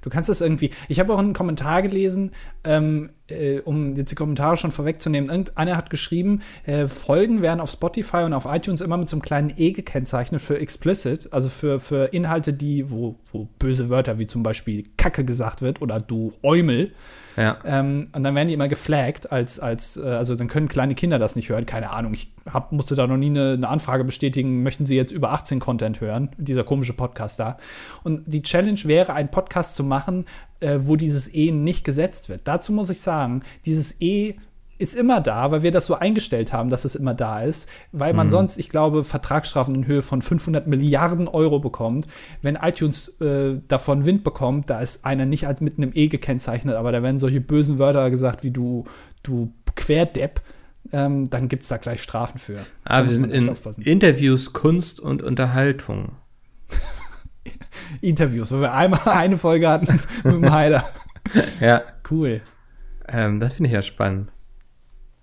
Du 0.00 0.08
kannst 0.08 0.30
das 0.30 0.40
irgendwie. 0.40 0.70
Ich 0.88 0.98
habe 0.98 1.12
auch 1.12 1.18
einen 1.18 1.34
Kommentar 1.34 1.82
gelesen, 1.82 2.30
ähm, 2.64 3.10
äh, 3.30 3.60
um 3.64 3.96
jetzt 3.96 4.10
die 4.10 4.14
Kommentare 4.14 4.56
schon 4.56 4.72
vorwegzunehmen. 4.72 5.30
Irgendeiner 5.30 5.76
hat 5.76 5.90
geschrieben, 5.90 6.42
äh, 6.64 6.86
Folgen 6.86 7.42
werden 7.42 7.60
auf 7.60 7.70
Spotify 7.70 8.18
und 8.18 8.32
auf 8.32 8.44
iTunes 8.46 8.80
immer 8.80 8.96
mit 8.96 9.08
so 9.08 9.16
einem 9.16 9.22
kleinen 9.22 9.52
E 9.56 9.72
gekennzeichnet 9.72 10.40
für 10.40 10.58
explicit, 10.58 11.32
also 11.32 11.48
für, 11.48 11.80
für 11.80 12.06
Inhalte, 12.06 12.52
die, 12.52 12.90
wo, 12.90 13.16
wo 13.32 13.48
böse 13.58 13.90
Wörter 13.90 14.18
wie 14.18 14.26
zum 14.26 14.42
Beispiel 14.42 14.84
Kacke 14.96 15.24
gesagt 15.24 15.62
wird 15.62 15.82
oder 15.82 16.00
du 16.00 16.32
Eumel. 16.42 16.92
Ja. 17.36 17.56
Ähm, 17.64 18.08
und 18.12 18.22
dann 18.22 18.34
werden 18.34 18.48
die 18.48 18.54
immer 18.54 18.68
geflaggt, 18.68 19.30
als, 19.32 19.60
als, 19.60 19.96
äh, 19.96 20.02
also 20.02 20.34
dann 20.34 20.48
können 20.48 20.68
kleine 20.68 20.94
Kinder 20.94 21.18
das 21.18 21.36
nicht 21.36 21.48
hören. 21.48 21.64
Keine 21.64 21.90
Ahnung, 21.90 22.12
ich 22.12 22.32
hab, 22.52 22.72
musste 22.72 22.94
da 22.94 23.06
noch 23.06 23.16
nie 23.16 23.30
eine, 23.30 23.52
eine 23.52 23.68
Anfrage 23.68 24.04
bestätigen, 24.04 24.62
möchten 24.62 24.84
sie 24.84 24.96
jetzt 24.96 25.12
über 25.12 25.30
18 25.32 25.60
Content 25.60 26.00
hören, 26.00 26.30
dieser 26.36 26.64
komische 26.64 26.92
Podcast 26.92 27.40
da. 27.40 27.56
Und 28.02 28.22
die 28.26 28.42
Challenge 28.42 28.80
wäre, 28.84 29.14
einen 29.14 29.30
Podcast 29.30 29.76
zu 29.76 29.84
machen, 29.84 30.26
äh, 30.60 30.78
wo 30.80 30.96
dieses 30.96 31.32
E 31.32 31.52
nicht 31.52 31.84
gesetzt 31.84 32.28
wird. 32.28 32.42
Dazu 32.44 32.72
muss 32.72 32.90
ich 32.90 33.00
sagen, 33.00 33.42
dieses 33.64 34.00
E 34.00 34.34
ist 34.80 34.96
immer 34.96 35.20
da, 35.20 35.50
weil 35.50 35.62
wir 35.62 35.72
das 35.72 35.84
so 35.84 35.94
eingestellt 35.94 36.54
haben, 36.54 36.70
dass 36.70 36.86
es 36.86 36.94
immer 36.94 37.12
da 37.12 37.42
ist, 37.42 37.68
weil 37.92 38.14
man 38.14 38.28
mhm. 38.28 38.30
sonst, 38.30 38.58
ich 38.58 38.70
glaube, 38.70 39.04
Vertragsstrafen 39.04 39.74
in 39.74 39.86
Höhe 39.86 40.00
von 40.00 40.22
500 40.22 40.66
Milliarden 40.66 41.28
Euro 41.28 41.58
bekommt. 41.58 42.06
Wenn 42.40 42.56
iTunes 42.56 43.08
äh, 43.20 43.58
davon 43.68 44.06
Wind 44.06 44.24
bekommt, 44.24 44.70
da 44.70 44.80
ist 44.80 45.04
einer 45.04 45.26
nicht 45.26 45.46
als 45.46 45.60
mit 45.60 45.76
einem 45.76 45.90
E 45.94 46.08
gekennzeichnet, 46.08 46.76
aber 46.76 46.92
da 46.92 47.02
werden 47.02 47.18
solche 47.18 47.42
bösen 47.42 47.78
Wörter 47.78 48.08
gesagt 48.08 48.42
wie 48.42 48.50
du, 48.50 48.84
du 49.22 49.52
Querdepp. 49.76 50.40
Ähm, 50.92 51.28
dann 51.28 51.48
gibt 51.48 51.64
es 51.64 51.68
da 51.68 51.76
gleich 51.76 52.02
Strafen 52.02 52.38
für. 52.38 52.60
Ah, 52.84 53.04
wir 53.04 53.12
sind 53.12 53.30
in 53.30 53.50
aufpassen. 53.50 53.82
Interviews, 53.82 54.54
Kunst 54.54 54.98
und 54.98 55.22
Unterhaltung. 55.22 56.12
Interviews, 58.00 58.52
wo 58.52 58.60
wir 58.60 58.72
einmal 58.72 59.00
eine 59.06 59.36
Folge 59.36 59.68
hatten 59.68 59.86
mit 60.24 60.34
dem 60.34 60.52
Heider. 60.52 60.84
Ja, 61.60 61.82
Cool. 62.10 62.40
ähm, 63.08 63.38
das 63.40 63.54
finde 63.54 63.68
ich 63.68 63.74
ja 63.74 63.82
spannend. 63.82 64.30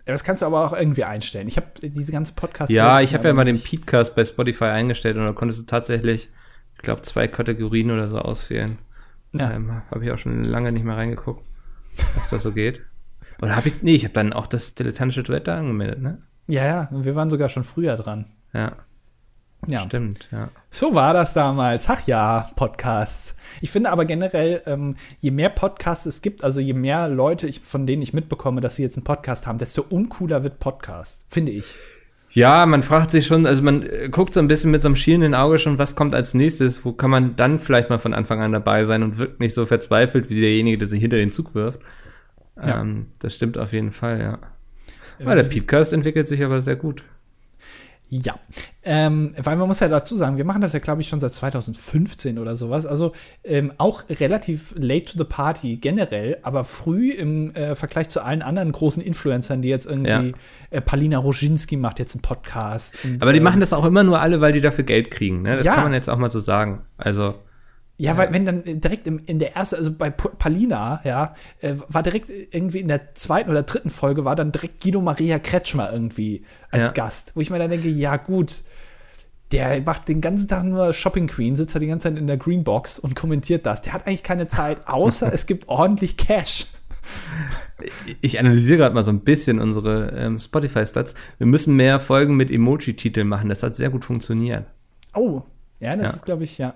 Ja, 0.05 0.13
Das 0.13 0.23
kannst 0.23 0.41
du 0.41 0.45
aber 0.45 0.65
auch 0.65 0.73
irgendwie 0.73 1.03
einstellen. 1.03 1.47
Ich 1.49 1.57
habe 1.57 1.67
diese 1.81 2.11
ganze 2.13 2.33
Podcast. 2.33 2.71
Ja, 2.71 3.01
ich 3.01 3.13
habe 3.13 3.27
ja 3.27 3.33
mal 3.33 3.43
den 3.45 3.61
Podcast 3.61 4.15
bei 4.15 4.23
Spotify 4.23 4.65
eingestellt 4.65 5.17
und 5.17 5.25
da 5.25 5.33
konntest 5.33 5.61
du 5.61 5.65
tatsächlich, 5.65 6.29
ich 6.75 6.81
glaube, 6.81 7.01
zwei 7.01 7.27
Kategorien 7.27 7.91
oder 7.91 8.07
so 8.07 8.19
auswählen. 8.19 8.77
Ja. 9.33 9.51
Ähm, 9.51 9.81
habe 9.91 10.05
ich 10.05 10.11
auch 10.11 10.17
schon 10.19 10.43
lange 10.45 10.71
nicht 10.71 10.85
mehr 10.85 10.95
reingeguckt, 10.95 11.43
was 12.15 12.29
da 12.29 12.39
so 12.39 12.53
geht. 12.53 12.81
Oder 13.41 13.55
habe 13.57 13.67
ich, 13.67 13.81
nee, 13.83 13.95
ich 13.95 14.03
habe 14.05 14.13
dann 14.13 14.31
auch 14.33 14.47
das 14.47 14.73
dilettantische 14.75 15.23
Duett 15.23 15.47
da 15.47 15.57
angemeldet, 15.57 16.01
ne? 16.01 16.21
Ja, 16.47 16.65
ja, 16.65 16.89
wir 16.91 17.15
waren 17.15 17.29
sogar 17.29 17.49
schon 17.49 17.65
früher 17.65 17.97
dran. 17.97 18.25
Ja, 18.53 18.77
Ja. 19.65 19.81
stimmt, 19.81 20.27
ja. 20.31 20.49
So 20.69 20.93
war 20.93 21.13
das 21.13 21.33
damals. 21.33 21.89
Ach 21.89 22.05
ja, 22.07 22.47
Podcasts. 22.55 23.35
Ich 23.59 23.71
finde 23.71 23.91
aber 23.91 24.05
generell, 24.05 24.61
ähm, 24.65 24.95
je 25.17 25.31
mehr 25.31 25.49
Podcasts 25.49 26.05
es 26.05 26.21
gibt, 26.21 26.43
also 26.43 26.59
je 26.59 26.73
mehr 26.73 27.09
Leute, 27.09 27.47
ich, 27.47 27.59
von 27.61 27.87
denen 27.87 28.01
ich 28.01 28.13
mitbekomme, 28.13 28.61
dass 28.61 28.75
sie 28.75 28.83
jetzt 28.83 28.97
einen 28.97 29.03
Podcast 29.03 29.47
haben, 29.47 29.57
desto 29.57 29.83
uncooler 29.89 30.43
wird 30.43 30.59
Podcast, 30.59 31.25
finde 31.27 31.51
ich. 31.51 31.75
Ja, 32.29 32.65
man 32.65 32.83
fragt 32.83 33.09
sich 33.11 33.25
schon, 33.25 33.45
also 33.45 33.63
man 33.63 33.83
äh, 33.83 34.09
guckt 34.09 34.33
so 34.33 34.39
ein 34.39 34.47
bisschen 34.47 34.69
mit 34.69 34.81
so 34.81 34.89
einem 34.89 34.95
schielenden 34.95 35.33
Auge 35.33 35.57
schon, 35.57 35.79
was 35.79 35.95
kommt 35.95 36.13
als 36.13 36.33
nächstes, 36.33 36.85
wo 36.85 36.91
kann 36.91 37.09
man 37.09 37.35
dann 37.35 37.57
vielleicht 37.57 37.89
mal 37.89 37.99
von 37.99 38.13
Anfang 38.13 38.41
an 38.41 38.51
dabei 38.51 38.85
sein 38.85 39.01
und 39.01 39.17
wirkt 39.17 39.39
nicht 39.39 39.53
so 39.53 39.65
verzweifelt 39.65 40.29
wie 40.29 40.39
derjenige, 40.39 40.77
der 40.77 40.87
sich 40.87 41.01
hinter 41.01 41.17
den 41.17 41.31
Zug 41.31 41.55
wirft. 41.55 41.79
Ja. 42.63 42.81
Ähm, 42.81 43.07
das 43.19 43.35
stimmt 43.35 43.57
auf 43.57 43.73
jeden 43.73 43.91
Fall, 43.91 44.19
ja. 44.19 44.39
Ja, 45.19 45.33
der 45.33 45.43
Podcast 45.43 45.93
entwickelt 45.93 46.27
sich 46.27 46.43
aber 46.43 46.61
sehr 46.61 46.75
gut. 46.75 47.03
Ja, 48.09 48.35
ähm, 48.83 49.33
weil 49.37 49.57
man 49.57 49.67
muss 49.67 49.81
ja 49.81 49.89
dazu 49.89 50.15
sagen, 50.15 50.37
wir 50.37 50.45
machen 50.45 50.61
das 50.61 50.71
ja, 50.71 50.79
glaube 50.79 51.01
ich, 51.01 51.09
schon 51.09 51.19
seit 51.19 51.33
2015 51.33 52.39
oder 52.39 52.55
sowas. 52.55 52.85
Also 52.85 53.11
ähm, 53.43 53.73
auch 53.77 54.03
relativ 54.09 54.73
late 54.77 55.05
to 55.11 55.17
the 55.17 55.25
party 55.25 55.75
generell, 55.75 56.37
aber 56.41 56.63
früh 56.63 57.11
im 57.11 57.53
äh, 57.53 57.75
Vergleich 57.75 58.07
zu 58.07 58.21
allen 58.23 58.41
anderen 58.41 58.71
großen 58.71 59.03
Influencern, 59.03 59.61
die 59.61 59.67
jetzt 59.67 59.87
irgendwie, 59.87 60.07
Ja. 60.09 60.33
äh, 60.69 60.79
Palina 60.79 61.17
Roginski 61.17 61.75
macht 61.75 61.99
jetzt 61.99 62.15
einen 62.15 62.21
Podcast. 62.21 62.97
Und, 63.03 63.21
Aber 63.21 63.33
die 63.33 63.39
ähm, 63.39 63.43
machen 63.43 63.59
das 63.59 63.73
auch 63.73 63.83
immer 63.85 64.03
nur 64.03 64.21
alle, 64.21 64.39
weil 64.39 64.53
die 64.53 64.61
dafür 64.61 64.85
Geld 64.85 65.11
kriegen. 65.11 65.41
Ne? 65.41 65.57
Das 65.57 65.65
Ja. 65.65 65.75
kann 65.75 65.83
man 65.83 65.93
jetzt 65.93 66.09
auch 66.09 66.17
mal 66.17 66.31
so 66.31 66.39
sagen. 66.39 66.83
Also, 66.97 67.35
Ja, 67.99 68.15
weil 68.15 68.31
wenn 68.31 68.45
dann 68.45 68.61
direkt 68.63 69.07
im, 69.07 69.19
in 69.25 69.39
der 69.39 69.55
ersten, 69.55 69.75
also 69.77 69.91
bei 69.91 70.11
Palina, 70.11 71.01
ja, 71.03 71.33
äh, 71.61 71.73
war 71.87 72.03
direkt 72.03 72.29
irgendwie 72.29 72.79
in 72.79 72.87
der 72.87 73.15
zweiten 73.15 73.49
oder 73.49 73.63
dritten 73.63 73.89
Folge 73.89 74.23
war 74.23 74.35
dann 74.35 74.51
direkt 74.51 74.81
Guido 74.83 75.01
Maria 75.01 75.39
Kretschmer 75.39 75.91
irgendwie 75.91 76.45
als 76.69 76.87
Ja. 76.89 76.93
Gast, 76.93 77.31
wo 77.35 77.41
ich 77.41 77.49
mir 77.49 77.57
dann 77.57 77.71
denke, 77.71 77.89
ja 77.89 78.17
gut, 78.17 78.63
der 79.51 79.81
macht 79.81 80.07
den 80.09 80.21
ganzen 80.21 80.47
Tag 80.47 80.63
nur 80.65 80.93
Shopping 80.93 81.25
Queen, 81.25 81.55
sitzt 81.55 81.73
da 81.73 81.79
die 81.79 81.87
ganze 81.87 82.09
Zeit 82.09 82.19
in 82.19 82.27
der 82.27 82.37
Greenbox 82.37 82.99
und 82.99 83.15
kommentiert 83.15 83.65
das. 83.65 83.81
Der 83.81 83.93
hat 83.93 84.05
eigentlich 84.05 84.23
keine 84.23 84.47
Zeit, 84.47 84.87
außer 84.87 85.33
es 85.33 85.47
gibt 85.47 85.67
ordentlich 85.67 86.17
Cash. 86.17 86.67
ich 88.21 88.39
analysiere 88.39 88.77
gerade 88.77 88.93
mal 88.93 89.03
so 89.03 89.11
ein 89.11 89.21
bisschen 89.21 89.59
unsere 89.59 90.11
ähm, 90.15 90.39
Spotify-Stats. 90.39 91.15
Wir 91.37 91.47
müssen 91.47 91.75
mehr 91.75 91.99
Folgen 91.99 92.35
mit 92.35 92.51
Emoji-Titeln 92.51 93.27
machen. 93.27 93.49
Das 93.49 93.63
hat 93.63 93.75
sehr 93.75 93.89
gut 93.89 94.05
funktioniert. 94.05 94.65
Oh, 95.15 95.41
ja, 95.79 95.95
das 95.95 96.11
Ja. 96.11 96.15
ist, 96.17 96.25
glaube 96.25 96.43
ich, 96.43 96.57
ja. 96.57 96.73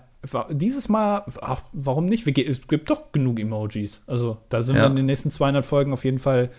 Dieses 0.52 0.88
Mal, 0.88 1.24
ach, 1.42 1.64
warum 1.74 2.06
nicht? 2.06 2.26
Wir, 2.26 2.48
es 2.48 2.68
gibt 2.68 2.90
doch 2.90 3.12
genug 3.12 3.40
Emojis. 3.40 4.04
Also, 4.08 4.38
da 4.50 4.62
sind 4.62 4.76
Ja. 4.76 4.84
wir 4.84 4.88
in 4.88 4.96
den 4.96 5.06
nächsten 5.08 5.30
200 5.32 5.66
Folgen 5.66 5.94
auf 5.94 6.06
jeden 6.06 6.20
Fall 6.20 6.50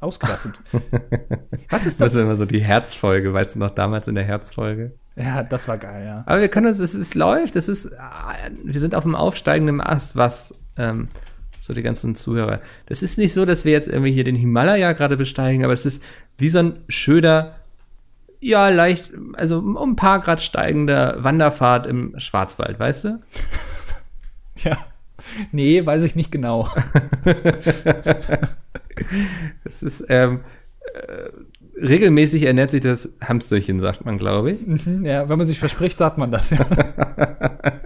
ausgelastet. 0.00 0.54
Was 1.70 1.86
ist 1.86 2.00
Das 2.00 2.12
das? 2.12 2.14
ist 2.14 2.22
immer 2.24 2.36
so 2.36 2.44
die 2.46 2.60
Herzfolge, 2.60 3.32
weißt 3.32 3.54
du 3.54 3.58
noch, 3.60 3.70
damals 3.70 4.08
in 4.08 4.14
der 4.16 4.24
Herzfolge. 4.24 4.92
Ja, 5.14 5.42
das 5.42 5.66
war 5.68 5.78
geil, 5.78 6.04
ja. 6.04 6.24
Aber 6.26 6.40
wir 6.40 6.48
können 6.48 6.66
uns, 6.66 6.78
es, 6.80 6.94
es 6.94 7.14
läuft, 7.14 7.56
es 7.56 7.68
ist, 7.68 7.92
ah, 7.98 8.34
wir 8.64 8.80
sind 8.80 8.94
auf 8.94 9.04
dem 9.04 9.14
aufsteigenden 9.14 9.80
Ast, 9.80 10.16
was 10.16 10.54
ähm, 10.76 11.08
so 11.60 11.72
die 11.72 11.82
ganzen 11.82 12.14
Zuhörer. 12.16 12.60
Das 12.86 13.02
ist 13.02 13.16
nicht 13.16 13.32
so, 13.32 13.46
dass 13.46 13.64
wir 13.64 13.72
jetzt 13.72 13.88
irgendwie 13.88 14.12
hier 14.12 14.24
den 14.24 14.36
Himalaya 14.36 14.92
gerade 14.92 15.16
besteigen, 15.16 15.64
aber 15.64 15.72
es 15.72 15.86
ist 15.86 16.02
wie 16.38 16.50
so 16.50 16.58
ein 16.58 16.80
schöner, 16.88 17.54
ja, 18.40 18.68
leicht, 18.68 19.12
also 19.34 19.58
um 19.58 19.76
ein 19.76 19.96
paar 19.96 20.20
Grad 20.20 20.42
steigender 20.42 21.22
Wanderfahrt 21.22 21.86
im 21.86 22.18
Schwarzwald, 22.18 22.78
weißt 22.78 23.04
du? 23.04 23.20
Ja. 24.64 24.78
Nee, 25.52 25.84
weiß 25.84 26.02
ich 26.04 26.16
nicht 26.16 26.32
genau. 26.32 26.66
Das 29.64 29.82
ist, 29.82 30.06
ähm, 30.08 30.40
äh, 30.94 31.28
regelmäßig 31.80 32.44
ernährt 32.44 32.70
sich 32.70 32.80
das 32.80 33.16
Hamsterchen, 33.22 33.80
sagt 33.80 34.04
man, 34.04 34.18
glaube 34.18 34.52
ich. 34.52 34.66
Mhm, 34.66 35.04
ja, 35.04 35.28
wenn 35.28 35.38
man 35.38 35.46
sich 35.46 35.58
verspricht, 35.58 35.98
sagt 35.98 36.18
man 36.18 36.30
das, 36.30 36.50
ja. 36.50 36.64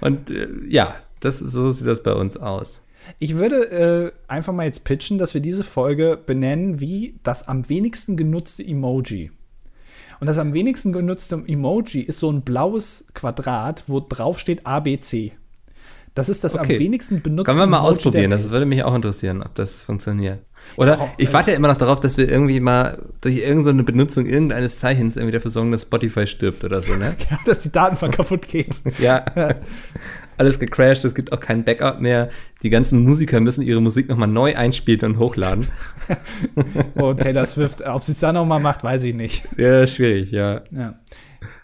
Und 0.00 0.30
äh, 0.30 0.48
ja, 0.68 0.96
das, 1.20 1.38
so 1.38 1.70
sieht 1.70 1.86
das 1.86 2.02
bei 2.02 2.12
uns 2.12 2.36
aus. 2.36 2.84
Ich 3.18 3.38
würde 3.38 3.70
äh, 3.70 4.12
einfach 4.30 4.52
mal 4.52 4.66
jetzt 4.66 4.84
pitchen, 4.84 5.18
dass 5.18 5.32
wir 5.32 5.40
diese 5.40 5.64
Folge 5.64 6.18
benennen 6.24 6.80
wie 6.80 7.18
das 7.22 7.48
am 7.48 7.68
wenigsten 7.68 8.16
genutzte 8.16 8.62
Emoji. 8.62 9.30
Und 10.20 10.26
das 10.26 10.38
am 10.38 10.52
wenigsten 10.52 10.92
genutzte 10.92 11.42
Emoji 11.46 12.00
ist 12.00 12.18
so 12.18 12.30
ein 12.30 12.42
blaues 12.42 13.04
Quadrat, 13.14 13.84
wo 13.86 14.00
drauf 14.00 14.38
steht 14.38 14.66
ABC. 14.66 15.32
Das 16.14 16.28
ist 16.28 16.42
das 16.42 16.56
am 16.56 16.64
Okay. 16.64 16.80
wenigsten 16.80 17.22
benutzte 17.22 17.52
Können 17.52 17.60
wir 17.60 17.66
mal 17.66 17.78
Emoji 17.78 17.90
ausprobieren, 17.92 18.30
das 18.32 18.50
würde 18.50 18.66
mich 18.66 18.82
auch 18.82 18.94
interessieren, 18.94 19.42
ob 19.42 19.54
das 19.54 19.82
funktioniert. 19.84 20.40
Oder 20.76 21.00
auch, 21.00 21.08
ich 21.16 21.28
äh, 21.28 21.32
warte 21.32 21.52
ja 21.52 21.56
immer 21.56 21.68
noch 21.68 21.76
darauf, 21.76 22.00
dass 22.00 22.16
wir 22.16 22.28
irgendwie 22.28 22.58
mal 22.58 23.00
durch 23.20 23.38
irgendeine 23.38 23.84
Benutzung 23.84 24.26
irgendeines 24.26 24.78
Zeichens 24.80 25.16
irgendwie 25.16 25.32
dafür 25.32 25.52
sorgen, 25.52 25.70
dass 25.70 25.82
Spotify 25.82 26.26
stirbt 26.26 26.64
oder 26.64 26.82
so, 26.82 26.96
ne? 26.96 27.14
Ja, 27.30 27.38
dass 27.46 27.60
die 27.60 27.70
Datenbank 27.70 28.16
kaputt 28.16 28.48
geht. 28.48 28.80
ja. 28.98 29.24
Alles 30.38 30.58
gecrashed, 30.58 31.04
es 31.04 31.14
gibt 31.14 31.32
auch 31.32 31.40
kein 31.40 31.64
Backup 31.64 32.00
mehr. 32.00 32.30
Die 32.62 32.70
ganzen 32.70 33.02
Musiker 33.04 33.40
müssen 33.40 33.62
ihre 33.62 33.80
Musik 33.82 34.08
nochmal 34.08 34.28
neu 34.28 34.56
einspielen 34.56 35.12
und 35.12 35.18
hochladen. 35.18 35.66
Oh, 36.96 37.12
Taylor 37.14 37.44
Swift, 37.46 37.82
ob 37.86 38.02
sie 38.02 38.12
es 38.12 38.20
dann 38.20 38.34
noch 38.34 38.46
mal 38.46 38.58
macht, 38.58 38.82
weiß 38.82 39.04
ich 39.04 39.14
nicht. 39.14 39.44
Ja, 39.58 39.86
schwierig, 39.86 40.30
ja. 40.32 40.62
Ja. 40.70 40.94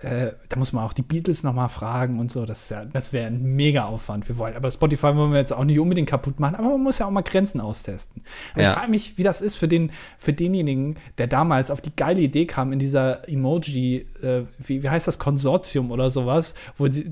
Äh, 0.02 0.32
da 0.50 0.58
muss 0.58 0.72
man 0.74 0.84
auch 0.84 0.92
die 0.92 1.02
Beatles 1.02 1.42
noch 1.42 1.54
mal 1.54 1.68
fragen 1.68 2.18
und 2.20 2.30
so. 2.30 2.44
Das, 2.44 2.68
ja, 2.68 2.84
das 2.84 3.12
wäre 3.14 3.26
ein 3.28 3.42
mega 3.42 3.84
Aufwand. 3.86 4.28
Wir 4.28 4.36
wollen, 4.36 4.54
aber 4.54 4.70
Spotify 4.70 5.16
wollen 5.16 5.32
wir 5.32 5.38
jetzt 5.38 5.52
auch 5.52 5.64
nicht 5.64 5.78
unbedingt 5.78 6.08
kaputt 6.10 6.38
machen, 6.40 6.56
aber 6.56 6.68
man 6.68 6.82
muss 6.82 6.98
ja 6.98 7.06
auch 7.06 7.10
mal 7.10 7.22
Grenzen 7.22 7.60
austesten. 7.60 8.22
Aber 8.52 8.62
Ja. 8.62 8.68
ich 8.68 8.74
frage 8.74 8.90
mich, 8.90 9.16
wie 9.16 9.22
das 9.22 9.40
ist 9.40 9.54
für, 9.56 9.66
den, 9.66 9.90
für 10.18 10.32
denjenigen, 10.34 10.96
der 11.18 11.26
damals 11.26 11.70
auf 11.70 11.80
die 11.80 11.94
geile 11.96 12.20
Idee 12.20 12.44
kam, 12.46 12.72
in 12.72 12.78
dieser 12.78 13.26
Emoji, 13.28 14.06
äh, 14.22 14.42
wie, 14.58 14.82
wie 14.82 14.90
heißt 14.90 15.08
das, 15.08 15.18
Konsortium 15.18 15.90
oder 15.90 16.10
sowas, 16.10 16.54
wo 16.76 16.86
sie, 16.90 17.10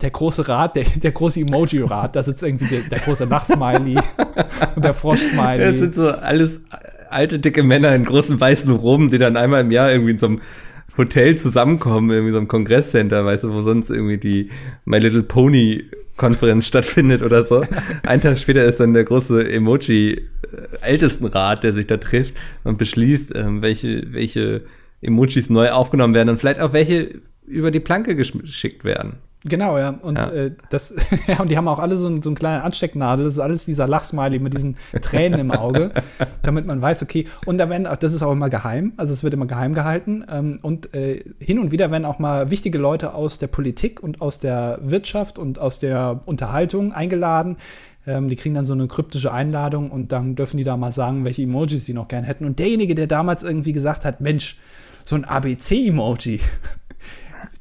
der 0.00 0.10
große 0.10 0.48
Rat, 0.48 0.76
der, 0.76 0.84
der 0.84 1.12
große 1.12 1.40
Emoji-Rat, 1.40 2.16
da 2.16 2.22
sitzt 2.22 2.42
irgendwie 2.42 2.66
der, 2.66 2.80
der 2.82 2.98
große 2.98 3.24
Lachsmiley 3.24 3.96
und 4.76 4.84
der 4.84 4.94
Frosch-Smiley. 4.94 5.72
Das 5.72 5.78
sind 5.78 5.94
so 5.94 6.10
alles 6.10 6.60
alte, 7.08 7.38
dicke 7.38 7.62
Männer 7.62 7.94
in 7.94 8.04
großen 8.04 8.40
weißen 8.40 8.72
Roben, 8.72 9.10
die 9.10 9.18
dann 9.18 9.36
einmal 9.36 9.60
im 9.60 9.70
Jahr 9.70 9.92
irgendwie 9.92 10.12
in 10.12 10.18
so 10.18 10.26
einem 10.26 10.40
Hotel 10.96 11.36
zusammenkommen, 11.36 12.10
irgendwie 12.10 12.32
so 12.32 12.38
einem 12.38 12.48
Kongresscenter, 12.48 13.24
weißt 13.24 13.44
du, 13.44 13.52
wo 13.52 13.60
sonst 13.62 13.90
irgendwie 13.90 14.18
die 14.18 14.50
My 14.84 14.98
Little 14.98 15.22
Pony 15.22 15.84
Konferenz 16.16 16.66
stattfindet 16.66 17.22
oder 17.22 17.42
so. 17.42 17.64
Ein 18.04 18.20
Tag 18.20 18.38
später 18.38 18.64
ist 18.64 18.78
dann 18.78 18.94
der 18.94 19.02
große 19.04 19.50
Emoji-Ältestenrat, 19.50 21.64
der 21.64 21.72
sich 21.72 21.88
da 21.88 21.96
trifft 21.96 22.34
und 22.62 22.78
beschließt, 22.78 23.34
ähm, 23.34 23.62
welche, 23.62 24.12
welche 24.12 24.62
Emojis 25.00 25.50
neu 25.50 25.70
aufgenommen 25.70 26.14
werden 26.14 26.28
und 26.28 26.38
vielleicht 26.38 26.60
auch 26.60 26.72
welche 26.72 27.20
über 27.46 27.72
die 27.72 27.80
Planke 27.80 28.16
geschickt 28.16 28.84
werden. 28.84 29.14
Genau, 29.46 29.76
ja. 29.78 29.90
Und 29.90 30.16
Ja. 30.16 30.30
Äh, 30.30 30.52
das, 30.70 30.94
ja, 31.26 31.40
und 31.40 31.50
die 31.50 31.56
haben 31.58 31.68
auch 31.68 31.78
alle 31.78 31.96
so, 31.96 32.08
ein, 32.08 32.22
so 32.22 32.30
einen 32.30 32.36
kleinen 32.36 32.62
Anstecknadel. 32.62 33.24
Das 33.26 33.34
ist 33.34 33.40
alles 33.40 33.66
dieser 33.66 33.86
Lachsmiley 33.86 34.38
mit 34.38 34.54
diesen 34.54 34.76
Tränen 35.02 35.38
im 35.38 35.50
Auge, 35.50 35.92
damit 36.42 36.66
man 36.66 36.80
weiß, 36.80 37.02
okay. 37.02 37.26
Und 37.44 37.58
da 37.58 37.68
werden, 37.68 37.86
auch- 37.86 37.96
das 37.96 38.14
ist 38.14 38.22
auch 38.22 38.32
immer 38.32 38.48
geheim, 38.48 38.94
also 38.96 39.12
es 39.12 39.22
wird 39.22 39.34
immer 39.34 39.46
geheim 39.46 39.74
gehalten. 39.74 40.24
Ähm, 40.30 40.58
und 40.62 40.94
äh, 40.94 41.22
hin 41.38 41.58
und 41.58 41.72
wieder 41.72 41.90
werden 41.90 42.06
auch 42.06 42.18
mal 42.18 42.50
wichtige 42.50 42.78
Leute 42.78 43.12
aus 43.14 43.38
der 43.38 43.48
Politik 43.48 44.02
und 44.02 44.20
aus 44.22 44.40
der 44.40 44.78
Wirtschaft 44.82 45.38
und 45.38 45.58
aus 45.58 45.78
der 45.78 46.22
Unterhaltung 46.24 46.92
eingeladen. 46.92 47.56
Ähm, 48.06 48.28
die 48.28 48.36
kriegen 48.36 48.54
dann 48.54 48.64
so 48.64 48.72
eine 48.74 48.86
kryptische 48.86 49.32
Einladung 49.32 49.90
und 49.90 50.12
dann 50.12 50.36
dürfen 50.36 50.56
die 50.56 50.64
da 50.64 50.76
mal 50.78 50.92
sagen, 50.92 51.24
welche 51.26 51.42
Emojis 51.42 51.84
sie 51.84 51.94
noch 51.94 52.08
gern 52.08 52.24
hätten. 52.24 52.44
Und 52.46 52.58
derjenige, 52.58 52.94
der 52.94 53.06
damals 53.06 53.42
irgendwie 53.42 53.72
gesagt 53.72 54.04
hat, 54.06 54.20
Mensch, 54.22 54.56
so 55.06 55.16
ein 55.16 55.24
ABC-Emoji. 55.26 56.40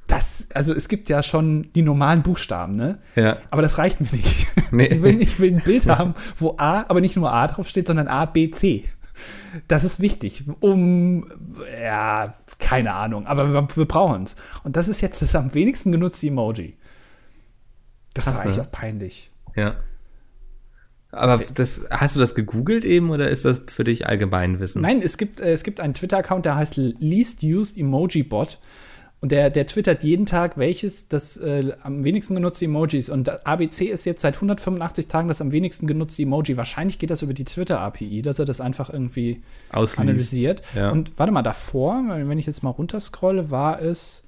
Das, 0.08 0.48
also 0.54 0.74
es 0.74 0.90
gibt 0.90 1.10
ja 1.10 1.24
schon 1.24 1.70
die 1.74 1.82
normalen 1.82 2.24
Buchstaben, 2.24 2.76
ne? 2.76 3.00
Ja. 3.16 3.38
Aber 3.50 3.62
das 3.62 3.78
reicht 3.78 4.02
mir 4.02 4.12
nicht. 4.12 4.48
Nee. 4.74 4.88
Ich, 4.88 5.04
will, 5.04 5.22
ich 5.22 5.40
will 5.40 5.54
ein 5.54 5.62
Bild 5.62 5.86
haben, 5.88 6.16
wo 6.36 6.56
A, 6.58 6.84
aber 6.88 7.00
nicht 7.00 7.16
nur 7.16 7.32
A 7.32 7.46
drauf 7.46 7.70
steht, 7.70 7.86
sondern 7.86 8.08
A, 8.08 8.26
B, 8.26 8.50
C. 8.50 8.86
Das 9.68 9.84
ist 9.84 10.00
wichtig, 10.00 10.46
um, 10.62 11.32
ja, 11.80 12.34
keine 12.58 12.96
Ahnung, 12.96 13.28
aber 13.28 13.54
wir, 13.54 13.68
wir 13.76 13.86
brauchen 13.86 14.24
es. 14.24 14.36
Und 14.64 14.76
das 14.76 14.88
ist 14.88 15.02
jetzt 15.02 15.22
das 15.22 15.36
am 15.36 15.54
wenigsten 15.54 15.92
genutzte 15.92 16.26
Emoji. 16.26 16.76
Das 18.16 18.26
Krass, 18.26 18.34
war 18.34 18.42
eigentlich 18.42 18.58
ne? 18.58 18.64
auch 18.64 18.72
peinlich. 18.72 19.32
Ja. 19.56 19.76
Aber 21.12 21.44
das, 21.54 21.86
hast 21.92 22.16
du 22.16 22.20
das 22.20 22.34
gegoogelt 22.34 22.84
eben 22.84 23.12
oder 23.12 23.30
ist 23.30 23.46
das 23.46 23.62
für 23.68 23.84
dich 23.84 24.08
Allgemeinwissen? 24.08 24.82
Nein, 24.82 25.02
es 25.04 25.18
gibt, 25.20 25.40
äh, 25.40 25.54
es 25.54 25.64
gibt 25.64 25.80
einen 25.80 25.94
Twitter-Account, 25.94 26.46
der 26.46 26.56
heißt 26.56 26.78
Least 26.78 27.44
Used 27.44 27.78
Emoji 27.78 28.24
Bot. 28.24 28.60
Und 29.24 29.32
der, 29.32 29.50
der 29.50 29.66
twittert 29.66 30.04
jeden 30.04 30.26
Tag, 30.26 30.58
welches 30.58 31.08
das 31.08 31.38
äh, 31.38 31.72
am 31.82 32.04
wenigsten 32.04 32.36
genutzte 32.36 32.66
Emoji 32.66 33.00
ist. 33.00 33.10
Und 33.10 33.48
ABC 33.48 33.86
ist 33.86 34.04
jetzt 34.04 34.22
seit 34.22 34.36
185 34.36 35.08
Tagen 35.08 35.30
das 35.30 35.40
am 35.40 35.54
wenigsten 35.54 35.88
genutzte 35.88 36.24
Emoji. 36.24 36.58
Wahrscheinlich 36.58 37.00
geht 37.00 37.10
das 37.10 37.22
über 37.22 37.34
die 37.34 37.46
Twitter-API, 37.46 38.22
dass 38.22 38.40
er 38.40 38.44
das 38.44 38.60
einfach 38.60 38.90
irgendwie 38.90 39.42
Ausliest. 39.70 40.00
analysiert. 40.02 40.62
Ja. 40.76 40.92
Und 40.92 41.14
warte 41.16 41.32
mal, 41.32 41.42
davor, 41.42 42.04
wenn 42.06 42.38
ich 42.38 42.46
jetzt 42.48 42.64
mal 42.64 42.72
runterscrolle, 42.72 43.50
war 43.50 43.82
es, 43.82 44.24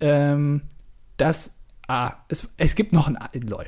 ähm, 0.00 0.62
dass, 1.16 1.54
ah, 1.86 2.14
es, 2.26 2.48
es 2.56 2.74
gibt 2.74 2.92
noch 2.92 3.06
ein, 3.06 3.16
lol. 3.34 3.66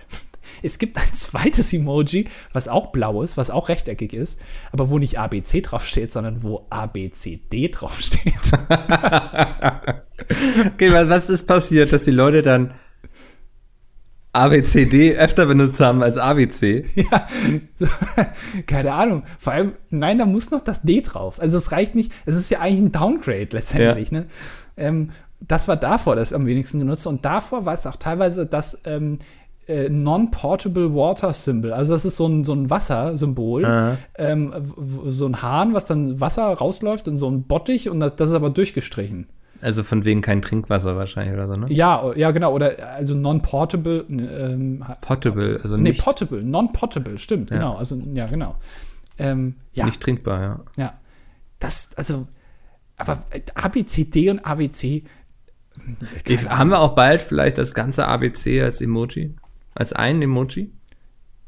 Es 0.63 0.79
gibt 0.79 0.97
ein 0.97 1.09
zweites 1.13 1.73
Emoji, 1.73 2.27
was 2.53 2.69
auch 2.69 2.89
blau 2.89 3.23
ist, 3.23 3.37
was 3.37 3.51
auch 3.51 3.69
rechteckig 3.69 4.13
ist, 4.13 4.41
aber 4.73 4.91
wo 4.91 4.99
nicht 4.99 5.19
ABC 5.19 5.63
draufsteht, 5.63 6.11
sondern 6.13 6.43
wo 6.43 6.67
ABCD 6.71 7.69
draufsteht. 7.69 8.35
Okay, 10.67 10.93
was, 10.93 11.29
ist 11.29 11.47
passiert, 11.47 11.93
dass 11.93 12.05
die 12.05 12.11
Leute 12.11 12.43
dann 12.43 12.75
ABCD 14.33 15.17
öfter 15.17 15.47
benutzt 15.47 15.81
haben 15.81 16.03
als 16.03 16.17
ABC? 16.17 16.85
ja, 16.95 17.27
so, 17.77 17.87
keine 18.67 18.93
Ahnung. 18.93 19.25
Vor 19.39 19.53
allem, 19.53 19.73
nein, 19.91 20.19
da 20.19 20.27
muss 20.27 20.51
noch 20.51 20.61
das 20.61 20.83
D 20.83 21.01
drauf. 21.01 21.41
Also 21.41 21.59
es 21.59 21.73
reicht 21.73 21.95
nicht, 21.95 22.13
es 22.25 22.35
ist 22.35 22.51
ja 22.51 22.61
eigentlich 22.61 22.81
ein 22.81 22.93
Downgrade 22.93 23.49
letztendlich. 23.51 24.13
Ne? 24.13 24.27
Ähm, 24.77 25.11
das 25.41 25.69
war 25.69 25.77
davor 25.77 26.17
das 26.17 26.33
am 26.33 26.47
wenigsten 26.47 26.79
genutzt 26.79 27.07
und 27.07 27.25
davor 27.25 27.67
war 27.67 27.75
es 27.75 27.87
auch 27.87 27.97
teilweise 27.97 28.47
das 28.47 28.81
ähm, 28.85 29.19
äh, 29.67 29.89
Non-Portable 29.89 30.95
Water 30.95 31.33
Symbol. 31.33 31.73
Also 31.73 31.93
das 31.93 32.05
ist 32.05 32.17
so 32.17 32.27
ein, 32.27 32.45
so 32.45 32.53
ein 32.53 32.71
Wassersymbol. 32.71 33.99
Ähm, 34.17 34.53
so 35.07 35.27
ein 35.27 35.43
Hahn, 35.43 35.75
was 35.75 35.87
dann 35.87 36.21
Wasser 36.21 36.47
rausläuft 36.47 37.09
in 37.09 37.17
so 37.17 37.29
ein 37.29 37.45
Bottich 37.45 37.89
und 37.91 38.01
das, 38.01 38.17
das 38.17 38.31
ist 38.31 38.35
aber 38.35 38.51
durchgestrichen. 38.51 39.27
Also 39.61 39.83
von 39.83 40.05
wegen 40.05 40.21
kein 40.21 40.43
Trinkwasser 40.43 40.97
wahrscheinlich 40.97 41.35
oder 41.35 41.49
so, 41.49 41.55
ne? 41.55 41.67
Ja, 41.71 42.13
ja, 42.15 42.31
genau. 42.31 42.53
Oder 42.53 42.95
also 42.95 43.15
Non-Portable. 43.15 44.05
Ähm, 44.11 44.85
Potable, 45.01 45.61
also 45.63 45.77
nee, 45.77 45.91
nicht, 45.91 46.05
Potable. 46.05 46.43
Non-Potable, 46.43 47.19
stimmt, 47.19 47.51
genau. 47.51 47.77
Also, 47.77 48.01
ja, 48.13 48.27
genau. 48.27 48.57
Ähm, 49.19 49.57
ja, 49.73 49.87
nicht 49.87 50.03
trinkbar, 50.03 50.43
ja. 50.43 50.61
ja. 50.77 50.95
Das, 51.59 51.95
also, 51.97 52.27
aber 52.97 53.23
äh, 53.31 53.41
ABCD 53.55 54.31
und 54.31 54.41
ABC. 54.41 55.05
Ich, 56.25 56.25
keine 56.25 56.59
haben 56.59 56.71
wir 56.71 56.81
auch 56.81 56.95
bald 56.95 57.23
vielleicht 57.23 57.59
das 57.59 57.75
ganze 57.75 58.07
ABC 58.07 58.63
als 58.63 58.81
Emoji? 58.81 59.35
Als 59.77 59.93
ein 59.93 60.21
Emoji? 60.23 60.73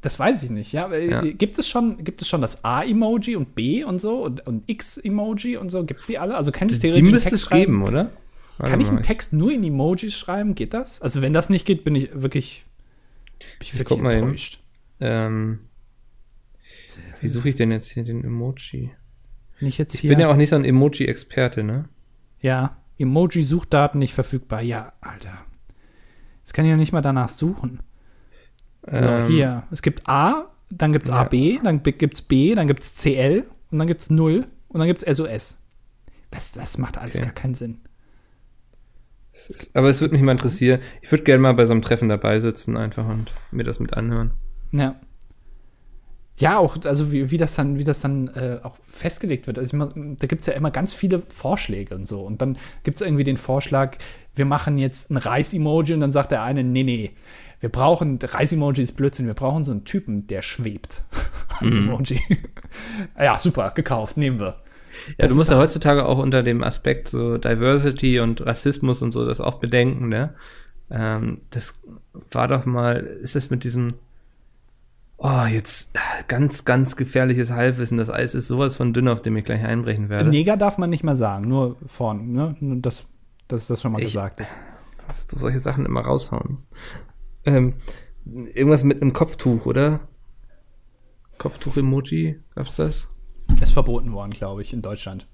Das 0.01 0.19
weiß 0.19 0.45
ich 0.45 0.51
nicht, 0.51 0.73
ja. 0.73 0.89
Äh, 0.93 1.11
Ja. 1.11 1.21
Gibt, 1.23 1.59
es 1.59 1.69
schon, 1.69 2.05
gibt 2.05 2.23
es 2.23 2.29
schon 2.29 2.41
das 2.41 2.65
A-Emoji 2.65 3.35
und 3.35 3.55
B 3.57 3.83
und 3.83 4.01
so 4.01 4.25
und, 4.25 4.47
und 4.47 4.69
X-Emoji 4.69 5.57
und 5.57 5.71
so? 5.71 5.85
Gibt 5.85 6.03
es 6.03 6.07
die 6.07 6.19
alle? 6.19 6.37
Also 6.37 6.53
kann 6.53 6.69
ich 6.69 6.75
Die 6.75 6.81
theoretisch 6.83 7.03
einen 7.03 7.11
müsste 7.11 7.35
es 7.35 7.43
schreiben? 7.43 7.61
geben, 7.73 7.83
oder? 7.83 8.13
Warte 8.59 8.71
Kann 8.71 8.81
ich 8.81 8.89
einen 8.89 9.03
Text 9.03 9.33
nur 9.33 9.51
in 9.53 9.65
Emojis 9.65 10.15
schreiben? 10.17 10.55
Geht 10.55 10.75
das? 10.75 11.01
Also 11.03 11.23
wenn 11.23 11.33
das 11.33 11.49
nicht 11.51 11.67
geht, 11.67 11.83
bin 11.85 11.95
ich 11.95 12.11
wirklich, 12.13 12.65
bin 13.39 13.49
ich 13.61 13.75
wirklich 13.75 13.89
guck 13.89 14.03
mal 14.03 14.13
enttäuscht. 14.15 14.61
Ähm, 15.01 15.61
wie 17.21 17.29
suche 17.29 17.49
ich 17.49 17.55
denn 17.55 17.71
jetzt 17.71 17.91
hier 17.91 18.05
den 18.05 18.23
Emoji? 18.25 18.91
Ich 19.61 19.79
jetzt 19.79 19.95
Ich 19.95 20.01
hier, 20.03 20.11
bin 20.11 20.21
ja 20.21 20.29
auch 20.29 20.37
nicht 20.37 20.51
so 20.51 20.57
ein 20.57 20.65
Emoji-Experte, 20.65 21.65
ne? 21.65 21.89
ja, 22.41 22.77
Emoji-Suchdaten 22.99 23.99
nicht 23.99 24.13
verfügbar. 24.15 24.61
Ja, 24.61 24.93
Alter. 25.01 25.33
Jetzt 26.41 26.53
kann 26.53 26.65
ich 26.65 26.71
ja 26.71 26.77
nicht 26.77 26.93
mal 26.93 27.01
danach 27.01 27.29
suchen. 27.29 27.81
So, 28.91 28.97
Ähm, 28.97 29.27
hier. 29.27 29.63
Es 29.71 29.83
gibt 29.83 30.09
A, 30.09 30.47
dann 30.71 30.93
gibt 30.93 31.05
es 31.07 31.11
Ja. 31.11 31.21
AB, 31.23 31.61
dann 31.63 31.83
gibt 31.83 32.15
es 32.15 32.23
B, 32.23 32.55
dann 32.55 32.67
gibt 32.67 32.83
es 32.83 32.95
CL 32.97 33.45
und 33.71 33.79
dann 33.79 33.87
gibt 33.87 34.01
es 34.03 34.11
0 34.11 34.47
und 34.69 34.79
dann 34.79 34.89
gibt 34.89 35.03
es 35.03 35.17
SOS. 35.17 35.59
Das, 36.31 36.53
das 36.53 36.79
macht 36.79 36.99
alles 36.99 37.15
Okay. 37.17 37.25
gar 37.25 37.33
keinen 37.35 37.55
Sinn. 37.55 37.79
es 39.33 39.71
Aber 39.75 39.89
es 39.89 40.01
würde 40.01 40.15
mich 40.15 40.25
mal 40.25 40.33
interessieren. 40.33 40.81
Ich 41.01 41.11
würde 41.11 41.25
gerne 41.25 41.41
mal 41.43 41.53
bei 41.55 41.65
so 41.67 41.73
einem 41.73 41.83
Treffen 41.83 42.09
dabei 42.09 42.39
sitzen 42.41 42.77
einfach 42.77 43.07
und 43.09 43.33
mir 43.51 43.65
das 43.65 43.81
mit 43.81 43.95
anhören. 43.95 44.33
Ja. 44.73 44.97
Ja, 46.41 46.59
auch, 46.59 46.77
also 46.85 47.11
wie, 47.11 47.33
wie 47.33 47.37
das 47.37 47.57
dann, 47.57 47.79
wie 47.79 47.85
das 47.85 48.01
dann 48.01 48.29
äh, 48.29 48.61
auch 48.63 48.77
festgelegt 48.87 49.49
wird. 49.49 49.59
Also 49.59 49.77
ich 49.77 50.17
da 50.19 50.27
gibt 50.29 50.43
es 50.43 50.47
ja 50.47 50.53
immer 50.53 50.71
ganz 50.71 50.95
viele 50.95 51.21
Vorschläge 51.29 51.97
und 51.97 52.07
so. 52.07 52.23
Und 52.23 52.41
dann 52.41 52.57
gibt 52.85 53.01
es 53.01 53.01
irgendwie 53.05 53.25
den 53.25 53.37
Vorschlag, 53.37 53.97
wir 54.37 54.45
machen 54.45 54.79
jetzt 54.79 55.11
ein 55.11 55.17
Reis-Emoji 55.17 55.95
und 55.95 56.01
dann 56.01 56.13
sagt 56.13 56.31
der 56.31 56.45
eine, 56.45 56.63
nee, 56.63 56.85
nee, 56.85 57.11
wir 57.61 57.69
brauchen, 57.69 58.19
Reis-Emoji 58.23 58.83
ist 58.83 58.93
Blödsinn, 58.97 59.27
wir 59.27 59.35
brauchen 59.35 59.65
so 59.65 59.73
einen 59.73 59.85
Typen, 59.85 60.27
der 60.27 60.43
schwebt 60.43 61.05
als 61.61 61.77
Emoji. 61.77 62.21
ja, 63.19 63.39
super, 63.39 63.71
gekauft, 63.75 64.17
nehmen 64.17 64.39
wir. 64.39 64.57
Ja, 65.09 65.15
Das 65.19 65.31
du 65.31 65.37
musst 65.37 65.51
ja 65.51 65.59
heutzutage 65.59 66.05
auch 66.07 66.19
unter 66.19 66.43
dem 66.43 66.63
Aspekt 66.65 67.09
so 67.09 67.37
Diversity 67.39 68.21
und 68.21 68.45
Rassismus 68.45 69.03
und 69.03 69.13
so 69.13 69.25
das 69.25 69.41
auch 69.41 69.57
bedenken, 69.61 70.09
ne? 70.09 70.35
Ähm, 70.91 71.41
das 71.51 71.83
war 72.31 72.49
doch 72.49 72.65
mal, 72.65 72.97
ist 72.97 73.37
das 73.37 73.51
mit 73.51 73.63
diesem, 73.65 73.95
oh, 75.19 75.45
jetzt 75.45 75.93
ganz, 76.29 76.65
ganz 76.65 76.97
gefährliches 76.97 77.51
Halbwissen. 77.51 77.99
Das 77.99 78.09
Eis 78.11 78.35
ist 78.35 78.49
sowas 78.49 78.77
von 78.77 78.93
dünn, 78.93 79.09
auf 79.09 79.21
dem 79.23 79.37
ich 79.37 79.45
gleich 79.45 79.63
einbrechen 79.63 80.09
werde. 80.09 80.31
Neger 80.31 80.57
darf 80.57 80.79
man 80.79 80.91
nicht 80.91 81.05
mehr 81.05 81.17
sagen, 81.17 81.47
nur 81.49 81.77
vorne, 81.87 82.23
ne? 82.25 82.57
Nur 82.61 82.77
das, 82.81 83.05
dass 83.49 83.67
das 83.67 83.83
schon 83.83 83.93
mal 83.93 83.99
Ich- 84.01 84.07
gesagt 84.07 84.41
ist. 84.41 84.57
Dass 85.07 85.27
du 85.27 85.39
solche 85.39 85.59
Sachen 85.59 85.85
immer 85.87 86.01
raushauen 86.03 86.53
musst. 86.53 86.71
Ähm, 87.49 87.75
irgendwas 88.55 88.85
mit 88.85 89.01
einem 89.03 89.13
Kopftuch, 89.13 89.67
oder? 89.67 90.01
Kopftuch-Emoji, 91.39 92.41
gab's 92.55 92.77
das? 92.77 93.09
Ist 93.61 93.73
verboten 93.73 94.13
worden, 94.13 94.31
glaube 94.31 94.63
ich, 94.63 94.73
in 94.73 94.83
Deutschland. 94.83 95.27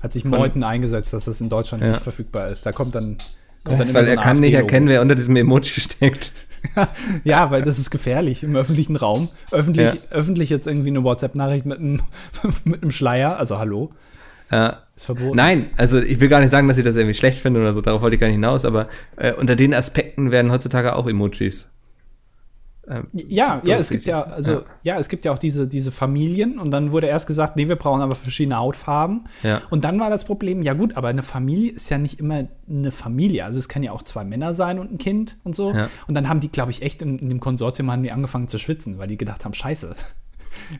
Hat 0.00 0.12
sich 0.12 0.24
Meuthen 0.24 0.62
eingesetzt, 0.64 1.12
dass 1.12 1.26
das 1.26 1.40
in 1.40 1.48
Deutschland 1.48 1.82
Ja. 1.82 1.90
nicht 1.90 2.02
verfügbar 2.02 2.48
ist. 2.48 2.64
Da 2.66 2.72
kommt 2.72 2.94
dann, 2.94 3.16
kommt 3.64 3.80
dann 3.80 3.88
immer 3.88 3.98
Weil 4.00 4.04
so 4.04 4.10
er 4.10 4.16
kann 4.16 4.40
nicht 4.40 4.54
erkennen, 4.54 4.88
wer 4.88 5.02
unter 5.02 5.14
diesem 5.14 5.36
Emoji 5.36 5.80
steckt. 5.80 6.32
Ja, 7.24 7.50
weil 7.50 7.62
das 7.62 7.80
ist 7.80 7.90
gefährlich 7.90 8.44
im 8.44 8.54
öffentlichen 8.54 8.94
Raum. 8.94 9.28
Öffentlich, 9.50 9.94
Ja. 9.94 10.00
öffentlich 10.10 10.48
jetzt 10.48 10.68
irgendwie 10.68 10.90
eine 10.90 11.02
WhatsApp-Nachricht 11.02 11.66
mit 11.66 11.80
einem, 11.80 12.00
mit 12.64 12.82
einem 12.82 12.92
Schleier, 12.92 13.36
also 13.36 13.58
hallo, 13.58 13.90
Ja, 14.52 14.82
ist 14.94 15.06
verboten. 15.06 15.36
Nein, 15.36 15.70
also 15.76 15.98
ich 15.98 16.20
will 16.20 16.28
gar 16.28 16.40
nicht 16.40 16.50
sagen, 16.50 16.68
dass 16.68 16.76
ich 16.76 16.84
das 16.84 16.94
irgendwie 16.94 17.14
schlecht 17.14 17.38
finde 17.38 17.60
oder 17.60 17.72
so, 17.72 17.80
darauf 17.80 18.02
wollte 18.02 18.14
ich 18.14 18.20
gar 18.20 18.26
nicht 18.26 18.36
hinaus, 18.36 18.64
aber 18.64 18.88
äh, 19.16 19.32
unter 19.32 19.56
den 19.56 19.72
Aspekten 19.72 20.30
werden 20.30 20.52
heutzutage 20.52 20.94
auch 20.94 21.08
Emojis. 21.08 21.70
Ähm, 22.88 23.06
Ja, 23.12 23.62
ja, 23.64 23.76
es 23.76 23.90
gibt 23.90 24.06
ja, 24.06 24.22
also, 24.22 24.52
Ja. 24.52 24.62
ja. 24.82 24.98
es 24.98 25.08
gibt 25.08 25.24
ja 25.24 25.32
auch 25.32 25.38
diese, 25.38 25.68
diese 25.68 25.92
Familien 25.92 26.58
und 26.58 26.70
dann 26.70 26.92
wurde 26.92 27.06
erst 27.06 27.26
gesagt, 27.26 27.56
nee, 27.56 27.68
wir 27.68 27.76
brauchen 27.76 28.02
aber 28.02 28.14
verschiedene 28.14 28.56
Hautfarben. 28.56 29.24
Ja. 29.42 29.62
Und 29.70 29.84
dann 29.84 30.00
war 30.00 30.10
das 30.10 30.24
Problem, 30.24 30.62
ja 30.62 30.74
gut, 30.74 30.96
aber 30.96 31.08
eine 31.08 31.22
Familie 31.22 31.72
ist 31.72 31.90
ja 31.90 31.98
nicht 31.98 32.18
immer 32.18 32.48
eine 32.68 32.90
Familie. 32.90 33.44
Also 33.44 33.58
es 33.58 33.68
kann 33.68 33.82
ja 33.82 33.92
auch 33.92 34.02
zwei 34.02 34.24
Männer 34.24 34.52
sein 34.52 34.78
und 34.78 34.92
ein 34.92 34.98
Kind 34.98 35.36
und 35.44 35.54
so. 35.54 35.72
Ja. 35.72 35.88
Und 36.08 36.14
dann 36.14 36.28
haben 36.28 36.40
die, 36.40 36.50
glaube 36.50 36.72
ich, 36.72 36.82
echt 36.82 37.02
in, 37.02 37.18
in 37.18 37.28
dem 37.28 37.40
Konsortium 37.40 37.90
haben 37.90 38.02
die 38.02 38.12
angefangen 38.12 38.48
zu 38.48 38.58
schwitzen, 38.58 38.98
weil 38.98 39.06
die 39.06 39.16
gedacht 39.16 39.44
haben, 39.44 39.54
scheiße. 39.54 39.94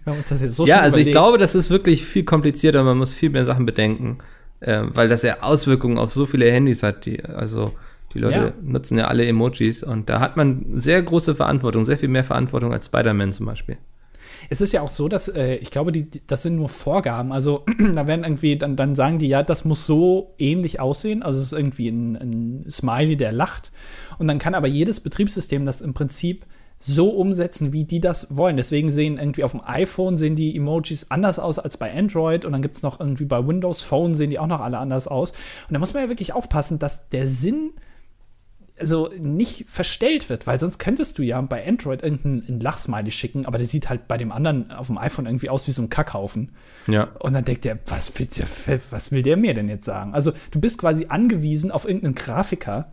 Wir 0.05 0.12
haben 0.12 0.18
uns 0.18 0.29
das 0.29 0.41
jetzt 0.43 0.57
so 0.57 0.66
ja, 0.66 0.81
also 0.81 0.97
ich 0.97 1.03
überlegt. 1.09 1.14
glaube, 1.14 1.39
das 1.39 1.55
ist 1.55 1.70
wirklich 1.70 2.05
viel 2.05 2.25
komplizierter, 2.25 2.83
man 2.85 2.99
muss 2.99 3.12
viel 3.12 3.31
mehr 3.31 3.45
Sachen 3.45 3.66
bedenken, 3.66 4.18
äh, 4.61 4.83
weil 4.89 5.09
das 5.09 5.23
ja 5.23 5.43
Auswirkungen 5.43 5.99
auf 5.99 6.12
so 6.12 6.27
viele 6.27 6.51
Handys 6.51 6.83
hat, 6.83 7.07
die, 7.07 7.25
also 7.25 7.73
die 8.14 8.18
Leute 8.18 8.37
Ja. 8.39 8.53
nutzen 8.62 8.99
ja 8.99 9.07
alle 9.09 9.27
Emojis 9.27 9.83
und 9.83 10.09
da 10.09 10.20
hat 10.20 10.37
man 10.37 10.66
sehr 10.75 11.01
große 11.03 11.35
Verantwortung, 11.35 11.85
sehr 11.85 11.99
viel 11.99 12.09
mehr 12.11 12.25
Verantwortung 12.25 12.73
als 12.73 12.87
Spider-Man 12.87 13.33
zum 13.33 13.47
Beispiel. 13.47 13.79
Es 14.51 14.61
ist 14.61 14.73
ja 14.73 14.81
auch 14.81 14.89
so, 14.89 15.09
dass 15.09 15.29
äh, 15.29 15.55
ich 15.57 15.70
glaube, 15.70 15.93
die, 15.93 16.09
das 16.27 16.43
sind 16.43 16.57
nur 16.57 16.68
Vorgaben. 16.68 17.33
Also 17.33 17.64
da 17.95 18.07
werden 18.07 18.25
irgendwie, 18.25 18.57
dann, 18.59 18.77
dann 18.77 18.95
sagen 18.97 19.18
die, 19.18 19.29
ja, 19.29 19.43
das 19.43 19.64
muss 19.64 19.87
so 19.87 20.35
ähnlich 20.39 20.81
aussehen. 20.81 21.23
Also 21.23 21.39
es 21.39 21.47
ist 21.47 21.53
irgendwie 21.53 21.89
ein, 21.89 22.16
ein 22.16 22.66
Smiley, 22.70 23.16
der 23.16 23.31
lacht. 23.33 23.70
Und 24.18 24.27
dann 24.29 24.39
kann 24.41 24.55
aber 24.55 24.66
jedes 24.66 25.01
Betriebssystem 25.01 25.64
das 25.64 25.81
im 25.81 25.95
Prinzip 25.95 26.45
so 26.85 27.11
umsetzen, 27.11 27.72
wie 27.72 27.85
die 27.85 28.01
das 28.01 28.37
wollen. 28.37 28.57
Deswegen 28.57 28.91
sehen 28.91 29.18
irgendwie 29.18 29.45
auf 29.45 29.53
dem 29.53 29.62
iPhone 29.64 30.16
sehen 30.16 30.35
die 30.35 30.57
Emojis 30.57 31.07
anders 31.11 31.39
aus 31.39 31.59
als 31.59 31.76
bei 31.76 31.97
Android 31.97 32.45
und 32.45 32.53
dann 32.53 32.62
gibt 32.62 32.74
es 32.74 32.83
noch 32.83 32.99
irgendwie 32.99 33.24
bei 33.24 33.47
Windows 33.47 33.83
Phone 33.83 34.14
sehen 34.14 34.30
die 34.30 34.39
auch 34.39 34.49
noch 34.49 34.61
alle 34.61 34.78
anders 34.78 35.07
aus. 35.07 35.30
Und 35.30 35.74
da 35.74 35.78
muss 35.78 35.95
man 35.95 36.03
ja 36.03 36.09
wirklich 36.09 36.33
aufpassen, 36.33 36.78
dass 36.78 37.09
der 37.09 37.26
Sinn 37.26 37.70
also 38.80 39.11
nicht 39.16 39.66
verstellt 39.68 40.28
wird, 40.28 40.49
weil 40.49 40.59
sonst 40.59 40.78
könntest 40.78 41.18
du 41.18 41.22
ja 41.22 41.41
bei 41.41 41.64
Android 41.64 42.03
irgendeinen 42.03 42.59
Lachsmiley 42.59 43.12
schicken, 43.12 43.47
aber 43.47 43.59
der 43.59 43.66
sieht 43.66 43.89
halt 43.89 44.09
bei 44.09 44.16
dem 44.16 44.33
anderen 44.33 44.72
auf 44.72 44.89
dem 44.89 44.99
iPhone 44.99 45.26
irgendwie 45.26 45.51
aus 45.51 45.68
wie 45.68 45.72
so 45.72 45.83
ein 45.83 45.89
Kackhaufen. 45.89 46.51
Ja. 46.89 47.05
Und 47.20 47.35
dann 47.35 47.45
denkt 47.45 47.64
der, 47.64 47.78
was 47.87 48.18
will 48.18 48.26
der, 48.26 48.49
was 48.91 49.12
will 49.12 49.22
der 49.22 49.37
mir 49.37 49.55
denn 49.55 49.68
jetzt 49.68 49.85
sagen? 49.85 50.14
Also 50.14 50.33
du 50.51 50.61
bist 50.61 50.78
quasi 50.78 51.07
angewiesen 51.09 51.70
auf 51.70 51.85
irgendeinen 51.85 52.16
Grafiker, 52.16 52.91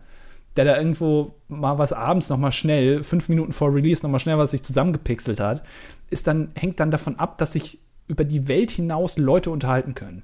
der 0.64 0.74
da 0.74 0.78
irgendwo 0.78 1.34
mal 1.48 1.78
was 1.78 1.92
abends 1.92 2.28
noch 2.28 2.36
mal 2.36 2.52
schnell, 2.52 3.02
fünf 3.02 3.28
Minuten 3.28 3.52
vor 3.52 3.74
Release 3.74 4.02
noch 4.02 4.10
mal 4.10 4.18
schnell 4.18 4.36
was 4.36 4.50
sich 4.50 4.62
zusammengepixelt 4.62 5.40
hat, 5.40 5.62
ist 6.10 6.26
dann, 6.26 6.50
hängt 6.54 6.80
dann 6.80 6.90
davon 6.90 7.18
ab, 7.18 7.38
dass 7.38 7.52
sich 7.52 7.78
über 8.08 8.24
die 8.24 8.46
Welt 8.46 8.70
hinaus 8.70 9.16
Leute 9.16 9.50
unterhalten 9.50 9.94
können. 9.94 10.22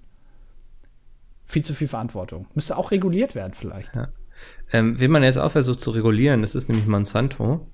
Viel 1.45 1.62
zu 1.62 1.72
viel 1.72 1.89
Verantwortung. 1.89 2.47
Müsste 2.55 2.76
auch 2.76 2.91
reguliert 2.91 3.34
werden 3.34 3.55
vielleicht. 3.55 3.95
Ja. 3.97 4.09
Ähm, 4.72 4.99
wen 4.99 5.11
man 5.11 5.22
jetzt 5.22 5.39
auch 5.39 5.53
versucht 5.53 5.80
zu 5.80 5.91
regulieren, 5.91 6.43
das 6.43 6.55
ist 6.55 6.68
nämlich 6.68 6.87
Monsanto. 6.87 7.66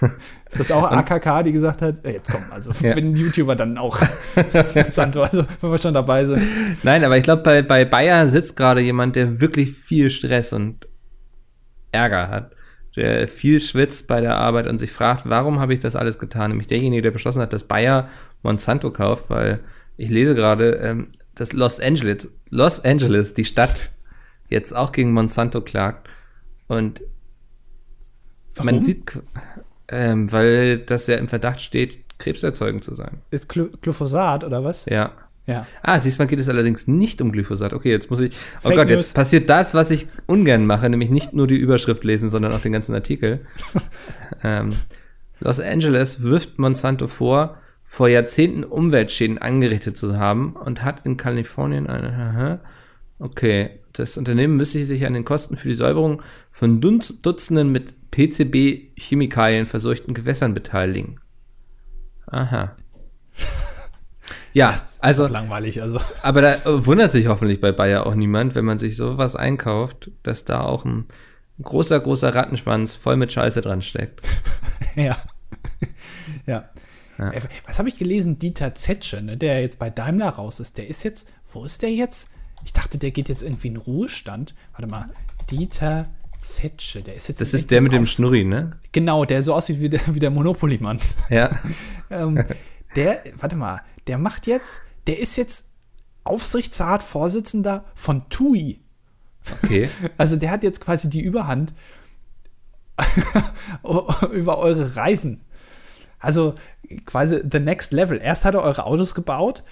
Ist 0.48 0.58
das 0.58 0.70
auch 0.72 0.82
AKK, 0.82 1.44
die 1.44 1.52
gesagt 1.52 1.80
hat, 1.80 2.04
jetzt 2.04 2.30
komm, 2.30 2.44
also 2.50 2.72
ja. 2.84 2.94
wenn 2.96 3.16
YouTuber 3.16 3.54
dann 3.54 3.78
auch 3.78 3.98
Monsanto, 4.74 5.22
also 5.22 5.44
wenn 5.60 5.70
wir 5.70 5.78
schon 5.78 5.94
dabei 5.94 6.24
sind. 6.24 6.44
Nein, 6.82 7.04
aber 7.04 7.16
ich 7.16 7.24
glaube, 7.24 7.42
bei, 7.42 7.62
bei 7.62 7.84
Bayer 7.84 8.28
sitzt 8.28 8.56
gerade 8.56 8.80
jemand, 8.80 9.16
der 9.16 9.40
wirklich 9.40 9.72
viel 9.72 10.10
Stress 10.10 10.52
und 10.52 10.88
Ärger 11.92 12.28
hat, 12.28 12.52
der 12.96 13.28
viel 13.28 13.60
schwitzt 13.60 14.06
bei 14.08 14.20
der 14.20 14.36
Arbeit 14.36 14.66
und 14.66 14.78
sich 14.78 14.90
fragt, 14.90 15.28
warum 15.28 15.60
habe 15.60 15.74
ich 15.74 15.80
das 15.80 15.96
alles 15.96 16.18
getan? 16.18 16.50
Nämlich 16.50 16.66
derjenige, 16.66 17.02
der 17.02 17.10
beschlossen 17.10 17.40
hat, 17.40 17.52
dass 17.52 17.64
Bayer 17.64 18.08
Monsanto 18.42 18.90
kauft, 18.90 19.30
weil 19.30 19.60
ich 19.96 20.10
lese 20.10 20.34
gerade, 20.34 20.74
ähm, 20.76 21.08
dass 21.34 21.52
Los 21.52 21.80
Angeles, 21.80 22.30
Los 22.50 22.84
Angeles, 22.84 23.34
die 23.34 23.44
Stadt, 23.44 23.90
jetzt 24.48 24.74
auch 24.74 24.92
gegen 24.92 25.12
Monsanto 25.12 25.60
klagt. 25.60 26.08
Und 26.68 27.02
Warum? 28.54 28.66
man 28.66 28.84
sieht, 28.84 29.18
ähm, 29.88 30.30
weil 30.32 30.78
das 30.78 31.06
ja 31.06 31.16
im 31.16 31.28
Verdacht 31.28 31.60
steht, 31.60 32.18
krebserzeugend 32.18 32.84
zu 32.84 32.94
sein. 32.94 33.22
Ist 33.30 33.48
Glyphosat 33.48 34.44
oder 34.44 34.62
was? 34.64 34.84
Ja. 34.86 35.12
Ja. 35.46 35.66
Ah, 35.82 35.98
diesmal 35.98 36.28
geht 36.28 36.38
es 36.38 36.48
allerdings 36.48 36.86
nicht 36.86 37.20
um 37.20 37.32
Glyphosat. 37.32 37.74
Okay, 37.74 37.90
jetzt 37.90 38.10
muss 38.10 38.20
ich. 38.20 38.32
Oh 38.58 38.68
Fake 38.68 38.76
Gott, 38.76 38.88
News. 38.88 38.96
jetzt 38.98 39.14
passiert 39.14 39.50
das, 39.50 39.74
was 39.74 39.90
ich 39.90 40.06
ungern 40.26 40.66
mache, 40.66 40.88
nämlich 40.88 41.10
nicht 41.10 41.32
nur 41.32 41.46
die 41.46 41.56
Überschrift 41.56 42.04
lesen, 42.04 42.30
sondern 42.30 42.52
auch 42.52 42.60
den 42.60 42.72
ganzen 42.72 42.94
Artikel. 42.94 43.40
ähm, 44.44 44.70
Los 45.40 45.58
Angeles 45.58 46.22
wirft 46.22 46.60
Monsanto 46.60 47.08
vor, 47.08 47.56
vor 47.82 48.08
Jahrzehnten 48.08 48.62
Umweltschäden 48.62 49.38
angerichtet 49.38 49.96
zu 49.96 50.16
haben 50.16 50.52
und 50.52 50.84
hat 50.84 51.04
in 51.04 51.16
Kalifornien 51.16 51.88
eine. 51.88 52.60
Okay, 53.18 53.80
das 53.92 54.16
Unternehmen 54.16 54.56
müsste 54.56 54.84
sich 54.84 55.04
an 55.04 55.14
den 55.14 55.24
Kosten 55.24 55.56
für 55.56 55.68
die 55.68 55.74
Säuberung 55.74 56.22
von 56.50 56.80
Dutzenden 56.80 57.72
mit 57.72 58.10
PCB-Chemikalien 58.12 59.66
verseuchten 59.66 60.14
Gewässern 60.14 60.54
beteiligen. 60.54 61.18
Aha. 62.26 62.76
Ja, 64.52 64.76
also 65.00 65.26
langweilig, 65.26 65.80
also. 65.80 66.00
Aber 66.22 66.42
da 66.42 66.58
wundert 66.64 67.10
sich 67.10 67.26
hoffentlich 67.26 67.60
bei 67.60 67.72
Bayer 67.72 68.06
auch 68.06 68.14
niemand, 68.14 68.54
wenn 68.54 68.64
man 68.64 68.78
sich 68.78 68.96
sowas 68.96 69.36
einkauft, 69.36 70.10
dass 70.22 70.44
da 70.44 70.62
auch 70.62 70.84
ein 70.84 71.06
großer, 71.60 71.98
großer 72.00 72.34
Rattenschwanz 72.34 72.94
voll 72.94 73.16
mit 73.16 73.32
Scheiße 73.32 73.62
dran 73.62 73.82
steckt. 73.82 74.20
ja. 74.96 75.16
ja. 76.46 76.68
ja. 77.18 77.30
Äh, 77.30 77.40
was 77.66 77.78
habe 77.78 77.88
ich 77.88 77.98
gelesen? 77.98 78.38
Dieter 78.38 78.74
Zetsche, 78.74 79.22
ne, 79.22 79.36
der 79.36 79.62
jetzt 79.62 79.78
bei 79.78 79.90
Daimler 79.90 80.30
raus 80.30 80.60
ist, 80.60 80.78
der 80.78 80.88
ist 80.88 81.02
jetzt, 81.02 81.32
wo 81.50 81.64
ist 81.64 81.82
der 81.82 81.92
jetzt? 81.92 82.28
Ich 82.64 82.72
dachte, 82.72 82.98
der 82.98 83.10
geht 83.10 83.28
jetzt 83.28 83.42
irgendwie 83.42 83.68
in 83.68 83.76
Ruhestand. 83.76 84.54
Warte 84.72 84.86
mal, 84.86 85.10
Dieter 85.50 86.08
Zetsche, 86.38 87.02
der 87.02 87.14
ist 87.14 87.28
jetzt. 87.28 87.40
Das 87.40 87.54
ist 87.54 87.70
der 87.70 87.80
mit 87.80 87.92
dem 87.92 88.04
Schnurri, 88.04 88.44
ne? 88.44 88.70
Genau, 88.90 89.24
der 89.24 89.42
so 89.42 89.54
aussieht 89.54 89.80
wie 89.80 89.88
der, 89.88 90.00
wie 90.08 90.18
der 90.18 90.30
Monopoly-Mann. 90.30 90.98
Ja. 91.30 91.50
ähm, 92.10 92.44
der, 92.96 93.22
warte 93.36 93.56
mal, 93.56 93.80
der 94.06 94.18
macht 94.18 94.46
jetzt, 94.46 94.82
der 95.06 95.18
ist 95.18 95.36
jetzt 95.36 95.66
Aufsichtsrat 96.24 97.02
Vorsitzender 97.02 97.84
von 97.94 98.28
TUI. 98.28 98.80
Okay. 99.64 99.88
Also 100.16 100.36
der 100.36 100.50
hat 100.50 100.62
jetzt 100.62 100.80
quasi 100.80 101.10
die 101.10 101.20
Überhand 101.20 101.74
über 104.32 104.58
eure 104.58 104.96
Reisen. 104.96 105.40
Also 106.20 106.54
quasi 107.06 107.42
the 107.50 107.58
next 107.58 107.92
level. 107.92 108.20
Erst 108.20 108.44
hat 108.44 108.54
er 108.54 108.62
eure 108.62 108.86
Autos 108.86 109.14
gebaut 109.14 109.64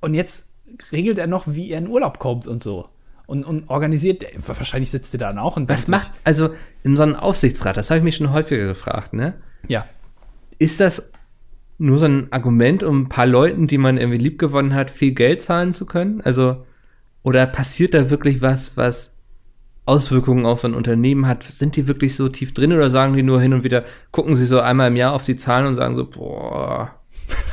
und 0.00 0.14
jetzt 0.14 0.46
regelt 0.92 1.18
er 1.18 1.26
noch, 1.26 1.46
wie 1.46 1.70
er 1.70 1.78
in 1.78 1.88
Urlaub 1.88 2.18
kommt 2.18 2.46
und 2.46 2.62
so. 2.62 2.88
Und, 3.26 3.44
und 3.44 3.68
organisiert, 3.68 4.24
wahrscheinlich 4.46 4.90
sitzt 4.90 5.14
er 5.14 5.18
dann 5.18 5.38
auch 5.38 5.56
und 5.56 5.68
Was 5.68 5.86
macht, 5.88 6.12
also 6.24 6.50
in 6.82 6.96
so 6.96 7.02
einem 7.02 7.14
Aufsichtsrat, 7.14 7.76
das 7.76 7.90
habe 7.90 7.98
ich 7.98 8.04
mich 8.04 8.16
schon 8.16 8.32
häufiger 8.32 8.66
gefragt, 8.66 9.12
ne? 9.12 9.34
Ja. 9.66 9.86
Ist 10.58 10.80
das 10.80 11.10
nur 11.78 11.98
so 11.98 12.06
ein 12.06 12.32
Argument, 12.32 12.82
um 12.82 13.02
ein 13.02 13.08
paar 13.08 13.26
Leuten, 13.26 13.66
die 13.66 13.78
man 13.78 13.96
irgendwie 13.96 14.18
liebgewonnen 14.18 14.74
hat, 14.74 14.90
viel 14.90 15.12
Geld 15.12 15.42
zahlen 15.42 15.72
zu 15.72 15.86
können? 15.86 16.20
Also, 16.20 16.66
oder 17.22 17.46
passiert 17.46 17.94
da 17.94 18.10
wirklich 18.10 18.42
was, 18.42 18.76
was 18.76 19.16
Auswirkungen 19.86 20.44
auf 20.44 20.60
so 20.60 20.68
ein 20.68 20.74
Unternehmen 20.74 21.26
hat? 21.26 21.44
Sind 21.44 21.76
die 21.76 21.86
wirklich 21.86 22.16
so 22.16 22.28
tief 22.28 22.52
drin 22.52 22.72
oder 22.72 22.90
sagen 22.90 23.14
die 23.14 23.22
nur 23.22 23.40
hin 23.40 23.54
und 23.54 23.64
wieder, 23.64 23.84
gucken 24.10 24.34
sie 24.34 24.44
so 24.44 24.60
einmal 24.60 24.88
im 24.88 24.96
Jahr 24.96 25.14
auf 25.14 25.24
die 25.24 25.36
Zahlen 25.36 25.66
und 25.66 25.76
sagen 25.76 25.94
so, 25.94 26.04
boah, 26.04 26.94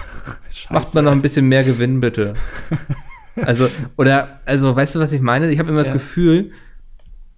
macht 0.69 0.93
man 0.95 1.05
noch 1.05 1.11
ein 1.11 1.21
bisschen 1.21 1.47
mehr 1.47 1.63
Gewinn, 1.63 2.01
bitte. 2.01 2.33
Also, 3.43 3.67
oder, 3.97 4.39
also, 4.45 4.73
weißt 4.73 4.95
du, 4.95 4.99
was 4.99 5.11
ich 5.11 5.19
meine? 5.19 5.51
Ich 5.51 5.59
habe 5.59 5.67
immer 5.67 5.79
ja. 5.79 5.83
das 5.83 5.91
Gefühl, 5.91 6.51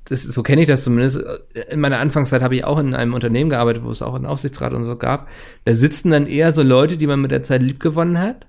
das, 0.10 0.24
so 0.24 0.42
kenne 0.42 0.62
ich 0.62 0.68
das 0.68 0.84
zumindest. 0.84 1.22
In 1.70 1.82
meiner 1.82 2.00
Anfangszeit 2.00 2.42
habe 2.42 2.56
ich 2.56 2.64
auch 2.64 2.80
in 2.80 2.96
einem 2.96 3.14
Unternehmen 3.14 3.50
gearbeitet, 3.50 3.84
wo 3.84 3.92
es 3.92 4.02
auch 4.02 4.14
einen 4.14 4.26
Aufsichtsrat 4.26 4.74
und 4.74 4.86
so 4.86 4.96
gab. 4.96 5.28
Da 5.66 5.76
sitzen 5.76 6.12
dann 6.12 6.28
eher 6.28 6.52
so 6.54 6.64
Leute, 6.64 6.98
die 6.98 7.08
man 7.08 7.20
mit 7.20 7.32
der 7.32 7.44
Zeit 7.44 7.62
liebgewonnen 7.62 8.18
hat, 8.18 8.48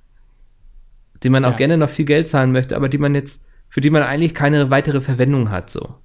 die 1.25 1.31
man 1.31 1.45
auch 1.45 1.53
ja. 1.53 1.57
gerne 1.57 1.77
noch 1.77 1.91
viel 1.91 2.05
Geld 2.05 2.29
zahlen 2.29 2.53
möchte, 2.53 2.77
aber 2.77 2.89
die 2.89 2.99
man 2.99 3.15
jetzt, 3.17 3.47
für 3.69 3.81
die 3.81 3.91
man 3.91 4.05
eigentlich 4.05 4.35
keine 4.35 4.71
weitere 4.71 5.01
Verwendung 5.01 5.51
hat, 5.51 5.69
so. 5.69 5.97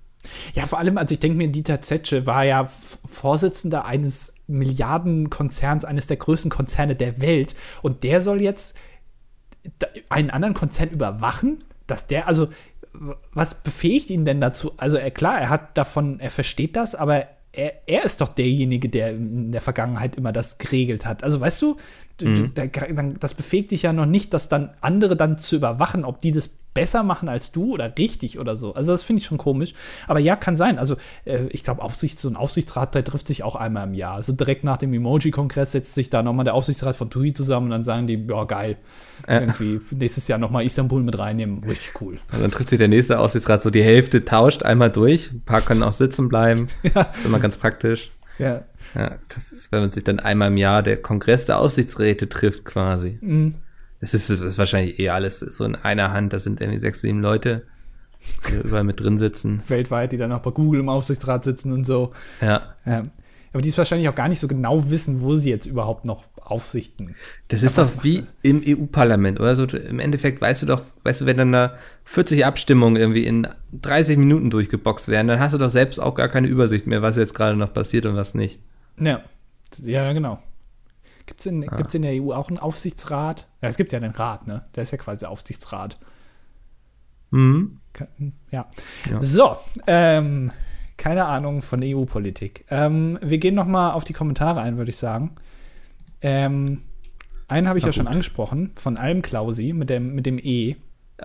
Ja, 0.54 0.66
vor 0.66 0.80
allem, 0.80 0.98
also 0.98 1.14
ich 1.14 1.20
denke 1.20 1.38
mir, 1.38 1.50
Dieter 1.50 1.82
Zetsche 1.82 2.26
war 2.26 2.46
ja 2.46 2.66
Vorsitzender 2.66 3.86
eines 3.86 4.34
Milliardenkonzerns, 4.48 5.86
eines 5.86 6.08
der 6.08 6.18
größten 6.18 6.50
Konzerne 6.50 6.96
der 6.96 7.22
Welt. 7.22 7.56
Und 7.82 8.04
der 8.04 8.22
soll 8.22 8.42
jetzt 8.42 8.76
einen 10.10 10.30
anderen 10.30 10.54
Konzern 10.56 10.90
überwachen, 10.90 11.64
dass 11.88 12.08
der, 12.08 12.28
also 12.28 12.48
was 13.34 13.64
befähigt 13.64 14.10
ihn 14.10 14.26
denn 14.26 14.42
dazu? 14.42 14.74
Also 14.78 14.98
er, 14.98 15.12
klar, 15.12 15.40
er 15.40 15.50
hat 15.50 15.78
davon, 15.78 16.20
er 16.20 16.30
versteht 16.30 16.76
das, 16.76 16.96
aber 16.96 17.28
er, 17.52 17.88
er 17.88 18.04
ist 18.04 18.22
doch 18.22 18.30
derjenige, 18.30 18.90
der 18.90 19.12
in 19.12 19.52
der 19.52 19.62
Vergangenheit 19.62 20.16
immer 20.16 20.32
das 20.32 20.58
geregelt 20.58 21.06
hat. 21.06 21.24
Also 21.24 21.40
weißt 21.40 21.62
du, 21.62 21.78
mhm. 22.22 22.54
du, 22.56 23.14
das 23.20 23.34
befähigt 23.34 23.72
dich 23.72 23.84
ja 23.84 23.94
noch 23.94 24.06
nicht, 24.06 24.34
das 24.34 24.50
dann 24.50 24.72
andere 24.82 25.16
dann 25.16 25.38
zu 25.38 25.56
überwachen, 25.56 26.06
ob 26.06 26.20
die 26.20 26.32
das 26.32 26.50
besser 26.74 27.04
machen 27.04 27.30
als 27.30 27.52
du 27.52 27.74
oder 27.74 27.94
richtig 27.98 28.40
oder 28.40 28.56
so. 28.56 28.74
Also 28.74 28.92
das 28.92 29.04
finde 29.04 29.22
ich 29.22 29.26
schon 29.26 29.38
komisch. 29.38 29.74
Aber 30.08 30.20
ja, 30.20 30.36
kann 30.36 30.58
sein. 30.58 30.80
Also 30.80 30.96
äh, 31.26 31.46
ich 31.50 31.64
glaube, 31.64 31.82
Aufsichts 31.82 32.22
so 32.22 32.30
ein 32.30 32.36
Aufsichtsrat, 32.36 32.96
der 32.96 33.04
trifft 33.04 33.28
sich 33.28 33.44
auch 33.44 33.56
einmal 33.56 33.88
im 33.88 33.94
Jahr. 33.94 34.16
Also 34.16 34.34
direkt 34.34 34.64
nach 34.64 34.78
dem 34.78 34.94
Emoji-Kongress 34.94 35.74
setzt 35.74 35.94
sich 35.94 36.10
da 36.10 36.24
nochmal 36.24 36.46
der 36.46 36.54
Aufsichtsrat 36.54 36.96
von 36.96 37.10
TUI 37.10 37.34
zusammen 37.34 37.68
und 37.68 37.72
dann 37.72 37.84
sagen 37.84 38.08
die, 38.08 38.26
ja 38.28 38.44
geil, 38.46 38.78
äh. 39.28 39.40
irgendwie 39.40 39.80
nächstes 39.96 40.28
Jahr 40.28 40.40
nochmal 40.40 40.66
Istanbul 40.66 41.04
mit 41.04 41.18
reinnehmen. 41.18 41.64
Richtig 41.64 42.02
cool. 42.02 42.20
Und 42.32 42.42
dann 42.42 42.52
trifft 42.52 42.70
sich 42.70 42.80
der 42.80 42.88
nächste 42.88 43.20
Aufsichtsrat 43.20 43.64
so, 43.64 43.70
die 43.70 43.84
Hälfte 43.84 44.26
tauscht 44.26 44.64
einmal 44.64 44.90
durch. 44.90 45.32
Ein 45.32 45.42
paar 45.42 45.62
können 45.62 45.84
auch 45.84 45.94
sitzen 45.94 46.30
bleiben. 46.30 46.68
ja. 46.96 47.04
Ist 47.14 47.26
immer 47.26 47.40
ganz 47.40 47.58
praktisch. 47.58 48.12
Ja. 48.40 48.64
Ja, 48.96 49.18
das 49.30 49.52
ist, 49.52 49.72
wenn 49.72 49.82
man 49.82 49.92
sich 49.92 50.04
dann 50.04 50.20
einmal 50.20 50.50
im 50.50 50.58
Jahr 50.58 50.84
der 50.84 51.02
Kongress 51.02 51.46
der 51.46 51.60
Aufsichtsräte 51.60 52.30
trifft 52.30 52.66
quasi. 52.66 53.18
Mhm. 53.22 53.56
Das 54.04 54.14
ist, 54.14 54.30
das 54.30 54.42
ist 54.42 54.58
wahrscheinlich 54.58 55.00
eh 55.00 55.08
alles 55.08 55.40
so 55.40 55.64
in 55.64 55.76
einer 55.76 56.12
Hand. 56.12 56.34
Das 56.34 56.44
sind 56.44 56.60
irgendwie 56.60 56.80
sechs, 56.80 57.00
sieben 57.00 57.22
Leute, 57.22 57.66
die 58.50 58.56
überall 58.56 58.84
mit 58.84 59.00
drin 59.00 59.18
sitzen. 59.18 59.64
Weltweit, 59.70 60.12
die 60.12 60.18
dann 60.18 60.34
auch 60.34 60.42
bei 60.42 60.52
Google 60.52 60.82
im 60.82 60.90
Aufsichtsrat 60.90 61.46
sitzen 61.46 61.72
und 61.72 61.86
so. 61.86 62.12
Ja. 62.42 62.76
ja. 62.86 63.04
Aber 63.54 63.62
die 63.62 63.70
es 63.70 63.78
wahrscheinlich 63.78 64.10
auch 64.10 64.16
gar 64.16 64.28
nicht 64.28 64.42
so 64.42 64.50
genau 64.50 64.90
wissen, 64.90 65.22
wo 65.22 65.36
sie 65.36 65.50
jetzt 65.50 65.66
überhaupt 65.66 66.04
noch 66.04 66.26
aufsichten. 66.36 67.16
Das 67.48 67.64
ist 67.64 67.78
doch 67.78 68.04
wie 68.04 68.20
das? 68.20 68.36
im 68.42 68.62
EU-Parlament, 68.66 69.40
oder? 69.40 69.56
So, 69.56 69.64
im 69.64 70.00
Endeffekt 70.00 70.42
weißt 70.42 70.64
du 70.64 70.66
doch, 70.66 70.82
weißt 71.04 71.22
du, 71.22 71.26
wenn 71.26 71.38
dann 71.38 71.54
da 71.54 71.78
40 72.04 72.46
Abstimmungen 72.46 72.98
irgendwie 72.98 73.26
in 73.26 73.48
30 73.72 74.18
Minuten 74.18 74.50
durchgeboxt 74.50 75.08
werden, 75.08 75.30
dann 75.30 75.40
hast 75.40 75.54
du 75.54 75.58
doch 75.58 75.70
selbst 75.70 76.00
auch 76.00 76.16
gar 76.16 76.28
keine 76.28 76.50
Übersicht 76.50 76.88
mehr, 76.88 77.02
was 77.02 77.16
jetzt 77.16 77.36
gerade 77.36 77.56
noch 77.56 77.74
passiert 77.74 78.06
und 78.06 78.18
was 78.18 78.34
nicht. 78.34 78.60
Ja, 79.00 79.22
ja, 79.82 80.12
genau. 80.12 80.40
Gibt 81.26 81.40
es 81.40 81.46
in, 81.46 81.68
ah. 81.70 81.88
in 81.94 82.02
der 82.02 82.22
EU 82.22 82.34
auch 82.34 82.50
einen 82.50 82.60
Aufsichtsrat? 82.60 83.48
Ja, 83.62 83.70
es 83.70 83.78
gibt 83.78 83.92
ja 83.92 84.00
den 84.00 84.12
Rat, 84.12 84.48
ne? 84.48 84.66
Der 84.76 84.84
ist 84.84 84.92
ja 84.92 84.98
quasi 84.98 85.26
Aufsichtsrat. 85.26 85.98
Mhm. 87.32 87.80
Ja. 88.52 88.68
ja. 89.10 89.22
So, 89.22 89.56
ähm, 89.88 90.52
keine 90.98 91.26
Ahnung 91.26 91.62
von 91.62 91.82
EU-Politik. 91.84 92.66
Ähm, 92.70 93.18
wir 93.22 93.38
gehen 93.38 93.56
noch 93.56 93.66
mal 93.66 93.92
auf 93.92 94.04
die 94.04 94.14
Kommentare 94.14 94.62
ein, 94.62 94.78
würde 94.78 94.90
ich 94.90 94.98
sagen. 94.98 95.36
Ähm, 96.22 96.82
einen 97.48 97.68
habe 97.68 97.78
ich 97.78 97.84
Na 97.84 97.88
ja 97.88 97.92
gut. 97.92 97.96
schon 97.96 98.08
angesprochen, 98.08 98.72
von 98.76 98.98
Alm 98.98 99.22
Klausi 99.22 99.74
mit 99.74 99.90
dem, 99.90 100.16
mit 100.16 100.26
dem 100.26 100.40
E. 100.40 100.76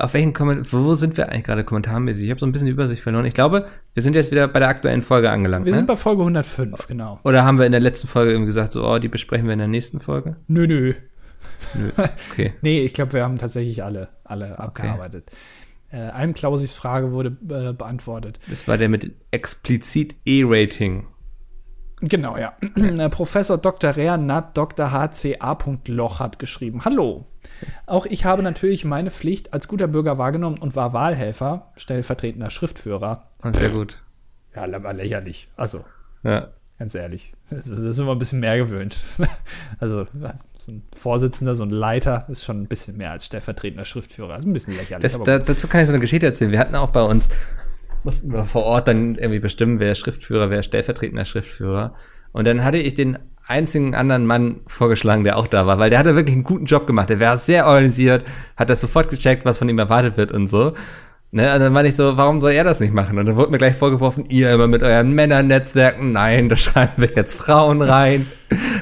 Auf 0.01 0.15
welchen 0.15 0.33
Kommentar, 0.33 0.65
wo 0.71 0.95
sind 0.95 1.17
wir 1.17 1.29
eigentlich 1.29 1.43
gerade 1.43 1.65
kommentarmäßig? 1.65 2.27
Ich 2.27 2.31
habe 2.31 2.39
so 2.39 2.47
ein 2.47 2.53
bisschen 2.53 2.67
die 2.67 2.73
Übersicht 2.73 3.03
verloren. 3.03 3.25
Ich 3.25 3.35
glaube, 3.35 3.67
wir 3.95 4.03
sind 4.03 4.15
jetzt 4.15 4.31
wieder 4.31 4.47
bei 4.47 4.61
der 4.61 4.69
aktuellen 4.69 5.03
Folge 5.03 5.29
angelangt. 5.29 5.67
Wir 5.67 5.73
ne? 5.73 5.77
sind 5.79 5.87
bei 5.87 5.97
Folge 5.97 6.23
105, 6.23 6.87
genau. 6.87 7.19
Oder 7.25 7.45
haben 7.45 7.59
wir 7.59 7.67
in 7.67 7.73
der 7.73 7.81
letzten 7.81 8.07
Folge 8.07 8.31
irgendwie 8.31 8.47
gesagt, 8.47 8.73
so, 8.73 8.89
oh, 8.89 9.01
die 9.01 9.09
besprechen 9.09 9.47
wir 9.47 9.55
in 9.55 9.59
der 9.59 9.67
nächsten 9.67 9.99
Folge? 9.99 10.37
Nö, 10.47 10.69
nö. 10.69 10.95
nö. 11.75 11.91
Okay. 12.31 12.55
nee, 12.63 12.83
ich 12.83 12.95
glaube, 12.95 13.15
wir 13.15 13.25
haben 13.25 13.39
tatsächlich 13.39 13.83
alle, 13.83 14.09
alle 14.23 14.61
abgearbeitet. 14.61 15.33
Okay. 15.91 16.01
Äh, 16.01 16.11
einem 16.11 16.33
Klausis 16.33 16.75
Frage 16.75 17.11
wurde 17.11 17.37
äh, 17.49 17.73
beantwortet. 17.73 18.39
Das 18.49 18.69
war 18.69 18.79
der 18.79 18.89
mit 18.89 19.11
explizit 19.33 20.15
E-Rating. 20.25 21.09
Genau, 22.01 22.37
ja. 22.37 22.53
Professor 23.09 23.59
Dr. 23.59 23.97
Reanat 23.97 24.57
Dr. 24.57 24.93
HCA. 24.93 25.59
Loch 25.87 26.21
hat 26.21 26.39
geschrieben: 26.39 26.85
Hallo. 26.85 27.27
Auch 27.87 28.07
ich 28.07 28.25
habe 28.25 28.43
natürlich 28.43 28.85
meine 28.85 29.11
Pflicht 29.11 29.53
als 29.53 29.69
guter 29.69 29.89
Bürger 29.89 30.19
wahrgenommen 30.19 30.59
und 30.59 30.77
war 30.77 30.93
Wahlhelfer, 30.93 31.73
stellvertretender 31.77 32.51
Schriftführer. 32.51 33.25
Sehr 33.53 33.71
gut. 33.71 34.03
Ja, 34.55 34.65
lächerlich. 34.65 35.49
Also. 35.57 35.85
Ja. 36.23 36.49
Ganz 36.79 36.95
ehrlich. 36.95 37.33
Das, 37.51 37.65
das 37.65 37.97
sind 37.97 38.07
wir 38.07 38.13
ein 38.13 38.19
bisschen 38.19 38.41
mehr 38.41 38.57
gewöhnt. 38.57 38.97
Also 39.81 40.07
so 40.59 40.73
ein 40.73 40.83
Vorsitzender, 40.95 41.55
so 41.55 41.65
ein 41.65 41.71
Leiter 41.71 42.27
ist 42.29 42.45
schon 42.45 42.63
ein 42.63 42.67
bisschen 42.67 42.97
mehr 42.97 43.13
als 43.13 43.27
stellvertretender 43.27 43.85
Schriftführer. 43.85 44.35
Das 44.35 44.41
ist 44.41 44.47
ein 44.47 44.53
bisschen 44.53 44.77
lächerlich. 44.77 45.13
Das, 45.13 45.23
da, 45.23 45.39
dazu 45.39 45.69
kann 45.69 45.81
ich 45.81 45.87
so 45.87 45.93
eine 45.93 46.01
Geschichte 46.01 46.27
erzählen. 46.27 46.51
Wir 46.51 46.59
hatten 46.59 46.75
auch 46.75 46.91
bei 46.91 47.03
uns, 47.03 47.29
mussten 48.05 48.33
wir 48.33 48.45
vor 48.45 48.65
Ort 48.65 48.89
dann 48.89 49.17
irgendwie 49.17 49.41
bestimmen, 49.41 49.81
wer 49.81 49.95
Schriftführer, 49.95 50.51
wer 50.51 50.63
stellvertretender 50.63 51.25
Schriftführer. 51.25 51.95
Und 52.33 52.47
dann 52.47 52.65
hatte 52.65 52.79
ich 52.79 52.95
den 52.95 53.19
einzigen 53.47 53.95
anderen 53.95 54.27
Mann 54.27 54.61
vorgeschlagen, 54.67 55.25
der 55.25 55.39
auch 55.39 55.47
da 55.47 55.67
war, 55.67 55.79
weil 55.79 55.91
der 55.91 55.99
hatte 55.99 56.15
wirklich 56.15 56.35
einen 56.35 56.45
guten 56.45 56.67
Job 56.67 56.87
gemacht. 56.87 57.09
Der 57.09 57.21
war 57.21 57.39
sehr 57.39 57.67
organisiert, 57.67 58.25
hat 58.57 58.71
das 58.71 58.81
sofort 58.81 59.11
gecheckt, 59.11 59.45
was 59.45 59.59
von 59.59 59.69
ihm 59.69 59.79
erwartet 59.79 60.17
wird 60.17 60.33
und 60.33 60.49
so. 60.49 60.75
Ne, 61.31 61.53
und 61.53 61.61
dann 61.61 61.75
war 61.75 61.85
ich 61.85 61.95
so, 61.95 62.17
warum 62.17 62.41
soll 62.41 62.53
er 62.53 62.65
das 62.65 62.81
nicht 62.81 62.95
machen? 62.95 63.19
Und 63.19 63.27
dann 63.27 63.37
wurde 63.37 63.51
mir 63.51 63.59
gleich 63.59 63.77
vorgeworfen, 63.77 64.25
ihr 64.31 64.51
immer 64.51 64.67
mit 64.67 64.83
euren 64.83 65.13
Männernetzwerken, 65.13 66.13
nein, 66.13 66.49
da 66.49 66.57
schreiben 66.57 66.93
wir 66.97 67.11
jetzt 67.15 67.35
Frauen 67.35 67.83
rein. 67.83 68.27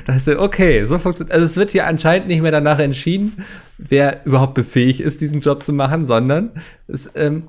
Da 0.06 0.14
ist 0.14 0.26
so, 0.26 0.38
okay, 0.38 0.84
so 0.84 0.98
funktioniert, 0.98 1.34
also 1.34 1.44
es 1.44 1.56
wird 1.56 1.72
hier 1.72 1.88
anscheinend 1.88 2.28
nicht 2.28 2.42
mehr 2.42 2.52
danach 2.52 2.78
entschieden, 2.78 3.44
wer 3.78 4.24
überhaupt 4.24 4.54
befähigt 4.54 5.00
ist, 5.00 5.20
diesen 5.20 5.40
Job 5.40 5.60
zu 5.60 5.72
machen, 5.72 6.06
sondern 6.06 6.50
es 6.86 7.10
ähm, 7.16 7.48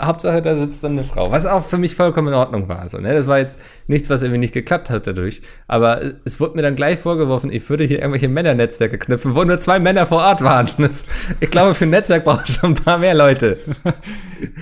Hauptsache, 0.00 0.42
da 0.42 0.54
sitzt 0.56 0.84
dann 0.84 0.92
eine 0.92 1.04
Frau. 1.04 1.30
Was 1.30 1.46
auch 1.46 1.64
für 1.64 1.78
mich 1.78 1.94
vollkommen 1.94 2.28
in 2.28 2.34
Ordnung 2.34 2.68
war. 2.68 2.88
So, 2.88 2.98
ne? 2.98 3.14
Das 3.14 3.26
war 3.26 3.38
jetzt 3.38 3.58
nichts, 3.86 4.10
was 4.10 4.22
irgendwie 4.22 4.38
nicht 4.38 4.52
geklappt 4.52 4.90
hat 4.90 5.06
dadurch. 5.06 5.42
Aber 5.66 6.00
es 6.24 6.38
wurde 6.40 6.56
mir 6.56 6.62
dann 6.62 6.76
gleich 6.76 6.98
vorgeworfen, 6.98 7.50
ich 7.50 7.68
würde 7.70 7.84
hier 7.84 7.98
irgendwelche 7.98 8.28
Männernetzwerke 8.28 8.98
knüpfen, 8.98 9.34
wo 9.34 9.44
nur 9.44 9.60
zwei 9.60 9.78
Männer 9.78 10.06
vor 10.06 10.18
Ort 10.18 10.42
waren. 10.42 10.68
Das, 10.86 11.04
ich 11.40 11.50
glaube, 11.50 11.74
für 11.74 11.84
ein 11.84 11.90
Netzwerk 11.90 12.24
braucht 12.24 12.48
schon 12.48 12.72
ein 12.72 12.74
paar 12.74 12.98
mehr 12.98 13.14
Leute. 13.14 13.58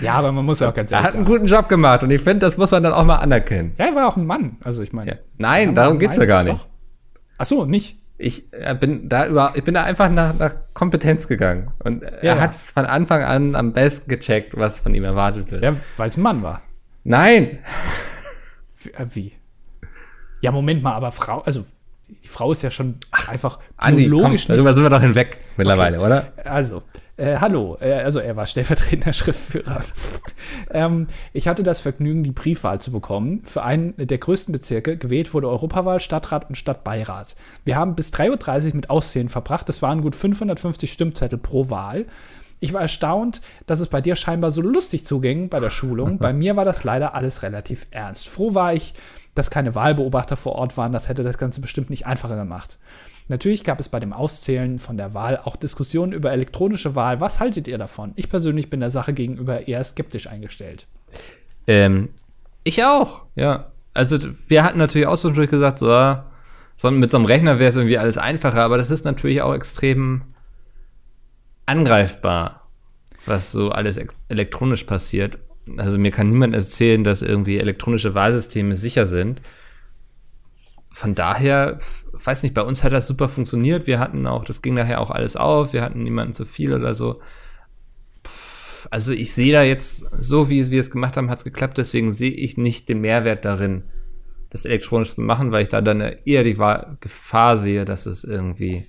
Ja, 0.01 0.15
aber 0.15 0.33
man 0.33 0.45
muss 0.45 0.61
ja 0.61 0.69
auch 0.69 0.75
ganz 0.75 0.91
ehrlich 0.91 1.05
Er 1.05 1.09
hat 1.09 1.17
einen 1.17 1.27
guten 1.27 1.47
Job 1.47 1.69
gemacht 1.69 2.03
und 2.03 2.11
ich 2.11 2.21
finde, 2.21 2.47
das 2.47 2.57
muss 2.57 2.71
man 2.71 2.83
dann 2.83 2.93
auch 2.93 3.05
mal 3.05 3.17
anerkennen. 3.17 3.73
Ja, 3.79 3.87
er 3.87 3.95
war 3.95 4.09
auch 4.09 4.17
ein 4.17 4.25
Mann. 4.25 4.57
Also 4.65 4.83
ich 4.83 4.93
meine. 4.93 5.11
Ja. 5.11 5.17
Nein, 5.37 5.75
darum 5.75 5.99
geht's 5.99 6.17
ja 6.17 6.25
gar 6.25 6.45
nicht. 6.45 6.55
Doch. 6.55 6.67
Ach 7.37 7.45
so, 7.45 7.65
nicht. 7.67 7.99
Ich 8.17 8.53
äh, 8.53 8.75
bin 8.75 9.09
da 9.09 9.27
über, 9.27 9.53
ich 9.55 9.65
bin 9.65 9.75
da 9.75 9.83
einfach 9.85 10.09
nach, 10.09 10.35
nach 10.35 10.55
Kompetenz 10.73 11.27
gegangen. 11.27 11.73
Und 11.83 12.03
er 12.03 12.37
ja. 12.37 12.41
hat 12.41 12.55
es 12.55 12.71
von 12.71 12.87
Anfang 12.87 13.23
an 13.23 13.57
am 13.57 13.73
besten 13.73 14.09
gecheckt, 14.09 14.57
was 14.57 14.79
von 14.79 14.95
ihm 14.95 15.05
erwartet 15.05 15.51
wird. 15.51 15.63
Ja, 15.63 15.77
weil 15.97 16.09
es 16.09 16.17
ein 16.17 16.23
Mann 16.23 16.43
war. 16.43 16.63
Nein! 17.03 17.59
Wie, 19.11 19.29
äh? 19.29 19.31
Ja, 20.41 20.53
Moment 20.53 20.83
mal, 20.83 20.93
aber 20.93 21.11
Frau, 21.11 21.41
also 21.41 21.65
die 22.23 22.29
Frau 22.29 22.53
ist 22.53 22.63
ja 22.63 22.71
schon 22.71 22.99
einfach 23.11 23.59
Andi, 23.77 24.05
komm, 24.05 24.11
biologisch 24.11 24.49
nicht. 24.49 24.51
darüber 24.51 24.75
sind 24.75 24.83
wir 24.83 24.91
doch 24.91 25.01
hinweg 25.01 25.39
mittlerweile, 25.57 26.01
oder? 26.01 26.33
Also, 26.45 26.83
äh, 27.17 27.37
hallo, 27.39 27.77
äh, 27.81 27.93
also 27.93 28.19
er 28.19 28.37
war 28.37 28.47
stellvertretender 28.47 29.13
Schriftführer. 29.15 29.81
ähm, 30.71 31.07
ich 31.33 31.49
hatte 31.49 31.63
das 31.63 31.81
Vergnügen, 31.81 32.25
die 32.25 32.33
Briefwahl 32.33 32.81
zu 32.81 32.91
bekommen. 32.91 33.43
Für 33.45 33.63
einen 33.63 33.95
der 33.97 34.19
größten 34.19 34.53
Bezirke 34.53 34.97
gewählt 34.97 35.33
wurde 35.35 35.49
Europawahl, 35.49 36.01
Stadtrat 36.01 36.49
und 36.49 36.57
Stadtbeirat. 36.57 37.37
Wir 37.65 37.77
haben 37.77 37.95
bis 37.95 38.13
3.30 38.13 38.69
Uhr 38.69 38.77
mit 38.77 38.91
Auszählen 38.91 39.29
verbracht. 39.29 39.69
Das 39.69 39.83
waren 39.83 40.01
gut 40.01 40.15
550 40.15 40.93
Stimmzettel 40.93 41.39
pro 41.39 41.71
Wahl. 41.71 42.07
Ich 42.61 42.73
war 42.73 42.81
erstaunt, 42.81 43.43
dass 43.67 43.81
es 43.81 43.89
bei 43.89 44.01
dir 44.01 44.17
scheinbar 44.17 44.51
so 44.51 44.63
lustig 44.63 45.05
zuging 45.05 45.49
bei 45.49 45.61
der 45.61 45.71
Schulung. 45.71 46.19
bei 46.21 46.33
mir 46.33 46.57
war 46.57 46.65
das 46.65 46.83
leider 46.83 47.15
alles 47.15 47.43
relativ 47.43 47.87
ernst. 47.91 48.29
Froh 48.29 48.55
war 48.55 48.73
ich, 48.75 48.95
dass 49.35 49.51
keine 49.51 49.75
Wahlbeobachter 49.75 50.37
vor 50.37 50.55
Ort 50.55 50.77
waren. 50.77 50.93
Das 50.93 51.09
hätte 51.09 51.23
das 51.23 51.39
Ganze 51.39 51.61
bestimmt 51.61 51.91
nicht 51.91 52.07
einfacher 52.07 52.37
gemacht. 52.37 52.79
Natürlich 53.29 53.65
gab 53.65 53.81
es 53.81 53.89
bei 53.89 54.01
dem 54.01 54.13
Auszählen 54.13 54.79
von 54.79 54.97
der 54.97 55.15
Wahl 55.15 55.39
auch 55.39 55.57
Diskussionen 55.57 56.13
über 56.13 56.33
elektronische 56.33 56.95
Wahl. 56.95 57.21
Was 57.21 57.41
haltet 57.41 57.69
ihr 57.69 57.79
davon? 57.79 58.13
Ich 58.17 58.29
persönlich 58.29 58.69
bin 58.69 58.81
der 58.81 58.91
Sache 58.91 59.15
gegenüber 59.15 59.67
eher 59.67 59.83
skeptisch 59.83 60.27
eingestellt. 60.27 60.87
Ähm, 61.67 62.11
ich 62.65 62.85
auch, 62.85 63.25
ja. 63.35 63.73
Also 63.95 64.19
wir 64.49 64.65
hatten 64.65 64.79
natürlich 64.79 65.07
auch 65.07 65.17
so 65.17 65.33
gesagt, 65.33 65.79
so, 65.79 65.89
ja, 65.89 66.31
so 66.77 66.91
mit 66.91 67.11
so 67.11 67.17
einem 67.17 67.27
Rechner 67.27 67.59
wäre 67.59 67.69
es 67.69 67.77
irgendwie 67.77 67.99
alles 67.99 68.19
einfacher, 68.19 68.63
aber 68.63 68.77
das 68.77 68.91
ist 68.91 69.05
natürlich 69.05 69.41
auch 69.41 69.55
extrem 69.55 70.23
angreifbar, 71.67 72.69
was 73.25 73.53
so 73.53 73.71
alles 73.71 73.99
elektronisch 74.29 74.85
passiert. 74.85 75.39
Also 75.79 75.99
mir 75.99 76.11
kann 76.11 76.29
niemand 76.29 76.55
erzählen, 76.55 77.05
dass 77.05 77.23
irgendwie 77.23 77.59
elektronische 77.59 78.15
Wahlsysteme 78.15 78.77
sicher 78.77 79.07
sind. 79.07 79.41
Von 80.91 81.15
daher, 81.15 81.79
weiß 82.23 82.43
nicht, 82.43 82.55
bei 82.55 82.63
uns 82.63 82.85
hat 82.85 82.93
das 82.93 83.07
super 83.07 83.29
funktioniert. 83.29 83.87
Wir 83.87 83.99
hatten 83.99 84.27
auch, 84.27 84.45
das 84.45 84.63
ging 84.63 84.75
nachher 84.75 85.01
auch 85.01 85.11
alles 85.11 85.37
auf. 85.37 85.73
Wir 85.73 85.83
hatten 85.83 86.03
niemanden 86.03 86.33
zu 86.33 86.45
viel 86.45 86.73
oder 86.73 86.95
so. 86.95 87.21
Also 88.91 89.13
ich 89.13 89.33
sehe 89.33 89.53
da 89.53 89.63
jetzt, 89.63 90.11
so 90.19 90.51
wie 90.51 90.71
wir 90.71 90.81
es 90.81 90.91
gemacht 90.91 91.17
haben, 91.17 91.31
hat 91.31 91.39
es 91.39 91.45
geklappt. 91.45 91.79
Deswegen 91.79 92.13
sehe 92.13 92.33
ich 92.33 92.57
nicht 92.57 92.89
den 92.89 93.01
Mehrwert 93.01 93.45
darin, 93.45 93.85
das 94.51 94.65
elektronisch 94.65 95.15
zu 95.15 95.23
machen, 95.23 95.53
weil 95.53 95.63
ich 95.63 95.69
da 95.69 95.81
dann 95.81 96.01
eher 96.01 96.45
die 96.45 96.57
Gefahr 97.01 97.57
sehe, 97.57 97.85
dass 97.85 98.07
es 98.07 98.25
irgendwie 98.25 98.87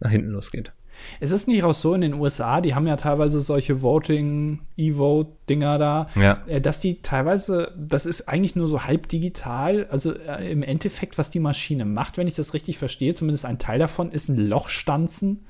nach 0.00 0.10
hinten 0.10 0.30
losgeht. 0.30 0.72
Es 1.20 1.30
ist 1.30 1.48
nicht 1.48 1.62
auch 1.64 1.74
so 1.74 1.94
in 1.94 2.00
den 2.00 2.14
USA, 2.14 2.60
die 2.60 2.74
haben 2.74 2.86
ja 2.86 2.96
teilweise 2.96 3.40
solche 3.40 3.82
Voting, 3.82 4.60
E-Vote-Dinger 4.76 5.78
da, 5.78 6.06
Ja. 6.14 6.38
äh, 6.46 6.60
dass 6.60 6.80
die 6.80 7.02
teilweise, 7.02 7.72
das 7.76 8.06
ist 8.06 8.28
eigentlich 8.28 8.56
nur 8.56 8.68
so 8.68 8.84
halb 8.84 9.08
digital. 9.08 9.86
Also 9.90 10.12
äh, 10.14 10.50
im 10.50 10.62
Endeffekt, 10.62 11.18
was 11.18 11.30
die 11.30 11.40
Maschine 11.40 11.84
macht, 11.84 12.16
wenn 12.18 12.26
ich 12.26 12.34
das 12.34 12.54
richtig 12.54 12.78
verstehe, 12.78 13.14
zumindest 13.14 13.44
ein 13.44 13.58
Teil 13.58 13.78
davon, 13.78 14.10
ist 14.12 14.28
ein 14.28 14.36
Lochstanzen. 14.36 15.44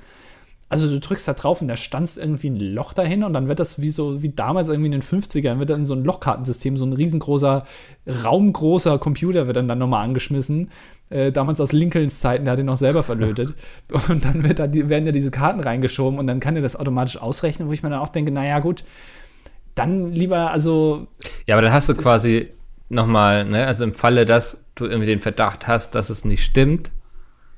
Also 0.73 0.89
du 0.89 1.01
drückst 1.01 1.27
da 1.27 1.33
drauf 1.35 1.61
und 1.63 1.67
da 1.67 1.77
stanzt 1.77 2.17
irgendwie 2.17 2.49
ein 2.49 2.57
Loch 2.61 2.93
dahin 2.93 3.25
und 3.25 3.33
dann 3.33 3.49
wird 3.49 3.59
das 3.59 3.81
wie 3.81 3.89
so, 3.89 4.23
wie 4.23 4.29
damals 4.29 4.69
irgendwie 4.69 4.87
in 4.87 4.93
den 4.93 5.03
50ern, 5.03 5.59
wird 5.59 5.69
dann 5.71 5.85
so 5.85 5.95
ein 5.95 6.05
Lochkartensystem, 6.05 6.77
so 6.77 6.85
ein 6.87 6.93
riesengroßer, 6.93 7.65
raumgroßer 8.25 8.99
Computer 9.01 9.47
wird 9.47 9.57
dann, 9.57 9.67
dann 9.67 9.79
nochmal 9.79 10.05
angeschmissen. 10.05 10.71
Äh, 11.11 11.33
damals 11.33 11.61
aus 11.61 11.73
Lincolns 11.73 12.21
Zeiten, 12.21 12.45
der 12.45 12.53
hat 12.53 12.61
ihn 12.61 12.67
noch 12.67 12.77
selber 12.77 13.03
verlötet. 13.03 13.55
und 14.09 14.25
dann 14.25 14.45
wird 14.45 14.59
da 14.59 14.73
werden 14.73 15.05
da 15.05 15.13
diese 15.13 15.31
Karten 15.31 15.61
reingeschoben 15.61 16.19
und 16.19 16.27
dann 16.27 16.41
kann 16.41 16.57
er 16.57 16.63
das 16.63 16.77
automatisch 16.77 17.17
ausrechnen, 17.17 17.69
wo 17.69 17.73
ich 17.73 17.83
mir 17.83 17.91
dann 17.91 17.99
auch 17.99 18.09
denke, 18.09 18.31
naja 18.31 18.61
gut, 18.61 18.85
dann 19.75 20.13
lieber, 20.13 20.51
also 20.51 21.09
Ja, 21.47 21.57
aber 21.57 21.63
dann 21.63 21.73
hast 21.73 21.89
du 21.89 21.95
quasi 21.95 22.51
nochmal, 22.89 23.45
ne, 23.45 23.67
also 23.67 23.85
im 23.85 23.95
Falle, 23.95 24.25
dass 24.25 24.65
du 24.75 24.87
irgendwie 24.87 25.07
den 25.07 25.21
Verdacht 25.21 25.67
hast, 25.67 25.95
dass 25.95 26.11
es 26.11 26.25
nicht 26.25 26.45
stimmt, 26.45 26.91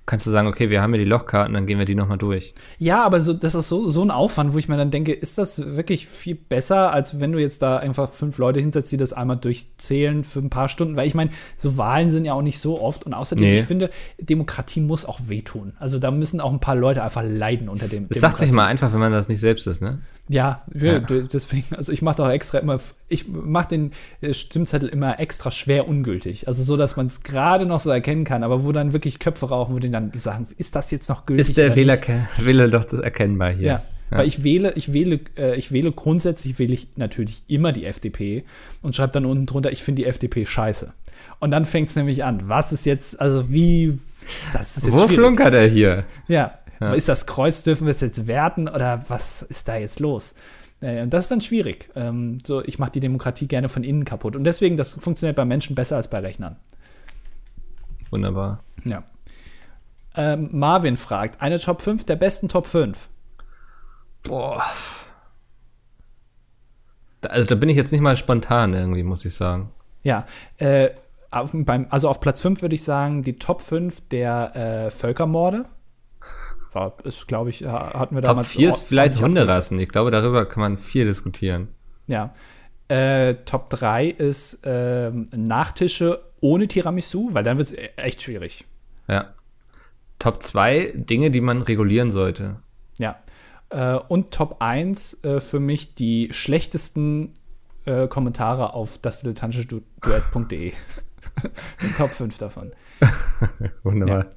kannst 0.05 0.27
du 0.27 0.31
sagen, 0.31 0.49
okay, 0.49 0.69
wir 0.69 0.83
haben 0.83 0.93
ja 0.95 0.99
die 0.99 1.07
Lochkarten, 1.09 1.55
dann 1.55 1.67
gehen 1.67 1.79
wir 1.79 1.85
die 1.85 1.95
nochmal 1.95 2.19
durch. 2.19 2.55
Ja, 2.79 3.05
aber 3.05 3.21
so, 3.21 3.33
das 3.33 3.55
ist 3.55 3.69
so, 3.69 3.89
so 3.89 4.03
ein 4.03 4.11
Aufwand, 4.11 4.53
wo 4.53 4.59
ich 4.59 4.69
mir 4.69 4.77
dann 4.77 4.91
denke, 4.91 5.13
ist 5.13 5.39
das 5.39 5.77
wirklich 5.77 6.09
viel 6.09 6.35
besser, 6.35 6.93
als 6.93 7.21
wenn 7.21 7.33
du 7.33 7.39
jetzt 7.39 7.63
da 7.63 7.77
einfach 7.77 8.11
fünf 8.11 8.39
Leute 8.39 8.59
hinsetzt, 8.61 8.91
die 8.91 8.97
das 8.97 9.13
einmal 9.13 9.37
durchzählen 9.37 10.25
für 10.25 10.41
ein 10.41 10.51
paar 10.51 10.69
Stunden? 10.69 10.97
Weil 10.97 11.07
ich 11.07 11.15
meine, 11.15 11.31
so 11.57 11.77
Wahlen 11.77 12.11
sind 12.11 12.25
ja 12.25 12.33
auch 12.33 12.43
nicht 12.43 12.59
so 12.59 12.81
oft 12.81 13.07
und 13.07 13.15
außerdem, 13.15 13.45
Nee. 13.45 13.61
ich 13.61 13.65
finde, 13.67 13.91
Demokratie 14.19 14.81
muss 14.81 15.05
auch 15.05 15.21
wehtun. 15.29 15.75
Also 15.79 15.99
da 15.99 16.11
müssen 16.11 16.41
auch 16.41 16.53
ein 16.53 16.61
paar 16.61 16.77
Leute 16.77 17.03
einfach 17.03 17.23
leiden 17.25 17.69
unter 17.69 17.87
dem. 17.89 18.09
Das 18.09 18.21
sagt 18.21 18.39
sich 18.39 18.53
mal 18.53 18.67
einfach, 18.67 18.93
wenn 18.93 19.01
man 19.01 19.13
das 19.13 19.29
nicht 19.29 19.41
selbst 19.41 19.67
ist, 19.67 19.83
ne? 19.83 20.01
Ja, 20.33 20.63
ja, 20.75 20.95
Ja. 20.95 20.99
deswegen, 21.01 21.75
also 21.77 21.93
ich 21.93 22.03
mache 22.03 22.17
doch 22.17 22.31
extra 22.31 22.59
immer, 22.59 22.81
ich 23.09 23.29
mache 23.29 23.69
den 23.69 23.91
äh, 24.21 24.33
Stimmzettel 24.35 24.89
immer 24.89 25.21
extra 25.21 25.51
schwer 25.51 25.87
ungültig. 25.89 26.49
Also 26.49 26.63
so, 26.63 26.77
dass 26.77 26.97
man 26.97 27.07
es 27.07 27.23
gerade 27.23 27.67
noch 27.67 27.81
so 27.81 27.91
erkennen 27.91 28.25
kann, 28.25 28.43
aber 28.43 28.65
wo 28.65 28.73
dann 28.73 28.93
wirklich 28.93 29.19
Köpfe 29.19 29.47
rauchen, 29.49 29.75
wo 29.75 29.79
die 29.79 29.91
dann 29.91 30.11
sagen, 30.15 30.49
ist 30.57 30.75
das 30.75 30.91
jetzt 30.91 31.09
noch 31.09 31.27
gültig? 31.27 31.49
Ist 31.49 31.57
der 31.57 31.77
Wähler? 31.77 31.99
Wähler 32.39 32.69
doch 32.69 32.85
das 32.85 33.01
erkennbar 33.01 33.51
hier. 33.53 33.67
Ja. 33.67 33.83
Weil 34.11 34.27
ich 34.27 34.45
wähle, 34.45 34.73
ich 34.75 34.93
wähle, 34.93 35.21
äh, 35.39 35.57
ich 35.57 35.73
wähle 35.73 35.91
grundsätzlich 35.91 36.59
wähle 36.59 36.75
ich 36.75 36.89
natürlich 36.97 37.43
immer 37.49 37.73
die 37.73 37.87
FDP 37.87 38.45
und 38.83 38.95
schreibe 38.95 39.13
dann 39.15 39.25
unten 39.25 39.47
drunter, 39.47 39.73
ich 39.73 39.83
finde 39.83 40.03
die 40.03 40.09
FDP 40.09 40.45
scheiße. 40.45 40.93
Und 41.41 41.51
dann 41.51 41.65
fängt 41.65 41.89
es 41.89 41.97
nämlich 41.97 42.23
an. 42.25 42.49
Was 42.49 42.73
ist 42.73 42.85
jetzt, 42.85 43.21
also 43.21 43.51
wie, 43.51 43.99
das 44.53 44.77
ist 44.77 44.85
jetzt 44.85 44.93
Wo 44.93 44.99
schwierig. 44.99 45.13
flunkert 45.15 45.55
er 45.55 45.67
hier? 45.67 46.05
Ja. 46.29 46.59
Ist 46.95 47.09
das 47.09 47.27
Kreuz, 47.27 47.63
dürfen 47.63 47.87
wir 47.87 47.93
es 47.95 48.01
jetzt 48.01 48.27
werten 48.27 48.69
oder 48.69 49.05
was 49.09 49.43
ist 49.43 49.69
da 49.69 49.77
jetzt 49.77 50.01
los? 50.01 50.35
Äh, 50.81 51.03
Und 51.03 51.15
das 51.15 51.25
ist 51.25 51.31
dann 51.31 51.41
schwierig. 51.41 51.91
Ähm, 51.95 52.39
so, 52.45 52.63
ich 52.63 52.79
mache 52.79 52.93
die 52.93 53.01
Demokratie 53.01 53.47
gerne 53.47 53.69
von 53.69 53.85
innen 53.85 54.05
kaputt. 54.05 54.37
Und 54.37 54.45
deswegen, 54.45 54.77
das 54.77 54.95
funktioniert 54.95 55.37
bei 55.37 55.45
Menschen 55.45 55.75
besser 55.75 55.97
als 55.97 56.09
bei 56.09 56.19
Rechnern. 56.19 56.57
Wunderbar. 58.11 58.63
Ja. 58.85 59.05
Ähm, 60.15 60.49
Marvin 60.53 60.97
fragt, 60.97 61.41
eine 61.41 61.59
Top 61.59 61.81
5 61.81 62.05
der 62.05 62.17
besten 62.17 62.49
Top 62.49 62.67
5. 62.67 63.09
Boah. 64.25 64.63
Da, 67.23 67.31
also 67.31 67.49
da 67.49 67.55
bin 67.55 67.69
ich 67.69 67.77
jetzt 67.77 67.93
nicht 67.93 68.03
mal 68.03 68.17
spontan 68.17 68.75
irgendwie, 68.75 69.03
muss 69.03 69.25
ich 69.25 69.35
sagen. 69.35 69.71
Ja, 70.03 70.27
äh, 70.59 70.91
auf, 71.31 71.53
beim, 71.55 71.87
also 71.89 72.09
auf 72.09 72.21
Platz 72.21 72.43
5 72.43 72.61
würde 72.61 72.75
ich 72.75 72.85
sagen, 72.85 73.23
die 73.23 73.39
Top 73.39 73.63
5 73.63 74.09
der 74.11 74.57
äh, 74.57 74.91
Völkermorde. 74.91 75.65
War, 76.75 76.95
ist, 77.05 77.27
glaube 77.29 77.51
ich, 77.51 77.65
ha- 77.65 77.93
hatten 77.99 78.15
wir 78.15 78.23
Top 78.23 78.31
damals 78.31 78.49
4 78.49 78.69
ist 78.71 78.83
vielleicht 78.85 79.21
Hunderassen. 79.21 79.79
Ich 79.79 79.89
glaube, 79.89 80.11
darüber 80.11 80.47
kann 80.47 80.61
man 80.61 80.79
viel 80.79 81.05
diskutieren. 81.05 81.69
Ja. 82.07 82.35
Äh, 82.89 83.35
Top 83.45 83.71
3 83.71 84.07
ist 84.07 84.61
ähm, 84.65 85.29
Nachtische 85.35 86.21
ohne 86.41 86.69
Tiramisu, 86.69 87.31
weil 87.33 87.45
dann 87.45 87.59
wird 87.59 87.73
es 87.73 87.77
echt 87.97 88.23
schwierig. 88.23 88.65
Ja. 89.09 89.35
Top 90.19 90.43
2 90.43 90.93
Dinge, 90.97 91.31
die 91.31 91.41
man 91.41 91.63
regulieren 91.63 92.11
sollte. 92.11 92.57
Ja. 92.99 93.17
Äh, 93.71 93.95
und 94.09 94.31
Top 94.33 94.57
1 94.61 95.25
äh, 95.25 95.41
für 95.41 95.61
mich 95.61 95.95
die 95.95 96.29
schlechtesten 96.33 97.35
äh, 97.85 98.09
Kommentare 98.09 98.73
auf 98.75 98.99
das 98.99 99.21
dilettantische 99.21 99.67
Du- 99.67 99.83
Duett.de. 100.01 100.73
Top 101.97 102.11
5 102.11 102.37
davon. 102.39 102.73
Wunderbar. 103.83 104.25
Ja. 104.25 104.31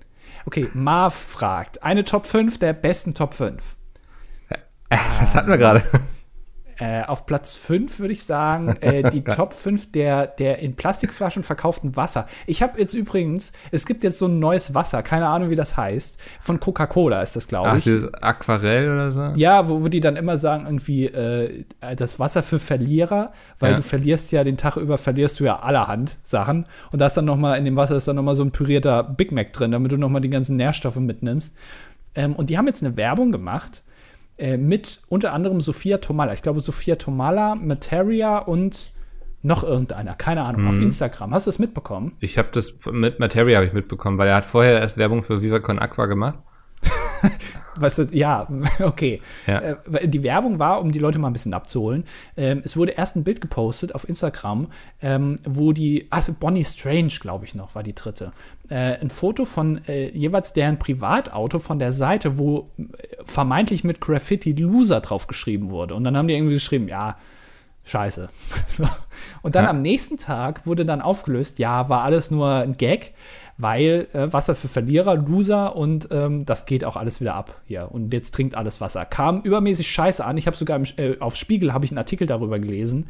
Okay, 0.45 0.69
Marv 0.73 1.13
fragt, 1.13 1.83
eine 1.83 2.03
Top 2.03 2.25
5 2.25 2.59
der 2.59 2.73
besten 2.73 3.13
Top 3.13 3.33
5. 3.33 3.75
Äh, 4.49 4.57
das 4.89 5.35
hatten 5.35 5.49
wir 5.49 5.57
gerade. 5.57 5.83
Äh, 6.77 7.03
auf 7.03 7.25
Platz 7.25 7.55
5 7.55 7.99
würde 7.99 8.11
ich 8.11 8.23
sagen, 8.23 8.75
äh, 8.81 9.09
die 9.11 9.23
Top 9.23 9.53
5 9.53 9.93
der, 9.93 10.27
der 10.27 10.59
in 10.59 10.75
Plastikflaschen 10.75 11.43
verkauften 11.43 11.95
Wasser. 11.95 12.27
Ich 12.47 12.61
habe 12.61 12.79
jetzt 12.79 12.93
übrigens, 12.93 13.53
es 13.71 13.85
gibt 13.85 14.03
jetzt 14.03 14.17
so 14.17 14.27
ein 14.27 14.39
neues 14.39 14.73
Wasser, 14.73 15.01
keine 15.01 15.27
Ahnung, 15.27 15.49
wie 15.49 15.55
das 15.55 15.77
heißt. 15.77 16.19
Von 16.41 16.59
Coca-Cola 16.59 17.21
ist 17.21 17.35
das, 17.35 17.47
glaube 17.47 17.69
ich. 17.69 17.73
Ach, 17.73 17.83
dieses 17.83 18.13
Aquarell 18.13 18.91
oder 18.91 19.11
so? 19.11 19.31
Ja, 19.35 19.69
wo, 19.69 19.83
wo 19.83 19.87
die 19.87 20.01
dann 20.01 20.17
immer 20.17 20.37
sagen, 20.37 20.65
irgendwie, 20.65 21.05
äh, 21.05 21.63
das 21.95 22.19
Wasser 22.19 22.43
für 22.43 22.59
Verlierer, 22.59 23.31
weil 23.59 23.71
ja. 23.71 23.77
du 23.77 23.83
verlierst 23.83 24.33
ja 24.33 24.43
den 24.43 24.57
Tag 24.57 24.75
über, 24.75 24.97
verlierst 24.97 25.39
du 25.39 25.45
ja 25.45 25.59
allerhand 25.59 26.17
Sachen. 26.23 26.65
Und 26.91 26.99
da 26.99 27.07
ist 27.07 27.15
dann 27.15 27.25
noch 27.25 27.37
mal, 27.37 27.55
in 27.55 27.63
dem 27.63 27.77
Wasser 27.77 27.95
ist 27.95 28.07
dann 28.07 28.17
noch 28.17 28.23
mal 28.23 28.35
so 28.35 28.43
ein 28.43 28.51
pürierter 28.51 29.03
Big 29.03 29.31
Mac 29.31 29.53
drin, 29.53 29.71
damit 29.71 29.93
du 29.93 29.97
noch 29.97 30.09
mal 30.09 30.19
die 30.19 30.29
ganzen 30.29 30.57
Nährstoffe 30.57 30.97
mitnimmst. 30.97 31.53
Ähm, 32.15 32.35
und 32.35 32.49
die 32.49 32.57
haben 32.57 32.67
jetzt 32.67 32.83
eine 32.83 32.97
Werbung 32.97 33.31
gemacht 33.31 33.83
äh, 34.37 34.57
mit 34.57 35.01
unter 35.07 35.33
anderem 35.33 35.61
Sophia 35.61 35.97
Tomala. 35.99 36.33
Ich 36.33 36.41
glaube, 36.41 36.59
Sophia 36.59 36.95
Tomala, 36.95 37.55
Materia 37.55 38.39
und 38.39 38.91
noch 39.41 39.63
irgendeiner, 39.63 40.15
keine 40.15 40.43
Ahnung, 40.43 40.63
mhm. 40.63 40.67
auf 40.69 40.79
Instagram. 40.79 41.33
Hast 41.33 41.45
du 41.45 41.49
das 41.49 41.59
mitbekommen? 41.59 42.13
Ich 42.19 42.37
habe 42.37 42.49
das 42.51 42.79
mit 42.91 43.19
Materia 43.19 43.57
habe 43.57 43.67
ich 43.67 43.73
mitbekommen, 43.73 44.17
weil 44.17 44.27
er 44.27 44.35
hat 44.35 44.45
vorher 44.45 44.79
erst 44.79 44.97
Werbung 44.97 45.23
für 45.23 45.41
Viva 45.41 45.57
Aqua 45.57 46.07
gemacht. 46.07 46.39
du, 47.79 48.07
ja, 48.11 48.47
okay. 48.79 49.21
Ja. 49.47 49.59
Äh, 49.59 50.07
die 50.07 50.23
Werbung 50.23 50.59
war, 50.59 50.81
um 50.81 50.91
die 50.91 50.99
Leute 50.99 51.19
mal 51.19 51.27
ein 51.27 51.33
bisschen 51.33 51.53
abzuholen. 51.53 52.05
Ähm, 52.37 52.61
es 52.63 52.77
wurde 52.77 52.93
erst 52.93 53.15
ein 53.15 53.23
Bild 53.23 53.41
gepostet 53.41 53.95
auf 53.95 54.07
Instagram, 54.07 54.67
ähm, 55.01 55.37
wo 55.47 55.71
die, 55.71 56.07
also 56.09 56.33
Bonnie 56.33 56.63
Strange, 56.63 57.13
glaube 57.19 57.45
ich 57.45 57.55
noch, 57.55 57.75
war 57.75 57.83
die 57.83 57.95
dritte. 57.95 58.31
Äh, 58.69 58.99
ein 58.99 59.09
Foto 59.09 59.45
von 59.45 59.85
äh, 59.87 60.09
jeweils 60.09 60.53
deren 60.53 60.79
Privatauto 60.79 61.59
von 61.59 61.79
der 61.79 61.91
Seite, 61.91 62.37
wo 62.37 62.69
vermeintlich 63.23 63.83
mit 63.83 64.01
Graffiti 64.01 64.53
Loser 64.53 65.01
drauf 65.01 65.27
geschrieben 65.27 65.69
wurde. 65.69 65.95
Und 65.95 66.03
dann 66.03 66.17
haben 66.17 66.27
die 66.27 66.35
irgendwie 66.35 66.53
geschrieben, 66.53 66.87
ja, 66.87 67.17
scheiße. 67.85 68.29
so. 68.67 68.87
Und 69.41 69.55
dann 69.55 69.65
ja. 69.65 69.69
am 69.69 69.81
nächsten 69.81 70.17
Tag 70.17 70.65
wurde 70.65 70.85
dann 70.85 71.01
aufgelöst, 71.01 71.59
ja, 71.59 71.89
war 71.89 72.03
alles 72.03 72.31
nur 72.31 72.49
ein 72.49 72.77
Gag 72.77 73.13
weil 73.57 74.07
äh, 74.13 74.33
Wasser 74.33 74.53
für 74.53 74.67
Verlierer, 74.67 75.15
Loser 75.15 75.75
und 75.75 76.09
ähm, 76.11 76.45
das 76.45 76.65
geht 76.65 76.83
auch 76.83 76.97
alles 76.97 77.21
wieder 77.21 77.35
ab 77.35 77.61
hier. 77.65 77.89
Und 77.89 78.13
jetzt 78.13 78.33
trinkt 78.33 78.55
alles 78.55 78.81
Wasser. 78.81 79.05
Kam 79.05 79.41
übermäßig 79.41 79.87
scheiße 79.87 80.25
an. 80.25 80.37
Ich 80.37 80.47
habe 80.47 80.57
sogar 80.57 80.77
im, 80.77 80.83
äh, 80.97 81.17
auf 81.19 81.37
Spiegel 81.37 81.73
habe 81.73 81.85
ich 81.85 81.91
einen 81.91 81.97
Artikel 81.97 82.27
darüber 82.27 82.59
gelesen, 82.59 83.07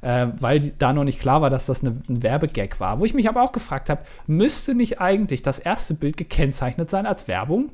äh, 0.00 0.28
weil 0.38 0.72
da 0.78 0.92
noch 0.92 1.04
nicht 1.04 1.18
klar 1.18 1.42
war, 1.42 1.50
dass 1.50 1.66
das 1.66 1.82
eine, 1.82 2.00
ein 2.08 2.22
Werbegag 2.22 2.78
war. 2.78 3.00
Wo 3.00 3.04
ich 3.04 3.14
mich 3.14 3.28
aber 3.28 3.42
auch 3.42 3.52
gefragt 3.52 3.90
habe, 3.90 4.02
müsste 4.28 4.76
nicht 4.76 5.00
eigentlich 5.00 5.42
das 5.42 5.58
erste 5.58 5.94
Bild 5.94 6.16
gekennzeichnet 6.16 6.90
sein 6.90 7.04
als 7.04 7.26
Werbung? 7.26 7.70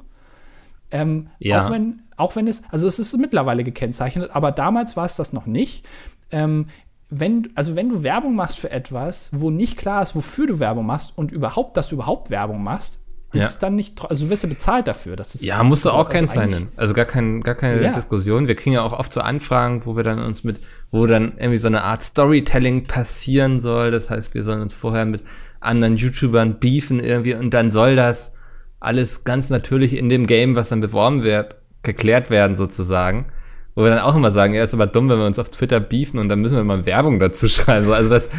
Ähm, 0.90 1.28
ja. 1.40 1.62
Auch 1.62 1.70
wenn, 1.70 2.00
auch 2.16 2.36
wenn 2.36 2.48
es, 2.48 2.62
also 2.70 2.88
es 2.88 2.98
ist 2.98 3.14
mittlerweile 3.18 3.64
gekennzeichnet, 3.64 4.30
aber 4.32 4.50
damals 4.50 4.96
war 4.96 5.04
es 5.04 5.16
das 5.16 5.34
noch 5.34 5.44
nicht. 5.44 5.86
Ähm, 6.30 6.68
wenn, 7.16 7.48
also 7.54 7.76
wenn 7.76 7.88
du 7.88 8.02
Werbung 8.02 8.34
machst 8.34 8.58
für 8.58 8.70
etwas, 8.70 9.30
wo 9.32 9.50
nicht 9.50 9.76
klar 9.76 10.02
ist, 10.02 10.16
wofür 10.16 10.46
du 10.46 10.58
Werbung 10.58 10.86
machst 10.86 11.16
und 11.16 11.30
überhaupt, 11.30 11.76
dass 11.76 11.88
du 11.88 11.94
überhaupt 11.94 12.30
Werbung 12.30 12.62
machst, 12.62 13.00
ist 13.32 13.42
ja. 13.42 13.48
es 13.48 13.58
dann 13.58 13.74
nicht, 13.74 14.00
also 14.08 14.24
du 14.24 14.30
wirst 14.30 14.42
ja 14.42 14.48
bezahlt 14.48 14.88
dafür. 14.88 15.16
Das 15.16 15.34
ist 15.34 15.44
ja, 15.44 15.62
musst 15.62 15.84
du 15.84 15.90
auch 15.90 16.06
also 16.06 16.10
kennzeichnen. 16.10 16.68
Also 16.76 16.94
gar, 16.94 17.04
kein, 17.04 17.42
gar 17.42 17.54
keine 17.54 17.82
ja. 17.82 17.92
Diskussion. 17.92 18.48
Wir 18.48 18.54
kriegen 18.54 18.74
ja 18.74 18.82
auch 18.82 18.92
oft 18.92 19.12
so 19.12 19.20
Anfragen, 19.20 19.86
wo 19.86 19.96
wir 19.96 20.02
dann 20.02 20.20
uns 20.20 20.44
mit, 20.44 20.60
wo 20.90 21.06
dann 21.06 21.34
irgendwie 21.36 21.56
so 21.56 21.68
eine 21.68 21.82
Art 21.82 22.02
Storytelling 22.02 22.84
passieren 22.84 23.60
soll. 23.60 23.90
Das 23.90 24.10
heißt, 24.10 24.34
wir 24.34 24.42
sollen 24.42 24.62
uns 24.62 24.74
vorher 24.74 25.04
mit 25.04 25.22
anderen 25.60 25.96
YouTubern 25.96 26.58
beefen 26.58 27.00
irgendwie 27.00 27.34
und 27.34 27.54
dann 27.54 27.70
soll 27.70 27.96
das 27.96 28.34
alles 28.80 29.24
ganz 29.24 29.50
natürlich 29.50 29.94
in 29.94 30.08
dem 30.08 30.26
Game, 30.26 30.56
was 30.56 30.68
dann 30.68 30.80
beworben 30.80 31.22
wird, 31.22 31.56
geklärt 31.82 32.30
werden 32.30 32.54
sozusagen. 32.54 33.26
Wo 33.74 33.82
wir 33.82 33.90
dann 33.90 34.00
auch 34.00 34.14
immer 34.14 34.30
sagen, 34.30 34.54
ja, 34.54 34.62
ist 34.62 34.74
aber 34.74 34.86
dumm, 34.86 35.08
wenn 35.08 35.18
wir 35.18 35.26
uns 35.26 35.38
auf 35.38 35.50
Twitter 35.50 35.80
beefen 35.80 36.18
und 36.18 36.28
dann 36.28 36.40
müssen 36.40 36.56
wir 36.56 36.64
mal 36.64 36.86
Werbung 36.86 37.18
dazu 37.18 37.48
schreiben. 37.48 37.90
Also 37.92 38.10
das, 38.10 38.30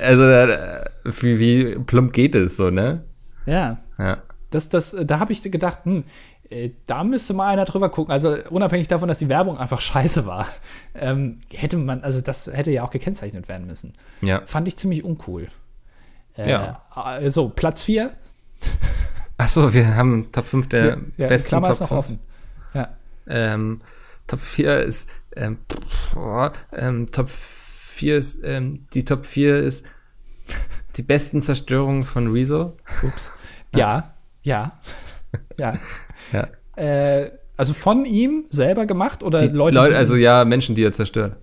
also 0.00 0.22
äh, 0.22 0.84
wie, 1.04 1.38
wie 1.38 1.78
plump 1.78 2.12
geht 2.12 2.34
es 2.34 2.56
so, 2.56 2.70
ne? 2.70 3.02
Ja. 3.46 3.78
Ja. 3.98 4.18
Das, 4.50 4.68
das, 4.68 4.96
da 5.04 5.18
habe 5.18 5.32
ich 5.32 5.42
gedacht, 5.42 5.80
hm, 5.84 6.04
äh, 6.50 6.70
da 6.86 7.02
müsste 7.02 7.34
mal 7.34 7.48
einer 7.48 7.64
drüber 7.64 7.88
gucken. 7.88 8.12
Also 8.12 8.36
unabhängig 8.50 8.88
davon, 8.88 9.08
dass 9.08 9.18
die 9.18 9.28
Werbung 9.28 9.58
einfach 9.58 9.80
scheiße 9.80 10.26
war, 10.26 10.46
ähm, 10.94 11.40
hätte 11.50 11.76
man, 11.78 12.02
also 12.02 12.20
das 12.20 12.46
hätte 12.52 12.70
ja 12.70 12.84
auch 12.84 12.90
gekennzeichnet 12.90 13.48
werden 13.48 13.66
müssen. 13.66 13.94
Ja. 14.20 14.42
Fand 14.46 14.68
ich 14.68 14.76
ziemlich 14.76 15.04
uncool. 15.04 15.48
Äh, 16.36 16.50
ja. 16.50 16.82
Äh, 17.20 17.30
so, 17.30 17.48
Platz 17.48 17.82
4. 17.82 18.12
Ach 19.36 19.48
so, 19.48 19.74
wir 19.74 19.96
haben 19.96 20.30
Top 20.30 20.46
5 20.46 20.68
der 20.68 20.84
ja, 20.84 20.96
ja, 21.16 21.28
besten 21.28 21.48
Klammer 21.48 21.66
Top 21.66 21.72
ist 21.72 21.80
noch 21.80 21.88
5. 21.88 21.98
offen. 21.98 22.18
Ja. 22.74 22.88
Ähm, 23.26 23.80
Top 24.26 24.40
4 24.40 24.80
ist, 24.84 25.10
ähm, 25.36 25.58
boah, 26.14 26.52
ähm, 26.72 27.10
Top 27.10 27.28
4 27.30 28.16
ist, 28.16 28.40
ähm, 28.44 28.86
die 28.94 29.04
Top 29.04 29.26
4 29.26 29.58
ist 29.58 29.86
die 30.96 31.02
besten 31.02 31.40
Zerstörungen 31.40 32.02
von 32.02 32.32
Rezo. 32.32 32.76
Ups. 33.02 33.30
Ja, 33.74 34.14
ja, 34.42 34.78
ja. 35.58 35.78
ja. 36.32 36.48
Äh, 36.76 37.30
also 37.56 37.74
von 37.74 38.04
ihm 38.04 38.46
selber 38.50 38.86
gemacht 38.86 39.22
oder 39.22 39.40
die 39.40 39.54
Leute? 39.54 39.76
Leute 39.76 39.96
also 39.96 40.16
ja, 40.16 40.44
Menschen, 40.44 40.74
die 40.74 40.84
er 40.84 40.92
zerstört. 40.92 41.36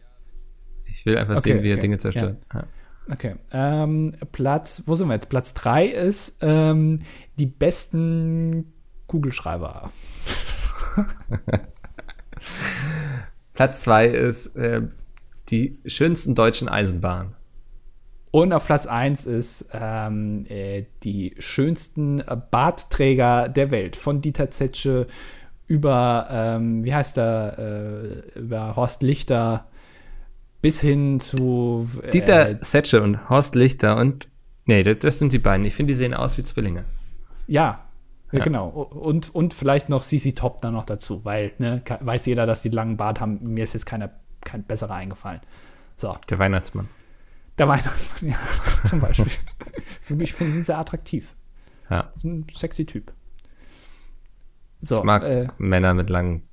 Ich 0.85 1.05
will 1.05 1.17
einfach 1.17 1.37
okay, 1.37 1.53
sehen, 1.53 1.63
wie 1.63 1.71
okay. 1.71 1.71
er 1.71 1.77
Dinge 1.77 1.97
zerstört. 1.97 2.37
Ja. 2.53 2.59
Ja. 2.59 2.67
Okay. 3.11 3.35
Ähm, 3.51 4.13
Platz, 4.31 4.83
wo 4.85 4.95
sind 4.95 5.07
wir 5.07 5.13
jetzt? 5.13 5.29
Platz 5.29 5.53
3 5.53 5.87
ist 5.87 6.37
ähm, 6.41 7.01
die 7.37 7.45
besten 7.45 8.73
Kugelschreiber. 9.07 9.89
Platz 13.53 13.81
2 13.81 14.07
ist 14.07 14.55
äh, 14.55 14.81
die 15.49 15.77
schönsten 15.85 16.35
deutschen 16.35 16.69
Eisenbahnen. 16.69 17.35
Und 18.31 18.53
auf 18.53 18.65
Platz 18.65 18.87
1 18.87 19.25
ist 19.25 19.67
ähm, 19.73 20.45
äh, 20.47 20.85
die 21.03 21.35
schönsten 21.37 22.23
Bartträger 22.49 23.49
der 23.49 23.71
Welt. 23.71 23.97
Von 23.97 24.21
Dieter 24.21 24.49
Zetsche 24.49 25.07
über, 25.67 26.27
ähm, 26.31 26.83
wie 26.83 26.93
heißt 26.93 27.17
er, 27.17 27.59
äh, 27.59 28.39
über 28.39 28.75
Horst 28.77 29.03
Lichter 29.03 29.67
bis 30.61 30.79
hin 30.79 31.19
zu. 31.19 31.89
Äh, 32.03 32.11
Dieter 32.11 32.61
Zetsche 32.61 33.01
und 33.01 33.29
Horst 33.29 33.55
Lichter 33.55 33.97
und. 33.97 34.29
Nee, 34.65 34.83
das, 34.83 34.99
das 34.99 35.19
sind 35.19 35.33
die 35.33 35.39
beiden. 35.39 35.65
Ich 35.65 35.75
finde, 35.75 35.91
die 35.91 35.97
sehen 35.97 36.13
aus 36.13 36.37
wie 36.37 36.43
Zwillinge. 36.43 36.85
Ja, 37.47 37.83
ja. 38.31 38.43
Genau. 38.43 38.69
Und, 38.69 39.33
und 39.33 39.53
vielleicht 39.53 39.89
noch 39.89 40.03
CC 40.03 40.33
Top 40.33 40.61
dann 40.61 40.73
noch 40.73 40.85
dazu, 40.85 41.25
weil 41.25 41.53
ne, 41.57 41.81
weiß 41.99 42.25
jeder, 42.25 42.45
dass 42.45 42.61
die 42.61 42.69
langen 42.69 42.97
Bart 42.97 43.19
haben. 43.19 43.39
Mir 43.41 43.63
ist 43.63 43.73
jetzt 43.73 43.85
keiner, 43.85 44.11
kein 44.41 44.63
besserer 44.63 44.95
eingefallen. 44.95 45.41
So. 45.95 46.15
Der 46.29 46.39
Weihnachtsmann. 46.39 46.89
Der 47.57 47.67
Weihnachtsmann, 47.67 48.31
ja, 48.33 48.37
zum 48.85 49.01
Beispiel. 49.01 49.31
Für 50.01 50.15
mich 50.15 50.33
finde 50.33 50.53
ich 50.53 50.57
ihn 50.59 50.63
sehr 50.63 50.77
attraktiv. 50.77 51.35
Ja. 51.89 52.11
Ein 52.23 52.47
sexy 52.53 52.85
Typ. 52.85 53.11
So, 54.79 54.99
ich 54.99 55.03
mag 55.03 55.23
äh, 55.23 55.47
Männer 55.57 55.93
mit 55.93 56.09
langen 56.09 56.43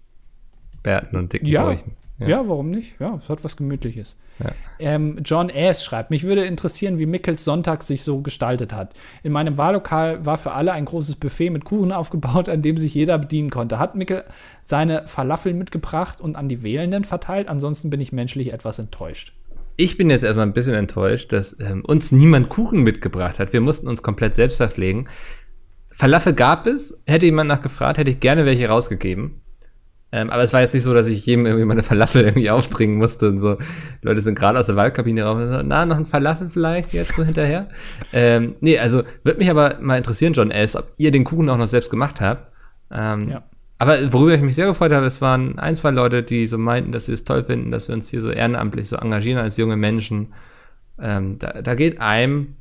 Bärten 0.83 1.17
und 1.17 1.33
dicken 1.33 1.47
ja, 1.47 1.65
Bräuchen. 1.65 1.97
Ja. 2.19 2.29
ja, 2.29 2.49
warum 2.49 2.71
nicht? 2.71 2.99
Ja, 2.99 3.21
es 3.23 3.29
hat 3.29 3.45
was 3.45 3.57
Gemütliches. 3.57 4.17
Ja. 4.41 4.51
Ähm, 4.81 5.21
John 5.25 5.51
S. 5.51 5.85
schreibt, 5.85 6.11
mich 6.11 6.25
würde 6.25 6.45
interessieren, 6.45 6.99
wie 6.99 7.07
Mickels 7.07 7.45
Sonntag 7.45 7.85
sich 7.85 8.03
so 8.03 8.23
gestaltet 8.23 8.73
hat. 8.73 8.95
In 9.23 9.31
meinem 9.31 9.57
Wahllokal 9.57 10.27
war 10.27 10.37
für 10.37 10.53
alle 10.53 10.73
ein 10.73 10.85
großes 10.85 11.17
Buffet 11.17 11.51
mit 11.51 11.65
Kuchen 11.65 11.93
aufgebaut, 11.93 12.49
an 12.49 12.63
dem 12.63 12.77
sich 12.77 12.95
jeder 12.95 13.19
bedienen 13.19 13.51
konnte. 13.51 13.79
Hat 13.79 13.95
Mickel 13.95 14.25
seine 14.65 15.07
Falafel 15.07 15.55
mitgebracht 15.55 16.21
und 16.21 16.37
an 16.37 16.49
die 16.49 16.63
Wählenden 16.65 17.05
verteilt? 17.05 17.49
Ansonsten 17.49 17.89
bin 17.89 18.01
ich 18.01 18.13
menschlich 18.13 18.53
etwas 18.53 18.81
enttäuscht. 18.81 19.33
Ich 19.77 19.97
bin 19.97 20.11
jetzt 20.11 20.25
erstmal 20.25 20.47
ein 20.47 20.53
bisschen 20.53 20.75
enttäuscht, 20.75 21.33
dass 21.33 21.57
ähm, 21.61 21.85
uns 21.85 22.11
niemand 22.11 22.49
Kuchen 22.49 22.83
mitgebracht 22.83 23.39
hat. 23.39 23.53
Wir 23.53 23.61
mussten 23.61 23.87
uns 23.87 24.03
komplett 24.03 24.35
selbst 24.35 24.57
verpflegen. 24.57 25.09
Falafel 25.93 26.33
gab 26.33 26.67
es. 26.67 27.01
Hätte 27.07 27.27
jemand 27.27 27.47
nachgefragt, 27.47 27.99
hätte 27.99 28.11
ich 28.11 28.19
gerne 28.19 28.45
welche 28.45 28.69
rausgegeben. 28.69 29.41
Ähm, 30.11 30.31
aber 30.31 30.43
es 30.43 30.55
war 30.55 30.61
jetzt 30.63 30.73
nicht 30.73 30.85
so, 30.85 30.95
dass 30.95 31.07
ich 31.07 31.27
jedem 31.27 31.45
irgendwie 31.45 31.67
meine 31.67 31.83
Falafel 31.83 32.23
irgendwie 32.25 32.51
aufdringen 32.51 32.97
musste 32.97 33.29
und 33.29 33.41
so. 33.41 33.57
Die 33.57 34.07
Leute 34.07 34.23
sind 34.23 34.39
gerade 34.39 34.59
aus 34.59 34.67
der 34.67 34.77
Wahlkabine 34.77 35.25
raus 35.25 35.43
und 35.43 35.53
so, 35.53 35.63
na, 35.63 35.85
noch 35.85 35.99
ein 35.99 36.07
Falafel 36.07 36.49
vielleicht 36.49 36.95
jetzt 36.95 37.15
so 37.15 37.25
hinterher. 37.25 37.69
ähm, 38.13 38.55
nee, 38.61 38.79
also 38.79 39.03
würde 39.23 39.39
mich 39.39 39.51
aber 39.51 39.79
mal 39.81 39.99
interessieren, 39.99 40.33
John 40.33 40.51
S., 40.51 40.77
ob 40.77 40.93
ihr 40.97 41.11
den 41.11 41.25
Kuchen 41.25 41.51
auch 41.51 41.59
noch 41.59 41.67
selbst 41.67 41.91
gemacht 41.91 42.21
habt. 42.21 42.51
Ähm, 42.91 43.29
ja. 43.29 43.43
Aber 43.77 44.13
worüber 44.13 44.35
ich 44.35 44.41
mich 44.41 44.57
sehr 44.57 44.67
gefreut 44.67 44.93
habe, 44.93 45.07
es 45.07 45.21
waren 45.21 45.59
ein, 45.59 45.75
zwei 45.75 45.91
Leute, 45.91 46.23
die 46.23 46.47
so 46.47 46.59
meinten, 46.59 46.91
dass 46.91 47.07
sie 47.07 47.13
es 47.13 47.25
toll 47.25 47.45
finden, 47.45 47.71
dass 47.71 47.87
wir 47.89 47.95
uns 47.95 48.09
hier 48.09 48.21
so 48.21 48.31
ehrenamtlich 48.31 48.89
so 48.89 48.97
engagieren 48.97 49.39
als 49.39 49.57
junge 49.57 49.77
Menschen. 49.77 50.33
Ähm, 51.01 51.39
da, 51.39 51.63
da 51.63 51.75
geht 51.75 52.01
einem 52.01 52.57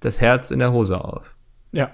das 0.00 0.20
Herz 0.20 0.50
in 0.50 0.58
der 0.58 0.72
Hose 0.72 1.02
auf. 1.02 1.36
Ja. 1.72 1.90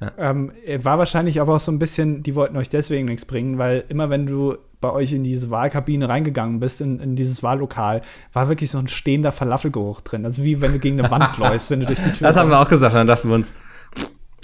Ja. 0.00 0.12
Ähm, 0.18 0.52
war 0.82 0.98
wahrscheinlich 0.98 1.40
aber 1.40 1.54
auch 1.54 1.60
so 1.60 1.72
ein 1.72 1.78
bisschen, 1.78 2.22
die 2.22 2.34
wollten 2.34 2.56
euch 2.56 2.68
deswegen 2.68 3.06
nichts 3.06 3.24
bringen, 3.24 3.58
weil 3.58 3.84
immer 3.88 4.10
wenn 4.10 4.26
du 4.26 4.56
bei 4.80 4.90
euch 4.90 5.12
in 5.12 5.22
diese 5.22 5.50
Wahlkabine 5.50 6.08
reingegangen 6.08 6.60
bist, 6.60 6.82
in, 6.82 7.00
in 7.00 7.16
dieses 7.16 7.42
Wahllokal, 7.42 8.02
war 8.32 8.48
wirklich 8.48 8.70
so 8.70 8.78
ein 8.78 8.88
stehender 8.88 9.32
Falafelgeruch 9.32 10.02
drin. 10.02 10.26
Also 10.26 10.44
wie 10.44 10.60
wenn 10.60 10.72
du 10.72 10.78
gegen 10.78 11.00
eine 11.00 11.10
Wand 11.10 11.36
läufst, 11.38 11.70
wenn 11.70 11.80
du 11.80 11.86
durch 11.86 12.02
die 12.02 12.12
Tür 12.12 12.28
Das 12.28 12.36
haben 12.36 12.50
wir 12.50 12.60
auch 12.60 12.68
gesagt, 12.68 12.94
dann 12.94 13.06
dachten 13.06 13.28
wir 13.28 13.34
uns, 13.34 13.54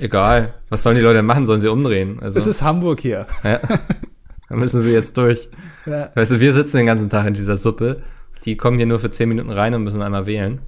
egal, 0.00 0.55
was 0.70 0.82
sollen 0.82 0.96
die 0.96 1.03
Leute 1.03 1.22
machen, 1.22 1.44
sollen 1.44 1.61
sie 1.61 1.68
umdrehen? 1.68 2.18
Also, 2.20 2.38
es 2.38 2.46
ist 2.46 2.62
Hamburg 2.62 3.00
hier. 3.00 3.26
Ja. 3.44 3.61
Da 4.48 4.57
müssen 4.57 4.82
sie 4.82 4.92
jetzt 4.92 5.16
durch. 5.16 5.48
Ja. 5.86 6.11
Weißt 6.14 6.32
du, 6.32 6.40
wir 6.40 6.53
sitzen 6.53 6.78
den 6.78 6.86
ganzen 6.86 7.09
Tag 7.09 7.26
in 7.26 7.34
dieser 7.34 7.57
Suppe. 7.57 8.03
Die 8.44 8.57
kommen 8.57 8.76
hier 8.76 8.86
nur 8.86 9.00
für 9.00 9.11
zehn 9.11 9.28
Minuten 9.28 9.50
rein 9.50 9.74
und 9.74 9.84
müssen 9.84 10.03
einmal 10.03 10.26
wählen. 10.26 10.61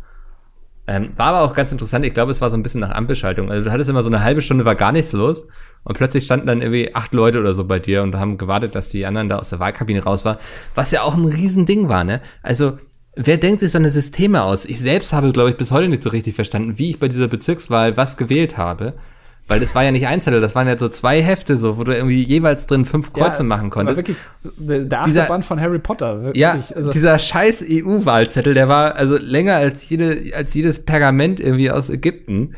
Ähm, 0.86 1.10
war 1.16 1.28
aber 1.28 1.42
auch 1.42 1.54
ganz 1.54 1.72
interessant. 1.72 2.04
Ich 2.04 2.12
glaube, 2.12 2.30
es 2.30 2.40
war 2.40 2.50
so 2.50 2.56
ein 2.56 2.62
bisschen 2.62 2.82
nach 2.82 2.90
Ampelschaltung. 2.90 3.50
Also 3.50 3.64
du 3.64 3.72
hattest 3.72 3.88
immer 3.88 4.02
so 4.02 4.10
eine 4.10 4.22
halbe 4.22 4.42
Stunde, 4.42 4.64
war 4.64 4.74
gar 4.74 4.92
nichts 4.92 5.12
los. 5.12 5.46
Und 5.82 5.96
plötzlich 5.96 6.24
standen 6.24 6.46
dann 6.46 6.62
irgendwie 6.62 6.94
acht 6.94 7.12
Leute 7.12 7.40
oder 7.40 7.54
so 7.54 7.64
bei 7.64 7.78
dir 7.78 8.02
und 8.02 8.16
haben 8.16 8.38
gewartet, 8.38 8.74
dass 8.74 8.90
die 8.90 9.06
anderen 9.06 9.28
da 9.28 9.38
aus 9.38 9.50
der 9.50 9.60
Wahlkabine 9.60 10.02
raus 10.02 10.24
waren. 10.24 10.38
Was 10.74 10.90
ja 10.90 11.02
auch 11.02 11.14
ein 11.14 11.24
Riesending 11.24 11.88
war, 11.88 12.04
ne? 12.04 12.20
Also, 12.42 12.78
wer 13.16 13.38
denkt 13.38 13.60
sich 13.60 13.72
so 13.72 13.78
eine 13.78 13.90
Systeme 13.90 14.42
aus? 14.42 14.64
Ich 14.66 14.80
selbst 14.80 15.12
habe, 15.12 15.32
glaube 15.32 15.50
ich, 15.50 15.56
bis 15.56 15.72
heute 15.72 15.88
nicht 15.88 16.02
so 16.02 16.10
richtig 16.10 16.34
verstanden, 16.34 16.78
wie 16.78 16.90
ich 16.90 17.00
bei 17.00 17.08
dieser 17.08 17.28
Bezirkswahl 17.28 17.96
was 17.96 18.16
gewählt 18.16 18.58
habe. 18.58 18.94
Weil 19.46 19.60
das 19.60 19.74
war 19.74 19.84
ja 19.84 19.92
nicht 19.92 20.06
ein 20.06 20.22
Zettel, 20.22 20.40
das 20.40 20.54
waren 20.54 20.66
ja 20.66 20.78
so 20.78 20.88
zwei 20.88 21.22
Hefte, 21.22 21.58
so, 21.58 21.76
wo 21.76 21.84
du 21.84 21.94
irgendwie 21.94 22.22
jeweils 22.22 22.66
drin 22.66 22.86
fünf 22.86 23.12
Kreuze 23.12 23.42
ja, 23.42 23.44
machen 23.44 23.68
konntest. 23.68 23.98
Wirklich, 23.98 24.16
der 24.56 25.02
dieser, 25.04 25.26
Band 25.26 25.44
von 25.44 25.60
Harry 25.60 25.78
Potter. 25.78 26.22
Wirklich. 26.22 26.40
Ja, 26.40 26.58
also. 26.74 26.90
dieser 26.90 27.18
scheiß 27.18 27.62
EU-Wahlzettel, 27.68 28.54
der 28.54 28.68
war 28.68 28.94
also 28.94 29.18
länger 29.18 29.56
als, 29.56 29.86
jede, 29.90 30.34
als 30.34 30.54
jedes 30.54 30.86
Pergament 30.86 31.40
irgendwie 31.40 31.70
aus 31.70 31.90
Ägypten. 31.90 32.54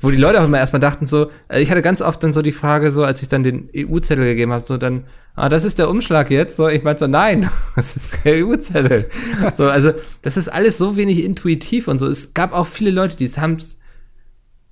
Wo 0.00 0.10
die 0.10 0.16
Leute 0.16 0.40
auch 0.40 0.46
immer 0.46 0.58
erstmal 0.58 0.80
dachten 0.80 1.04
so, 1.04 1.30
also 1.46 1.62
ich 1.62 1.70
hatte 1.70 1.82
ganz 1.82 2.00
oft 2.00 2.24
dann 2.24 2.32
so 2.32 2.40
die 2.40 2.52
Frage 2.52 2.90
so, 2.90 3.04
als 3.04 3.20
ich 3.20 3.28
dann 3.28 3.42
den 3.42 3.68
EU-Zettel 3.76 4.24
gegeben 4.24 4.50
habe, 4.50 4.66
so 4.66 4.78
dann, 4.78 5.04
ah, 5.36 5.50
das 5.50 5.64
ist 5.64 5.78
der 5.78 5.90
Umschlag 5.90 6.30
jetzt. 6.30 6.56
So, 6.56 6.68
ich 6.68 6.82
meinte 6.82 7.04
so, 7.04 7.06
nein, 7.06 7.48
das 7.76 7.94
ist 7.94 8.24
der 8.24 8.44
EU-Zettel. 8.44 9.08
so, 9.52 9.66
also 9.66 9.92
das 10.22 10.36
ist 10.36 10.48
alles 10.48 10.78
so 10.78 10.96
wenig 10.96 11.22
intuitiv 11.22 11.86
und 11.86 11.98
so. 11.98 12.08
Es 12.08 12.34
gab 12.34 12.54
auch 12.54 12.66
viele 12.66 12.90
Leute, 12.90 13.14
die 13.14 13.28
haben 13.28 13.56
es 13.56 13.78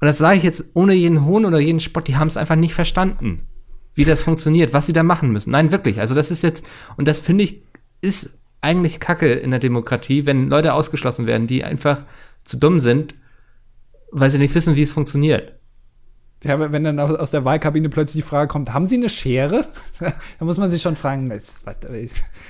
und 0.02 0.06
das 0.06 0.18
sage 0.18 0.36
ich 0.36 0.42
jetzt 0.42 0.64
ohne 0.74 0.94
jeden 0.94 1.24
Hohn 1.24 1.44
oder 1.44 1.60
jeden 1.60 1.78
Spott, 1.78 2.08
die 2.08 2.16
haben 2.16 2.26
es 2.26 2.36
einfach 2.36 2.56
nicht 2.56 2.74
verstanden, 2.74 3.46
wie 3.94 4.04
das 4.04 4.20
funktioniert, 4.20 4.72
was 4.72 4.86
sie 4.86 4.92
da 4.92 5.04
machen 5.04 5.30
müssen. 5.30 5.52
Nein, 5.52 5.70
wirklich. 5.70 6.00
Also 6.00 6.16
das 6.16 6.32
ist 6.32 6.42
jetzt, 6.42 6.66
und 6.96 7.06
das 7.06 7.20
finde 7.20 7.44
ich, 7.44 7.62
ist 8.00 8.40
eigentlich 8.60 8.98
Kacke 8.98 9.32
in 9.32 9.52
der 9.52 9.60
Demokratie, 9.60 10.26
wenn 10.26 10.48
Leute 10.48 10.74
ausgeschlossen 10.74 11.28
werden, 11.28 11.46
die 11.46 11.62
einfach 11.62 12.02
zu 12.42 12.56
dumm 12.56 12.80
sind, 12.80 13.14
weil 14.10 14.28
sie 14.28 14.38
nicht 14.38 14.56
wissen, 14.56 14.74
wie 14.74 14.82
es 14.82 14.90
funktioniert. 14.90 15.52
Ja, 16.42 16.72
wenn 16.72 16.82
dann 16.82 16.98
aus 16.98 17.30
der 17.30 17.44
Wahlkabine 17.44 17.88
plötzlich 17.88 18.24
die 18.24 18.28
Frage 18.28 18.48
kommt, 18.48 18.72
haben 18.72 18.86
Sie 18.86 18.96
eine 18.96 19.08
Schere? 19.08 19.68
da 20.00 20.44
muss 20.44 20.58
man 20.58 20.68
sich 20.68 20.82
schon 20.82 20.96
fragen, 20.96 21.30
was, 21.30 21.60
was, 21.64 21.76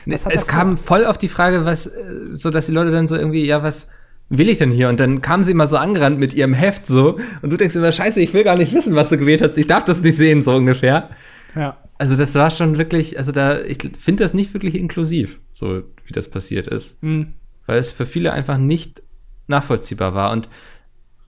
was 0.06 0.26
Es 0.32 0.46
kam 0.46 0.78
voll 0.78 1.04
auf 1.04 1.18
die 1.18 1.28
Frage, 1.28 1.66
was, 1.66 1.86
äh, 1.88 2.28
so 2.30 2.48
dass 2.48 2.64
die 2.64 2.72
Leute 2.72 2.92
dann 2.92 3.06
so 3.06 3.14
irgendwie, 3.14 3.44
ja, 3.44 3.62
was, 3.62 3.90
will 4.38 4.48
ich 4.48 4.58
denn 4.58 4.70
hier? 4.70 4.88
Und 4.88 4.98
dann 4.98 5.20
kam 5.20 5.44
sie 5.44 5.52
immer 5.52 5.68
so 5.68 5.76
angerannt 5.76 6.18
mit 6.18 6.34
ihrem 6.34 6.54
Heft 6.54 6.86
so 6.86 7.18
und 7.42 7.52
du 7.52 7.56
denkst 7.56 7.76
immer, 7.76 7.92
scheiße, 7.92 8.20
ich 8.20 8.34
will 8.34 8.44
gar 8.44 8.56
nicht 8.56 8.72
wissen, 8.72 8.94
was 8.94 9.10
du 9.10 9.18
gewählt 9.18 9.42
hast, 9.42 9.58
ich 9.58 9.66
darf 9.66 9.84
das 9.84 10.02
nicht 10.02 10.16
sehen, 10.16 10.42
so 10.42 10.54
ungefähr. 10.54 11.10
Ja. 11.54 11.76
Also 11.98 12.16
das 12.16 12.34
war 12.34 12.50
schon 12.50 12.78
wirklich, 12.78 13.18
also 13.18 13.30
da, 13.30 13.60
ich 13.60 13.78
finde 13.98 14.24
das 14.24 14.34
nicht 14.34 14.54
wirklich 14.54 14.74
inklusiv, 14.74 15.40
so 15.52 15.82
wie 16.04 16.12
das 16.12 16.30
passiert 16.30 16.66
ist. 16.66 17.00
Mhm. 17.02 17.34
Weil 17.66 17.78
es 17.78 17.92
für 17.92 18.06
viele 18.06 18.32
einfach 18.32 18.58
nicht 18.58 19.02
nachvollziehbar 19.46 20.14
war. 20.14 20.32
Und 20.32 20.48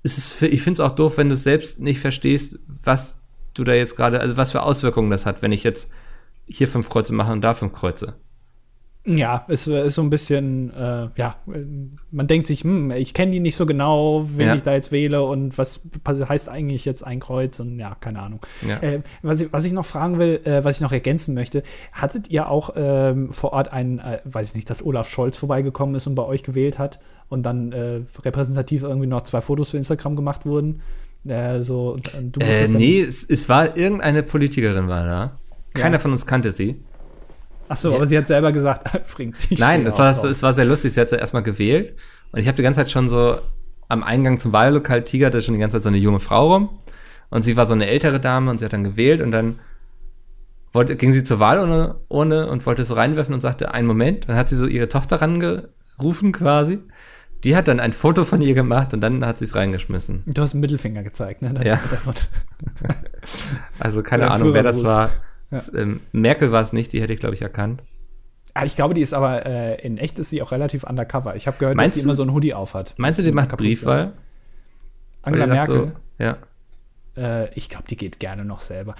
es 0.03 0.19
ist 0.19 0.33
für, 0.33 0.49
ich 0.49 0.63
finde 0.63 0.75
es 0.75 0.81
auch 0.81 0.93
doof, 0.93 1.17
wenn 1.17 1.29
du 1.29 1.37
selbst 1.37 1.81
nicht 1.81 2.01
verstehst, 2.01 2.59
was 2.83 3.21
du 3.55 3.65
da 3.65 3.73
jetzt 3.73 3.97
gerade, 3.97 4.21
also 4.21 4.37
was 4.37 4.53
für 4.53 4.63
Auswirkungen 4.63 5.11
das 5.11 5.27
hat, 5.27 5.43
wenn 5.43 5.53
ich 5.53 5.63
jetzt 5.63 5.91
hier 6.47 6.69
fünf 6.69 6.89
Kreuze 6.89 7.15
mache 7.15 7.33
und 7.33 7.43
da 7.43 7.55
fünf 7.55 7.73
Kreuze. 7.73 8.17
Ja, 9.07 9.45
ist, 9.49 9.67
ist 9.67 9.95
so 9.95 10.03
ein 10.03 10.09
bisschen, 10.09 10.73
äh, 10.73 11.09
ja, 11.17 11.37
man 12.11 12.27
denkt 12.27 12.47
sich, 12.47 12.65
hm, 12.65 12.91
ich 12.91 13.13
kenne 13.13 13.33
die 13.33 13.41
nicht 13.41 13.55
so 13.55 13.67
genau, 13.67 14.27
wen 14.35 14.49
ja. 14.49 14.55
ich 14.55 14.63
da 14.63 14.73
jetzt 14.73 14.93
wähle 14.93 15.23
und 15.23 15.59
was 15.59 15.81
heißt 16.07 16.49
eigentlich 16.49 16.87
jetzt 16.87 17.07
ein 17.07 17.21
Kreuz 17.21 17.61
und 17.61 17.79
ja, 17.79 17.95
keine 18.01 18.21
Ahnung. 18.21 18.41
Ja. 18.67 18.79
Äh, 18.79 19.03
was, 19.21 19.43
ich, 19.43 19.53
was 19.53 19.67
ich 19.67 19.73
noch 19.73 19.85
fragen 19.85 20.19
will, 20.19 20.41
äh, 20.45 20.65
was 20.65 20.77
ich 20.77 20.81
noch 20.81 20.93
ergänzen 20.93 21.35
möchte, 21.35 21.63
hattet 21.93 22.31
ihr 22.31 22.49
auch 22.49 22.71
ähm, 22.77 23.31
vor 23.31 23.53
Ort 23.53 23.71
einen, 23.71 23.99
äh, 23.99 24.21
weiß 24.25 24.49
ich 24.49 24.55
nicht, 24.55 24.71
dass 24.71 24.83
Olaf 24.83 25.11
Scholz 25.11 25.37
vorbeigekommen 25.37 25.95
ist 25.95 26.07
und 26.07 26.15
bei 26.15 26.25
euch 26.25 26.43
gewählt 26.43 26.79
hat 26.79 26.99
und 27.29 27.45
dann 27.45 27.73
äh, 27.73 28.01
repräsentativ 28.23 28.85
irgendwie 28.85 29.07
noch 29.07 29.23
zwei 29.23 29.43
Fotos 29.43 29.71
für 29.71 29.77
Instagram 29.77 30.17
gemacht 30.17 30.47
wurden? 30.47 30.81
Äh, 31.27 31.61
so, 31.61 31.99
du 32.23 32.41
äh, 32.41 32.69
nee, 32.69 33.03
es, 33.03 33.29
es 33.29 33.51
war 33.51 33.77
irgendeine 33.77 34.23
Politikerin 34.23 34.89
war 34.89 35.05
da. 35.05 35.39
Keiner 35.75 35.97
ja. 35.97 36.01
von 36.01 36.13
uns 36.13 36.25
kannte 36.25 36.53
sie. 36.53 36.77
Ach 37.69 37.77
so, 37.77 37.91
ja. 37.91 37.97
aber 37.97 38.07
sie 38.07 38.17
hat 38.19 38.29
selber 38.29 38.53
gesagt, 38.53 38.91
bringt 39.15 39.37
sie. 39.37 39.55
Nein, 39.55 39.87
es 39.87 39.99
war, 39.99 40.11
es 40.25 40.43
war 40.43 40.53
sehr 40.53 40.65
lustig. 40.65 40.93
Sie 40.93 41.01
hat 41.01 41.11
ja 41.11 41.19
erstmal 41.19 41.43
gewählt. 41.43 41.95
Und 42.33 42.41
ich 42.41 42.47
habe 42.47 42.57
die 42.57 42.63
ganze 42.63 42.81
Zeit 42.81 42.91
schon 42.91 43.09
so 43.09 43.39
am 43.89 44.03
Eingang 44.03 44.39
zum 44.39 44.53
Wahllokal 44.53 45.05
tigerte 45.05 45.43
schon 45.43 45.55
die 45.55 45.61
ganze 45.61 45.77
Zeit 45.77 45.85
so 45.85 45.89
eine 45.89 45.99
junge 45.99 46.21
Frau 46.21 46.53
rum. 46.53 46.79
Und 47.31 47.43
sie 47.43 47.57
war 47.57 47.67
so 47.67 47.75
eine 47.75 47.87
ältere 47.87 48.21
Dame 48.21 48.51
und 48.51 48.59
sie 48.59 48.65
hat 48.65 48.73
dann 48.73 48.85
gewählt 48.85 49.21
und 49.21 49.33
dann 49.33 49.59
wollte, 50.73 50.97
ging 50.97 51.13
sie 51.13 51.23
zur 51.23 51.41
Wahl 51.41 51.59
ohne, 51.59 51.97
ohne 52.09 52.49
und 52.49 52.67
wollte 52.67 52.85
so 52.85 52.95
reinwerfen 52.95 53.35
und 53.35 53.41
sagte, 53.41 53.73
einen 53.73 53.87
Moment. 53.87 54.29
Dann 54.29 54.37
hat 54.37 54.49
sie 54.49 54.57
so 54.57 54.67
ihre 54.67 54.89
Tochter 54.89 55.21
rangerufen 55.23 56.33
quasi. 56.33 56.81
Die 57.45 57.55
hat 57.55 57.69
dann 57.69 57.79
ein 57.79 57.93
Foto 57.93 58.25
von 58.25 58.41
ihr 58.41 58.55
gemacht 58.55 58.95
und 58.95 59.01
dann 59.01 59.25
hat 59.25 59.39
sie 59.39 59.45
es 59.45 59.55
reingeschmissen. 59.55 60.23
Du 60.27 60.43
hast 60.43 60.55
einen 60.55 60.63
Mittelfinger 60.63 61.03
gezeigt, 61.03 61.43
ne? 61.43 61.55
ja. 61.63 61.79
also 63.79 64.03
keine 64.03 64.31
Ahnung, 64.31 64.55
wer 64.55 64.63
das 64.63 64.83
war. 64.83 65.11
Ja. 65.55 65.79
ähm, 65.81 66.01
Merkel 66.13 66.53
war 66.53 66.63
es 66.63 66.73
nicht, 66.73 66.93
die 66.93 67.01
hätte 67.01 67.13
ich, 67.13 67.21
glaube 67.21 67.35
ich, 67.35 67.43
erkannt. 67.43 67.83
Ah, 68.55 68.65
ich 68.65 68.77
glaube, 68.77 68.95
die 68.95 69.01
ist 69.01 69.15
aber, 69.15 69.45
äh, 69.47 69.85
in 69.85 69.99
echt 69.99 70.19
ist 70.19 70.31
sie 70.31 70.41
auch 70.41 70.53
relativ 70.53 70.85
undercover. 70.85 71.35
Ich 71.35 71.47
habe 71.49 71.57
gehört, 71.59 71.77
meinst 71.77 71.97
dass 71.97 72.03
sie 72.03 72.07
immer 72.07 72.15
so 72.15 72.23
ein 72.23 72.33
Hoodie 72.33 72.55
aufhat. 72.55 72.95
Meinst 72.99 73.19
du, 73.19 73.25
die 73.25 73.33
macht 73.33 73.57
Briefwahl? 73.57 74.13
Angela 75.23 75.47
Merkel? 75.47 75.93
So, 76.19 76.25
ja. 76.25 76.37
Äh, 77.17 77.53
ich 77.55 77.69
glaube, 77.69 77.85
die 77.89 77.97
geht 77.97 78.21
gerne 78.21 78.45
noch 78.45 78.61
selber. 78.61 78.95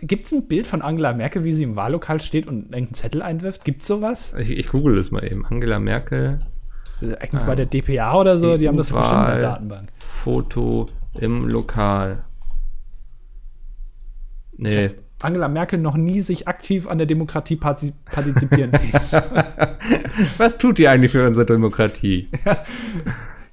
Gibt 0.00 0.26
es 0.26 0.32
ein 0.32 0.48
Bild 0.48 0.66
von 0.66 0.82
Angela 0.82 1.12
Merkel, 1.12 1.44
wie 1.44 1.52
sie 1.52 1.64
im 1.64 1.76
Wahllokal 1.76 2.20
steht 2.20 2.46
und 2.46 2.74
einen 2.74 2.94
Zettel 2.94 3.22
einwirft? 3.22 3.64
Gibt 3.64 3.82
es 3.82 3.86
sowas? 3.86 4.34
Ich, 4.38 4.50
ich 4.50 4.68
google 4.68 4.96
das 4.96 5.12
mal 5.12 5.24
eben. 5.24 5.46
Angela 5.46 5.78
Merkel. 5.78 6.40
Also 7.00 7.14
eigentlich 7.16 7.42
ah, 7.42 7.46
bei 7.46 7.54
der 7.54 7.66
DPA 7.66 8.18
oder 8.18 8.38
so, 8.38 8.52
die, 8.52 8.58
die 8.58 8.68
haben 8.68 8.76
das 8.76 8.90
bestimmt 8.90 9.20
in 9.20 9.26
der 9.26 9.38
Datenbank. 9.38 9.88
Foto 9.98 10.88
im 11.14 11.46
Lokal. 11.48 12.24
Nee. 14.56 14.90
Angela 15.20 15.48
Merkel 15.48 15.78
noch 15.78 15.96
nie 15.96 16.20
sich 16.20 16.46
aktiv 16.46 16.86
an 16.86 16.98
der 16.98 17.06
Demokratie 17.06 17.56
partizipieren 17.56 18.70
sehen. 18.72 18.92
Was 20.36 20.58
tut 20.58 20.78
die 20.78 20.88
eigentlich 20.88 21.12
für 21.12 21.26
unsere 21.26 21.46
Demokratie? 21.46 22.28
Ja. 22.44 22.56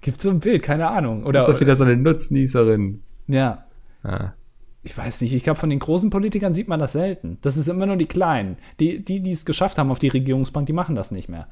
Gibt 0.01 0.19
so 0.19 0.29
ein 0.29 0.41
Bild, 0.41 0.63
keine 0.63 0.89
Ahnung. 0.89 1.23
Oder 1.23 1.39
ist 1.39 1.47
doch 1.47 1.61
wieder 1.61 1.77
so 1.77 1.85
eine 1.85 1.95
Nutznießerin. 1.95 3.01
Ja. 3.27 3.63
Ah. 4.03 4.33
Ich 4.81 4.97
weiß 4.97 5.21
nicht, 5.21 5.33
ich 5.33 5.43
glaube, 5.43 5.57
von 5.57 5.69
den 5.69 5.79
großen 5.79 6.09
Politikern 6.09 6.53
sieht 6.53 6.67
man 6.67 6.77
das 6.77 6.91
selten. 6.91 7.37
Das 7.41 7.55
ist 7.55 7.69
immer 7.69 7.85
nur 7.85 7.95
die 7.95 8.05
Kleinen. 8.05 8.57
Die, 8.81 9.03
die, 9.03 9.21
die 9.21 9.31
es 9.31 9.45
geschafft 9.45 9.77
haben 9.77 9.91
auf 9.91 9.99
die 9.99 10.09
Regierungsbank, 10.09 10.67
die 10.67 10.73
machen 10.73 10.95
das 10.95 11.11
nicht 11.11 11.29
mehr. 11.29 11.47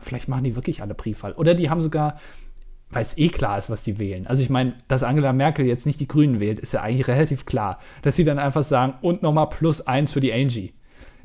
Vielleicht 0.00 0.28
machen 0.28 0.44
die 0.44 0.54
wirklich 0.54 0.82
alle 0.82 0.94
Briefwahl. 0.94 1.32
Oder 1.32 1.54
die 1.54 1.68
haben 1.68 1.80
sogar 1.80 2.20
weil 2.90 3.02
es 3.02 3.18
eh 3.18 3.28
klar 3.28 3.58
ist, 3.58 3.68
was 3.68 3.82
die 3.82 3.98
wählen. 3.98 4.26
Also 4.26 4.42
ich 4.42 4.50
meine, 4.50 4.74
dass 4.88 5.02
Angela 5.02 5.32
Merkel 5.32 5.66
jetzt 5.66 5.86
nicht 5.86 6.00
die 6.00 6.08
Grünen 6.08 6.40
wählt, 6.40 6.58
ist 6.58 6.72
ja 6.72 6.82
eigentlich 6.82 7.08
relativ 7.08 7.44
klar. 7.46 7.78
Dass 8.02 8.16
sie 8.16 8.24
dann 8.24 8.38
einfach 8.38 8.62
sagen, 8.62 8.94
und 9.02 9.22
nochmal 9.22 9.48
plus 9.48 9.86
eins 9.86 10.12
für 10.12 10.20
die 10.20 10.32
Angie. 10.32 10.72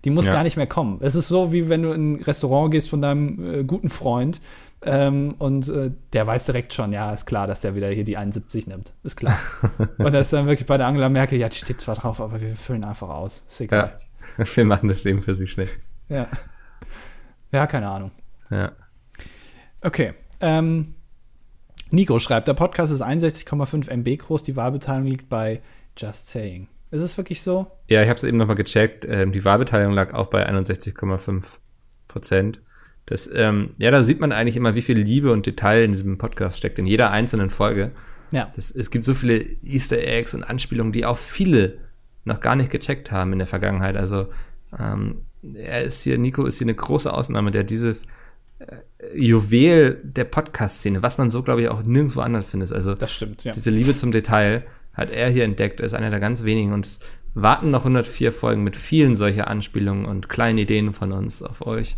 Die 0.03 0.09
muss 0.09 0.25
ja. 0.25 0.33
gar 0.33 0.43
nicht 0.43 0.57
mehr 0.57 0.67
kommen. 0.67 0.97
Es 1.01 1.13
ist 1.13 1.27
so, 1.27 1.53
wie 1.53 1.69
wenn 1.69 1.83
du 1.83 1.91
in 1.91 2.13
ein 2.13 2.23
Restaurant 2.23 2.71
gehst 2.71 2.89
von 2.89 3.01
deinem 3.01 3.59
äh, 3.59 3.63
guten 3.63 3.89
Freund 3.89 4.41
ähm, 4.81 5.35
und 5.37 5.69
äh, 5.69 5.91
der 6.13 6.25
weiß 6.25 6.45
direkt 6.45 6.73
schon, 6.73 6.91
ja, 6.91 7.13
ist 7.13 7.27
klar, 7.27 7.45
dass 7.45 7.61
der 7.61 7.75
wieder 7.75 7.89
hier 7.89 8.03
die 8.03 8.17
71 8.17 8.65
nimmt. 8.65 8.93
Ist 9.03 9.15
klar. 9.15 9.37
und 9.99 10.11
das 10.11 10.27
ist 10.27 10.33
dann 10.33 10.47
wirklich 10.47 10.65
bei 10.65 10.77
der 10.77 10.87
Angela 10.87 11.09
Merkel, 11.09 11.37
ja, 11.37 11.49
die 11.49 11.57
steht 11.57 11.79
zwar 11.79 11.95
drauf, 11.95 12.19
aber 12.19 12.41
wir 12.41 12.55
füllen 12.55 12.83
einfach 12.83 13.09
aus. 13.09 13.45
Ist 13.47 13.61
egal. 13.61 13.95
Ja, 14.39 14.45
wir 14.55 14.65
machen 14.65 14.89
das 14.89 15.03
Leben 15.03 15.21
für 15.21 15.35
sie 15.35 15.45
schnell. 15.45 15.69
Ja. 16.09 16.27
Ja, 17.51 17.67
keine 17.67 17.89
Ahnung. 17.89 18.11
Ja. 18.49 18.71
Okay. 19.81 20.13
Ähm, 20.39 20.95
Nico 21.91 22.19
schreibt, 22.19 22.47
der 22.47 22.53
Podcast 22.53 22.93
ist 22.93 23.03
61,5 23.03 23.89
MB 23.89 24.17
groß, 24.17 24.43
die 24.43 24.55
Wahlbeteiligung 24.55 25.09
liegt 25.09 25.29
bei 25.29 25.61
Just 25.97 26.29
Saying. 26.29 26.67
Ist 26.89 27.01
es 27.01 27.17
wirklich 27.17 27.41
so? 27.41 27.67
Ja, 27.87 28.01
ich 28.01 28.09
habe 28.09 28.17
es 28.17 28.23
eben 28.23 28.37
nochmal 28.37 28.55
gecheckt. 28.55 29.05
Ähm, 29.05 29.31
die 29.31 29.43
Wahlbeteiligung 29.43 29.93
lag 29.93 30.13
auch 30.13 30.27
bei 30.27 30.47
61,5 30.49 31.43
Prozent. 32.07 32.61
Das, 33.05 33.29
ähm, 33.33 33.71
ja, 33.77 33.91
da 33.91 34.03
sieht 34.03 34.21
man 34.21 34.31
eigentlich 34.31 34.55
immer, 34.55 34.75
wie 34.75 34.81
viel 34.81 34.97
Liebe 34.97 35.31
und 35.31 35.45
Detail 35.45 35.83
in 35.83 35.91
diesem 35.91 36.17
Podcast 36.17 36.57
steckt, 36.57 36.79
in 36.79 36.85
jeder 36.85 37.11
einzelnen 37.11 37.49
Folge. 37.49 37.91
Ja. 38.31 38.51
Das, 38.55 38.71
es 38.71 38.89
gibt 38.89 39.05
so 39.05 39.13
viele 39.13 39.41
Easter 39.61 39.97
Eggs 39.97 40.33
und 40.33 40.43
Anspielungen, 40.43 40.93
die 40.93 41.05
auch 41.05 41.17
viele 41.17 41.79
noch 42.23 42.39
gar 42.39 42.55
nicht 42.55 42.69
gecheckt 42.69 43.11
haben 43.11 43.33
in 43.33 43.39
der 43.39 43.47
Vergangenheit. 43.47 43.97
Also 43.97 44.27
ähm, 44.77 45.23
er 45.53 45.83
ist 45.83 46.03
hier, 46.03 46.17
Nico 46.17 46.45
ist 46.45 46.59
hier 46.59 46.65
eine 46.65 46.75
große 46.75 47.11
Ausnahme, 47.11 47.51
der 47.51 47.63
dieses 47.63 48.07
Juwel 49.15 49.99
der 50.03 50.25
Podcast-Szene, 50.25 51.01
was 51.01 51.17
man 51.17 51.29
so, 51.31 51.43
glaube 51.43 51.61
ich, 51.61 51.69
auch 51.69 51.83
nirgendwo 51.83 52.21
anders 52.21 52.45
findet. 52.45 52.71
Also 52.71 52.93
das 52.93 53.11
stimmt, 53.11 53.43
ja. 53.43 53.51
diese 53.51 53.69
Liebe 53.69 53.95
zum 53.95 54.11
Detail, 54.11 54.63
hat 54.93 55.09
er 55.09 55.29
hier 55.29 55.43
entdeckt. 55.45 55.79
Er 55.79 55.85
ist 55.85 55.93
einer 55.93 56.09
der 56.09 56.19
ganz 56.19 56.43
wenigen 56.43 56.73
und 56.73 56.85
es 56.85 56.99
warten 57.33 57.71
noch 57.71 57.81
104 57.81 58.31
Folgen 58.31 58.63
mit 58.63 58.75
vielen 58.75 59.15
solcher 59.15 59.47
Anspielungen 59.47 60.05
und 60.05 60.29
kleinen 60.29 60.57
Ideen 60.57 60.93
von 60.93 61.11
uns 61.11 61.41
auf 61.41 61.65
euch, 61.65 61.95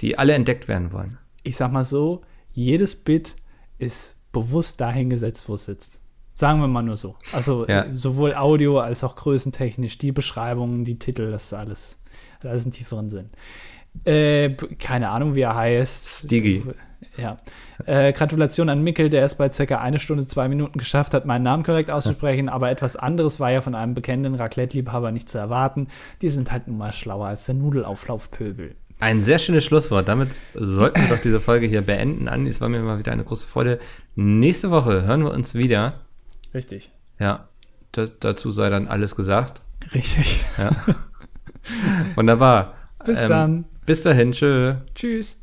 die 0.00 0.18
alle 0.18 0.34
entdeckt 0.34 0.66
werden 0.68 0.92
wollen. 0.92 1.18
Ich 1.44 1.56
sag 1.56 1.72
mal 1.72 1.84
so, 1.84 2.22
jedes 2.52 2.96
Bit 2.96 3.36
ist 3.78 4.16
bewusst 4.32 4.80
dahin 4.80 5.10
gesetzt, 5.10 5.48
wo 5.48 5.54
es 5.54 5.66
sitzt. 5.66 6.00
Sagen 6.34 6.60
wir 6.60 6.66
mal 6.68 6.82
nur 6.82 6.96
so. 6.96 7.16
Also 7.32 7.66
Ja. 7.68 7.86
sowohl 7.94 8.34
Audio 8.34 8.80
als 8.80 9.04
auch 9.04 9.16
größentechnisch, 9.16 9.98
die 9.98 10.12
Beschreibungen, 10.12 10.84
die 10.84 10.98
Titel, 10.98 11.30
das 11.30 11.44
ist 11.44 11.52
alles, 11.52 11.98
das 12.40 12.54
ist 12.54 12.62
einen 12.64 12.72
tieferen 12.72 13.10
Sinn. 13.10 13.30
Äh, 14.04 14.50
keine 14.78 15.10
Ahnung, 15.10 15.34
wie 15.34 15.42
er 15.42 15.54
heißt. 15.54 16.24
Stiggy. 16.26 16.62
Ja. 17.16 17.36
Äh, 17.84 18.12
Gratulation 18.12 18.68
an 18.68 18.82
Mikkel, 18.82 19.10
der 19.10 19.24
es 19.24 19.34
bei 19.34 19.50
circa 19.50 19.78
eine 19.80 19.98
Stunde, 19.98 20.26
zwei 20.26 20.48
Minuten 20.48 20.78
geschafft 20.78 21.12
hat, 21.14 21.26
meinen 21.26 21.42
Namen 21.42 21.62
korrekt 21.62 21.90
auszusprechen, 21.90 22.48
aber 22.48 22.70
etwas 22.70 22.96
anderes 22.96 23.38
war 23.38 23.50
ja 23.50 23.60
von 23.60 23.74
einem 23.74 23.92
bekennenden 23.94 24.34
Raclette-Liebhaber 24.34 25.12
nicht 25.12 25.28
zu 25.28 25.36
erwarten. 25.38 25.88
Die 26.22 26.30
sind 26.30 26.50
halt 26.52 26.68
nun 26.68 26.78
mal 26.78 26.92
schlauer 26.92 27.26
als 27.26 27.44
der 27.44 27.54
Nudelauflaufpöbel. 27.56 28.76
Ein 29.00 29.22
sehr 29.22 29.38
schönes 29.38 29.64
Schlusswort. 29.64 30.08
Damit 30.08 30.30
sollten 30.54 31.00
wir 31.02 31.08
doch 31.08 31.20
diese 31.22 31.40
Folge 31.40 31.66
hier 31.66 31.82
beenden. 31.82 32.28
Andi, 32.28 32.48
es 32.48 32.60
war 32.60 32.68
mir 32.68 32.80
mal 32.80 32.98
wieder 32.98 33.12
eine 33.12 33.24
große 33.24 33.46
Freude. 33.46 33.78
Nächste 34.14 34.70
Woche 34.70 35.02
hören 35.02 35.24
wir 35.24 35.32
uns 35.32 35.54
wieder. 35.54 35.94
Richtig. 36.54 36.92
Ja, 37.18 37.48
dazu 38.20 38.52
sei 38.52 38.70
dann 38.70 38.86
alles 38.88 39.16
gesagt. 39.16 39.60
Richtig. 39.92 40.40
Ja. 40.56 40.70
Wunderbar. 42.14 42.74
Bis 43.04 43.20
Ähm, 43.22 43.28
dann. 43.28 43.64
Bis 43.84 44.02
dahin, 44.02 44.32
tschö. 44.32 44.76
Tschüss. 44.94 45.41